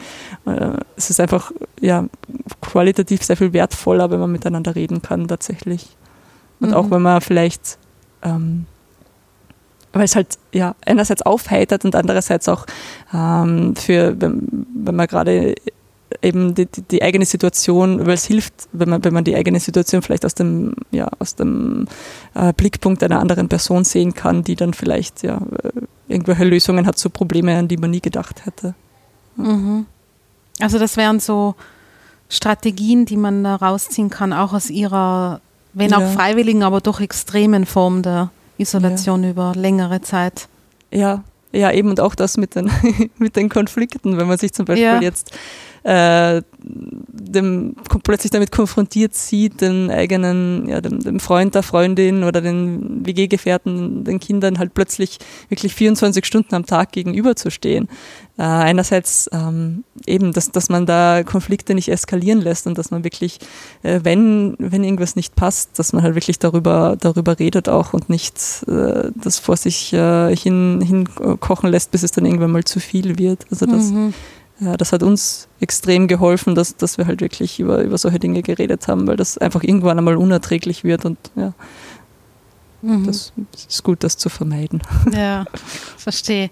Äh, 0.45 0.77
es 0.97 1.09
ist 1.09 1.19
einfach 1.19 1.51
ja, 1.79 2.05
qualitativ 2.61 3.23
sehr 3.23 3.37
viel 3.37 3.53
wertvoller, 3.53 4.11
wenn 4.11 4.19
man 4.19 4.31
miteinander 4.31 4.75
reden 4.75 5.01
kann, 5.01 5.27
tatsächlich. 5.27 5.95
Und 6.59 6.69
mhm. 6.69 6.75
auch 6.75 6.91
wenn 6.91 7.01
man 7.01 7.21
vielleicht, 7.21 7.77
ähm, 8.21 8.65
weil 9.93 10.03
es 10.03 10.15
halt 10.15 10.37
ja 10.53 10.75
einerseits 10.85 11.21
aufheitert 11.21 11.85
und 11.85 11.95
andererseits 11.95 12.49
auch 12.49 12.65
ähm, 13.13 13.75
für, 13.75 14.19
wenn, 14.19 14.67
wenn 14.75 14.95
man 14.95 15.07
gerade 15.07 15.55
eben 16.21 16.55
die, 16.55 16.65
die, 16.65 16.81
die, 16.81 17.01
eigene 17.01 17.25
Situation, 17.25 18.05
weil 18.05 18.13
es 18.13 18.25
hilft, 18.25 18.53
wenn 18.71 18.89
man, 18.89 19.03
wenn 19.03 19.13
man 19.13 19.23
die 19.23 19.35
eigene 19.35 19.59
Situation 19.59 20.01
vielleicht 20.01 20.25
aus 20.25 20.33
dem, 20.33 20.73
ja, 20.91 21.09
aus 21.19 21.35
dem 21.35 21.87
äh, 22.33 22.53
Blickpunkt 22.53 23.03
einer 23.03 23.19
anderen 23.19 23.49
Person 23.49 23.83
sehen 23.83 24.13
kann, 24.13 24.43
die 24.43 24.55
dann 24.55 24.73
vielleicht 24.73 25.23
ja, 25.23 25.37
äh, 25.63 25.71
irgendwelche 26.07 26.43
Lösungen 26.43 26.85
hat 26.85 26.97
zu 26.97 27.09
Probleme, 27.09 27.57
an 27.57 27.67
die 27.67 27.77
man 27.77 27.91
nie 27.91 28.01
gedacht 28.01 28.45
hätte. 28.45 28.75
Mhm. 29.35 29.85
Also 30.59 30.79
das 30.79 30.97
wären 30.97 31.19
so 31.19 31.55
Strategien, 32.29 33.05
die 33.05 33.17
man 33.17 33.43
da 33.43 33.55
rausziehen 33.55 34.09
kann, 34.09 34.33
auch 34.33 34.53
aus 34.53 34.69
ihrer, 34.69 35.41
wenn 35.73 35.93
auch 35.93 36.01
ja. 36.01 36.07
freiwilligen, 36.09 36.63
aber 36.63 36.81
doch 36.81 36.99
extremen 36.99 37.65
Form 37.65 38.03
der 38.03 38.31
Isolation 38.57 39.23
ja. 39.23 39.31
über 39.31 39.53
längere 39.55 40.01
Zeit. 40.01 40.47
Ja, 40.91 41.23
ja, 41.51 41.71
eben 41.71 41.89
und 41.89 41.99
auch 41.99 42.15
das 42.15 42.37
mit 42.37 42.55
den, 42.55 42.71
mit 43.17 43.35
den 43.35 43.49
Konflikten, 43.49 44.17
wenn 44.17 44.27
man 44.27 44.37
sich 44.37 44.53
zum 44.53 44.65
Beispiel 44.65 44.83
ja. 44.83 45.01
jetzt 45.01 45.31
äh, 45.83 46.41
dem, 46.63 47.75
plötzlich 48.03 48.31
damit 48.31 48.51
konfrontiert 48.51 49.15
sieht, 49.15 49.61
den 49.61 49.89
eigenen, 49.89 50.67
ja, 50.67 50.79
dem, 50.79 50.99
dem 50.99 51.19
Freund, 51.19 51.55
der 51.55 51.63
Freundin 51.63 52.23
oder 52.23 52.41
den 52.41 53.05
WG-Gefährten, 53.05 54.03
den 54.03 54.19
Kindern 54.19 54.59
halt 54.59 54.73
plötzlich 54.73 55.17
wirklich 55.49 55.73
24 55.73 56.25
Stunden 56.25 56.53
am 56.53 56.65
Tag 56.65 56.91
gegenüberzustehen. 56.91 57.87
Äh, 58.37 58.43
einerseits 58.43 59.29
ähm, 59.33 59.83
eben, 60.05 60.33
dass, 60.33 60.51
dass 60.51 60.69
man 60.69 60.85
da 60.85 61.23
Konflikte 61.23 61.73
nicht 61.73 61.89
eskalieren 61.89 62.41
lässt 62.41 62.67
und 62.67 62.77
dass 62.77 62.91
man 62.91 63.03
wirklich, 63.03 63.39
äh, 63.81 64.01
wenn, 64.03 64.55
wenn 64.59 64.83
irgendwas 64.83 65.15
nicht 65.15 65.35
passt, 65.35 65.79
dass 65.79 65.93
man 65.93 66.03
halt 66.03 66.15
wirklich 66.15 66.37
darüber, 66.37 66.95
darüber 66.99 67.39
redet 67.39 67.69
auch 67.69 67.93
und 67.93 68.09
nicht 68.09 68.35
äh, 68.67 69.09
das 69.15 69.39
vor 69.39 69.57
sich 69.57 69.93
äh, 69.93 70.35
hin, 70.35 70.81
hinkochen 70.81 71.69
lässt, 71.71 71.91
bis 71.91 72.03
es 72.03 72.11
dann 72.11 72.25
irgendwann 72.25 72.51
mal 72.51 72.63
zu 72.63 72.79
viel 72.79 73.17
wird. 73.17 73.45
Also 73.49 73.65
das 73.65 73.91
mhm 73.91 74.13
ja, 74.61 74.77
das 74.77 74.93
hat 74.93 75.01
uns 75.01 75.47
extrem 75.59 76.07
geholfen, 76.07 76.53
dass, 76.53 76.77
dass 76.77 76.99
wir 76.99 77.07
halt 77.07 77.21
wirklich 77.21 77.59
über, 77.59 77.81
über 77.81 77.97
solche 77.97 78.19
Dinge 78.19 78.43
geredet 78.43 78.87
haben, 78.87 79.07
weil 79.07 79.17
das 79.17 79.39
einfach 79.39 79.63
irgendwann 79.63 79.97
einmal 79.97 80.17
unerträglich 80.17 80.83
wird 80.83 81.03
und 81.03 81.17
ja, 81.35 81.53
mhm. 82.83 83.07
das 83.07 83.33
ist 83.67 83.83
gut, 83.83 84.03
das 84.03 84.17
zu 84.17 84.29
vermeiden. 84.29 84.81
Ja, 85.13 85.45
verstehe. 85.97 86.51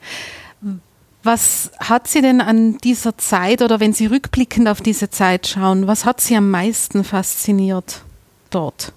Was 1.22 1.72
hat 1.80 2.07
Sie 2.07 2.22
denn 2.22 2.41
an 2.41 2.80
dieser 2.80 3.18
Zeit 3.18 3.62
oder 3.62 3.80
wenn 3.80 3.93
Sie 3.93 4.07
rückblickend 4.07 4.68
auf 4.68 4.82
diese 4.82 5.10
Zeit 5.12 5.47
schauen, 5.47 5.86
was 5.86 6.05
hat 6.05 6.20
Sie 6.20 6.36
am 6.36 6.49
meisten 6.49 7.03
fasziniert 7.03 8.01
dort? 8.49 8.91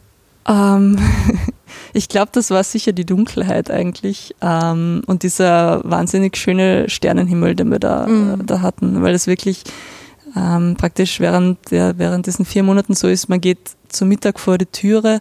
Ähm, 0.48 0.98
ich 1.92 2.08
glaube, 2.08 2.30
das 2.32 2.50
war 2.50 2.64
sicher 2.64 2.92
die 2.92 3.04
Dunkelheit 3.04 3.70
eigentlich 3.70 4.34
ähm, 4.40 5.02
und 5.06 5.22
dieser 5.22 5.80
wahnsinnig 5.84 6.36
schöne 6.36 6.88
Sternenhimmel, 6.88 7.54
den 7.54 7.70
wir 7.70 7.78
da, 7.78 8.06
mhm. 8.06 8.40
äh, 8.40 8.44
da 8.44 8.60
hatten, 8.60 9.02
weil 9.02 9.14
es 9.14 9.26
wirklich 9.26 9.64
ähm, 10.36 10.76
praktisch 10.78 11.20
während, 11.20 11.58
ja, 11.70 11.96
während 11.98 12.26
diesen 12.26 12.44
vier 12.44 12.62
Monaten 12.62 12.94
so 12.94 13.08
ist, 13.08 13.28
man 13.28 13.40
geht 13.40 13.58
zum 13.88 14.08
Mittag 14.08 14.40
vor 14.40 14.58
die 14.58 14.66
Türe 14.66 15.20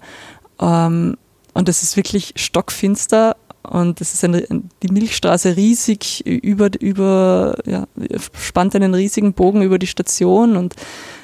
ähm, 0.60 1.18
und 1.54 1.70
es 1.70 1.84
ist 1.84 1.98
wirklich 1.98 2.34
stockfinster 2.36 3.36
und 3.64 4.02
es 4.02 4.14
ist 4.14 4.24
eine, 4.24 4.46
die 4.82 4.92
Milchstraße 4.92 5.56
riesig 5.56 6.26
über, 6.26 6.70
über 6.80 7.56
ja, 7.66 7.86
spannt 8.34 8.76
einen 8.76 8.94
riesigen 8.94 9.34
Bogen 9.34 9.62
über 9.62 9.78
die 9.78 9.88
Station 9.88 10.58
und 10.58 10.76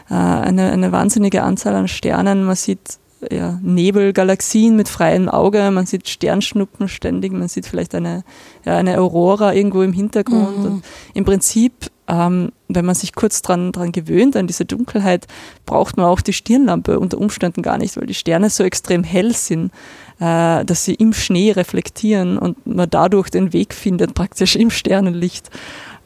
äh, 0.10 0.14
eine, 0.14 0.72
eine 0.72 0.92
wahnsinnige 0.92 1.44
Anzahl 1.44 1.76
an 1.76 1.88
Sternen. 1.88 2.44
Man 2.44 2.56
sieht 2.56 3.00
ja, 3.32 3.60
Nebelgalaxien 3.62 4.76
mit 4.76 4.90
freiem 4.90 5.30
Auge, 5.30 5.72
man 5.72 5.86
sieht 5.86 6.08
Sternschnuppen 6.08 6.88
ständig, 6.88 7.32
man 7.32 7.48
sieht 7.48 7.66
vielleicht 7.66 7.96
eine, 7.96 8.24
ja, 8.66 8.78
eine 8.78 9.00
Aurora 9.00 9.54
irgendwo 9.54 9.82
im 9.82 9.94
Hintergrund. 9.94 10.60
Mhm. 10.60 10.66
Und 10.66 10.86
im 11.14 11.26
Prinzip, 11.26 11.90
ähm, 12.08 12.52
wenn 12.68 12.86
man 12.86 12.96
sich 12.96 13.14
kurz 13.14 13.42
dran, 13.42 13.72
dran 13.72 13.92
gewöhnt, 13.92 14.36
an 14.36 14.48
diese 14.48 14.66
Dunkelheit, 14.66 15.26
braucht 15.66 15.98
man 15.98 16.06
auch 16.06 16.22
die 16.22 16.34
Stirnlampe 16.34 17.00
unter 17.00 17.18
Umständen 17.18 17.62
gar 17.62 17.78
nicht, 17.78 17.98
weil 17.98 18.06
die 18.06 18.14
Sterne 18.14 18.50
so 18.50 18.64
extrem 18.64 19.04
hell 19.04 19.34
sind, 19.34 19.72
äh, 20.20 20.64
dass 20.64 20.86
sie 20.86 20.94
im 20.94 21.14
Schnee 21.14 21.52
reflektieren 21.52 22.38
und 22.38 22.66
man 22.68 22.90
dadurch 22.90 23.30
den 23.30 23.52
Weg 23.52 23.74
findet, 23.74 24.14
praktisch 24.14 24.56
im 24.56 24.70
Sternenlicht. 24.70 25.50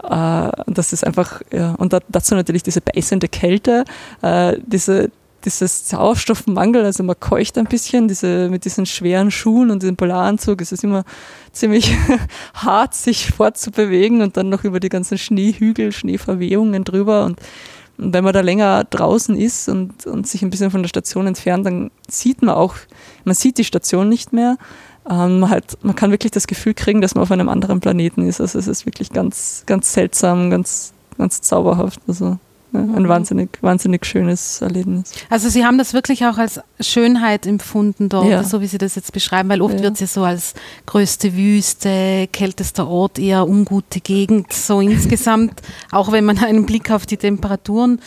Äh, 0.04 0.50
das 0.68 0.94
ist 0.94 1.06
einfach, 1.06 1.42
ja, 1.52 1.76
und 1.76 1.96
dazu 2.10 2.36
natürlich 2.36 2.64
diese 2.64 2.82
beißende 2.82 3.28
Kälte, 3.28 3.84
äh, 4.22 4.58
diese 4.66 5.12
dieses 5.46 5.90
Sauerstoffmangel, 5.90 6.86
also 6.86 7.04
man 7.04 7.20
keucht 7.20 7.58
ein 7.58 7.66
bisschen, 7.66 8.08
diese, 8.08 8.50
mit 8.50 8.66
diesen 8.66 8.86
schweren 8.86 9.32
Schuhen 9.32 9.72
und 9.72 9.84
dem 9.84 9.96
Polaranzug, 9.96 10.62
es 10.62 10.72
ist 10.72 10.84
immer 10.84 11.04
ziemlich 11.52 11.96
hart, 12.54 12.94
sich 12.94 13.32
fortzubewegen 13.32 14.22
und 14.22 14.38
dann 14.38 14.50
noch 14.50 14.64
über 14.64 14.80
die 14.80 14.90
ganzen 14.90 15.18
Schneehügel, 15.18 15.92
Schneeverwehungen 15.92 16.84
drüber 16.84 17.26
und, 17.26 17.40
und 17.98 18.14
wenn 18.14 18.24
man 18.24 18.34
da 18.34 18.42
länger 18.42 18.84
draußen 18.86 19.36
ist 19.36 19.70
und, 19.70 20.06
und 20.08 20.28
sich 20.28 20.42
ein 20.42 20.50
bisschen 20.50 20.72
von 20.72 20.82
der 20.82 20.90
Station 20.90 21.28
entfernt, 21.28 21.66
dann 21.66 21.92
sieht 22.08 22.42
man 22.42 22.56
auch, 22.56 22.76
man 23.26 23.36
sieht 23.36 23.58
die 23.58 23.64
Station 23.64 24.10
nicht 24.10 24.34
mehr. 24.34 24.58
Ähm, 25.10 25.50
halt, 25.50 25.78
man 25.84 25.96
kann 25.96 26.12
wirklich 26.12 26.32
das 26.32 26.48
Gefühl 26.48 26.74
kriegen, 26.74 27.02
dass 27.02 27.16
man 27.16 27.24
auf 27.24 27.32
einem 27.32 27.50
anderen 27.50 27.80
Planeten 27.80 28.28
ist. 28.28 28.40
Also 28.40 28.60
es 28.60 28.68
ist 28.68 28.86
wirklich 28.86 29.12
ganz, 29.12 29.64
ganz 29.66 29.94
seltsam, 29.94 30.50
ganz, 30.50 30.94
ganz 31.18 31.42
zauberhaft. 31.42 32.00
Also 32.08 32.38
ein 32.74 33.04
mhm. 33.04 33.08
wahnsinnig, 33.08 33.50
wahnsinnig 33.62 34.06
schönes 34.06 34.62
Erlebnis. 34.62 35.12
Also 35.30 35.50
Sie 35.50 35.66
haben 35.66 35.78
das 35.78 35.94
wirklich 35.94 36.26
auch 36.26 36.38
als 36.38 36.62
Schönheit 36.80 37.46
empfunden 37.46 38.08
dort, 38.10 38.28
ja. 38.28 38.44
so 38.44 38.62
wie 38.62 38.68
Sie 38.68 38.78
das 38.78 38.96
jetzt 38.96 39.12
beschreiben, 39.12 39.50
weil 39.50 39.62
oft 39.62 39.76
ja. 39.76 39.84
wird 39.84 39.96
es 39.96 40.00
ja 40.00 40.08
so 40.08 40.24
als 40.24 40.54
größte 40.86 41.36
Wüste, 41.36 42.28
kältester 42.32 42.88
Ort, 42.88 43.20
eher 43.20 43.48
ungute 43.48 44.00
Gegend, 44.00 44.54
so 44.54 44.80
insgesamt, 44.80 45.62
auch 45.92 46.12
wenn 46.12 46.26
man 46.26 46.38
einen 46.38 46.66
Blick 46.66 46.92
auf 46.92 47.06
die 47.06 47.18
Temperaturen 47.18 48.00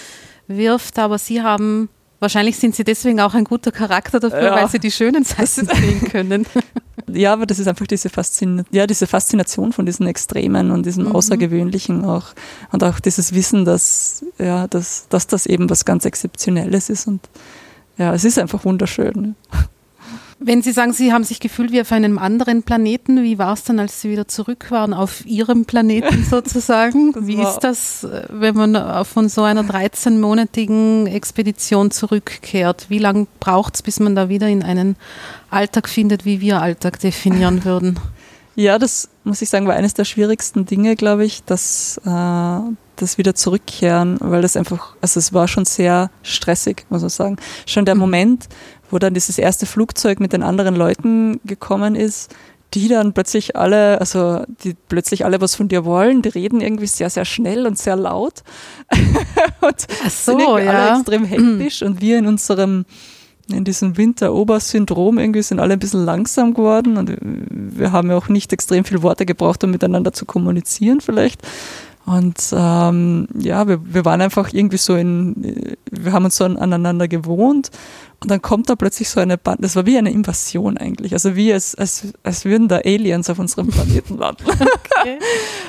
wirft. 0.47 0.99
Aber 0.99 1.19
Sie 1.19 1.43
haben 1.43 1.89
Wahrscheinlich 2.21 2.57
sind 2.57 2.75
Sie 2.75 2.85
deswegen 2.85 3.21
auch 3.21 3.35
ein 3.35 3.45
guter 3.45 3.71
Charakter 3.71 4.19
dafür, 4.19 4.45
ja. 4.45 4.55
weil 4.55 4.69
Sie 4.71 4.79
die 4.79 4.91
schönen 4.91 5.25
Seiten 5.25 5.67
sehen 5.67 6.09
können. 6.11 6.47
Ja, 7.13 7.33
aber 7.33 7.47
das 7.47 7.59
ist 7.59 7.69
einfach 7.69 7.87
diese, 7.87 8.09
Faszin 8.09 8.65
ja, 8.71 8.87
diese 8.87 9.07
Faszination 9.07 9.73
von 9.73 9.87
diesen 9.87 10.07
Extremen 10.07 10.71
und 10.71 10.87
diesem 10.87 11.07
mhm. 11.07 11.13
Außergewöhnlichen 11.13 12.05
auch. 12.05 12.29
Und 12.73 12.83
auch 12.83 13.01
dieses 13.01 13.35
Wissen, 13.35 13.65
dass, 13.65 14.25
ja, 14.39 14.67
dass, 14.67 15.09
dass 15.09 15.27
das 15.27 15.47
eben 15.47 15.69
was 15.71 15.85
ganz 15.85 16.05
Exzeptionelles 16.05 16.89
ist. 16.91 17.07
Und 17.07 17.29
ja, 17.99 18.15
es 18.15 18.25
ist 18.25 18.39
einfach 18.39 18.65
wunderschön. 18.65 19.37
Wenn 20.41 20.63
Sie 20.63 20.73
sagen, 20.73 20.93
Sie 20.93 21.13
haben 21.13 21.25
sich 21.25 21.41
gefühlt 21.41 21.73
wie 21.73 21.81
auf 21.81 21.93
einem 21.93 22.19
anderen 22.19 22.65
Planeten, 22.65 23.23
wie 23.23 23.39
war 23.39 23.55
es 23.55 23.65
dann, 23.65 23.79
als 23.79 24.01
Sie 24.01 24.11
wieder 24.11 24.29
zurück 24.29 24.71
waren 24.71 24.93
auf 24.93 25.25
Ihrem 25.25 25.65
Planeten 25.65 26.25
sozusagen? 26.31 27.15
wie 27.27 27.41
ist 27.41 27.61
das, 27.61 28.07
wenn 28.31 28.55
man 28.55 29.05
von 29.05 29.29
so 29.29 29.43
einer 29.43 29.63
13-monatigen 29.63 31.07
Expedition 31.07 31.91
zurückkehrt? 31.91 32.87
Wie 32.89 32.99
lange 32.99 33.27
braucht 33.41 33.77
es, 33.77 33.83
bis 33.83 34.01
man 34.01 34.15
da 34.15 34.29
wieder 34.29 34.49
in 34.49 34.63
einen 34.63 34.97
Alltag 35.51 35.89
findet, 35.89 36.25
wie 36.25 36.41
wir 36.41 36.61
Alltag 36.61 36.99
definieren 37.01 37.65
würden? 37.65 37.99
Ja, 38.57 38.79
das 38.79 39.09
muss 39.25 39.43
ich 39.43 39.49
sagen, 39.49 39.67
war 39.67 39.75
eines 39.75 39.95
der 39.95 40.05
schwierigsten 40.05 40.65
Dinge, 40.65 40.95
glaube 40.95 41.25
ich, 41.25 41.43
dass 41.43 42.01
äh, 42.05 42.61
das 42.97 43.19
wieder 43.19 43.35
zurückkehren, 43.35 44.19
weil 44.21 44.43
das 44.43 44.57
einfach, 44.57 44.95
also 45.01 45.19
es 45.19 45.33
war 45.33 45.49
schon 45.49 45.65
sehr 45.65 46.11
stressig, 46.23 46.87
muss 46.89 47.01
man 47.01 47.11
sagen. 47.11 47.37
Schon 47.67 47.85
der 47.85 47.97
mhm. 47.97 48.03
Moment, 48.03 48.49
wo 48.91 48.99
dann 48.99 49.15
dieses 49.15 49.39
erste 49.39 49.67
Flugzeug 49.67 50.21
mit 50.21 50.33
den 50.33 50.43
anderen 50.43 50.77
Leuten 50.77 51.41
gekommen 51.45 51.97
ist, 51.97 52.33
die 52.75 52.89
dann 52.89 53.13
plötzlich 53.13 53.57
alle, 53.57 54.01
also 54.01 54.45
die 54.63 54.75
plötzlich 54.89 55.25
alle 55.25 55.41
was 55.41 55.55
von 55.55 55.69
dir 55.69 55.85
wollen, 55.85 56.23
die 56.23 56.29
reden 56.29 56.61
irgendwie 56.61 56.87
sehr, 56.87 57.11
sehr 57.11 57.25
schnell 57.25 57.67
und 57.67 57.79
sehr 57.79 57.97
laut 57.97 58.43
und 59.61 59.87
Ach 60.05 60.11
so, 60.11 60.33
sind 60.33 60.41
ja. 60.41 60.55
alle 60.55 60.99
extrem 60.99 61.25
hektisch 61.25 61.83
und 61.83 62.01
wir 62.01 62.19
in 62.19 62.27
unserem 62.27 62.85
in 63.49 63.65
diesem 63.65 63.97
Winter-Obersyndrom 63.97 65.19
irgendwie 65.19 65.43
sind 65.43 65.61
alle 65.61 65.75
ein 65.75 65.79
bisschen 65.79 66.05
langsam 66.05 66.55
geworden 66.55 66.97
und 66.97 67.17
wir 67.21 67.93
haben 67.93 68.11
ja 68.11 68.17
auch 68.17 68.29
nicht 68.29 68.53
extrem 68.53 68.85
viele 68.85 69.03
Worte 69.03 69.27
gebraucht, 69.27 69.63
um 69.65 69.71
miteinander 69.71 70.13
zu 70.13 70.25
kommunizieren 70.25 71.01
vielleicht. 71.01 71.43
Und 72.07 72.37
ähm, 72.53 73.29
ja, 73.39 73.67
wir, 73.67 73.81
wir 73.83 74.05
waren 74.05 74.21
einfach 74.21 74.53
irgendwie 74.53 74.77
so 74.77 74.95
in, 74.95 75.77
wir 75.91 76.13
haben 76.13 76.27
uns 76.27 76.37
so 76.37 76.45
aneinander 76.45 77.09
gewohnt 77.09 77.71
und 78.21 78.31
dann 78.31 78.43
kommt 78.43 78.69
da 78.69 78.77
plötzlich 78.77 79.09
so 79.09 79.21
eine 79.21 79.39
Band, 79.39 79.65
das 79.65 79.75
war 79.75 79.87
wie 79.87 79.97
eine 79.97 80.11
Invasion 80.11 80.77
eigentlich, 80.77 81.15
also 81.15 81.35
wie 81.35 81.51
als, 81.51 81.75
als, 81.75 82.09
als 82.23 82.45
würden 82.45 82.69
da 82.69 82.77
Aliens 82.85 83.31
auf 83.31 83.39
unserem 83.39 83.69
Planeten 83.69 84.19
landen. 84.19 84.45
Okay. 84.47 85.19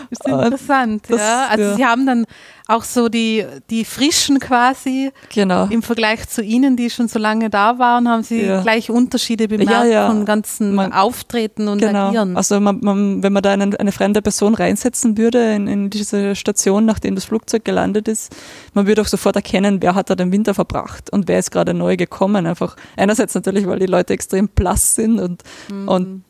Das 0.10 0.20
ist 0.20 0.26
interessant, 0.28 1.04
das, 1.08 1.22
ja. 1.22 1.48
Also 1.48 1.64
ja. 1.64 1.76
sie 1.76 1.86
haben 1.86 2.06
dann 2.06 2.26
auch 2.68 2.84
so 2.84 3.10
die, 3.10 3.46
die 3.70 3.86
Frischen 3.86 4.40
quasi 4.40 5.12
genau. 5.34 5.68
im 5.70 5.84
Vergleich 5.84 6.28
zu 6.28 6.42
Ihnen, 6.42 6.76
die 6.76 6.90
schon 6.90 7.08
so 7.08 7.20
lange 7.20 7.50
da 7.50 7.78
waren, 7.78 8.10
haben 8.10 8.24
Sie 8.24 8.44
ja. 8.44 8.62
gleich 8.62 8.90
Unterschiede 8.90 9.48
bemerkt 9.48 9.72
ja, 9.72 9.86
ja. 9.86 10.08
von 10.08 10.26
ganzen 10.26 10.74
man, 10.74 10.92
Auftreten 10.92 11.68
und 11.68 11.78
genau. 11.78 12.08
Agieren. 12.08 12.36
Also 12.36 12.60
man, 12.60 12.80
man, 12.82 13.22
wenn 13.22 13.34
man 13.34 13.44
da 13.44 13.52
eine, 13.52 13.80
eine 13.80 13.92
fremde 13.92 14.22
Person 14.22 14.56
reinsetzen 14.56 15.18
würde 15.18 15.54
in, 15.54 15.68
in 15.68 15.90
diese 15.92 16.36
Station, 16.36 16.86
nachdem 16.86 17.14
das 17.14 17.26
Flugzeug 17.26 17.64
gelandet 17.66 18.08
ist, 18.08 18.36
man 18.74 18.88
würde 18.88 19.04
auch 19.04 19.08
sofort 19.08 19.36
erkennen, 19.36 19.82
wer 19.82 19.94
hat 19.94 20.10
da 20.10 20.16
den 20.16 20.32
Winter 20.32 20.56
verbracht 20.56 21.12
und 21.12 21.28
wer 21.28 21.38
ist 21.38 21.52
gerade 21.52 21.76
neu 21.76 21.98
gekommen. 21.98 22.48
Einfach 22.48 22.76
einerseits 22.98 23.36
natürlich, 23.36 23.68
weil 23.68 23.80
die 23.80 23.86
Leute 23.86 24.14
extrem 24.14 24.48
blass 24.48 24.96
sind 24.96 25.20
und, 25.20 25.44
mhm. 25.72 25.88
und 25.88 26.24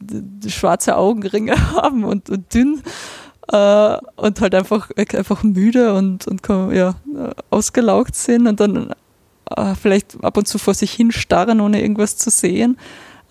schwarze 0.48 0.98
Augenringe 0.98 1.56
haben 1.76 2.04
und, 2.04 2.30
und 2.30 2.54
dünn 2.54 2.82
äh, 3.52 3.98
und 4.16 4.42
halt 4.42 4.56
einfach, 4.56 4.90
einfach 4.96 5.44
müde 5.44 5.94
und, 5.94 6.28
und 6.28 6.42
ja, 6.74 6.96
ausgelaugt 7.50 8.16
sind 8.16 8.48
und 8.48 8.60
dann 8.60 8.94
äh, 9.56 9.76
vielleicht 9.76 10.24
ab 10.24 10.38
und 10.38 10.48
zu 10.48 10.58
vor 10.58 10.74
sich 10.74 10.92
hin 10.92 11.12
starren, 11.12 11.62
ohne 11.62 11.82
irgendwas 11.82 12.18
zu 12.18 12.30
sehen. 12.30 12.78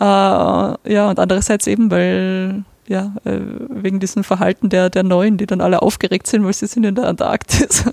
Äh, 0.01 0.05
ja, 0.05 1.11
und 1.11 1.19
andererseits 1.19 1.67
eben, 1.67 1.91
weil 1.91 2.65
ja, 2.87 3.15
äh, 3.25 3.39
wegen 3.69 4.01
diesem 4.01 4.25
Verhalten 4.25 4.69
der, 4.69 4.91
der 4.91 5.03
Neuen, 5.03 5.39
die 5.39 5.47
dann 5.47 5.61
alle 5.61 5.83
aufgeregt 5.83 6.27
sind, 6.27 6.45
weil 6.45 6.53
sie 6.53 6.67
sind 6.67 6.85
in 6.85 6.95
der 6.95 7.07
Antarktis. 7.07 7.85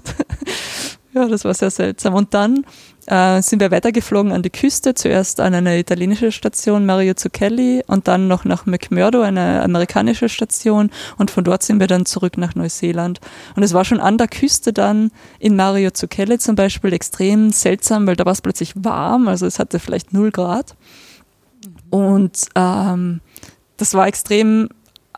ja, 1.13 1.27
das 1.27 1.45
war 1.45 1.53
sehr 1.53 1.69
seltsam. 1.69 2.13
Und 2.13 2.33
dann 2.33 2.65
äh, 3.11 3.41
sind 3.41 3.59
wir 3.59 3.71
weitergeflogen 3.71 4.31
an 4.31 4.41
die 4.41 4.49
Küste, 4.49 4.93
zuerst 4.93 5.41
an 5.41 5.53
eine 5.53 5.77
italienische 5.77 6.31
Station, 6.31 6.85
Mario 6.85 7.13
Zucchelli, 7.13 7.83
und 7.85 8.07
dann 8.07 8.29
noch 8.29 8.45
nach 8.45 8.65
McMurdo, 8.65 9.21
eine 9.21 9.61
amerikanische 9.61 10.29
Station, 10.29 10.89
und 11.17 11.29
von 11.29 11.43
dort 11.43 11.61
sind 11.61 11.81
wir 11.81 11.87
dann 11.87 12.05
zurück 12.05 12.37
nach 12.37 12.55
Neuseeland. 12.55 13.19
Und 13.57 13.63
es 13.63 13.73
war 13.73 13.83
schon 13.83 13.99
an 13.99 14.17
der 14.17 14.29
Küste 14.29 14.71
dann 14.71 15.11
in 15.39 15.57
Mario 15.57 15.91
Zucchelli 15.91 16.39
zum 16.39 16.55
Beispiel 16.55 16.93
extrem 16.93 17.51
seltsam, 17.51 18.07
weil 18.07 18.15
da 18.15 18.25
war 18.25 18.31
es 18.31 18.41
plötzlich 18.41 18.73
warm, 18.75 19.27
also 19.27 19.45
es 19.45 19.59
hatte 19.59 19.79
vielleicht 19.79 20.13
null 20.13 20.31
Grad. 20.31 20.75
Und 21.89 22.47
ähm, 22.55 23.19
das 23.75 23.93
war 23.93 24.07
extrem 24.07 24.69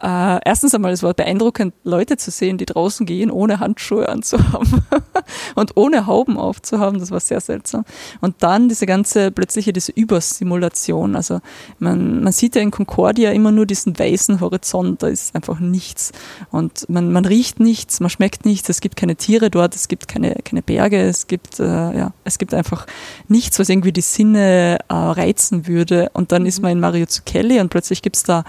äh, 0.04 0.40
erstens 0.44 0.76
einmal, 0.76 0.92
es 0.92 1.02
war 1.02 1.14
beeindruckend, 1.14 1.74
Leute 1.86 2.18
zu 2.18 2.30
sehen, 2.30 2.58
die 2.58 2.66
draußen 2.66 3.06
gehen, 3.06 3.32
ohne 3.32 3.62
Handschuhe 3.62 4.10
anzuhaben 4.10 4.84
und 5.56 5.78
ohne 5.78 6.08
Hauben 6.08 6.38
aufzuhaben. 6.38 7.00
Das 7.00 7.10
war 7.10 7.22
sehr 7.22 7.40
seltsam. 7.40 7.86
Und 8.20 8.36
dann 8.40 8.68
diese 8.68 8.86
ganze, 8.86 9.32
plötzliche, 9.32 9.72
diese 9.72 9.94
Übersimulation. 9.94 11.16
Also 11.16 11.40
man, 11.80 12.22
man 12.22 12.34
sieht 12.34 12.58
ja 12.58 12.62
in 12.62 12.72
Concordia 12.72 13.32
immer 13.32 13.54
nur 13.54 13.66
diesen 13.66 13.98
weißen 13.98 14.42
Horizont, 14.42 15.04
da 15.04 15.08
ist 15.08 15.34
einfach 15.36 15.62
nichts. 15.62 16.12
Und 16.52 16.90
man, 16.90 17.14
man 17.14 17.24
riecht 17.24 17.62
nichts, 17.62 18.02
man 18.02 18.10
schmeckt 18.10 18.44
nichts, 18.44 18.68
es 18.68 18.82
gibt 18.82 18.98
keine 18.98 19.16
Tiere 19.16 19.50
dort, 19.50 19.74
es 19.74 19.88
gibt 19.88 20.10
keine, 20.10 20.36
keine 20.44 20.62
Berge, 20.62 21.00
es 21.02 21.28
gibt, 21.28 21.62
äh, 21.62 21.64
ja, 21.64 22.14
es 22.26 22.40
gibt 22.40 22.54
einfach 22.54 22.88
nichts, 23.30 23.58
was 23.58 23.70
irgendwie 23.70 23.94
die 23.94 24.02
Sinne 24.02 24.80
äh, 24.90 24.94
reizen 24.94 25.66
würde. 25.66 26.10
Und 26.12 26.34
dann 26.34 26.46
ist 26.46 26.60
mhm. 26.60 26.64
man 26.64 26.72
in 26.74 26.80
Mario 26.82 27.06
Zucchelli 27.06 27.62
und 27.62 27.70
plötzlich 27.70 28.02
gibt 28.02 28.18
es 28.18 28.24
da 28.24 28.44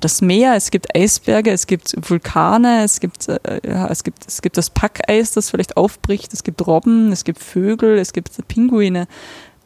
das 0.00 0.20
Meer, 0.20 0.54
es 0.54 0.70
gibt 0.70 0.94
Eisberge, 0.94 1.50
es 1.50 1.66
gibt 1.66 1.94
Vulkane, 2.08 2.82
es 2.84 3.00
gibt, 3.00 3.28
äh, 3.28 3.60
ja, 3.66 3.88
es 3.88 4.04
gibt, 4.04 4.26
es 4.26 4.42
gibt 4.42 4.56
das 4.56 4.70
Packeis, 4.70 5.32
das 5.32 5.50
vielleicht 5.50 5.76
aufbricht, 5.76 6.32
es 6.32 6.44
gibt 6.44 6.66
Robben, 6.66 7.12
es 7.12 7.24
gibt 7.24 7.38
Vögel, 7.42 7.98
es 7.98 8.12
gibt 8.12 8.30
Pinguine. 8.48 9.06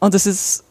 Und 0.01 0.15
es 0.15 0.27
ist, 0.27 0.65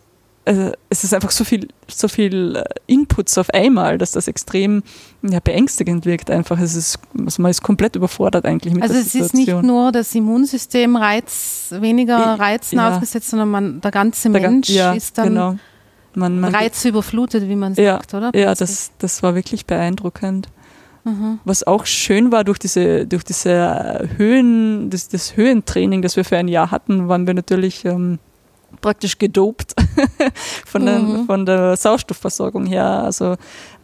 äh, 0.45 0.71
es 0.89 1.03
ist 1.03 1.13
einfach 1.13 1.31
so 1.31 1.43
viel, 1.43 1.67
so 1.87 2.07
viel 2.07 2.57
äh, 2.57 2.63
Inputs 2.87 3.37
auf 3.37 3.49
einmal, 3.49 3.97
dass 3.97 4.11
das 4.11 4.27
extrem 4.27 4.83
ja, 5.21 5.39
beängstigend 5.39 6.05
wirkt 6.05 6.29
einfach. 6.29 6.59
Es 6.59 6.75
ist, 6.75 6.99
also 7.25 7.41
man 7.41 7.51
ist 7.51 7.63
komplett 7.63 7.95
überfordert 7.95 8.45
eigentlich 8.45 8.73
mit 8.73 8.83
also 8.83 8.93
der 8.93 9.03
Situation. 9.03 9.23
Also 9.23 9.37
es 9.37 9.47
ist 9.47 9.55
nicht 9.55 9.63
nur 9.63 9.91
das 9.91 10.15
Immunsystem 10.15 10.95
Reiz, 10.95 11.73
weniger 11.79 12.17
Reizen 12.39 12.77
ja. 12.77 12.91
ausgesetzt, 12.91 13.29
sondern 13.29 13.49
man, 13.49 13.81
der 13.81 13.91
ganze 13.91 14.29
der 14.29 14.41
Mensch 14.41 14.69
ja, 14.69 14.93
ist 14.93 15.17
dann 15.17 15.29
genau 15.29 15.55
man, 16.15 16.39
man 16.39 16.53
reizüberflutet, 16.53 17.47
wie 17.47 17.55
man 17.55 17.75
sagt, 17.75 18.11
ja, 18.11 18.17
oder? 18.17 18.31
Ja, 18.35 18.53
das, 18.53 18.91
das 18.97 19.23
war 19.23 19.35
wirklich 19.35 19.65
beeindruckend. 19.65 20.49
Mhm. 21.03 21.39
Was 21.43 21.63
auch 21.65 21.85
schön 21.85 22.31
war 22.31 22.43
durch 22.43 22.59
diese, 22.59 23.05
durch 23.05 23.23
diese 23.23 24.07
Höhen, 24.17 24.89
das, 24.89 25.09
das 25.09 25.35
Höhentraining, 25.35 26.01
das 26.01 26.15
wir 26.15 26.23
für 26.23 26.37
ein 26.37 26.47
Jahr 26.47 26.71
hatten, 26.71 27.09
waren 27.09 27.27
wir 27.27 27.33
natürlich 27.33 27.83
ähm, 27.83 28.19
praktisch 28.81 29.17
gedopt 29.17 29.75
von, 30.65 30.85
der, 30.85 30.99
mhm. 30.99 31.25
von 31.25 31.45
der 31.45 31.75
Sauerstoffversorgung 31.75 32.65
her. 32.65 32.85
Also 32.85 33.35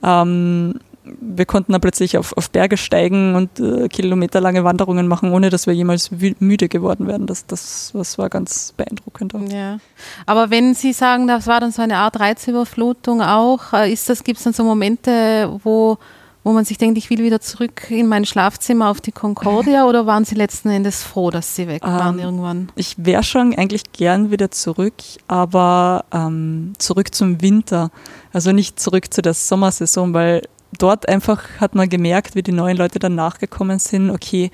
ähm, 0.03 0.79
wir 1.19 1.45
konnten 1.45 1.71
dann 1.71 1.81
plötzlich 1.81 2.17
auf, 2.17 2.35
auf 2.37 2.49
Berge 2.49 2.77
steigen 2.77 3.35
und 3.35 3.59
äh, 3.59 3.87
kilometerlange 3.87 4.63
Wanderungen 4.63 5.07
machen, 5.07 5.31
ohne 5.31 5.49
dass 5.49 5.67
wir 5.67 5.73
jemals 5.73 6.11
müde 6.11 6.69
geworden 6.69 7.07
wären. 7.07 7.27
Das, 7.27 7.45
das, 7.45 7.91
das 7.93 8.17
war 8.17 8.29
ganz 8.29 8.73
beeindruckend. 8.75 9.35
Auch. 9.35 9.41
Ja. 9.49 9.79
Aber 10.25 10.49
wenn 10.49 10.73
Sie 10.73 10.93
sagen, 10.93 11.27
das 11.27 11.47
war 11.47 11.59
dann 11.59 11.71
so 11.71 11.81
eine 11.81 11.97
Art 11.97 12.19
Reizüberflutung 12.19 13.21
auch, 13.21 13.73
äh, 13.73 13.91
ist 13.91 14.09
das, 14.09 14.23
gibt 14.23 14.37
es 14.37 14.43
dann 14.43 14.53
so 14.53 14.63
Momente, 14.63 15.49
wo, 15.51 15.59
wo 15.63 15.97
wo 16.43 16.53
man 16.53 16.65
sich 16.65 16.77
denkt, 16.77 16.97
ich 16.97 17.09
will 17.09 17.19
wieder 17.19 17.41
zurück 17.41 17.91
in 17.91 18.07
mein 18.07 18.25
Schlafzimmer 18.25 18.89
auf 18.89 19.01
die 19.01 19.11
Concordia 19.11 19.85
oder 19.85 20.05
waren 20.05 20.23
Sie 20.23 20.35
letzten 20.35 20.69
Endes 20.69 21.03
froh, 21.03 21.31
dass 21.31 21.55
Sie 21.55 21.67
weg 21.67 21.83
waren 21.83 22.17
ähm, 22.17 22.25
irgendwann? 22.25 22.71
Ich 22.75 22.95
wäre 22.97 23.23
schon 23.23 23.53
eigentlich 23.55 23.91
gern 23.91 24.31
wieder 24.31 24.49
zurück, 24.49 24.93
aber 25.27 26.05
ähm, 26.11 26.73
zurück 26.77 27.13
zum 27.13 27.41
Winter. 27.41 27.91
Also 28.31 28.51
nicht 28.51 28.79
zurück 28.79 29.13
zu 29.13 29.21
der 29.21 29.33
Sommersaison, 29.33 30.13
weil 30.13 30.47
dort 30.77 31.07
einfach 31.07 31.43
hat 31.59 31.75
man 31.75 31.89
gemerkt, 31.89 32.35
wie 32.35 32.43
die 32.43 32.51
neuen 32.51 32.77
Leute 32.77 32.99
dann 32.99 33.15
nachgekommen 33.15 33.79
sind, 33.79 34.11
okay, 34.11 34.51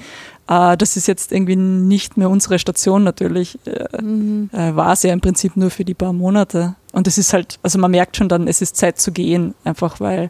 äh, 0.48 0.78
das 0.78 0.98
ist 0.98 1.08
jetzt 1.08 1.32
irgendwie 1.32 1.56
nicht 1.56 2.18
mehr 2.18 2.30
unsere 2.30 2.60
Station 2.60 3.04
natürlich, 3.04 3.60
äh, 3.66 4.02
mhm. 4.02 4.50
äh, 4.54 4.76
war 4.76 4.94
es 4.94 5.04
ja 5.04 5.14
im 5.14 5.22
Prinzip 5.22 5.58
nur 5.58 5.70
für 5.70 5.86
die 5.86 5.94
paar 5.94 6.14
Monate. 6.14 6.76
Und 6.94 7.08
es 7.08 7.18
ist 7.18 7.34
halt, 7.34 7.60
also 7.64 7.80
man 7.80 7.92
merkt 7.92 8.18
schon 8.18 8.30
dann, 8.30 8.48
es 8.48 8.62
ist 8.62 8.78
Zeit 8.78 9.00
zu 9.00 9.12
gehen, 9.12 9.54
einfach 9.64 10.00
weil, 10.00 10.30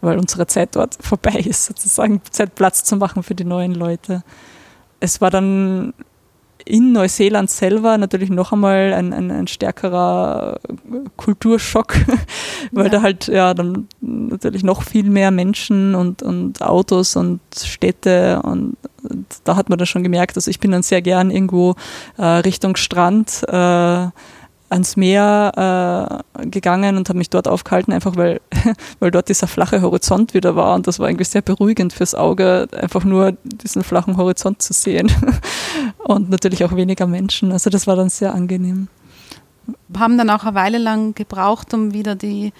weil 0.00 0.18
unsere 0.18 0.46
Zeit 0.46 0.74
dort 0.76 0.96
vorbei 1.00 1.40
ist, 1.40 1.66
sozusagen 1.66 2.20
Zeit 2.30 2.54
Platz 2.54 2.84
zu 2.84 2.96
machen 2.96 3.22
für 3.22 3.34
die 3.34 3.44
neuen 3.44 3.74
Leute. 3.74 4.22
Es 5.00 5.20
war 5.20 5.30
dann 5.30 5.92
in 6.66 6.92
Neuseeland 6.92 7.48
selber 7.48 7.96
natürlich 7.96 8.28
noch 8.28 8.52
einmal 8.52 8.92
ein, 8.92 9.12
ein, 9.12 9.30
ein 9.30 9.46
stärkerer 9.46 10.58
Kulturschock, 11.16 11.94
weil 12.72 12.86
ja. 12.86 12.90
da 12.90 13.02
halt 13.02 13.28
ja 13.28 13.54
dann 13.54 13.86
natürlich 14.00 14.64
noch 14.64 14.82
viel 14.82 15.08
mehr 15.08 15.30
Menschen 15.30 15.94
und, 15.94 16.22
und 16.22 16.60
Autos 16.62 17.14
und 17.16 17.40
Städte 17.56 18.42
und, 18.42 18.76
und 19.08 19.26
da 19.44 19.54
hat 19.54 19.68
man 19.68 19.78
dann 19.78 19.86
schon 19.86 20.02
gemerkt, 20.02 20.36
also 20.36 20.50
ich 20.50 20.58
bin 20.58 20.72
dann 20.72 20.82
sehr 20.82 21.02
gern 21.02 21.30
irgendwo 21.30 21.76
äh, 22.18 22.24
Richtung 22.24 22.74
Strand 22.74 23.44
äh, 23.48 24.08
ans 24.68 24.96
Meer 24.96 26.22
äh, 26.36 26.46
gegangen 26.46 26.96
und 26.96 27.08
habe 27.08 27.18
mich 27.18 27.30
dort 27.30 27.48
aufgehalten, 27.48 27.92
einfach 27.92 28.16
weil, 28.16 28.40
weil 28.98 29.10
dort 29.10 29.28
dieser 29.28 29.46
flache 29.46 29.82
Horizont 29.82 30.34
wieder 30.34 30.56
war 30.56 30.74
und 30.74 30.86
das 30.86 30.98
war 30.98 31.08
irgendwie 31.08 31.24
sehr 31.24 31.42
beruhigend 31.42 31.92
fürs 31.92 32.14
Auge, 32.14 32.68
einfach 32.80 33.04
nur 33.04 33.32
diesen 33.44 33.84
flachen 33.84 34.16
Horizont 34.16 34.62
zu 34.62 34.72
sehen 34.72 35.10
und 35.98 36.30
natürlich 36.30 36.64
auch 36.64 36.74
weniger 36.74 37.06
Menschen. 37.06 37.52
Also 37.52 37.70
das 37.70 37.86
war 37.86 37.96
dann 37.96 38.08
sehr 38.08 38.34
angenehm. 38.34 38.88
Haben 39.96 40.18
dann 40.18 40.30
auch 40.30 40.44
eine 40.44 40.54
Weile 40.54 40.78
lang 40.78 41.14
gebraucht, 41.14 41.74
um 41.74 41.92
wieder 41.92 42.14
die 42.14 42.52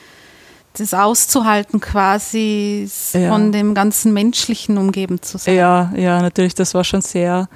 das 0.79 0.93
auszuhalten, 0.93 1.81
quasi 1.81 2.89
ja. 3.13 3.31
von 3.31 3.51
dem 3.51 3.75
ganzen 3.75 4.13
Menschlichen 4.13 4.77
umgeben 4.77 5.23
zu 5.23 5.39
sein. 5.39 5.55
Ja, 5.55 5.93
ja, 5.97 6.21
natürlich, 6.21 6.55
das 6.55 6.75
war 6.75 6.85
schon 6.85 7.01
sehr, 7.01 7.49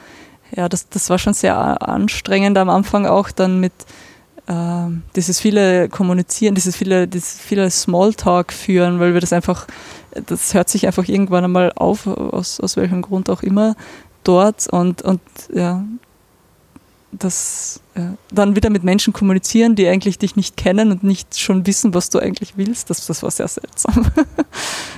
ja, 0.56 0.68
das, 0.68 0.88
das 0.88 1.10
war 1.10 1.18
schon 1.18 1.34
sehr 1.34 1.86
anstrengend 1.86 2.56
am 2.56 2.70
Anfang 2.70 3.06
auch 3.06 3.30
dann 3.30 3.60
mit 3.60 3.72
äh, 4.50 4.90
dieses 5.14 5.38
viele 5.38 5.88
Kommunizieren, 5.88 6.54
dieses 6.54 6.74
viele, 6.76 7.06
dieses 7.06 7.38
viele 7.38 7.70
Smalltalk 7.70 8.52
führen, 8.52 8.98
weil 8.98 9.14
wir 9.14 9.20
das 9.20 9.32
einfach, 9.32 9.66
das 10.26 10.54
hört 10.54 10.68
sich 10.68 10.86
einfach 10.86 11.06
irgendwann 11.06 11.44
einmal 11.44 11.72
auf, 11.76 12.06
aus, 12.06 12.58
aus 12.58 12.76
welchem 12.76 13.02
Grund 13.02 13.30
auch 13.30 13.42
immer 13.42 13.76
dort 14.24 14.66
und, 14.68 15.02
und 15.02 15.20
ja, 15.54 15.84
das 17.12 17.80
ja, 17.96 18.14
dann 18.32 18.54
wieder 18.54 18.70
mit 18.70 18.84
Menschen 18.84 19.12
kommunizieren, 19.12 19.74
die 19.74 19.88
eigentlich 19.88 20.18
dich 20.18 20.36
nicht 20.36 20.56
kennen 20.56 20.92
und 20.92 21.02
nicht 21.02 21.38
schon 21.38 21.66
wissen, 21.66 21.92
was 21.94 22.10
du 22.10 22.18
eigentlich 22.18 22.56
willst, 22.56 22.90
das, 22.90 23.06
das 23.06 23.22
war 23.22 23.30
sehr 23.30 23.48
seltsam. 23.48 24.06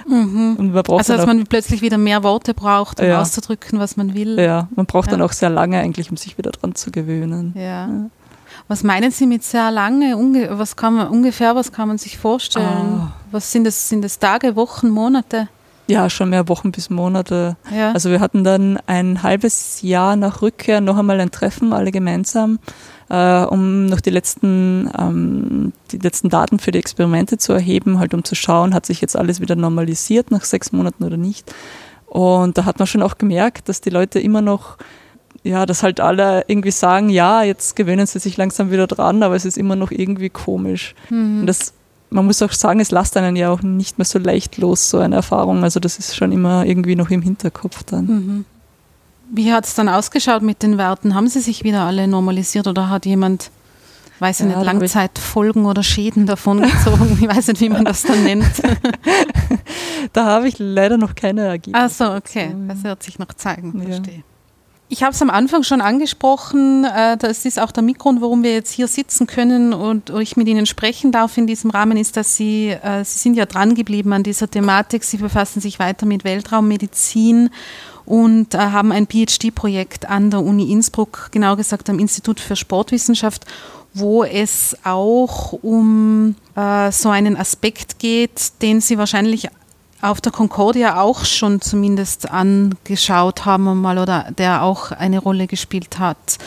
Mhm. 0.04 0.56
Und 0.58 0.74
man 0.74 0.82
braucht 0.82 0.98
also, 0.98 1.16
dass 1.16 1.26
man 1.26 1.44
plötzlich 1.46 1.80
wieder 1.80 1.96
mehr 1.96 2.24
Worte 2.24 2.54
braucht, 2.54 3.00
um 3.00 3.06
ja. 3.06 3.20
auszudrücken, 3.20 3.78
was 3.78 3.96
man 3.96 4.14
will. 4.14 4.38
Ja, 4.38 4.68
man 4.74 4.84
braucht 4.84 5.06
ja. 5.06 5.12
dann 5.12 5.22
auch 5.22 5.32
sehr 5.32 5.48
lange 5.48 5.78
eigentlich, 5.78 6.10
um 6.10 6.16
sich 6.16 6.36
wieder 6.36 6.50
dran 6.50 6.74
zu 6.74 6.90
gewöhnen. 6.90 7.54
Ja. 7.56 8.10
Was 8.72 8.84
meinen 8.84 9.10
Sie 9.10 9.26
mit 9.26 9.44
sehr 9.44 9.70
lange? 9.70 10.16
Unge 10.16 10.48
was 10.58 10.76
kann 10.76 10.94
man, 10.94 11.08
ungefähr, 11.08 11.54
was 11.54 11.72
kann 11.72 11.88
man 11.88 11.98
sich 11.98 12.16
vorstellen? 12.16 13.02
Oh. 13.02 13.08
Was 13.30 13.52
sind 13.52 13.64
das? 13.64 13.90
Sind 13.90 14.02
das 14.02 14.18
Tage, 14.18 14.56
Wochen, 14.56 14.88
Monate? 14.88 15.48
Ja, 15.88 16.08
schon 16.08 16.30
mehr 16.30 16.48
Wochen 16.48 16.72
bis 16.72 16.88
Monate. 16.88 17.58
Ja. 17.70 17.92
Also 17.92 18.08
wir 18.08 18.18
hatten 18.18 18.44
dann 18.44 18.78
ein 18.86 19.22
halbes 19.22 19.82
Jahr 19.82 20.16
nach 20.16 20.40
Rückkehr 20.40 20.80
noch 20.80 20.96
einmal 20.96 21.20
ein 21.20 21.30
Treffen, 21.30 21.74
alle 21.74 21.90
gemeinsam, 21.90 22.60
äh, 23.10 23.42
um 23.42 23.84
noch 23.84 24.00
die 24.00 24.08
letzten, 24.08 24.90
ähm, 24.98 25.74
die 25.90 25.98
letzten 25.98 26.30
Daten 26.30 26.58
für 26.58 26.70
die 26.70 26.78
Experimente 26.78 27.36
zu 27.36 27.52
erheben, 27.52 27.98
halt 27.98 28.14
um 28.14 28.24
zu 28.24 28.34
schauen, 28.34 28.72
hat 28.72 28.86
sich 28.86 29.02
jetzt 29.02 29.18
alles 29.18 29.42
wieder 29.42 29.54
normalisiert 29.54 30.30
nach 30.30 30.44
sechs 30.44 30.72
Monaten 30.72 31.04
oder 31.04 31.18
nicht. 31.18 31.54
Und 32.06 32.56
da 32.56 32.64
hat 32.64 32.78
man 32.78 32.86
schon 32.86 33.02
auch 33.02 33.18
gemerkt, 33.18 33.68
dass 33.68 33.82
die 33.82 33.90
Leute 33.90 34.18
immer 34.18 34.40
noch 34.40 34.78
ja, 35.44 35.66
dass 35.66 35.82
halt 35.82 36.00
alle 36.00 36.44
irgendwie 36.46 36.70
sagen, 36.70 37.08
ja, 37.08 37.42
jetzt 37.42 37.74
gewöhnen 37.74 38.06
sie 38.06 38.18
sich 38.18 38.36
langsam 38.36 38.70
wieder 38.70 38.86
dran, 38.86 39.22
aber 39.22 39.34
es 39.34 39.44
ist 39.44 39.58
immer 39.58 39.76
noch 39.76 39.90
irgendwie 39.90 40.30
komisch. 40.30 40.94
Mhm. 41.10 41.40
Und 41.40 41.46
das, 41.46 41.72
man 42.10 42.26
muss 42.26 42.42
auch 42.42 42.52
sagen, 42.52 42.78
es 42.80 42.90
lasst 42.90 43.16
einen 43.16 43.34
ja 43.34 43.50
auch 43.50 43.62
nicht 43.62 43.98
mehr 43.98 44.04
so 44.04 44.18
leicht 44.18 44.58
los, 44.58 44.88
so 44.88 44.98
eine 44.98 45.16
Erfahrung. 45.16 45.64
Also 45.64 45.80
das 45.80 45.98
ist 45.98 46.14
schon 46.14 46.30
immer 46.30 46.64
irgendwie 46.64 46.94
noch 46.94 47.10
im 47.10 47.22
Hinterkopf 47.22 47.82
dann. 47.84 48.06
Mhm. 48.06 48.44
Wie 49.34 49.52
hat 49.52 49.64
es 49.64 49.74
dann 49.74 49.88
ausgeschaut 49.88 50.42
mit 50.42 50.62
den 50.62 50.78
Werten? 50.78 51.14
Haben 51.14 51.28
sie 51.28 51.40
sich 51.40 51.64
wieder 51.64 51.82
alle 51.82 52.06
normalisiert 52.06 52.68
oder 52.68 52.88
hat 52.90 53.06
jemand, 53.06 53.50
weiß 54.20 54.40
ich 54.40 54.46
ja, 54.50 54.58
nicht, 54.58 54.64
Langzeitfolgen 54.64 55.64
oder 55.64 55.82
Schäden 55.82 56.26
davon 56.26 56.62
gezogen? 56.62 57.18
ich 57.20 57.26
weiß 57.26 57.48
nicht, 57.48 57.60
wie 57.62 57.70
man 57.70 57.84
das 57.84 58.02
dann 58.02 58.22
nennt. 58.22 58.62
da 60.12 60.26
habe 60.26 60.46
ich 60.46 60.56
leider 60.58 60.98
noch 60.98 61.16
keine 61.16 61.46
Ergebnisse. 61.46 61.84
Ach 61.84 61.90
so, 61.90 62.14
okay. 62.14 62.54
Das 62.68 62.84
wird 62.84 63.02
sich 63.02 63.18
noch 63.18 63.32
zeigen. 63.34 63.80
Ja. 63.80 63.86
Verstehe. 63.86 64.22
Ich 64.92 65.02
habe 65.02 65.14
es 65.14 65.22
am 65.22 65.30
Anfang 65.30 65.62
schon 65.62 65.80
angesprochen, 65.80 66.84
äh, 66.84 67.16
das 67.16 67.46
ist 67.46 67.58
auch 67.58 67.72
der 67.72 67.82
Grund, 67.94 68.20
warum 68.20 68.42
wir 68.42 68.52
jetzt 68.52 68.70
hier 68.70 68.86
sitzen 68.86 69.26
können 69.26 69.72
und 69.72 70.10
ich 70.10 70.36
mit 70.36 70.46
Ihnen 70.48 70.66
sprechen 70.66 71.12
darf 71.12 71.38
in 71.38 71.46
diesem 71.46 71.70
Rahmen, 71.70 71.96
ist, 71.96 72.18
dass 72.18 72.36
Sie, 72.36 72.68
äh, 72.68 73.02
Sie 73.02 73.18
sind 73.18 73.34
ja 73.34 73.46
dran 73.46 73.74
geblieben 73.74 74.12
an 74.12 74.22
dieser 74.22 74.50
Thematik, 74.50 75.02
Sie 75.04 75.16
befassen 75.16 75.62
sich 75.62 75.78
weiter 75.78 76.04
mit 76.04 76.24
Weltraummedizin 76.24 77.48
und 78.04 78.52
äh, 78.52 78.58
haben 78.58 78.92
ein 78.92 79.06
PhD-Projekt 79.06 80.10
an 80.10 80.30
der 80.30 80.40
Uni 80.40 80.70
Innsbruck, 80.70 81.30
genau 81.30 81.56
gesagt 81.56 81.88
am 81.88 81.98
Institut 81.98 82.38
für 82.38 82.54
Sportwissenschaft, 82.54 83.46
wo 83.94 84.24
es 84.24 84.76
auch 84.84 85.54
um 85.54 86.34
so 86.54 87.08
einen 87.08 87.38
Aspekt 87.38 87.98
geht, 87.98 88.60
den 88.60 88.82
Sie 88.82 88.98
wahrscheinlich 88.98 89.48
auf 90.02 90.20
der 90.20 90.32
Concordia 90.32 91.00
auch 91.00 91.24
schon 91.24 91.60
zumindest 91.60 92.30
angeschaut 92.30 93.46
haben 93.46 93.80
mal 93.80 93.98
oder 93.98 94.26
der 94.36 94.62
auch 94.62 94.90
eine 94.90 95.20
Rolle 95.20 95.46
gespielt 95.46 95.98
hat. 95.98 96.38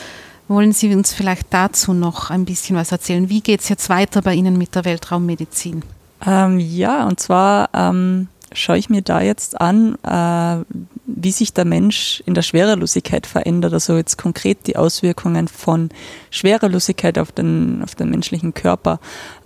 Wollen 0.47 0.73
Sie 0.73 0.93
uns 0.93 1.13
vielleicht 1.13 1.47
dazu 1.49 1.93
noch 1.93 2.29
ein 2.29 2.45
bisschen 2.45 2.75
was 2.75 2.91
erzählen? 2.91 3.29
Wie 3.29 3.41
geht 3.41 3.61
es 3.61 3.69
jetzt 3.69 3.89
weiter 3.89 4.21
bei 4.21 4.35
Ihnen 4.35 4.57
mit 4.57 4.75
der 4.75 4.85
Weltraummedizin? 4.85 5.81
Ähm, 6.25 6.59
ja, 6.59 7.07
und 7.07 7.19
zwar 7.19 7.69
ähm, 7.73 8.27
schaue 8.51 8.77
ich 8.77 8.89
mir 8.89 9.01
da 9.01 9.21
jetzt 9.21 9.59
an, 9.59 9.95
äh, 10.03 10.63
wie 11.07 11.31
sich 11.31 11.53
der 11.53 11.65
Mensch 11.65 12.23
in 12.25 12.33
der 12.33 12.41
Schwerelosigkeit 12.41 13.27
verändert, 13.27 13.73
also 13.73 13.95
jetzt 13.95 14.17
konkret 14.17 14.67
die 14.67 14.75
Auswirkungen 14.75 15.47
von 15.47 15.89
Schwerelosigkeit 16.31 17.17
auf 17.19 17.31
den, 17.31 17.81
auf 17.83 17.95
den 17.95 18.09
menschlichen 18.09 18.53
Körper. 18.53 18.99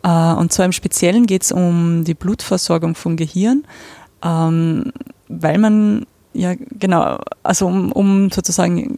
Äh, 0.03 0.33
und 0.33 0.53
zwar 0.53 0.65
im 0.65 0.71
Speziellen 0.71 1.25
geht 1.25 1.43
es 1.43 1.51
um 1.51 2.03
die 2.05 2.13
Blutversorgung 2.13 2.95
vom 2.95 3.17
Gehirn 3.17 3.63
ähm, 4.23 4.91
weil 5.27 5.57
man 5.57 6.05
ja 6.33 6.53
genau, 6.57 7.19
also 7.43 7.67
um, 7.67 7.91
um 7.91 8.31
sozusagen 8.31 8.97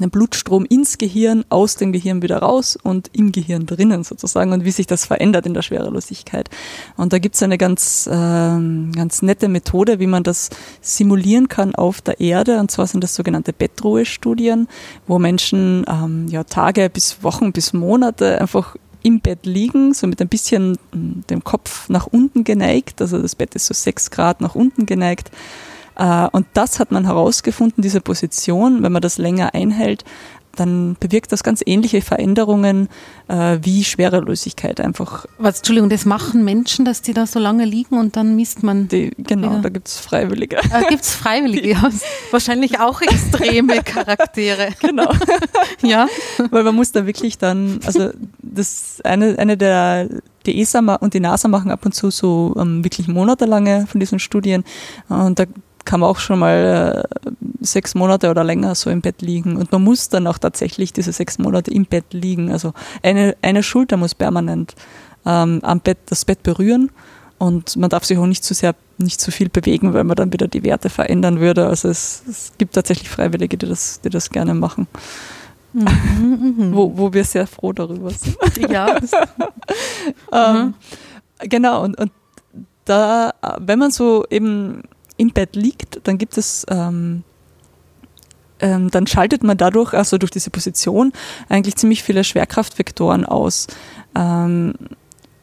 einen 0.00 0.10
Blutstrom 0.10 0.64
ins 0.64 0.98
Gehirn, 0.98 1.44
aus 1.48 1.76
dem 1.76 1.92
Gehirn 1.92 2.22
wieder 2.22 2.38
raus 2.38 2.76
und 2.82 3.10
im 3.12 3.32
Gehirn 3.32 3.66
drinnen 3.66 4.04
sozusagen 4.04 4.52
und 4.52 4.64
wie 4.64 4.70
sich 4.70 4.86
das 4.86 5.06
verändert 5.06 5.46
in 5.46 5.54
der 5.54 5.62
Schwerelosigkeit. 5.62 6.50
Und 6.96 7.12
da 7.12 7.18
gibt 7.18 7.34
es 7.34 7.42
eine 7.42 7.58
ganz, 7.58 8.06
äh, 8.06 8.10
ganz 8.10 9.22
nette 9.22 9.48
Methode, 9.48 10.00
wie 10.00 10.06
man 10.06 10.22
das 10.22 10.50
simulieren 10.80 11.48
kann 11.48 11.74
auf 11.74 12.00
der 12.00 12.20
Erde. 12.20 12.58
Und 12.58 12.70
zwar 12.70 12.86
sind 12.86 13.04
das 13.04 13.14
sogenannte 13.14 13.52
Bettruhestudien, 13.52 14.68
wo 15.06 15.18
Menschen 15.18 15.84
ähm, 15.88 16.28
ja, 16.28 16.44
Tage 16.44 16.90
bis 16.90 17.22
Wochen 17.22 17.52
bis 17.52 17.72
Monate 17.72 18.40
einfach 18.40 18.76
im 19.04 19.20
Bett 19.20 19.44
liegen, 19.44 19.92
so 19.92 20.06
mit 20.06 20.20
ein 20.20 20.28
bisschen 20.28 20.78
hm, 20.92 21.24
dem 21.28 21.44
Kopf 21.44 21.88
nach 21.88 22.06
unten 22.06 22.42
geneigt. 22.42 23.00
Also 23.00 23.20
das 23.20 23.36
Bett 23.36 23.54
ist 23.54 23.66
so 23.66 23.74
sechs 23.74 24.10
Grad 24.10 24.40
nach 24.40 24.54
unten 24.54 24.86
geneigt. 24.86 25.30
Äh, 25.96 26.28
und 26.32 26.46
das 26.54 26.80
hat 26.80 26.92
man 26.92 27.04
herausgefunden, 27.04 27.82
diese 27.82 28.00
Position, 28.00 28.82
wenn 28.82 28.92
man 28.92 29.02
das 29.02 29.18
länger 29.18 29.54
einhält, 29.54 30.04
dann 30.56 30.96
bewirkt 31.00 31.32
das 31.32 31.42
ganz 31.42 31.62
ähnliche 31.64 32.00
Veränderungen 32.00 32.88
äh, 33.28 33.58
wie 33.62 33.84
Schwerelosigkeit 33.84 34.80
einfach. 34.80 35.26
Was, 35.38 35.58
Entschuldigung, 35.58 35.90
das 35.90 36.04
machen 36.04 36.44
Menschen, 36.44 36.84
dass 36.84 37.02
die 37.02 37.12
da 37.12 37.26
so 37.26 37.38
lange 37.38 37.64
liegen 37.64 37.98
und 37.98 38.16
dann 38.16 38.36
misst 38.36 38.62
man. 38.62 38.88
Die, 38.88 39.10
genau, 39.18 39.50
wieder. 39.50 39.62
da 39.62 39.68
gibt 39.68 39.88
es 39.88 39.98
Freiwillige. 39.98 40.58
Da 40.70 40.82
gibt 40.82 41.02
es 41.02 41.14
Freiwillige, 41.14 41.70
ja. 41.72 41.90
Wahrscheinlich 42.30 42.80
auch 42.80 43.00
extreme 43.00 43.82
Charaktere. 43.82 44.68
Genau. 44.84 45.10
ja. 45.82 46.08
Weil 46.50 46.62
man 46.62 46.74
muss 46.74 46.92
da 46.92 47.06
wirklich 47.06 47.38
dann, 47.38 47.80
also 47.86 48.10
das 48.42 49.00
eine, 49.02 49.38
eine 49.38 49.56
der 49.56 50.08
die 50.44 50.60
ESA 50.60 50.80
und 50.96 51.14
die 51.14 51.20
NASA 51.20 51.48
machen 51.48 51.70
ab 51.70 51.86
und 51.86 51.94
zu 51.94 52.10
so 52.10 52.54
ähm, 52.58 52.84
wirklich 52.84 53.08
monatelange 53.08 53.86
von 53.86 53.98
diesen 53.98 54.18
Studien 54.18 54.62
und 55.08 55.38
da 55.38 55.44
kann 55.84 56.00
man 56.00 56.08
auch 56.08 56.18
schon 56.18 56.38
mal 56.38 57.06
äh, 57.20 57.30
sechs 57.60 57.94
Monate 57.94 58.30
oder 58.30 58.44
länger 58.44 58.74
so 58.74 58.90
im 58.90 59.00
Bett 59.00 59.22
liegen. 59.22 59.56
Und 59.56 59.72
man 59.72 59.82
muss 59.82 60.08
dann 60.08 60.26
auch 60.26 60.38
tatsächlich 60.38 60.92
diese 60.92 61.12
sechs 61.12 61.38
Monate 61.38 61.70
im 61.70 61.84
Bett 61.84 62.12
liegen. 62.12 62.50
Also 62.50 62.72
eine, 63.02 63.36
eine 63.42 63.62
Schulter 63.62 63.96
muss 63.96 64.14
permanent 64.14 64.74
ähm, 65.26 65.60
am 65.62 65.80
Bett, 65.80 65.98
das 66.06 66.24
Bett 66.24 66.42
berühren 66.42 66.90
und 67.38 67.76
man 67.76 67.90
darf 67.90 68.04
sich 68.04 68.16
auch 68.18 68.26
nicht 68.26 68.44
zu 68.44 68.54
sehr 68.54 68.74
nicht 68.96 69.20
zu 69.20 69.32
viel 69.32 69.48
bewegen, 69.48 69.92
weil 69.92 70.04
man 70.04 70.14
dann 70.14 70.32
wieder 70.32 70.46
die 70.46 70.62
Werte 70.62 70.88
verändern 70.88 71.40
würde. 71.40 71.66
Also 71.66 71.88
es, 71.88 72.22
es 72.28 72.52
gibt 72.58 72.74
tatsächlich 72.74 73.10
Freiwillige, 73.10 73.56
die 73.56 73.66
das, 73.66 74.00
die 74.00 74.08
das 74.08 74.30
gerne 74.30 74.54
machen. 74.54 74.86
Mhm, 75.72 76.54
mhm. 76.56 76.74
wo, 76.74 76.96
wo 76.96 77.12
wir 77.12 77.24
sehr 77.24 77.48
froh 77.48 77.72
darüber 77.72 78.10
sind. 78.10 78.36
Ja. 78.70 78.96
ähm, 80.32 80.56
mhm. 80.56 80.74
Genau, 81.48 81.82
und, 81.82 81.98
und 81.98 82.12
da, 82.84 83.32
wenn 83.58 83.80
man 83.80 83.90
so 83.90 84.24
eben 84.30 84.82
im 85.16 85.30
Bett 85.30 85.56
liegt, 85.56 86.00
dann 86.06 86.18
gibt 86.18 86.36
es 86.38 86.66
ähm, 86.68 87.24
ähm, 88.60 88.90
dann 88.90 89.06
schaltet 89.06 89.42
man 89.42 89.56
dadurch, 89.56 89.92
also 89.92 90.16
durch 90.16 90.30
diese 90.30 90.50
Position, 90.50 91.12
eigentlich 91.48 91.76
ziemlich 91.76 92.02
viele 92.02 92.24
Schwerkraftvektoren 92.24 93.26
aus. 93.26 93.66
Ähm, 94.14 94.74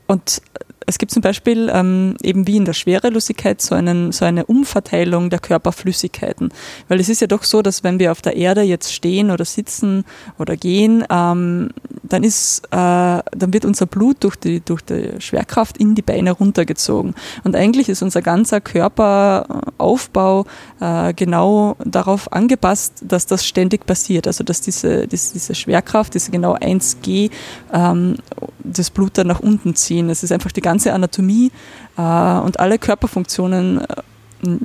und 0.07 0.41
es 0.87 0.97
gibt 0.97 1.11
zum 1.11 1.21
Beispiel 1.21 1.69
ähm, 1.73 2.15
eben 2.21 2.47
wie 2.47 2.57
in 2.57 2.65
der 2.65 2.73
Schwerelosigkeit 2.73 3.61
so, 3.61 3.75
einen, 3.75 4.11
so 4.11 4.25
eine 4.25 4.45
Umverteilung 4.45 5.29
der 5.29 5.39
Körperflüssigkeiten. 5.39 6.49
Weil 6.87 6.99
es 6.99 7.09
ist 7.09 7.21
ja 7.21 7.27
doch 7.27 7.43
so, 7.43 7.61
dass 7.61 7.83
wenn 7.83 7.99
wir 7.99 8.11
auf 8.11 8.21
der 8.21 8.35
Erde 8.35 8.61
jetzt 8.61 8.93
stehen 8.93 9.31
oder 9.31 9.45
sitzen 9.45 10.05
oder 10.39 10.57
gehen, 10.57 11.05
ähm, 11.09 11.69
dann, 12.03 12.23
ist, 12.23 12.65
äh, 12.71 12.71
dann 12.71 13.53
wird 13.53 13.65
unser 13.65 13.85
Blut 13.85 14.23
durch 14.23 14.35
die, 14.35 14.59
durch 14.59 14.81
die 14.81 15.19
Schwerkraft 15.19 15.77
in 15.77 15.95
die 15.95 16.01
Beine 16.01 16.31
runtergezogen. 16.31 17.13
Und 17.43 17.55
eigentlich 17.55 17.87
ist 17.87 18.01
unser 18.01 18.21
ganzer 18.21 18.59
Körperaufbau 18.59 20.45
äh, 20.79 21.13
genau 21.13 21.75
darauf 21.85 22.31
angepasst, 22.33 23.03
dass 23.07 23.27
das 23.27 23.45
ständig 23.45 23.85
passiert. 23.85 24.27
Also 24.27 24.43
dass 24.43 24.61
diese, 24.61 25.07
diese, 25.07 25.33
diese 25.33 25.55
Schwerkraft, 25.55 26.15
diese 26.15 26.31
genau 26.31 26.55
1G, 26.55 27.29
ähm, 27.71 28.17
das 28.63 28.89
Blut 28.89 29.17
dann 29.17 29.27
nach 29.27 29.39
unten 29.39 29.75
ziehen. 29.75 30.09
Es 30.09 30.23
ist 30.23 30.31
einfach 30.31 30.51
die 30.51 30.61
ganze 30.61 30.70
Anatomie 30.93 31.51
äh, 31.97 32.01
und 32.01 32.59
alle 32.59 32.79
Körperfunktionen 32.79 33.81
äh, 33.81 33.85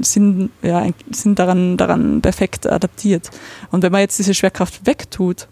sind, 0.01 0.51
ja, 0.63 0.87
sind 1.11 1.39
daran, 1.39 1.77
daran 1.77 2.23
perfekt 2.23 2.67
adaptiert. 2.67 3.31
Und 3.71 3.83
wenn 3.83 3.93
man 3.93 4.01
jetzt 4.01 4.19
diese 4.19 4.35
Schwerkraft 4.35 4.87
wegtut, 4.87 5.49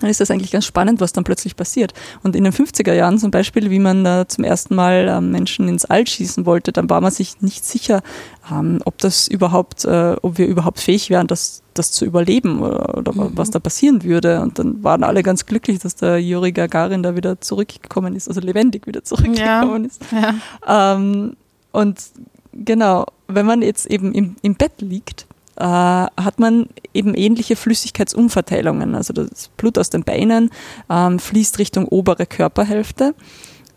dann 0.00 0.10
ist 0.10 0.20
das 0.20 0.30
eigentlich 0.30 0.50
ganz 0.50 0.64
spannend, 0.64 1.00
was 1.00 1.12
dann 1.12 1.24
plötzlich 1.24 1.56
passiert. 1.56 1.92
Und 2.22 2.34
in 2.34 2.44
den 2.44 2.52
50er 2.52 2.92
Jahren 2.92 3.18
zum 3.18 3.30
Beispiel, 3.30 3.70
wie 3.70 3.78
man 3.78 4.04
da 4.04 4.26
zum 4.26 4.44
ersten 4.44 4.74
Mal 4.74 5.08
äh, 5.08 5.20
Menschen 5.20 5.68
ins 5.68 5.84
All 5.84 6.06
schießen 6.06 6.46
wollte, 6.46 6.72
dann 6.72 6.90
war 6.90 7.00
man 7.00 7.12
sich 7.12 7.40
nicht 7.40 7.64
sicher, 7.64 8.02
ähm, 8.50 8.80
ob 8.84 8.98
das 8.98 9.28
überhaupt, 9.28 9.84
äh, 9.84 10.16
ob 10.22 10.38
wir 10.38 10.46
überhaupt 10.46 10.80
fähig 10.80 11.10
wären, 11.10 11.26
das, 11.26 11.62
das 11.74 11.92
zu 11.92 12.04
überleben 12.04 12.60
oder, 12.60 12.98
oder 12.98 13.12
mhm. 13.12 13.32
was 13.34 13.50
da 13.50 13.58
passieren 13.58 14.02
würde. 14.02 14.40
Und 14.40 14.58
dann 14.58 14.82
waren 14.82 15.04
alle 15.04 15.22
ganz 15.22 15.46
glücklich, 15.46 15.78
dass 15.78 15.96
der 15.96 16.18
Juri 16.18 16.52
Gagarin 16.52 17.02
da 17.02 17.14
wieder 17.16 17.40
zurückgekommen 17.40 18.16
ist, 18.16 18.28
also 18.28 18.40
lebendig 18.40 18.86
wieder 18.86 19.04
zurückgekommen 19.04 19.84
ja. 19.84 19.88
ist. 19.88 20.02
Ja. 20.66 20.94
Ähm, 20.94 21.36
und 21.72 22.00
genau, 22.52 23.06
wenn 23.28 23.46
man 23.46 23.62
jetzt 23.62 23.86
eben 23.86 24.12
im, 24.12 24.36
im 24.42 24.54
Bett 24.54 24.80
liegt, 24.80 25.26
äh, 25.60 25.62
hat 25.62 26.38
man 26.38 26.68
eben 26.94 27.14
ähnliche 27.14 27.54
Flüssigkeitsumverteilungen. 27.54 28.94
Also 28.94 29.12
das 29.12 29.48
Blut 29.56 29.78
aus 29.78 29.90
den 29.90 30.04
Beinen 30.04 30.50
ähm, 30.88 31.18
fließt 31.18 31.58
Richtung 31.58 31.86
obere 31.86 32.26
Körperhälfte, 32.26 33.14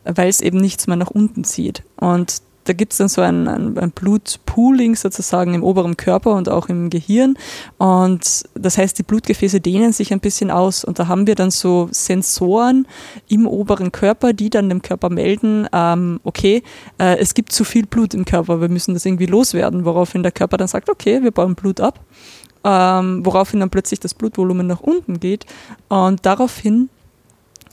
weil 0.05 0.29
es 0.29 0.41
eben 0.41 0.57
nichts 0.57 0.87
mehr 0.87 0.95
nach 0.95 1.11
unten 1.11 1.43
zieht. 1.43 1.83
Und 1.97 2.41
da 2.63 2.73
gibt 2.73 2.93
es 2.93 2.97
dann 2.97 3.09
so 3.09 3.21
ein, 3.21 3.47
ein, 3.47 3.77
ein, 3.77 3.91
Blutpooling 3.91 4.95
sozusagen 4.95 5.53
im 5.53 5.63
oberen 5.63 5.97
Körper 5.97 6.35
und 6.35 6.49
auch 6.49 6.69
im 6.69 6.89
Gehirn. 6.89 7.37
Und 7.77 8.43
das 8.55 8.77
heißt, 8.77 8.97
die 8.97 9.03
Blutgefäße 9.03 9.59
dehnen 9.59 9.93
sich 9.93 10.13
ein 10.13 10.19
bisschen 10.19 10.51
aus. 10.51 10.83
Und 10.83 10.99
da 10.99 11.07
haben 11.07 11.27
wir 11.27 11.35
dann 11.35 11.51
so 11.51 11.89
Sensoren 11.91 12.87
im 13.27 13.47
oberen 13.47 13.91
Körper, 13.91 14.33
die 14.33 14.49
dann 14.49 14.69
dem 14.69 14.81
Körper 14.81 15.09
melden, 15.09 15.67
ähm, 15.73 16.19
okay, 16.23 16.63
äh, 16.97 17.17
es 17.17 17.33
gibt 17.33 17.51
zu 17.51 17.63
viel 17.63 17.85
Blut 17.85 18.13
im 18.13 18.25
Körper, 18.25 18.61
wir 18.61 18.69
müssen 18.69 18.93
das 18.93 19.05
irgendwie 19.05 19.25
loswerden, 19.25 19.85
woraufhin 19.85 20.23
der 20.23 20.31
Körper 20.31 20.57
dann 20.57 20.67
sagt, 20.67 20.89
okay, 20.89 21.21
wir 21.23 21.31
bauen 21.31 21.55
Blut 21.55 21.79
ab. 21.79 21.99
Ähm, 22.65 23.25
woraufhin 23.25 23.59
dann 23.59 23.69
plötzlich 23.69 23.99
das 23.99 24.13
Blutvolumen 24.13 24.67
nach 24.67 24.79
unten 24.79 25.19
geht. 25.19 25.45
Und 25.89 26.25
daraufhin 26.25 26.89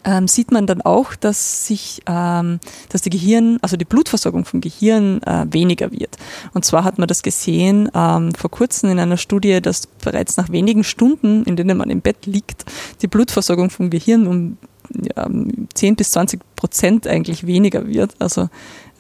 ähm, 0.05 0.29
sieht 0.29 0.51
man 0.53 0.67
dann 0.67 0.83
auch, 0.83 1.15
dass 1.15 1.67
sich, 1.67 2.03
ähm, 2.07 2.61
dass 2.89 3.03
die 3.03 3.11
Gehirn, 3.11 3.59
also 3.63 3.77
die 3.77 3.85
Blutversorgung 3.85 4.45
vom 4.45 4.61
Gehirn 4.61 5.23
äh, 5.23 5.47
weniger 5.51 5.93
wird. 5.93 6.17
Und 6.55 6.65
zwar 6.65 6.85
hat 6.85 6.99
man 6.99 7.09
das 7.09 7.23
gesehen 7.23 7.91
ähm, 7.95 8.35
vor 8.35 8.51
kurzem 8.51 8.91
in 8.91 8.99
einer 8.99 9.17
Studie, 9.17 9.61
dass 9.61 9.87
bereits 9.87 10.37
nach 10.37 10.51
wenigen 10.51 10.85
Stunden, 10.85 11.45
in 11.45 11.57
denen 11.57 11.77
man 11.77 11.91
im 11.91 12.01
Bett 12.01 12.27
liegt, 12.27 12.65
die 13.03 13.09
Blutversorgung 13.09 13.71
vom 13.71 13.91
Gehirn 13.91 14.27
um 14.27 14.59
ja, 15.17 15.29
10 15.75 15.97
bis 15.97 16.13
20 16.13 16.41
Prozent 16.57 17.07
eigentlich 17.07 17.47
weniger 17.47 17.87
wird. 17.87 18.15
Also 18.19 18.49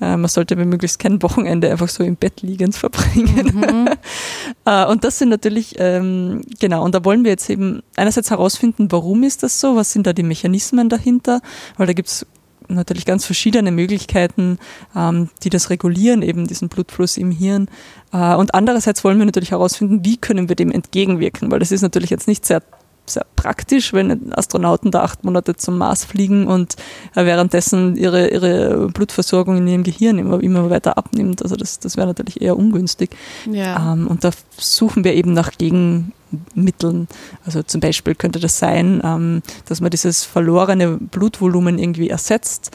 äh, 0.01 0.17
man 0.17 0.29
sollte 0.29 0.57
möglichst 0.57 0.99
kein 0.99 1.23
Wochenende 1.23 1.71
einfach 1.71 1.89
so 1.89 2.03
im 2.03 2.17
Bett 2.17 2.43
liegend 2.43 2.75
verbringen. 2.75 3.53
Mhm. 3.55 3.89
äh, 4.65 4.87
und 4.87 5.05
das 5.05 5.19
sind 5.19 5.29
natürlich, 5.29 5.75
ähm, 5.79 6.43
genau, 6.59 6.85
und 6.85 6.95
da 6.95 7.05
wollen 7.05 7.25
wir 7.25 7.31
jetzt 7.31 7.51
eben 7.51 7.83
einerseits 7.97 8.31
herausfinden, 8.31 8.91
warum 8.91 9.23
ist 9.23 9.43
das 9.43 9.61
so, 9.61 9.77
was 9.77 9.93
sind 9.93 10.07
da 10.07 10.13
die 10.13 10.23
Mechanismen 10.23 10.89
dahinter, 10.89 11.41
weil 11.77 11.87
da 11.87 11.93
gibt 11.93 12.09
es 12.09 12.27
natürlich 12.69 13.05
ganz 13.05 13.25
verschiedene 13.25 13.73
Möglichkeiten, 13.73 14.59
ähm, 14.97 15.29
die 15.43 15.51
das 15.51 15.71
regulieren, 15.71 16.23
eben 16.23 16.47
diesen 16.47 16.69
Blutfluss 16.69 17.17
im 17.17 17.31
Hirn. 17.31 17.69
Äh, 18.13 18.35
und 18.35 18.55
andererseits 18.55 19.05
wollen 19.05 19.19
wir 19.19 19.27
natürlich 19.27 19.51
herausfinden, 19.51 20.05
wie 20.05 20.17
können 20.17 20.49
wir 20.49 20.57
dem 20.57 20.71
entgegenwirken, 20.71 21.51
weil 21.51 21.59
das 21.59 21.73
ist 21.73 21.83
natürlich 21.83 22.11
jetzt 22.11 22.29
nicht 22.29 22.47
sehr 22.47 22.63
sehr 23.11 23.27
praktisch, 23.37 23.93
wenn 23.93 24.33
Astronauten 24.33 24.91
da 24.91 25.03
acht 25.03 25.25
Monate 25.25 25.57
zum 25.57 25.79
Mars 25.79 26.05
fliegen 26.05 26.47
und 26.47 26.77
äh, 27.15 27.25
währenddessen 27.25 27.97
ihre, 27.97 28.29
ihre 28.29 28.89
Blutversorgung 28.89 29.57
in 29.59 29.67
ihrem 29.67 29.83
Gehirn 29.83 30.19
immer, 30.19 30.43
immer 30.43 30.71
weiter 30.71 30.99
abnimmt. 30.99 31.43
Also 31.43 31.57
das, 31.57 31.79
das 31.79 31.97
wäre 31.97 32.07
natürlich 32.07 32.41
eher 32.41 32.57
ungünstig. 32.57 33.11
Ja. 33.51 33.93
Ähm, 33.93 34.07
und 34.07 34.25
da 34.25 34.31
suchen 34.57 35.05
wir 35.05 35.15
eben 35.15 35.33
nach 35.33 35.53
Gegenmitteln. 35.53 37.09
Also 37.45 37.63
zum 37.63 37.81
Beispiel 37.81 38.15
könnte 38.15 38.41
das 38.41 38.59
sein, 38.59 39.01
ähm, 39.05 39.43
dass 39.67 39.81
man 39.81 39.91
dieses 39.91 40.25
verlorene 40.25 40.99
Blutvolumen 40.99 41.79
irgendwie 41.79 42.11
ersetzt. 42.11 42.71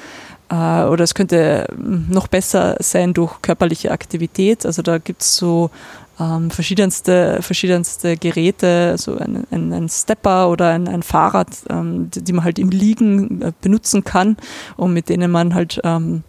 Äh, 0.49 0.83
oder 0.83 1.03
es 1.03 1.15
könnte 1.15 1.67
noch 1.77 2.27
besser 2.27 2.77
sein 2.79 3.13
durch 3.13 3.41
körperliche 3.41 3.91
Aktivität. 3.91 4.65
Also 4.65 4.81
da 4.81 4.97
gibt 4.97 5.21
es 5.21 5.35
so 5.35 5.71
ähm, 6.19 6.49
verschiedenste, 6.49 7.41
verschiedenste 7.41 8.17
Geräte, 8.17 8.97
so 8.97 9.17
ein, 9.17 9.45
ein, 9.51 9.73
ein 9.73 9.89
Stepper 9.89 10.49
oder 10.49 10.69
ein, 10.69 10.87
ein 10.87 11.03
Fahrrad, 11.03 11.49
ähm, 11.69 12.09
die, 12.11 12.23
die, 12.23 12.33
man 12.33 12.45
halt 12.45 12.59
im 12.59 12.69
Liegen 12.69 13.41
äh, 13.41 13.51
benutzen 13.61 14.03
kann 14.03 14.37
und 14.77 14.93
mit 14.93 15.09
denen 15.09 15.31
man 15.31 15.53
halt 15.53 15.81
ähm, 15.83 16.23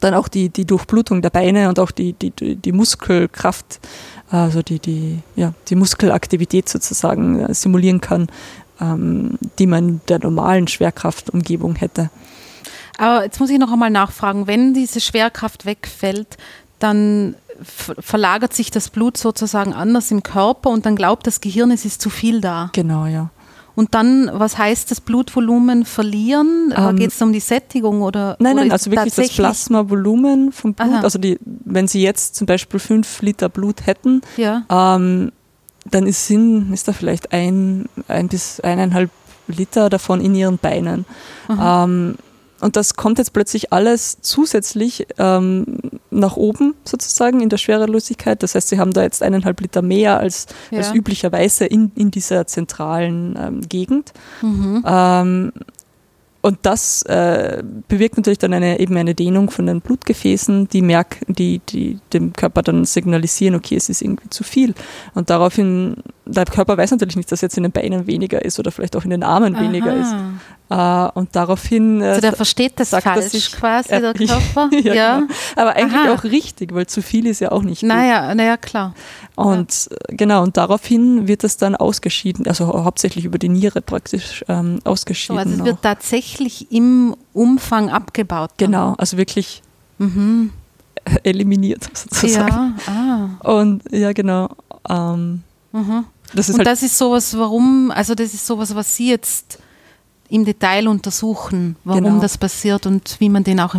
dann 0.00 0.14
auch 0.14 0.28
die, 0.28 0.48
die 0.48 0.64
Durchblutung 0.64 1.22
der 1.22 1.30
Beine 1.30 1.68
und 1.68 1.78
auch 1.78 1.90
die, 1.90 2.12
die, 2.14 2.56
die 2.56 2.72
Muskelkraft, 2.72 3.80
also 4.30 4.62
die, 4.62 4.78
die, 4.80 5.20
ja, 5.36 5.54
die 5.68 5.76
Muskelaktivität 5.76 6.68
sozusagen 6.68 7.40
äh, 7.40 7.54
simulieren 7.54 8.00
kann, 8.00 8.28
ähm, 8.80 9.38
die 9.58 9.66
man 9.66 9.88
in 9.88 10.00
der 10.08 10.18
normalen 10.18 10.66
Schwerkraftumgebung 10.66 11.76
hätte. 11.76 12.10
Aber 12.96 13.24
jetzt 13.24 13.40
muss 13.40 13.50
ich 13.50 13.58
noch 13.58 13.72
einmal 13.72 13.90
nachfragen, 13.90 14.46
wenn 14.46 14.72
diese 14.72 15.00
Schwerkraft 15.00 15.66
wegfällt, 15.66 16.36
dann 16.78 17.34
verlagert 17.62 18.52
sich 18.52 18.70
das 18.70 18.90
Blut 18.90 19.16
sozusagen 19.16 19.72
anders 19.72 20.10
im 20.10 20.22
Körper 20.22 20.70
und 20.70 20.86
dann 20.86 20.96
glaubt 20.96 21.26
das 21.26 21.40
Gehirn, 21.40 21.70
es 21.70 21.84
ist 21.84 22.02
zu 22.02 22.10
viel 22.10 22.40
da. 22.40 22.70
Genau, 22.72 23.06
ja. 23.06 23.30
Und 23.76 23.94
dann, 23.94 24.30
was 24.32 24.56
heißt 24.56 24.90
das 24.90 25.00
Blutvolumen 25.00 25.84
verlieren? 25.84 26.72
Ähm, 26.76 26.96
Geht 26.96 27.10
es 27.10 27.20
um 27.20 27.32
die 27.32 27.40
Sättigung 27.40 28.02
oder? 28.02 28.36
Nein, 28.38 28.56
nein, 28.56 28.72
also 28.72 28.90
wirklich 28.90 29.14
das 29.14 29.30
Plasmavolumen 29.30 30.52
vom 30.52 30.74
Blut. 30.74 30.88
Aha. 30.88 31.00
Also 31.00 31.18
die, 31.18 31.38
wenn 31.42 31.88
Sie 31.88 32.00
jetzt 32.00 32.36
zum 32.36 32.46
Beispiel 32.46 32.78
fünf 32.78 33.20
Liter 33.20 33.48
Blut 33.48 33.86
hätten, 33.86 34.22
ja. 34.36 34.64
ähm, 34.70 35.32
dann 35.90 36.06
ist, 36.06 36.26
Sinn, 36.26 36.72
ist 36.72 36.86
da 36.86 36.92
vielleicht 36.92 37.32
ein, 37.32 37.88
ein 38.06 38.28
bis 38.28 38.60
eineinhalb 38.60 39.10
Liter 39.48 39.90
davon 39.90 40.20
in 40.20 40.34
Ihren 40.34 40.58
Beinen. 40.58 41.04
Ähm, 41.50 42.16
und 42.60 42.76
das 42.76 42.94
kommt 42.94 43.18
jetzt 43.18 43.32
plötzlich 43.32 43.72
alles 43.72 44.18
zusätzlich 44.22 45.06
ähm, 45.18 45.80
nach 46.14 46.36
oben 46.36 46.74
sozusagen 46.84 47.40
in 47.40 47.48
der 47.48 47.58
Schwerelosigkeit. 47.58 48.42
Das 48.42 48.54
heißt, 48.54 48.68
sie 48.68 48.78
haben 48.78 48.92
da 48.92 49.02
jetzt 49.02 49.22
eineinhalb 49.22 49.60
Liter 49.60 49.82
mehr 49.82 50.18
als, 50.18 50.46
ja. 50.70 50.78
als 50.78 50.94
üblicherweise 50.94 51.66
in, 51.66 51.92
in 51.94 52.10
dieser 52.10 52.46
zentralen 52.46 53.38
ähm, 53.38 53.60
Gegend. 53.68 54.12
Mhm. 54.42 54.84
Ähm, 54.86 55.52
und 56.44 56.58
das 56.60 57.00
äh, 57.04 57.62
bewirkt 57.88 58.18
natürlich 58.18 58.38
dann 58.38 58.52
eine, 58.52 58.78
eben 58.78 58.94
eine 58.98 59.14
Dehnung 59.14 59.48
von 59.48 59.64
den 59.64 59.80
Blutgefäßen, 59.80 60.68
die, 60.68 60.82
merk, 60.82 61.20
die, 61.26 61.60
die 61.70 61.98
dem 62.12 62.34
Körper 62.34 62.62
dann 62.62 62.84
signalisieren, 62.84 63.54
okay, 63.54 63.76
es 63.76 63.88
ist 63.88 64.02
irgendwie 64.02 64.28
zu 64.28 64.44
viel. 64.44 64.74
Und 65.14 65.30
daraufhin, 65.30 65.96
der 66.26 66.44
Körper 66.46 66.76
weiß 66.76 66.90
natürlich 66.90 67.16
nicht, 67.16 67.30
dass 67.30 67.40
jetzt 67.40 67.56
in 67.56 67.62
den 67.62 67.72
Beinen 67.72 68.06
weniger 68.06 68.44
ist 68.44 68.58
oder 68.58 68.70
vielleicht 68.72 68.96
auch 68.96 69.04
in 69.04 69.10
den 69.10 69.22
Armen 69.22 69.54
Aha. 69.54 69.62
weniger 69.62 69.94
ist. 69.94 70.14
Äh, 70.70 71.18
und 71.18 71.36
daraufhin. 71.36 72.00
Äh, 72.00 72.06
also 72.06 72.20
der 72.22 72.32
versteht 72.32 72.80
das 72.80 72.90
falsch 72.90 73.26
sich, 73.26 73.52
quasi, 73.52 73.88
der 73.90 74.14
Körper. 74.14 74.70
ja, 74.82 74.94
ja. 74.94 75.18
Genau. 75.18 75.32
Aber 75.56 75.76
eigentlich 75.76 76.00
Aha. 76.00 76.14
auch 76.14 76.24
richtig, 76.24 76.74
weil 76.74 76.86
zu 76.86 77.02
viel 77.02 77.26
ist 77.26 77.40
ja 77.40 77.52
auch 77.52 77.62
nicht 77.62 77.82
naja. 77.82 78.34
Naja, 78.34 78.56
klar. 78.56 78.94
Und 79.34 79.88
ja. 79.90 79.96
Äh, 80.08 80.16
genau, 80.16 80.42
und 80.42 80.56
daraufhin 80.56 81.28
wird 81.28 81.44
das 81.44 81.58
dann 81.58 81.76
ausgeschieden, 81.76 82.46
also 82.46 82.66
hauptsächlich 82.84 83.26
über 83.26 83.38
die 83.38 83.50
Niere 83.50 83.82
praktisch 83.82 84.44
ähm, 84.48 84.80
ausgeschieden. 84.84 85.36
So, 85.36 85.48
also 85.50 85.60
es 85.60 85.64
wird 85.64 85.82
tatsächlich 85.82 86.72
im 86.72 87.14
Umfang 87.34 87.90
abgebaut. 87.90 88.52
Dann. 88.56 88.70
Genau, 88.70 88.94
also 88.96 89.18
wirklich 89.18 89.62
mhm. 89.98 90.52
eliminiert 91.22 91.84
sozusagen. 91.94 92.76
Ja, 92.86 93.30
ah. 93.42 93.58
Und 93.58 93.82
ja, 93.92 94.12
genau. 94.12 94.48
Ähm, 94.88 95.42
mhm. 95.72 96.04
Das 96.34 96.48
ist 96.48 96.54
Und 96.54 96.60
halt 96.60 96.68
das 96.68 96.82
ist 96.82 96.98
sowas, 96.98 97.36
warum, 97.36 97.90
also 97.90 98.14
das 98.14 98.34
ist 98.34 98.46
sowas, 98.46 98.74
was 98.74 98.96
Sie 98.96 99.10
jetzt 99.10 99.58
im 100.28 100.44
Detail 100.44 100.88
untersuchen, 100.88 101.76
warum 101.84 102.04
genau. 102.04 102.20
das 102.20 102.38
passiert 102.38 102.86
und 102.86 103.16
wie 103.20 103.28
man 103.28 103.44
den 103.44 103.60
auch 103.60 103.74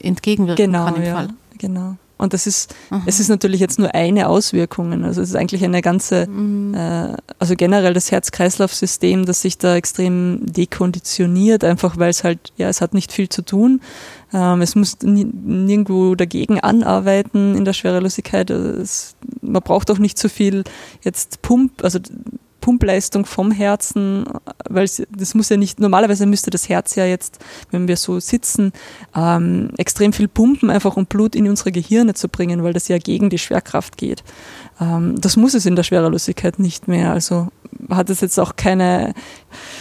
entgegenwirken 0.00 0.72
genau, 0.72 0.84
kann 0.84 0.96
im 0.96 1.02
ja, 1.02 1.14
Fall. 1.14 1.28
Genau. 1.58 1.96
Und 2.16 2.32
das 2.32 2.46
ist, 2.46 2.74
Aha. 2.90 3.02
es 3.06 3.18
ist 3.18 3.28
natürlich 3.28 3.60
jetzt 3.60 3.78
nur 3.78 3.94
eine 3.94 4.28
Auswirkung. 4.28 5.04
Also 5.04 5.20
es 5.20 5.30
ist 5.30 5.34
eigentlich 5.34 5.64
eine 5.64 5.82
ganze, 5.82 6.26
mhm. 6.26 6.72
äh, 6.74 7.16
also 7.38 7.56
generell 7.56 7.92
das 7.92 8.12
Herz-Kreislauf-System, 8.12 9.26
das 9.26 9.42
sich 9.42 9.58
da 9.58 9.74
extrem 9.76 10.40
dekonditioniert, 10.42 11.64
einfach 11.64 11.98
weil 11.98 12.10
es 12.10 12.22
halt, 12.22 12.52
ja, 12.56 12.68
es 12.68 12.80
hat 12.80 12.94
nicht 12.94 13.12
viel 13.12 13.28
zu 13.28 13.42
tun. 13.42 13.80
Ähm, 14.34 14.60
es 14.60 14.74
muss 14.74 14.98
nirgendwo 15.00 16.16
dagegen 16.16 16.58
anarbeiten 16.60 17.54
in 17.54 17.64
der 17.64 17.72
Schwerelosigkeit. 17.72 18.50
Es, 18.50 19.14
man 19.40 19.62
braucht 19.62 19.90
auch 19.90 19.98
nicht 19.98 20.18
so 20.18 20.28
viel 20.28 20.64
jetzt 21.02 21.40
Pump, 21.40 21.84
also 21.84 22.00
Pumpleistung 22.64 23.26
vom 23.26 23.50
Herzen, 23.50 24.24
weil 24.70 24.88
das 25.10 25.34
muss 25.34 25.50
ja 25.50 25.58
nicht, 25.58 25.80
normalerweise 25.80 26.24
müsste 26.24 26.50
das 26.50 26.70
Herz 26.70 26.94
ja 26.94 27.04
jetzt, 27.04 27.38
wenn 27.70 27.88
wir 27.88 27.98
so 27.98 28.20
sitzen, 28.20 28.72
ähm, 29.14 29.68
extrem 29.76 30.14
viel 30.14 30.28
pumpen, 30.28 30.70
einfach 30.70 30.96
um 30.96 31.04
Blut 31.04 31.36
in 31.36 31.46
unsere 31.46 31.72
Gehirne 31.72 32.14
zu 32.14 32.30
bringen, 32.30 32.64
weil 32.64 32.72
das 32.72 32.88
ja 32.88 32.96
gegen 32.96 33.28
die 33.28 33.36
Schwerkraft 33.36 33.98
geht. 33.98 34.24
Ähm, 34.80 35.20
das 35.20 35.36
muss 35.36 35.54
es 35.54 35.66
in 35.66 35.76
der 35.76 35.82
Schwerelosigkeit 35.82 36.58
nicht 36.58 36.88
mehr. 36.88 37.12
Also 37.12 37.48
hat 37.90 38.10
es 38.10 38.20
jetzt 38.20 38.38
auch 38.38 38.56
keine. 38.56 39.14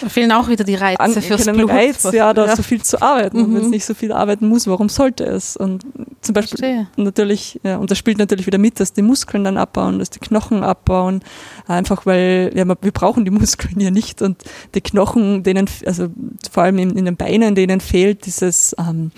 Da 0.02 0.10
fehlen 0.10 0.32
auch 0.32 0.48
wieder 0.48 0.64
die 0.64 0.76
Reize 0.76 1.00
an, 1.00 1.14
fürs 1.14 1.46
Blut. 1.46 1.70
Reiz, 1.70 2.04
ja, 2.12 2.34
da 2.34 2.46
ja. 2.46 2.56
so 2.56 2.64
viel 2.64 2.82
zu 2.82 3.02
arbeiten. 3.02 3.38
Mhm. 3.38 3.46
Und 3.46 3.56
wenn 3.56 3.62
es 3.62 3.70
nicht 3.70 3.86
so 3.86 3.94
viel 3.94 4.12
arbeiten 4.12 4.48
muss, 4.48 4.68
warum 4.68 4.90
sollte 4.90 5.24
es? 5.26 5.58
Und 5.58 5.84
zum 6.22 6.34
Beispiel 6.34 6.60
Verstehe. 6.60 6.88
natürlich, 6.96 7.60
ja, 7.64 7.78
und 7.78 7.92
das 7.92 7.98
spielt 7.98 8.18
natürlich 8.18 8.46
wieder 8.46 8.58
mit, 8.58 8.80
dass 8.80 8.94
die 8.94 9.02
Muskeln 9.02 9.44
dann 9.44 9.58
abbauen, 9.58 10.00
dass 10.00 10.10
die 10.10 10.20
Knochen 10.20 10.64
abbauen. 10.64 11.22
Einfach 11.68 12.06
weil, 12.06 12.52
ja, 12.56 12.66
wir 12.68 12.92
brauchen 12.92 13.26
die 13.26 13.32
Muskeln 13.32 13.80
ja 13.80 13.92
nicht 13.92 14.22
und 14.22 14.44
die 14.76 14.82
Knochen, 14.82 15.44
denen, 15.44 15.68
also 15.86 16.08
vor 16.52 16.64
allem 16.64 16.78
in, 16.78 16.98
in 16.98 17.06
den 17.06 17.16
Beinen, 17.16 17.56
denen 17.56 17.80
fehlt 17.80 18.26
dieses, 18.26 18.76
ähm, 18.78 19.12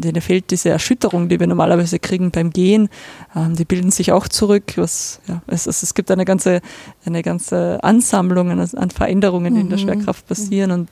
denen 0.00 0.20
fehlt 0.20 0.50
diese 0.50 0.70
Erschütterung, 0.70 1.28
die 1.28 1.40
wir 1.40 1.46
normalerweise 1.46 1.98
kriegen 1.98 2.30
beim 2.30 2.50
Gehen. 2.50 2.88
Ähm, 3.34 3.56
die 3.56 3.64
bilden 3.64 3.90
sich 3.90 4.12
auch 4.12 4.28
zurück. 4.28 4.74
Was, 4.76 5.20
ja, 5.26 5.42
es, 5.46 5.66
es, 5.66 5.82
es 5.82 5.94
gibt 5.94 6.10
eine 6.10 6.24
ganze, 6.24 6.60
eine 7.04 7.22
ganze 7.22 7.82
Ansammlung 7.82 8.50
an, 8.50 8.60
an 8.60 8.90
Veränderungen, 8.90 9.54
die 9.54 9.60
in 9.60 9.68
der 9.68 9.78
mhm. 9.78 9.82
Schwerkraft 9.82 10.26
passieren 10.26 10.70
und 10.70 10.88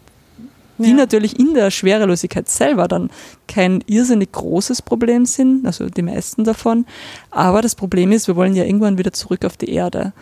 die 0.78 0.90
ja. 0.90 0.96
natürlich 0.96 1.38
in 1.38 1.54
der 1.54 1.70
Schwerelosigkeit 1.70 2.48
selber 2.48 2.88
dann 2.88 3.10
kein 3.46 3.82
irrsinnig 3.86 4.32
großes 4.32 4.82
Problem 4.82 5.24
sind, 5.24 5.64
also 5.66 5.88
die 5.88 6.02
meisten 6.02 6.42
davon. 6.42 6.84
Aber 7.30 7.62
das 7.62 7.74
Problem 7.76 8.10
ist, 8.10 8.26
wir 8.26 8.34
wollen 8.36 8.56
ja 8.56 8.64
irgendwann 8.64 8.98
wieder 8.98 9.12
zurück 9.12 9.44
auf 9.44 9.56
die 9.56 9.70
Erde. 9.70 10.12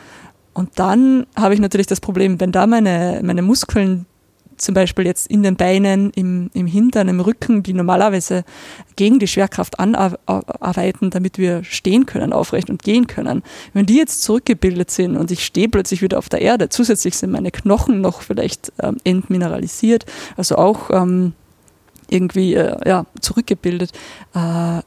Und 0.53 0.79
dann 0.79 1.27
habe 1.35 1.55
ich 1.55 1.61
natürlich 1.61 1.87
das 1.87 2.01
Problem, 2.01 2.39
wenn 2.41 2.53
da 2.53 2.67
meine, 2.67 3.21
meine 3.23 3.41
Muskeln 3.41 4.05
zum 4.57 4.75
Beispiel 4.75 5.07
jetzt 5.07 5.27
in 5.29 5.43
den 5.43 5.57
Beinen, 5.57 6.11
im, 6.11 6.51
im 6.55 6.67
Hintern, 6.67 7.09
im 7.09 7.21
Rücken, 7.21 7.63
die 7.63 7.73
normalerweise 7.73 8.45
gegen 8.97 9.19
die 9.19 9.27
Schwerkraft 9.27 9.79
anarbeiten, 9.79 11.11
damit 11.11 11.39
wir 11.39 11.65
stehen 11.65 12.07
können, 12.07 12.33
aufrecht 12.33 12.71
und 12.71 12.83
gehen 12.83 13.07
können. 13.07 13.43
Wenn 13.73 13.87
die 13.87 13.97
jetzt 13.97 14.23
zurückgebildet 14.23 14.91
sind 14.91 15.17
und 15.17 15.31
ich 15.31 15.45
stehe 15.45 15.69
plötzlich 15.69 16.03
wieder 16.03 16.19
auf 16.19 16.29
der 16.29 16.43
Erde, 16.43 16.69
zusätzlich 16.69 17.17
sind 17.17 17.31
meine 17.31 17.51
Knochen 17.51 18.01
noch 18.01 18.23
vielleicht 18.23 18.73
ähm, 18.81 18.97
entmineralisiert, 19.05 20.07
also 20.37 20.57
auch 20.57 20.91
ähm, 20.91 21.33
irgendwie 22.09 22.55
äh, 22.55 22.77
ja, 22.89 23.07
zurückgebildet. 23.21 23.93
Äh, 24.35 24.83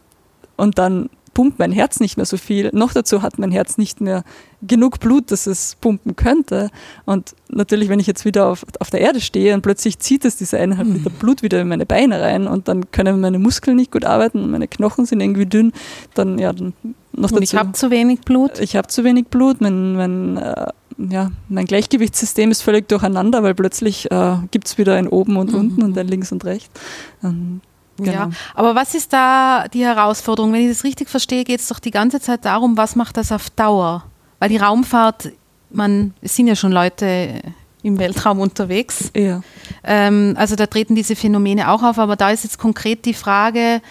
und 0.57 0.77
dann 0.77 1.09
pumpt 1.35 1.59
mein 1.59 1.71
Herz 1.71 1.99
nicht 1.99 2.17
mehr 2.17 2.25
so 2.25 2.37
viel. 2.37 2.71
Noch 2.73 2.93
dazu 2.93 3.21
hat 3.21 3.37
mein 3.37 3.51
Herz 3.51 3.77
nicht 3.77 4.01
mehr 4.01 4.23
genug 4.63 4.99
Blut, 4.99 5.31
dass 5.31 5.45
es 5.45 5.75
pumpen 5.79 6.15
könnte. 6.15 6.71
Und 7.05 7.35
natürlich, 7.49 7.89
wenn 7.89 7.99
ich 7.99 8.07
jetzt 8.07 8.25
wieder 8.25 8.47
auf, 8.47 8.65
auf 8.79 8.89
der 8.89 9.01
Erde 9.01 9.21
stehe 9.21 9.53
und 9.53 9.61
plötzlich 9.61 9.99
zieht 9.99 10.25
es 10.25 10.37
diese 10.37 10.57
eineinhalb 10.57 10.87
Liter 10.87 11.11
mhm. 11.11 11.15
Blut 11.15 11.43
wieder 11.43 11.61
in 11.61 11.67
meine 11.67 11.85
Beine 11.85 12.21
rein 12.21 12.47
und 12.47 12.67
dann 12.67 12.89
können 12.89 13.19
meine 13.19 13.37
Muskeln 13.37 13.75
nicht 13.75 13.91
gut 13.91 14.05
arbeiten 14.05 14.41
und 14.41 14.49
meine 14.49 14.67
Knochen 14.67 15.05
sind 15.05 15.19
irgendwie 15.19 15.45
dünn, 15.45 15.73
dann 16.15 16.39
ja, 16.39 16.53
dann 16.53 16.73
noch 17.11 17.29
dazu. 17.29 17.35
Und 17.35 17.43
ich 17.43 17.55
habe 17.55 17.73
zu 17.73 17.91
wenig 17.91 18.21
Blut? 18.21 18.59
Ich 18.59 18.75
habe 18.77 18.87
zu 18.87 19.03
wenig 19.03 19.27
Blut. 19.27 19.59
Mein, 19.59 19.95
mein, 19.95 20.37
äh, 20.37 20.67
ja, 20.97 21.31
mein 21.49 21.65
Gleichgewichtssystem 21.65 22.49
ist 22.49 22.61
völlig 22.61 22.87
durcheinander, 22.87 23.43
weil 23.43 23.55
plötzlich 23.55 24.09
äh, 24.09 24.37
gibt 24.51 24.67
es 24.67 24.77
wieder 24.77 24.95
ein 24.95 25.09
oben 25.09 25.35
und 25.35 25.51
mhm. 25.51 25.59
unten 25.59 25.83
und 25.83 25.97
ein 25.97 26.07
links 26.07 26.31
und 26.31 26.45
rechts. 26.45 26.79
Und 27.21 27.61
Genau. 27.97 28.11
Ja, 28.11 28.30
aber 28.53 28.76
was 28.76 28.93
ist 28.93 29.13
da 29.13 29.67
die 29.73 29.85
Herausforderung? 29.85 30.51
Wenn 30.51 30.61
ich 30.61 30.69
das 30.69 30.84
richtig 30.84 31.09
verstehe, 31.09 31.43
geht 31.43 31.61
es 31.61 31.67
doch 31.67 31.80
die 31.80 31.91
ganze 31.91 32.19
Zeit 32.19 32.43
darum, 32.45 32.76
was 32.77 32.95
macht 32.95 33.17
das 33.17 33.31
auf 33.31 33.49
Dauer? 33.49 34.03
Weil 34.39 34.49
die 34.49 34.57
Raumfahrt, 34.57 35.31
man, 35.69 36.13
es 36.22 36.35
sind 36.35 36.47
ja 36.47 36.55
schon 36.55 36.72
Leute 36.72 37.41
im 37.84 37.99
Weltraum 37.99 38.39
unterwegs. 38.39 39.11
Ja. 39.15 39.41
Ähm, 39.84 40.35
also 40.38 40.55
da 40.55 40.65
treten 40.65 40.95
diese 40.95 41.15
Phänomene 41.15 41.69
auch 41.69 41.84
auf, 41.84 41.99
aber 41.99 42.15
da 42.15 42.31
ist 42.31 42.43
jetzt 42.43 42.57
konkret 42.57 43.05
die 43.05 43.13
Frage, 43.13 43.81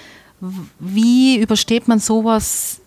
wie 0.78 1.39
übersteht 1.39 1.89
man 1.89 2.01
sowas 2.01 2.81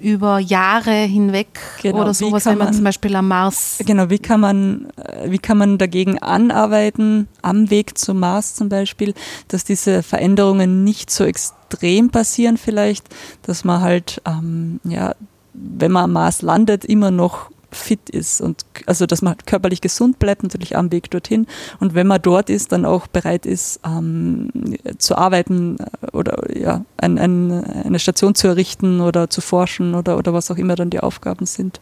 über 0.00 0.38
Jahre 0.38 0.92
hinweg 0.92 1.48
genau, 1.82 2.02
oder 2.02 2.14
sowas, 2.14 2.46
wenn 2.46 2.58
man, 2.58 2.68
man, 2.68 2.74
zum 2.74 2.84
Beispiel 2.84 3.16
am 3.16 3.26
Mars. 3.26 3.78
Genau, 3.84 4.08
wie 4.08 4.20
kann 4.20 4.40
man, 4.40 4.86
äh, 4.96 5.30
wie 5.30 5.38
kann 5.38 5.58
man 5.58 5.76
dagegen 5.76 6.18
anarbeiten, 6.20 7.26
am 7.42 7.68
Weg 7.68 7.98
zum 7.98 8.20
Mars 8.20 8.54
zum 8.54 8.68
Beispiel, 8.68 9.12
dass 9.48 9.64
diese 9.64 10.04
Veränderungen 10.04 10.84
nicht 10.84 11.10
so 11.10 11.24
extrem 11.24 12.10
passieren 12.10 12.58
vielleicht, 12.58 13.08
dass 13.42 13.64
man 13.64 13.80
halt, 13.80 14.22
ähm, 14.24 14.78
ja, 14.84 15.14
wenn 15.52 15.90
man 15.90 16.04
am 16.04 16.12
Mars 16.12 16.42
landet, 16.42 16.84
immer 16.84 17.10
noch 17.10 17.50
fit 17.70 18.10
ist 18.10 18.40
und 18.40 18.64
also 18.86 19.06
dass 19.06 19.22
man 19.22 19.36
körperlich 19.46 19.80
gesund 19.80 20.18
bleibt, 20.18 20.42
natürlich 20.42 20.76
am 20.76 20.92
Weg 20.92 21.10
dorthin 21.10 21.46
und 21.78 21.94
wenn 21.94 22.06
man 22.06 22.20
dort 22.20 22.50
ist, 22.50 22.72
dann 22.72 22.84
auch 22.84 23.06
bereit 23.06 23.46
ist 23.46 23.80
ähm, 23.84 24.50
zu 24.98 25.16
arbeiten 25.16 25.78
äh, 25.78 26.16
oder 26.16 26.56
ja, 26.56 26.84
ein, 26.96 27.18
ein, 27.18 27.64
eine 27.64 27.98
Station 27.98 28.34
zu 28.34 28.48
errichten 28.48 29.00
oder 29.00 29.30
zu 29.30 29.40
forschen 29.40 29.94
oder, 29.94 30.18
oder 30.18 30.32
was 30.32 30.50
auch 30.50 30.56
immer 30.56 30.76
dann 30.76 30.90
die 30.90 31.00
Aufgaben 31.00 31.46
sind. 31.46 31.80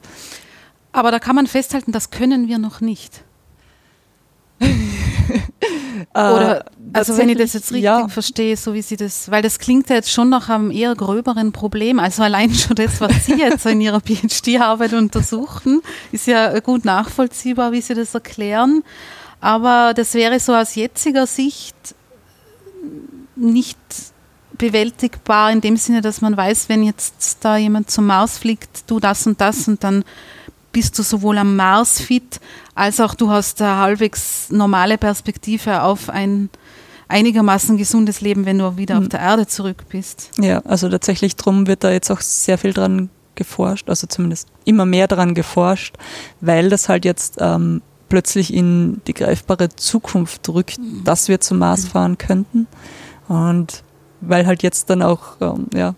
Aber 0.93 1.11
da 1.11 1.19
kann 1.19 1.37
man 1.37 1.47
festhalten, 1.47 1.93
das 1.93 2.11
können 2.11 2.49
wir 2.49 2.59
noch 2.59 2.81
nicht. 2.81 3.23
Oder, 6.15 6.61
äh, 6.61 6.71
also 6.93 7.17
wenn 7.17 7.29
ich 7.29 7.39
das 7.39 7.53
jetzt 7.53 7.71
richtig 7.71 7.85
ja. 7.85 8.09
verstehe, 8.09 8.57
so 8.57 8.75
wie 8.75 8.83
Sie 8.83 8.97
das, 8.97 9.31
weil 9.31 9.43
das 9.43 9.59
klingt 9.59 9.91
ja 9.91 9.97
jetzt 9.97 10.11
schon 10.11 10.29
nach 10.29 10.49
einem 10.49 10.71
eher 10.71 10.95
gröberen 10.95 11.53
Problem. 11.53 11.99
Also 11.99 12.23
allein 12.23 12.53
schon 12.55 12.77
das, 12.77 13.01
was 13.01 13.27
Sie 13.27 13.35
jetzt 13.35 13.67
in 13.67 13.81
Ihrer 13.81 14.01
PhD-Arbeit 14.05 14.95
untersuchen, 14.95 15.83
ist 16.13 16.27
ja 16.27 16.59
gut 16.61 16.85
nachvollziehbar, 16.85 17.73
wie 17.73 17.81
Sie 17.81 17.95
das 17.95 18.15
erklären. 18.15 18.83
Aber 19.41 19.93
das 19.95 20.15
wäre 20.15 20.41
so 20.41 20.55
aus 20.55 20.75
jetziger 20.75 21.27
Sicht 21.27 21.77
nicht 23.37 23.79
bewältigbar 24.57 25.53
in 25.53 25.61
dem 25.61 25.77
Sinne, 25.77 26.01
dass 26.01 26.21
man 26.21 26.37
weiß, 26.37 26.69
wenn 26.69 26.83
jetzt 26.83 27.39
da 27.43 27.57
jemand 27.57 27.91
zum 27.91 28.07
Mars 28.07 28.39
fliegt, 28.39 28.91
du 28.91 28.99
das 28.99 29.27
und 29.27 29.41
das 29.41 29.69
und 29.69 29.85
dann 29.85 30.05
bist 30.79 30.97
du 30.97 31.03
sowohl 31.03 31.39
am 31.39 31.57
Mars 31.57 32.01
fit, 32.01 32.39
als 32.77 33.01
auch 33.01 33.17
du 33.17 33.31
hast 33.31 33.61
eine 33.61 33.79
halbwegs 33.79 34.49
normale 34.51 34.97
Perspektive 34.97 35.83
auf 35.83 36.09
ein 36.09 36.51
einigermaßen 37.09 37.77
gesundes 37.77 38.21
Leben, 38.21 38.47
wenn 38.47 38.59
du 38.59 38.77
wieder 38.77 38.95
mhm. 38.95 39.03
auf 39.03 39.09
der 39.09 39.19
Erde 39.19 39.49
zurück 39.49 39.87
bist. 39.89 40.31
Ja, 40.39 40.61
also 40.61 40.89
tatsächlich 40.89 41.35
drum 41.35 41.67
wird 41.67 41.83
da 41.83 41.91
jetzt 41.91 42.13
auch 42.13 42.21
sehr 42.21 42.59
viel 42.59 42.73
dran 42.73 43.11
geforscht, 43.35 43.89
also 43.89 44.07
zumindest 44.07 44.47
immer 44.65 44.87
mehr 44.87 45.09
dran 45.09 45.35
geforscht, 45.35 45.97
weil 46.41 46.69
das 46.69 46.89
halt 46.89 47.05
jetzt 47.05 47.39
ähm, 47.41 47.83
plötzlich 48.09 48.55
in 48.55 49.01
die 49.09 49.15
greifbare 49.15 49.71
Zukunft 49.71 50.49
rückt, 50.49 50.79
mhm. 50.79 51.03
dass 51.03 51.27
wir 51.27 51.41
zum 51.41 51.59
Mars 51.59 51.87
mhm. 51.87 51.89
fahren 51.89 52.19
könnten. 52.19 52.69
Und 53.27 53.83
weil 54.21 54.47
halt 54.47 54.63
jetzt 54.63 54.91
dann 54.91 55.03
auch 55.03 55.41
ähm, 55.41 55.67
ja, 55.75 55.97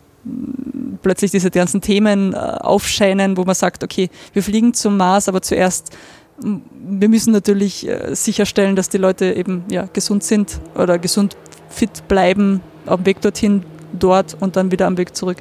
plötzlich 1.02 1.30
diese 1.30 1.50
ganzen 1.50 1.80
Themen 1.80 2.32
äh, 2.32 2.36
aufscheinen, 2.36 3.36
wo 3.36 3.44
man 3.44 3.54
sagt, 3.54 3.82
okay, 3.84 4.10
wir 4.32 4.42
fliegen 4.42 4.74
zum 4.74 4.96
Mars, 4.96 5.28
aber 5.28 5.42
zuerst 5.42 5.96
wir 6.42 7.08
müssen 7.08 7.32
natürlich 7.32 7.86
äh, 7.86 8.14
sicherstellen, 8.14 8.76
dass 8.76 8.88
die 8.88 8.98
Leute 8.98 9.32
eben 9.32 9.64
ja, 9.70 9.86
gesund 9.92 10.24
sind 10.24 10.60
oder 10.74 10.98
gesund 10.98 11.36
fit 11.68 12.08
bleiben 12.08 12.60
auf 12.86 13.00
dem 13.00 13.06
Weg 13.06 13.20
dorthin, 13.20 13.62
dort 13.92 14.36
und 14.40 14.56
dann 14.56 14.70
wieder 14.70 14.86
am 14.86 14.96
Weg 14.96 15.14
zurück. 15.14 15.38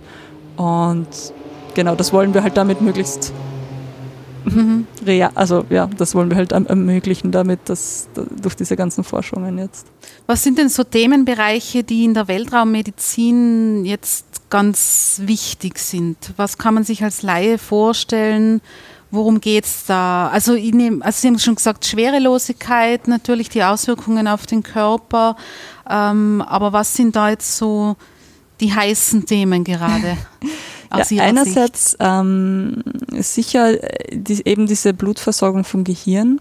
Und 0.58 1.08
genau, 1.74 1.96
das 1.96 2.12
wollen 2.12 2.34
wir 2.34 2.44
halt 2.44 2.58
damit 2.58 2.82
möglichst 2.82 3.32
mhm. 4.46 4.88
real, 5.06 5.32
also 5.36 5.66
ja, 5.70 5.88
das 5.88 6.16
wollen 6.16 6.30
wir 6.30 6.38
halt 6.38 6.52
ermöglichen 6.52 7.32
damit, 7.32 7.62
dass 7.66 8.08
durch 8.42 8.56
diese 8.56 8.76
ganzen 8.76 9.04
Forschungen 9.04 9.58
jetzt. 9.58 9.88
Was 10.28 10.44
sind 10.44 10.58
denn 10.58 10.70
so 10.70 10.84
Themenbereiche, 10.84 11.84
die 11.84 12.06
in 12.06 12.14
der 12.14 12.28
Weltraummedizin 12.28 13.86
jetzt 13.86 14.26
ganz 14.50 15.22
wichtig 15.24 15.80
sind? 15.80 16.34
Was 16.38 16.58
kann 16.58 16.74
man 16.74 16.84
sich 16.84 17.04
als 17.04 17.22
Laie 17.22 17.58
vorstellen? 17.58 18.62
Worum 19.12 19.42
geht 19.42 19.66
es 19.66 19.86
da? 19.86 20.30
Also, 20.30 20.54
nehm, 20.54 21.02
also 21.02 21.22
Sie 21.22 21.28
haben 21.28 21.40
schon 21.40 21.56
gesagt, 21.56 21.86
Schwerelosigkeit, 21.86 23.08
natürlich 23.08 23.50
die 23.50 23.64
Auswirkungen 23.64 24.28
auf 24.28 24.46
den 24.46 24.62
Körper. 24.62 25.36
Ähm, 25.90 26.44
aber 26.48 26.74
was 26.74 26.94
sind 26.94 27.16
da 27.16 27.30
jetzt 27.30 27.58
so 27.58 27.96
die 28.62 28.74
heißen 28.74 29.26
Themen 29.26 29.64
gerade? 29.64 30.18
ja, 30.96 31.24
einerseits 31.24 31.96
ähm, 32.00 32.84
sicher 33.12 33.84
äh, 33.84 34.18
die, 34.18 34.42
eben 34.46 34.66
diese 34.68 34.94
Blutversorgung 34.94 35.64
vom 35.64 35.84
Gehirn. 35.84 36.40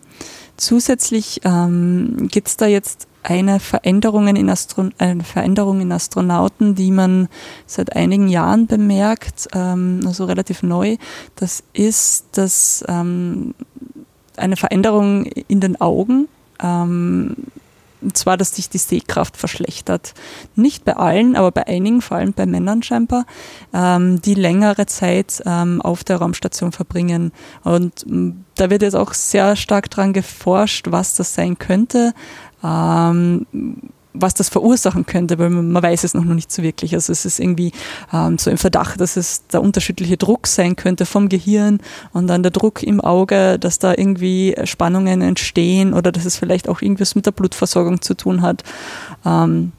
Zusätzlich 0.56 1.40
ähm, 1.44 2.28
gibt 2.30 2.48
es 2.48 2.56
da 2.56 2.66
jetzt 2.66 3.06
eine 3.22 3.60
Veränderung 3.60 4.26
in, 4.28 4.48
Astro 4.48 4.88
eine 4.98 5.24
Veränderung 5.24 5.80
in 5.80 5.92
Astronauten, 5.92 6.74
die 6.74 6.90
man 6.90 7.28
seit 7.66 7.94
einigen 7.94 8.28
Jahren 8.28 8.66
bemerkt, 8.66 9.48
ähm, 9.54 10.00
also 10.06 10.24
relativ 10.24 10.62
neu. 10.62 10.96
Das 11.36 11.62
ist, 11.74 12.26
dass 12.32 12.84
ähm, 12.88 13.54
eine 14.36 14.56
Veränderung 14.56 15.24
in 15.24 15.60
den 15.60 15.80
Augen. 15.80 16.28
Ähm, 16.62 17.36
und 18.00 18.16
zwar, 18.16 18.36
dass 18.36 18.54
sich 18.54 18.68
die 18.68 18.78
Sehkraft 18.78 19.36
verschlechtert. 19.36 20.14
Nicht 20.54 20.84
bei 20.84 20.96
allen, 20.96 21.36
aber 21.36 21.50
bei 21.50 21.66
einigen, 21.66 22.00
vor 22.00 22.16
allem 22.16 22.32
bei 22.32 22.46
Männern 22.46 22.82
scheinbar, 22.82 23.26
ähm, 23.72 24.20
die 24.22 24.34
längere 24.34 24.86
Zeit 24.86 25.42
ähm, 25.46 25.82
auf 25.82 26.04
der 26.04 26.18
Raumstation 26.18 26.72
verbringen. 26.72 27.32
Und 27.64 28.06
ähm, 28.06 28.44
da 28.54 28.70
wird 28.70 28.82
jetzt 28.82 28.96
auch 28.96 29.14
sehr 29.14 29.56
stark 29.56 29.90
dran 29.90 30.12
geforscht, 30.12 30.86
was 30.90 31.14
das 31.14 31.34
sein 31.34 31.58
könnte. 31.58 32.14
Ähm, 32.62 33.46
was 34.14 34.34
das 34.34 34.48
verursachen 34.48 35.06
könnte, 35.06 35.38
weil 35.38 35.50
man, 35.50 35.70
man, 35.70 35.82
weiß 35.82 36.04
es 36.04 36.14
noch 36.14 36.24
nicht 36.24 36.50
so 36.50 36.62
wirklich. 36.62 36.94
Also 36.94 37.12
es 37.12 37.24
ist 37.24 37.38
irgendwie 37.38 37.72
ähm, 38.12 38.38
so 38.38 38.50
im 38.50 38.58
Verdacht, 38.58 39.00
dass 39.00 39.16
es 39.16 39.46
der 39.48 39.62
unterschiedliche 39.62 40.16
Druck 40.16 40.46
sein 40.46 40.76
könnte 40.76 41.06
vom 41.06 41.28
Gehirn 41.28 41.80
und 42.12 42.26
dann 42.26 42.42
der 42.42 42.50
Druck 42.50 42.82
im 42.82 43.00
Auge, 43.00 43.58
dass 43.58 43.78
da 43.78 43.94
irgendwie 43.96 44.56
Spannungen 44.64 45.20
entstehen 45.20 45.94
oder 45.94 46.10
dass 46.12 46.24
es 46.24 46.36
vielleicht 46.36 46.68
auch 46.68 46.82
irgendwas 46.82 47.14
mit 47.14 47.26
der 47.26 47.32
Blutversorgung 47.32 48.00
zu 48.00 48.14
tun 48.14 48.42
hat. 48.42 48.64
Ähm, 49.24 49.72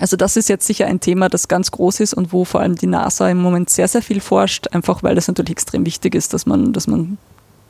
also 0.00 0.16
das 0.16 0.36
ist 0.36 0.48
jetzt 0.48 0.66
sicher 0.66 0.86
ein 0.86 1.00
Thema, 1.00 1.28
das 1.28 1.48
ganz 1.48 1.70
groß 1.70 2.00
ist 2.00 2.14
und 2.14 2.32
wo 2.32 2.44
vor 2.44 2.60
allem 2.60 2.76
die 2.76 2.86
NASA 2.86 3.28
im 3.28 3.40
Moment 3.40 3.70
sehr, 3.70 3.88
sehr 3.88 4.02
viel 4.02 4.20
forscht, 4.20 4.68
einfach 4.72 5.02
weil 5.02 5.16
es 5.18 5.28
natürlich 5.28 5.52
extrem 5.52 5.86
wichtig 5.86 6.14
ist, 6.14 6.34
dass 6.34 6.46
man, 6.46 6.72
dass 6.72 6.86
man 6.86 7.18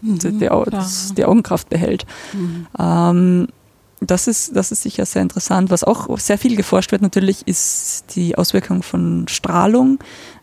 mhm, 0.00 0.18
die, 0.18 0.30
die, 0.32 0.48
die, 1.16 1.24
Augenkraft 1.24 1.68
behält. 1.68 2.06
Mhm. 2.32 2.66
Ähm, 2.78 3.48
das 4.06 4.26
ist, 4.26 4.56
das 4.56 4.72
ist 4.72 4.82
sicher 4.82 5.06
sehr 5.06 5.22
interessant. 5.22 5.70
Was 5.70 5.84
auch 5.84 6.18
sehr 6.18 6.38
viel 6.38 6.56
geforscht 6.56 6.92
wird 6.92 7.02
natürlich, 7.02 7.46
ist 7.46 8.04
die 8.14 8.36
Auswirkung 8.36 8.82
von 8.82 9.26
Strahlung. 9.28 9.98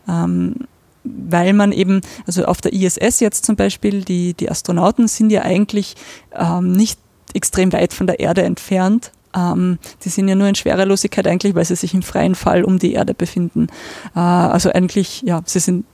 Ähm, 0.08 0.56
weil 1.04 1.54
man 1.54 1.72
eben, 1.72 2.02
also 2.28 2.46
auf 2.46 2.62
der 2.62 2.74
ISS 2.74 3.20
jetzt 3.20 3.46
zum 3.46 3.56
Beispiel, 3.56 4.04
die, 4.04 4.34
die 4.34 4.50
Astronauten 4.50 5.08
sind 5.08 5.30
ja 5.30 5.44
eigentlich 5.44 5.96
ähm, 6.34 6.74
nicht 6.74 7.00
extrem 7.34 7.72
weit 7.74 7.94
von 7.94 8.08
der 8.08 8.20
Erde 8.20 8.44
entfernt. 8.44 9.12
Ähm, 9.36 9.80
die 10.04 10.10
sind 10.10 10.28
ja 10.28 10.36
nur 10.36 10.48
in 10.48 10.56
Schwerelosigkeit 10.56 11.28
eigentlich, 11.28 11.56
weil 11.56 11.66
sie 11.66 11.76
sich 11.76 11.94
im 11.94 12.02
freien 12.02 12.36
Fall 12.36 12.64
um 12.64 12.80
die 12.80 12.94
Erde 12.94 13.14
befinden. 13.14 13.68
Äh, 14.16 14.20
also 14.20 14.72
eigentlich, 14.72 15.22
ja, 15.22 15.42
sie 15.46 15.60
sind 15.60 15.86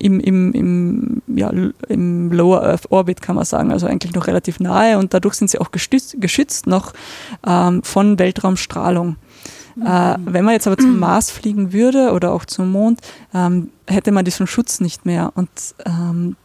im, 0.00 0.18
im, 0.18 0.52
im, 0.52 1.22
ja, 1.26 1.52
im 1.88 2.32
Lower 2.32 2.62
Earth 2.62 2.90
Orbit, 2.90 3.20
kann 3.20 3.36
man 3.36 3.44
sagen, 3.44 3.70
also 3.70 3.86
eigentlich 3.86 4.14
noch 4.14 4.26
relativ 4.26 4.58
nahe 4.58 4.98
und 4.98 5.12
dadurch 5.14 5.34
sind 5.34 5.50
sie 5.50 5.58
auch 5.58 5.70
gestützt, 5.70 6.16
geschützt 6.20 6.66
noch 6.66 6.92
ähm, 7.46 7.82
von 7.82 8.18
Weltraumstrahlung. 8.18 9.16
Mhm. 9.76 9.86
Äh, 9.86 10.16
wenn 10.24 10.44
man 10.44 10.54
jetzt 10.54 10.66
aber 10.66 10.78
zum 10.78 10.98
Mars 10.98 11.30
fliegen 11.30 11.72
würde 11.72 12.12
oder 12.12 12.32
auch 12.32 12.44
zum 12.44 12.72
Mond, 12.72 13.00
ähm, 13.34 13.70
hätte 13.86 14.10
man 14.10 14.24
diesen 14.24 14.46
Schutz 14.46 14.80
nicht 14.80 15.04
mehr. 15.04 15.32
Und 15.34 15.50
ähm, 15.84 16.36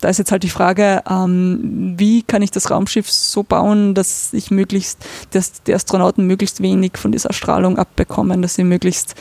da 0.00 0.08
ist 0.08 0.18
jetzt 0.18 0.32
halt 0.32 0.42
die 0.42 0.50
Frage, 0.50 1.02
ähm, 1.08 1.94
wie 1.96 2.22
kann 2.22 2.42
ich 2.42 2.50
das 2.50 2.70
Raumschiff 2.70 3.10
so 3.10 3.42
bauen, 3.42 3.94
dass 3.94 4.32
ich 4.32 4.50
möglichst, 4.50 4.98
dass 5.30 5.62
die 5.62 5.72
Astronauten 5.72 6.26
möglichst 6.26 6.60
wenig 6.60 6.98
von 6.98 7.12
dieser 7.12 7.32
Strahlung 7.32 7.78
abbekommen, 7.78 8.42
dass 8.42 8.56
sie 8.56 8.64
möglichst 8.64 9.14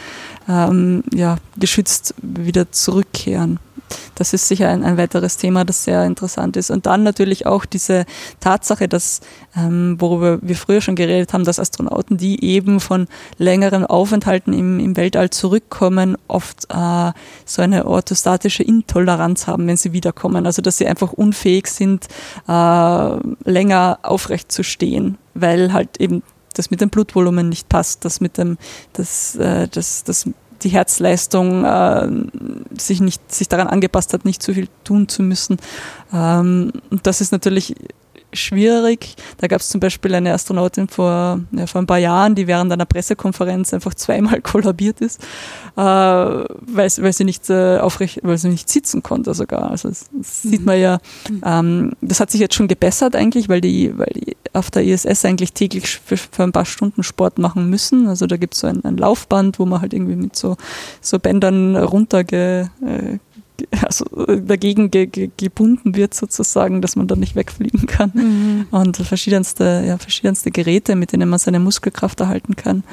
ähm, 0.49 1.03
ja, 1.14 1.38
geschützt 1.57 2.15
wieder 2.22 2.72
zurückkehren 2.72 3.60
das 4.15 4.34
ist 4.34 4.48
sicher 4.48 4.70
ein, 4.70 4.84
ein 4.84 4.98
weiteres 4.98 5.38
Thema, 5.38 5.65
das 5.65 5.84
sehr 5.84 6.06
interessant 6.06 6.57
ist. 6.57 6.72
Und 6.72 6.86
dann 6.86 7.03
natürlich 7.03 7.45
auch 7.45 7.65
diese 7.65 8.06
Tatsache, 8.40 8.88
dass, 8.88 9.22
ähm, 9.56 9.98
worüber 9.99 10.40
wir 10.41 10.56
früher 10.56 10.82
schon 10.82 10.95
geredet 10.95 11.34
haben, 11.34 11.44
dass 11.44 11.60
Astronauten, 11.60 12.18
die 12.18 12.44
eben 12.44 12.80
von 12.80 13.07
längeren 13.38 13.86
Aufenthalten 13.86 14.53
im, 14.53 14.80
im 14.80 14.98
Weltall 14.98 15.30
zurückkommen, 15.30 16.18
oft 16.28 16.65
äh, 16.70 17.11
so 17.45 17.61
eine 17.61 17.86
orthostatische 17.86 18.64
Intoleranz 18.64 19.48
haben, 19.48 19.68
wenn 19.68 19.78
sie 19.78 19.94
wiederkommen. 19.94 20.45
Also 20.45 20.61
dass 20.61 20.78
sie 20.78 20.88
einfach 20.88 21.14
unfähig 21.14 21.68
sind, 21.68 22.07
äh, 22.48 23.18
länger 23.45 23.99
aufrecht 24.03 24.52
zu 24.52 24.64
stehen, 24.64 25.18
weil 25.34 25.74
halt 25.74 25.99
eben 25.99 26.24
das 26.53 26.72
mit 26.72 26.82
dem 26.82 26.90
Blutvolumen 26.90 27.49
nicht 27.49 27.70
passt, 27.70 28.06
das 28.06 28.22
mit 28.22 28.38
dem, 28.38 28.57
das, 28.94 29.36
äh, 29.36 29.68
das, 29.68 30.03
das 30.03 30.30
die 30.64 30.69
Herzleistung 30.69 31.65
äh, 31.65 32.07
sich 32.77 33.02
nicht 33.02 33.31
sich 33.31 33.48
daran 33.48 33.68
angepasst 33.68 34.14
hat, 34.14 34.26
nicht 34.26 34.41
zu 34.41 34.53
viel 34.53 34.68
tun 34.84 35.07
zu 35.07 35.22
müssen. 35.23 35.57
Ähm, 36.14 36.72
und 36.90 37.06
das 37.06 37.22
ist 37.22 37.31
natürlich 37.31 37.76
schwierig. 38.34 39.15
Da 39.38 39.48
gab 39.48 39.61
es 39.61 39.69
zum 39.69 39.80
Beispiel 39.80 40.14
eine 40.15 40.34
Astronautin 40.34 40.88
vor, 40.88 41.40
ja, 41.52 41.68
vor 41.68 41.81
ein 41.81 41.88
paar 41.88 41.99
Jahren, 41.99 42.35
die 42.35 42.48
während 42.48 42.72
einer 42.72 42.85
Pressekonferenz 42.85 43.73
einfach 43.73 43.94
zweimal 43.94 44.41
kollabiert 44.44 45.02
ist, 45.02 45.22
äh, 45.76 45.81
weil, 45.81 46.48
weil, 46.98 47.14
sie 47.14 47.23
nicht 47.23 47.49
äh, 47.49 47.77
aufrecht, 47.77 48.19
weil 48.23 48.38
sie 48.38 48.49
nicht 48.49 48.69
sitzen 48.69 49.03
konnte 49.03 49.34
sogar. 49.34 49.72
Also 49.72 49.90
das, 49.90 50.06
das 50.11 50.44
mhm. 50.44 50.49
sieht 50.49 50.65
man 50.65 50.80
ja. 50.80 50.99
Mhm. 51.30 51.41
Ähm, 51.45 51.91
das 52.02 52.19
hat 52.19 52.31
sich 52.31 52.41
jetzt 52.41 52.56
schon 52.56 52.68
gebessert 52.68 53.15
eigentlich, 53.15 53.49
weil 53.49 53.61
die, 53.61 53.98
weil 53.98 54.11
die 54.14 54.32
auf 54.53 54.71
der 54.71 54.84
ISS 54.84 55.25
eigentlich 55.25 55.53
täglich 55.53 55.88
für, 55.88 56.17
für 56.17 56.43
ein 56.43 56.51
paar 56.51 56.65
Stunden 56.65 57.03
Sport 57.03 57.39
machen 57.39 57.69
müssen. 57.69 58.07
Also 58.07 58.27
da 58.27 58.38
gibt 58.38 58.53
es 58.53 58.61
so 58.61 58.67
ein, 58.67 58.84
ein, 58.85 58.97
Laufband, 58.97 59.59
wo 59.59 59.65
man 59.65 59.81
halt 59.81 59.93
irgendwie 59.93 60.15
mit 60.15 60.35
so, 60.35 60.57
so 61.01 61.19
Bändern 61.19 61.75
runterge 61.75 62.69
äh, 62.85 63.17
also 63.81 64.05
dagegen 64.25 64.91
ge 64.91 65.05
ge 65.05 65.30
gebunden 65.38 65.95
wird 65.95 66.13
sozusagen, 66.13 66.81
dass 66.81 66.95
man 66.95 67.07
da 67.07 67.15
nicht 67.15 67.35
wegfliegen 67.35 67.85
kann. 67.85 68.11
Mhm. 68.13 68.65
Und 68.71 68.97
verschiedenste, 68.97 69.84
ja, 69.85 69.97
verschiedenste 69.97 70.51
Geräte, 70.51 70.95
mit 70.95 71.11
denen 71.11 71.30
man 71.30 71.39
seine 71.39 71.59
Muskelkraft 71.59 72.19
erhalten 72.19 72.55
kann. 72.55 72.84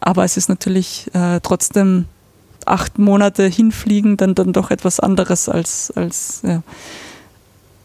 Aber 0.00 0.24
es 0.24 0.36
ist 0.36 0.48
natürlich 0.48 1.10
äh, 1.12 1.40
trotzdem 1.42 2.06
acht 2.66 2.98
Monate 2.98 3.46
hinfliegen, 3.46 4.16
dann, 4.16 4.34
dann 4.34 4.52
doch 4.52 4.70
etwas 4.70 5.00
anderes 5.00 5.48
als, 5.48 5.90
als, 5.90 6.40
ja, 6.44 6.62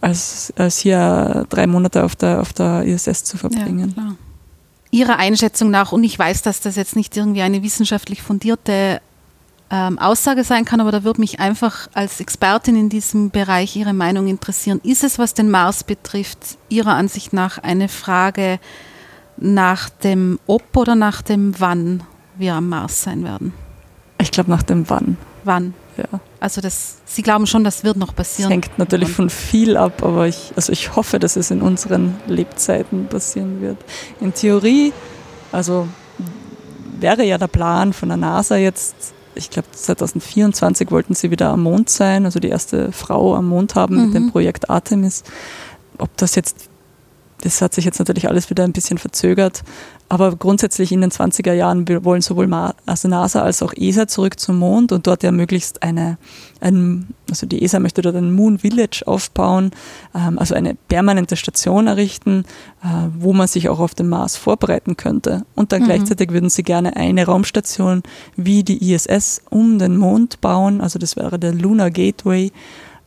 als, 0.01 0.53
als 0.57 0.79
hier 0.79 1.45
drei 1.49 1.67
Monate 1.67 2.03
auf 2.03 2.15
der, 2.15 2.41
auf 2.41 2.53
der 2.53 2.83
ISS 2.83 3.23
zu 3.23 3.37
verbringen. 3.37 3.93
Ja, 3.97 4.15
Ihrer 4.91 5.17
Einschätzung 5.17 5.71
nach, 5.71 5.91
und 5.91 6.03
ich 6.03 6.17
weiß, 6.17 6.41
dass 6.41 6.61
das 6.61 6.77
jetzt 6.77 6.95
nicht 6.95 7.17
irgendwie 7.17 7.41
eine 7.41 7.61
wissenschaftlich 7.63 8.21
fundierte 8.21 9.01
ähm, 9.69 9.99
Aussage 9.99 10.43
sein 10.43 10.63
kann, 10.63 10.79
aber 10.79 10.91
da 10.91 11.03
würde 11.03 11.19
mich 11.19 11.39
einfach 11.39 11.89
als 11.93 12.19
Expertin 12.19 12.75
in 12.75 12.89
diesem 12.89 13.29
Bereich 13.29 13.75
Ihre 13.75 13.93
Meinung 13.93 14.27
interessieren. 14.27 14.79
Ist 14.83 15.03
es, 15.03 15.19
was 15.19 15.33
den 15.33 15.49
Mars 15.49 15.83
betrifft, 15.83 16.39
Ihrer 16.69 16.93
Ansicht 16.93 17.33
nach 17.33 17.57
eine 17.57 17.89
Frage 17.89 18.59
nach 19.37 19.89
dem 19.89 20.39
Ob 20.47 20.77
oder 20.77 20.95
nach 20.95 21.21
dem 21.21 21.59
Wann 21.59 22.03
wir 22.37 22.53
am 22.53 22.69
Mars 22.69 23.03
sein 23.03 23.23
werden? 23.23 23.53
Ich 24.21 24.31
glaube 24.31 24.49
nach 24.49 24.63
dem 24.63 24.89
Wann. 24.89 25.17
Wann? 25.43 25.73
Ja. 25.97 26.19
Also 26.39 26.61
das, 26.61 26.97
Sie 27.05 27.21
glauben 27.21 27.47
schon, 27.47 27.63
das 27.63 27.83
wird 27.83 27.97
noch 27.97 28.15
passieren. 28.15 28.49
Das 28.49 28.53
hängt 28.53 28.77
natürlich 28.77 29.09
von 29.09 29.29
viel 29.29 29.77
ab, 29.77 30.03
aber 30.03 30.27
ich, 30.27 30.51
also 30.55 30.71
ich 30.71 30.95
hoffe, 30.95 31.19
dass 31.19 31.35
es 31.35 31.51
in 31.51 31.61
unseren 31.61 32.15
Lebzeiten 32.27 33.07
passieren 33.07 33.61
wird. 33.61 33.77
In 34.19 34.33
Theorie, 34.33 34.93
also 35.51 35.87
wäre 36.99 37.23
ja 37.23 37.37
der 37.37 37.47
Plan 37.47 37.93
von 37.93 38.09
der 38.09 38.17
NASA 38.17 38.57
jetzt 38.57 39.13
ich 39.35 39.49
glaube 39.49 39.67
2024 39.71 40.91
wollten 40.91 41.13
sie 41.13 41.29
wieder 41.29 41.49
am 41.49 41.63
Mond 41.63 41.89
sein, 41.89 42.25
also 42.25 42.39
die 42.39 42.49
erste 42.49 42.91
Frau 42.91 43.35
am 43.35 43.47
Mond 43.47 43.75
haben 43.75 43.95
mhm. 43.95 44.05
mit 44.05 44.15
dem 44.15 44.23
mhm. 44.23 44.31
Projekt 44.31 44.69
Artemis. 44.69 45.23
Ob 45.97 46.15
das 46.17 46.35
jetzt, 46.35 46.69
das 47.45 47.61
hat 47.61 47.75
sich 47.75 47.85
jetzt 47.85 47.99
natürlich 47.99 48.27
alles 48.27 48.49
wieder 48.49 48.63
ein 48.63 48.71
bisschen 48.71 48.97
verzögert, 48.97 49.63
aber 50.09 50.35
grundsätzlich 50.35 50.91
in 50.91 51.01
den 51.01 51.11
20er 51.11 51.53
Jahren 51.53 51.87
wollen 52.03 52.21
sowohl 52.21 52.51
also 52.87 53.07
NASA 53.07 53.43
als 53.43 53.61
auch 53.61 53.71
ESA 53.71 54.07
zurück 54.07 54.39
zum 54.39 54.57
Mond 54.57 54.91
und 54.91 55.05
dort 55.05 55.21
ja 55.21 55.31
möglichst 55.31 55.83
eine, 55.83 56.17
ein, 56.59 57.07
also 57.29 57.45
die 57.45 57.61
ESA 57.61 57.79
möchte 57.79 58.01
dort 58.01 58.15
ein 58.15 58.33
Moon 58.33 58.57
Village 58.57 59.03
aufbauen, 59.05 59.69
ähm, 60.15 60.39
also 60.39 60.55
eine 60.55 60.73
permanente 60.73 61.35
Station 61.35 61.85
errichten, 61.85 62.45
äh, 62.83 62.87
wo 63.15 63.31
man 63.31 63.47
sich 63.47 63.69
auch 63.69 63.79
auf 63.79 63.93
den 63.93 64.09
Mars 64.09 64.37
vorbereiten 64.37 64.97
könnte. 64.97 65.45
Und 65.53 65.71
dann 65.71 65.83
mhm. 65.83 65.85
gleichzeitig 65.85 66.31
würden 66.31 66.49
sie 66.49 66.63
gerne 66.63 66.95
eine 66.95 67.27
Raumstation 67.27 68.01
wie 68.35 68.63
die 68.63 68.91
ISS 68.91 69.43
um 69.51 69.77
den 69.77 69.97
Mond 69.97 70.41
bauen, 70.41 70.81
also 70.81 70.97
das 70.97 71.15
wäre 71.15 71.37
der 71.37 71.53
Lunar 71.53 71.91
Gateway. 71.91 72.51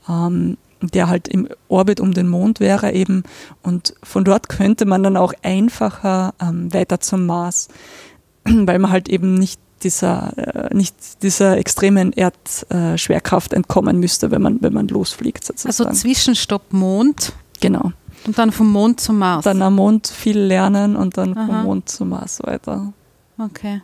Ähm, 0.08 0.56
der 0.80 1.08
halt 1.08 1.28
im 1.28 1.48
Orbit 1.68 2.00
um 2.00 2.12
den 2.12 2.28
Mond 2.28 2.60
wäre 2.60 2.92
eben. 2.92 3.22
Und 3.62 3.94
von 4.02 4.24
dort 4.24 4.48
könnte 4.48 4.84
man 4.84 5.02
dann 5.02 5.16
auch 5.16 5.32
einfacher 5.42 6.34
ähm, 6.40 6.72
weiter 6.72 7.00
zum 7.00 7.26
Mars, 7.26 7.68
weil 8.44 8.78
man 8.78 8.90
halt 8.90 9.08
eben 9.08 9.34
nicht 9.34 9.60
dieser, 9.82 10.32
äh, 10.36 10.74
nicht 10.74 11.22
dieser 11.22 11.56
extremen 11.56 12.12
Erdschwerkraft 12.12 13.52
äh, 13.52 13.56
entkommen 13.56 14.00
müsste, 14.00 14.30
wenn 14.30 14.42
man, 14.42 14.60
wenn 14.60 14.72
man 14.72 14.88
losfliegt. 14.88 15.44
Sozusagen. 15.44 15.90
Also 15.90 16.00
Zwischenstopp 16.00 16.72
Mond. 16.72 17.32
Genau. 17.60 17.92
Und 18.26 18.38
dann 18.38 18.52
vom 18.52 18.70
Mond 18.70 19.00
zum 19.00 19.18
Mars. 19.18 19.44
Dann 19.44 19.62
am 19.62 19.76
Mond 19.76 20.08
viel 20.08 20.38
lernen 20.38 20.96
und 20.96 21.16
dann 21.16 21.36
Aha. 21.36 21.46
vom 21.46 21.62
Mond 21.62 21.88
zum 21.88 22.10
Mars 22.10 22.40
weiter. 22.42 22.92
Okay. 23.38 23.82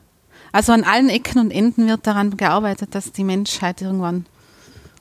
Also 0.53 0.73
an 0.73 0.85
allen 0.85 1.09
Ecken 1.09 1.41
und 1.41 1.51
Enden 1.51 1.87
wird 1.87 2.07
daran 2.07 2.37
gearbeitet, 2.37 2.95
dass 2.95 3.13
die 3.13 3.25
Menschheit 3.25 3.83
irgendwann 3.83 4.27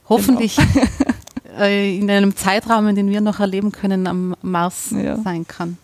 hoffentlich 0.09 0.55
genau. 0.55 0.87
Äh, 1.57 1.97
in 1.97 2.09
einem 2.09 2.35
Zeitraum, 2.35 2.93
den 2.95 3.09
wir 3.09 3.21
noch 3.21 3.39
erleben 3.39 3.71
können, 3.71 4.07
am 4.07 4.35
Mars 4.41 4.91
ja. 4.91 5.17
sein 5.17 5.47
kann. 5.47 5.77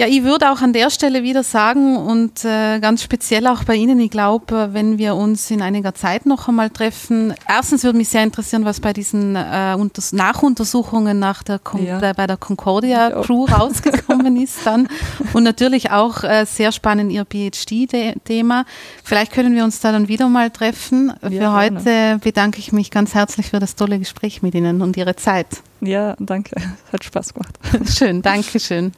Ja, 0.00 0.06
ich 0.06 0.24
würde 0.24 0.50
auch 0.50 0.62
an 0.62 0.72
der 0.72 0.88
Stelle 0.88 1.22
wieder 1.22 1.42
sagen 1.42 1.98
und 1.98 2.42
äh, 2.46 2.80
ganz 2.80 3.02
speziell 3.02 3.46
auch 3.46 3.64
bei 3.64 3.74
Ihnen, 3.74 4.00
ich 4.00 4.10
glaube, 4.10 4.70
wenn 4.72 4.96
wir 4.96 5.14
uns 5.14 5.50
in 5.50 5.60
einiger 5.60 5.94
Zeit 5.94 6.24
noch 6.24 6.48
einmal 6.48 6.70
treffen, 6.70 7.34
erstens 7.46 7.84
würde 7.84 7.98
mich 7.98 8.08
sehr 8.08 8.22
interessieren, 8.22 8.64
was 8.64 8.80
bei 8.80 8.94
diesen 8.94 9.36
äh, 9.36 9.76
Nachuntersuchungen 10.12 11.18
nach 11.18 11.42
der 11.42 11.60
ja. 11.84 11.98
bei 12.14 12.26
der 12.26 12.38
Concordia 12.38 13.10
Crew 13.10 13.44
rausgekommen 13.44 14.38
ist 14.42 14.64
dann 14.64 14.88
und 15.34 15.42
natürlich 15.42 15.90
auch 15.90 16.24
äh, 16.24 16.46
sehr 16.46 16.72
spannend 16.72 17.12
Ihr 17.12 17.26
PhD-Thema. 17.26 18.64
Vielleicht 19.04 19.32
können 19.32 19.54
wir 19.54 19.64
uns 19.64 19.80
da 19.80 19.92
dann 19.92 20.08
wieder 20.08 20.30
mal 20.30 20.48
treffen. 20.48 21.12
Für 21.20 21.30
ja, 21.30 21.54
heute 21.54 22.18
bedanke 22.22 22.58
ich 22.58 22.72
mich 22.72 22.90
ganz 22.90 23.14
herzlich 23.14 23.50
für 23.50 23.58
das 23.58 23.76
tolle 23.76 23.98
Gespräch 23.98 24.40
mit 24.40 24.54
Ihnen 24.54 24.80
und 24.80 24.96
Ihre 24.96 25.16
Zeit. 25.16 25.62
Ja, 25.82 26.16
danke. 26.18 26.56
Hat 26.90 27.04
Spaß 27.04 27.34
gemacht. 27.34 27.58
Schön, 27.86 28.22
danke 28.22 28.58
schön. 28.58 28.92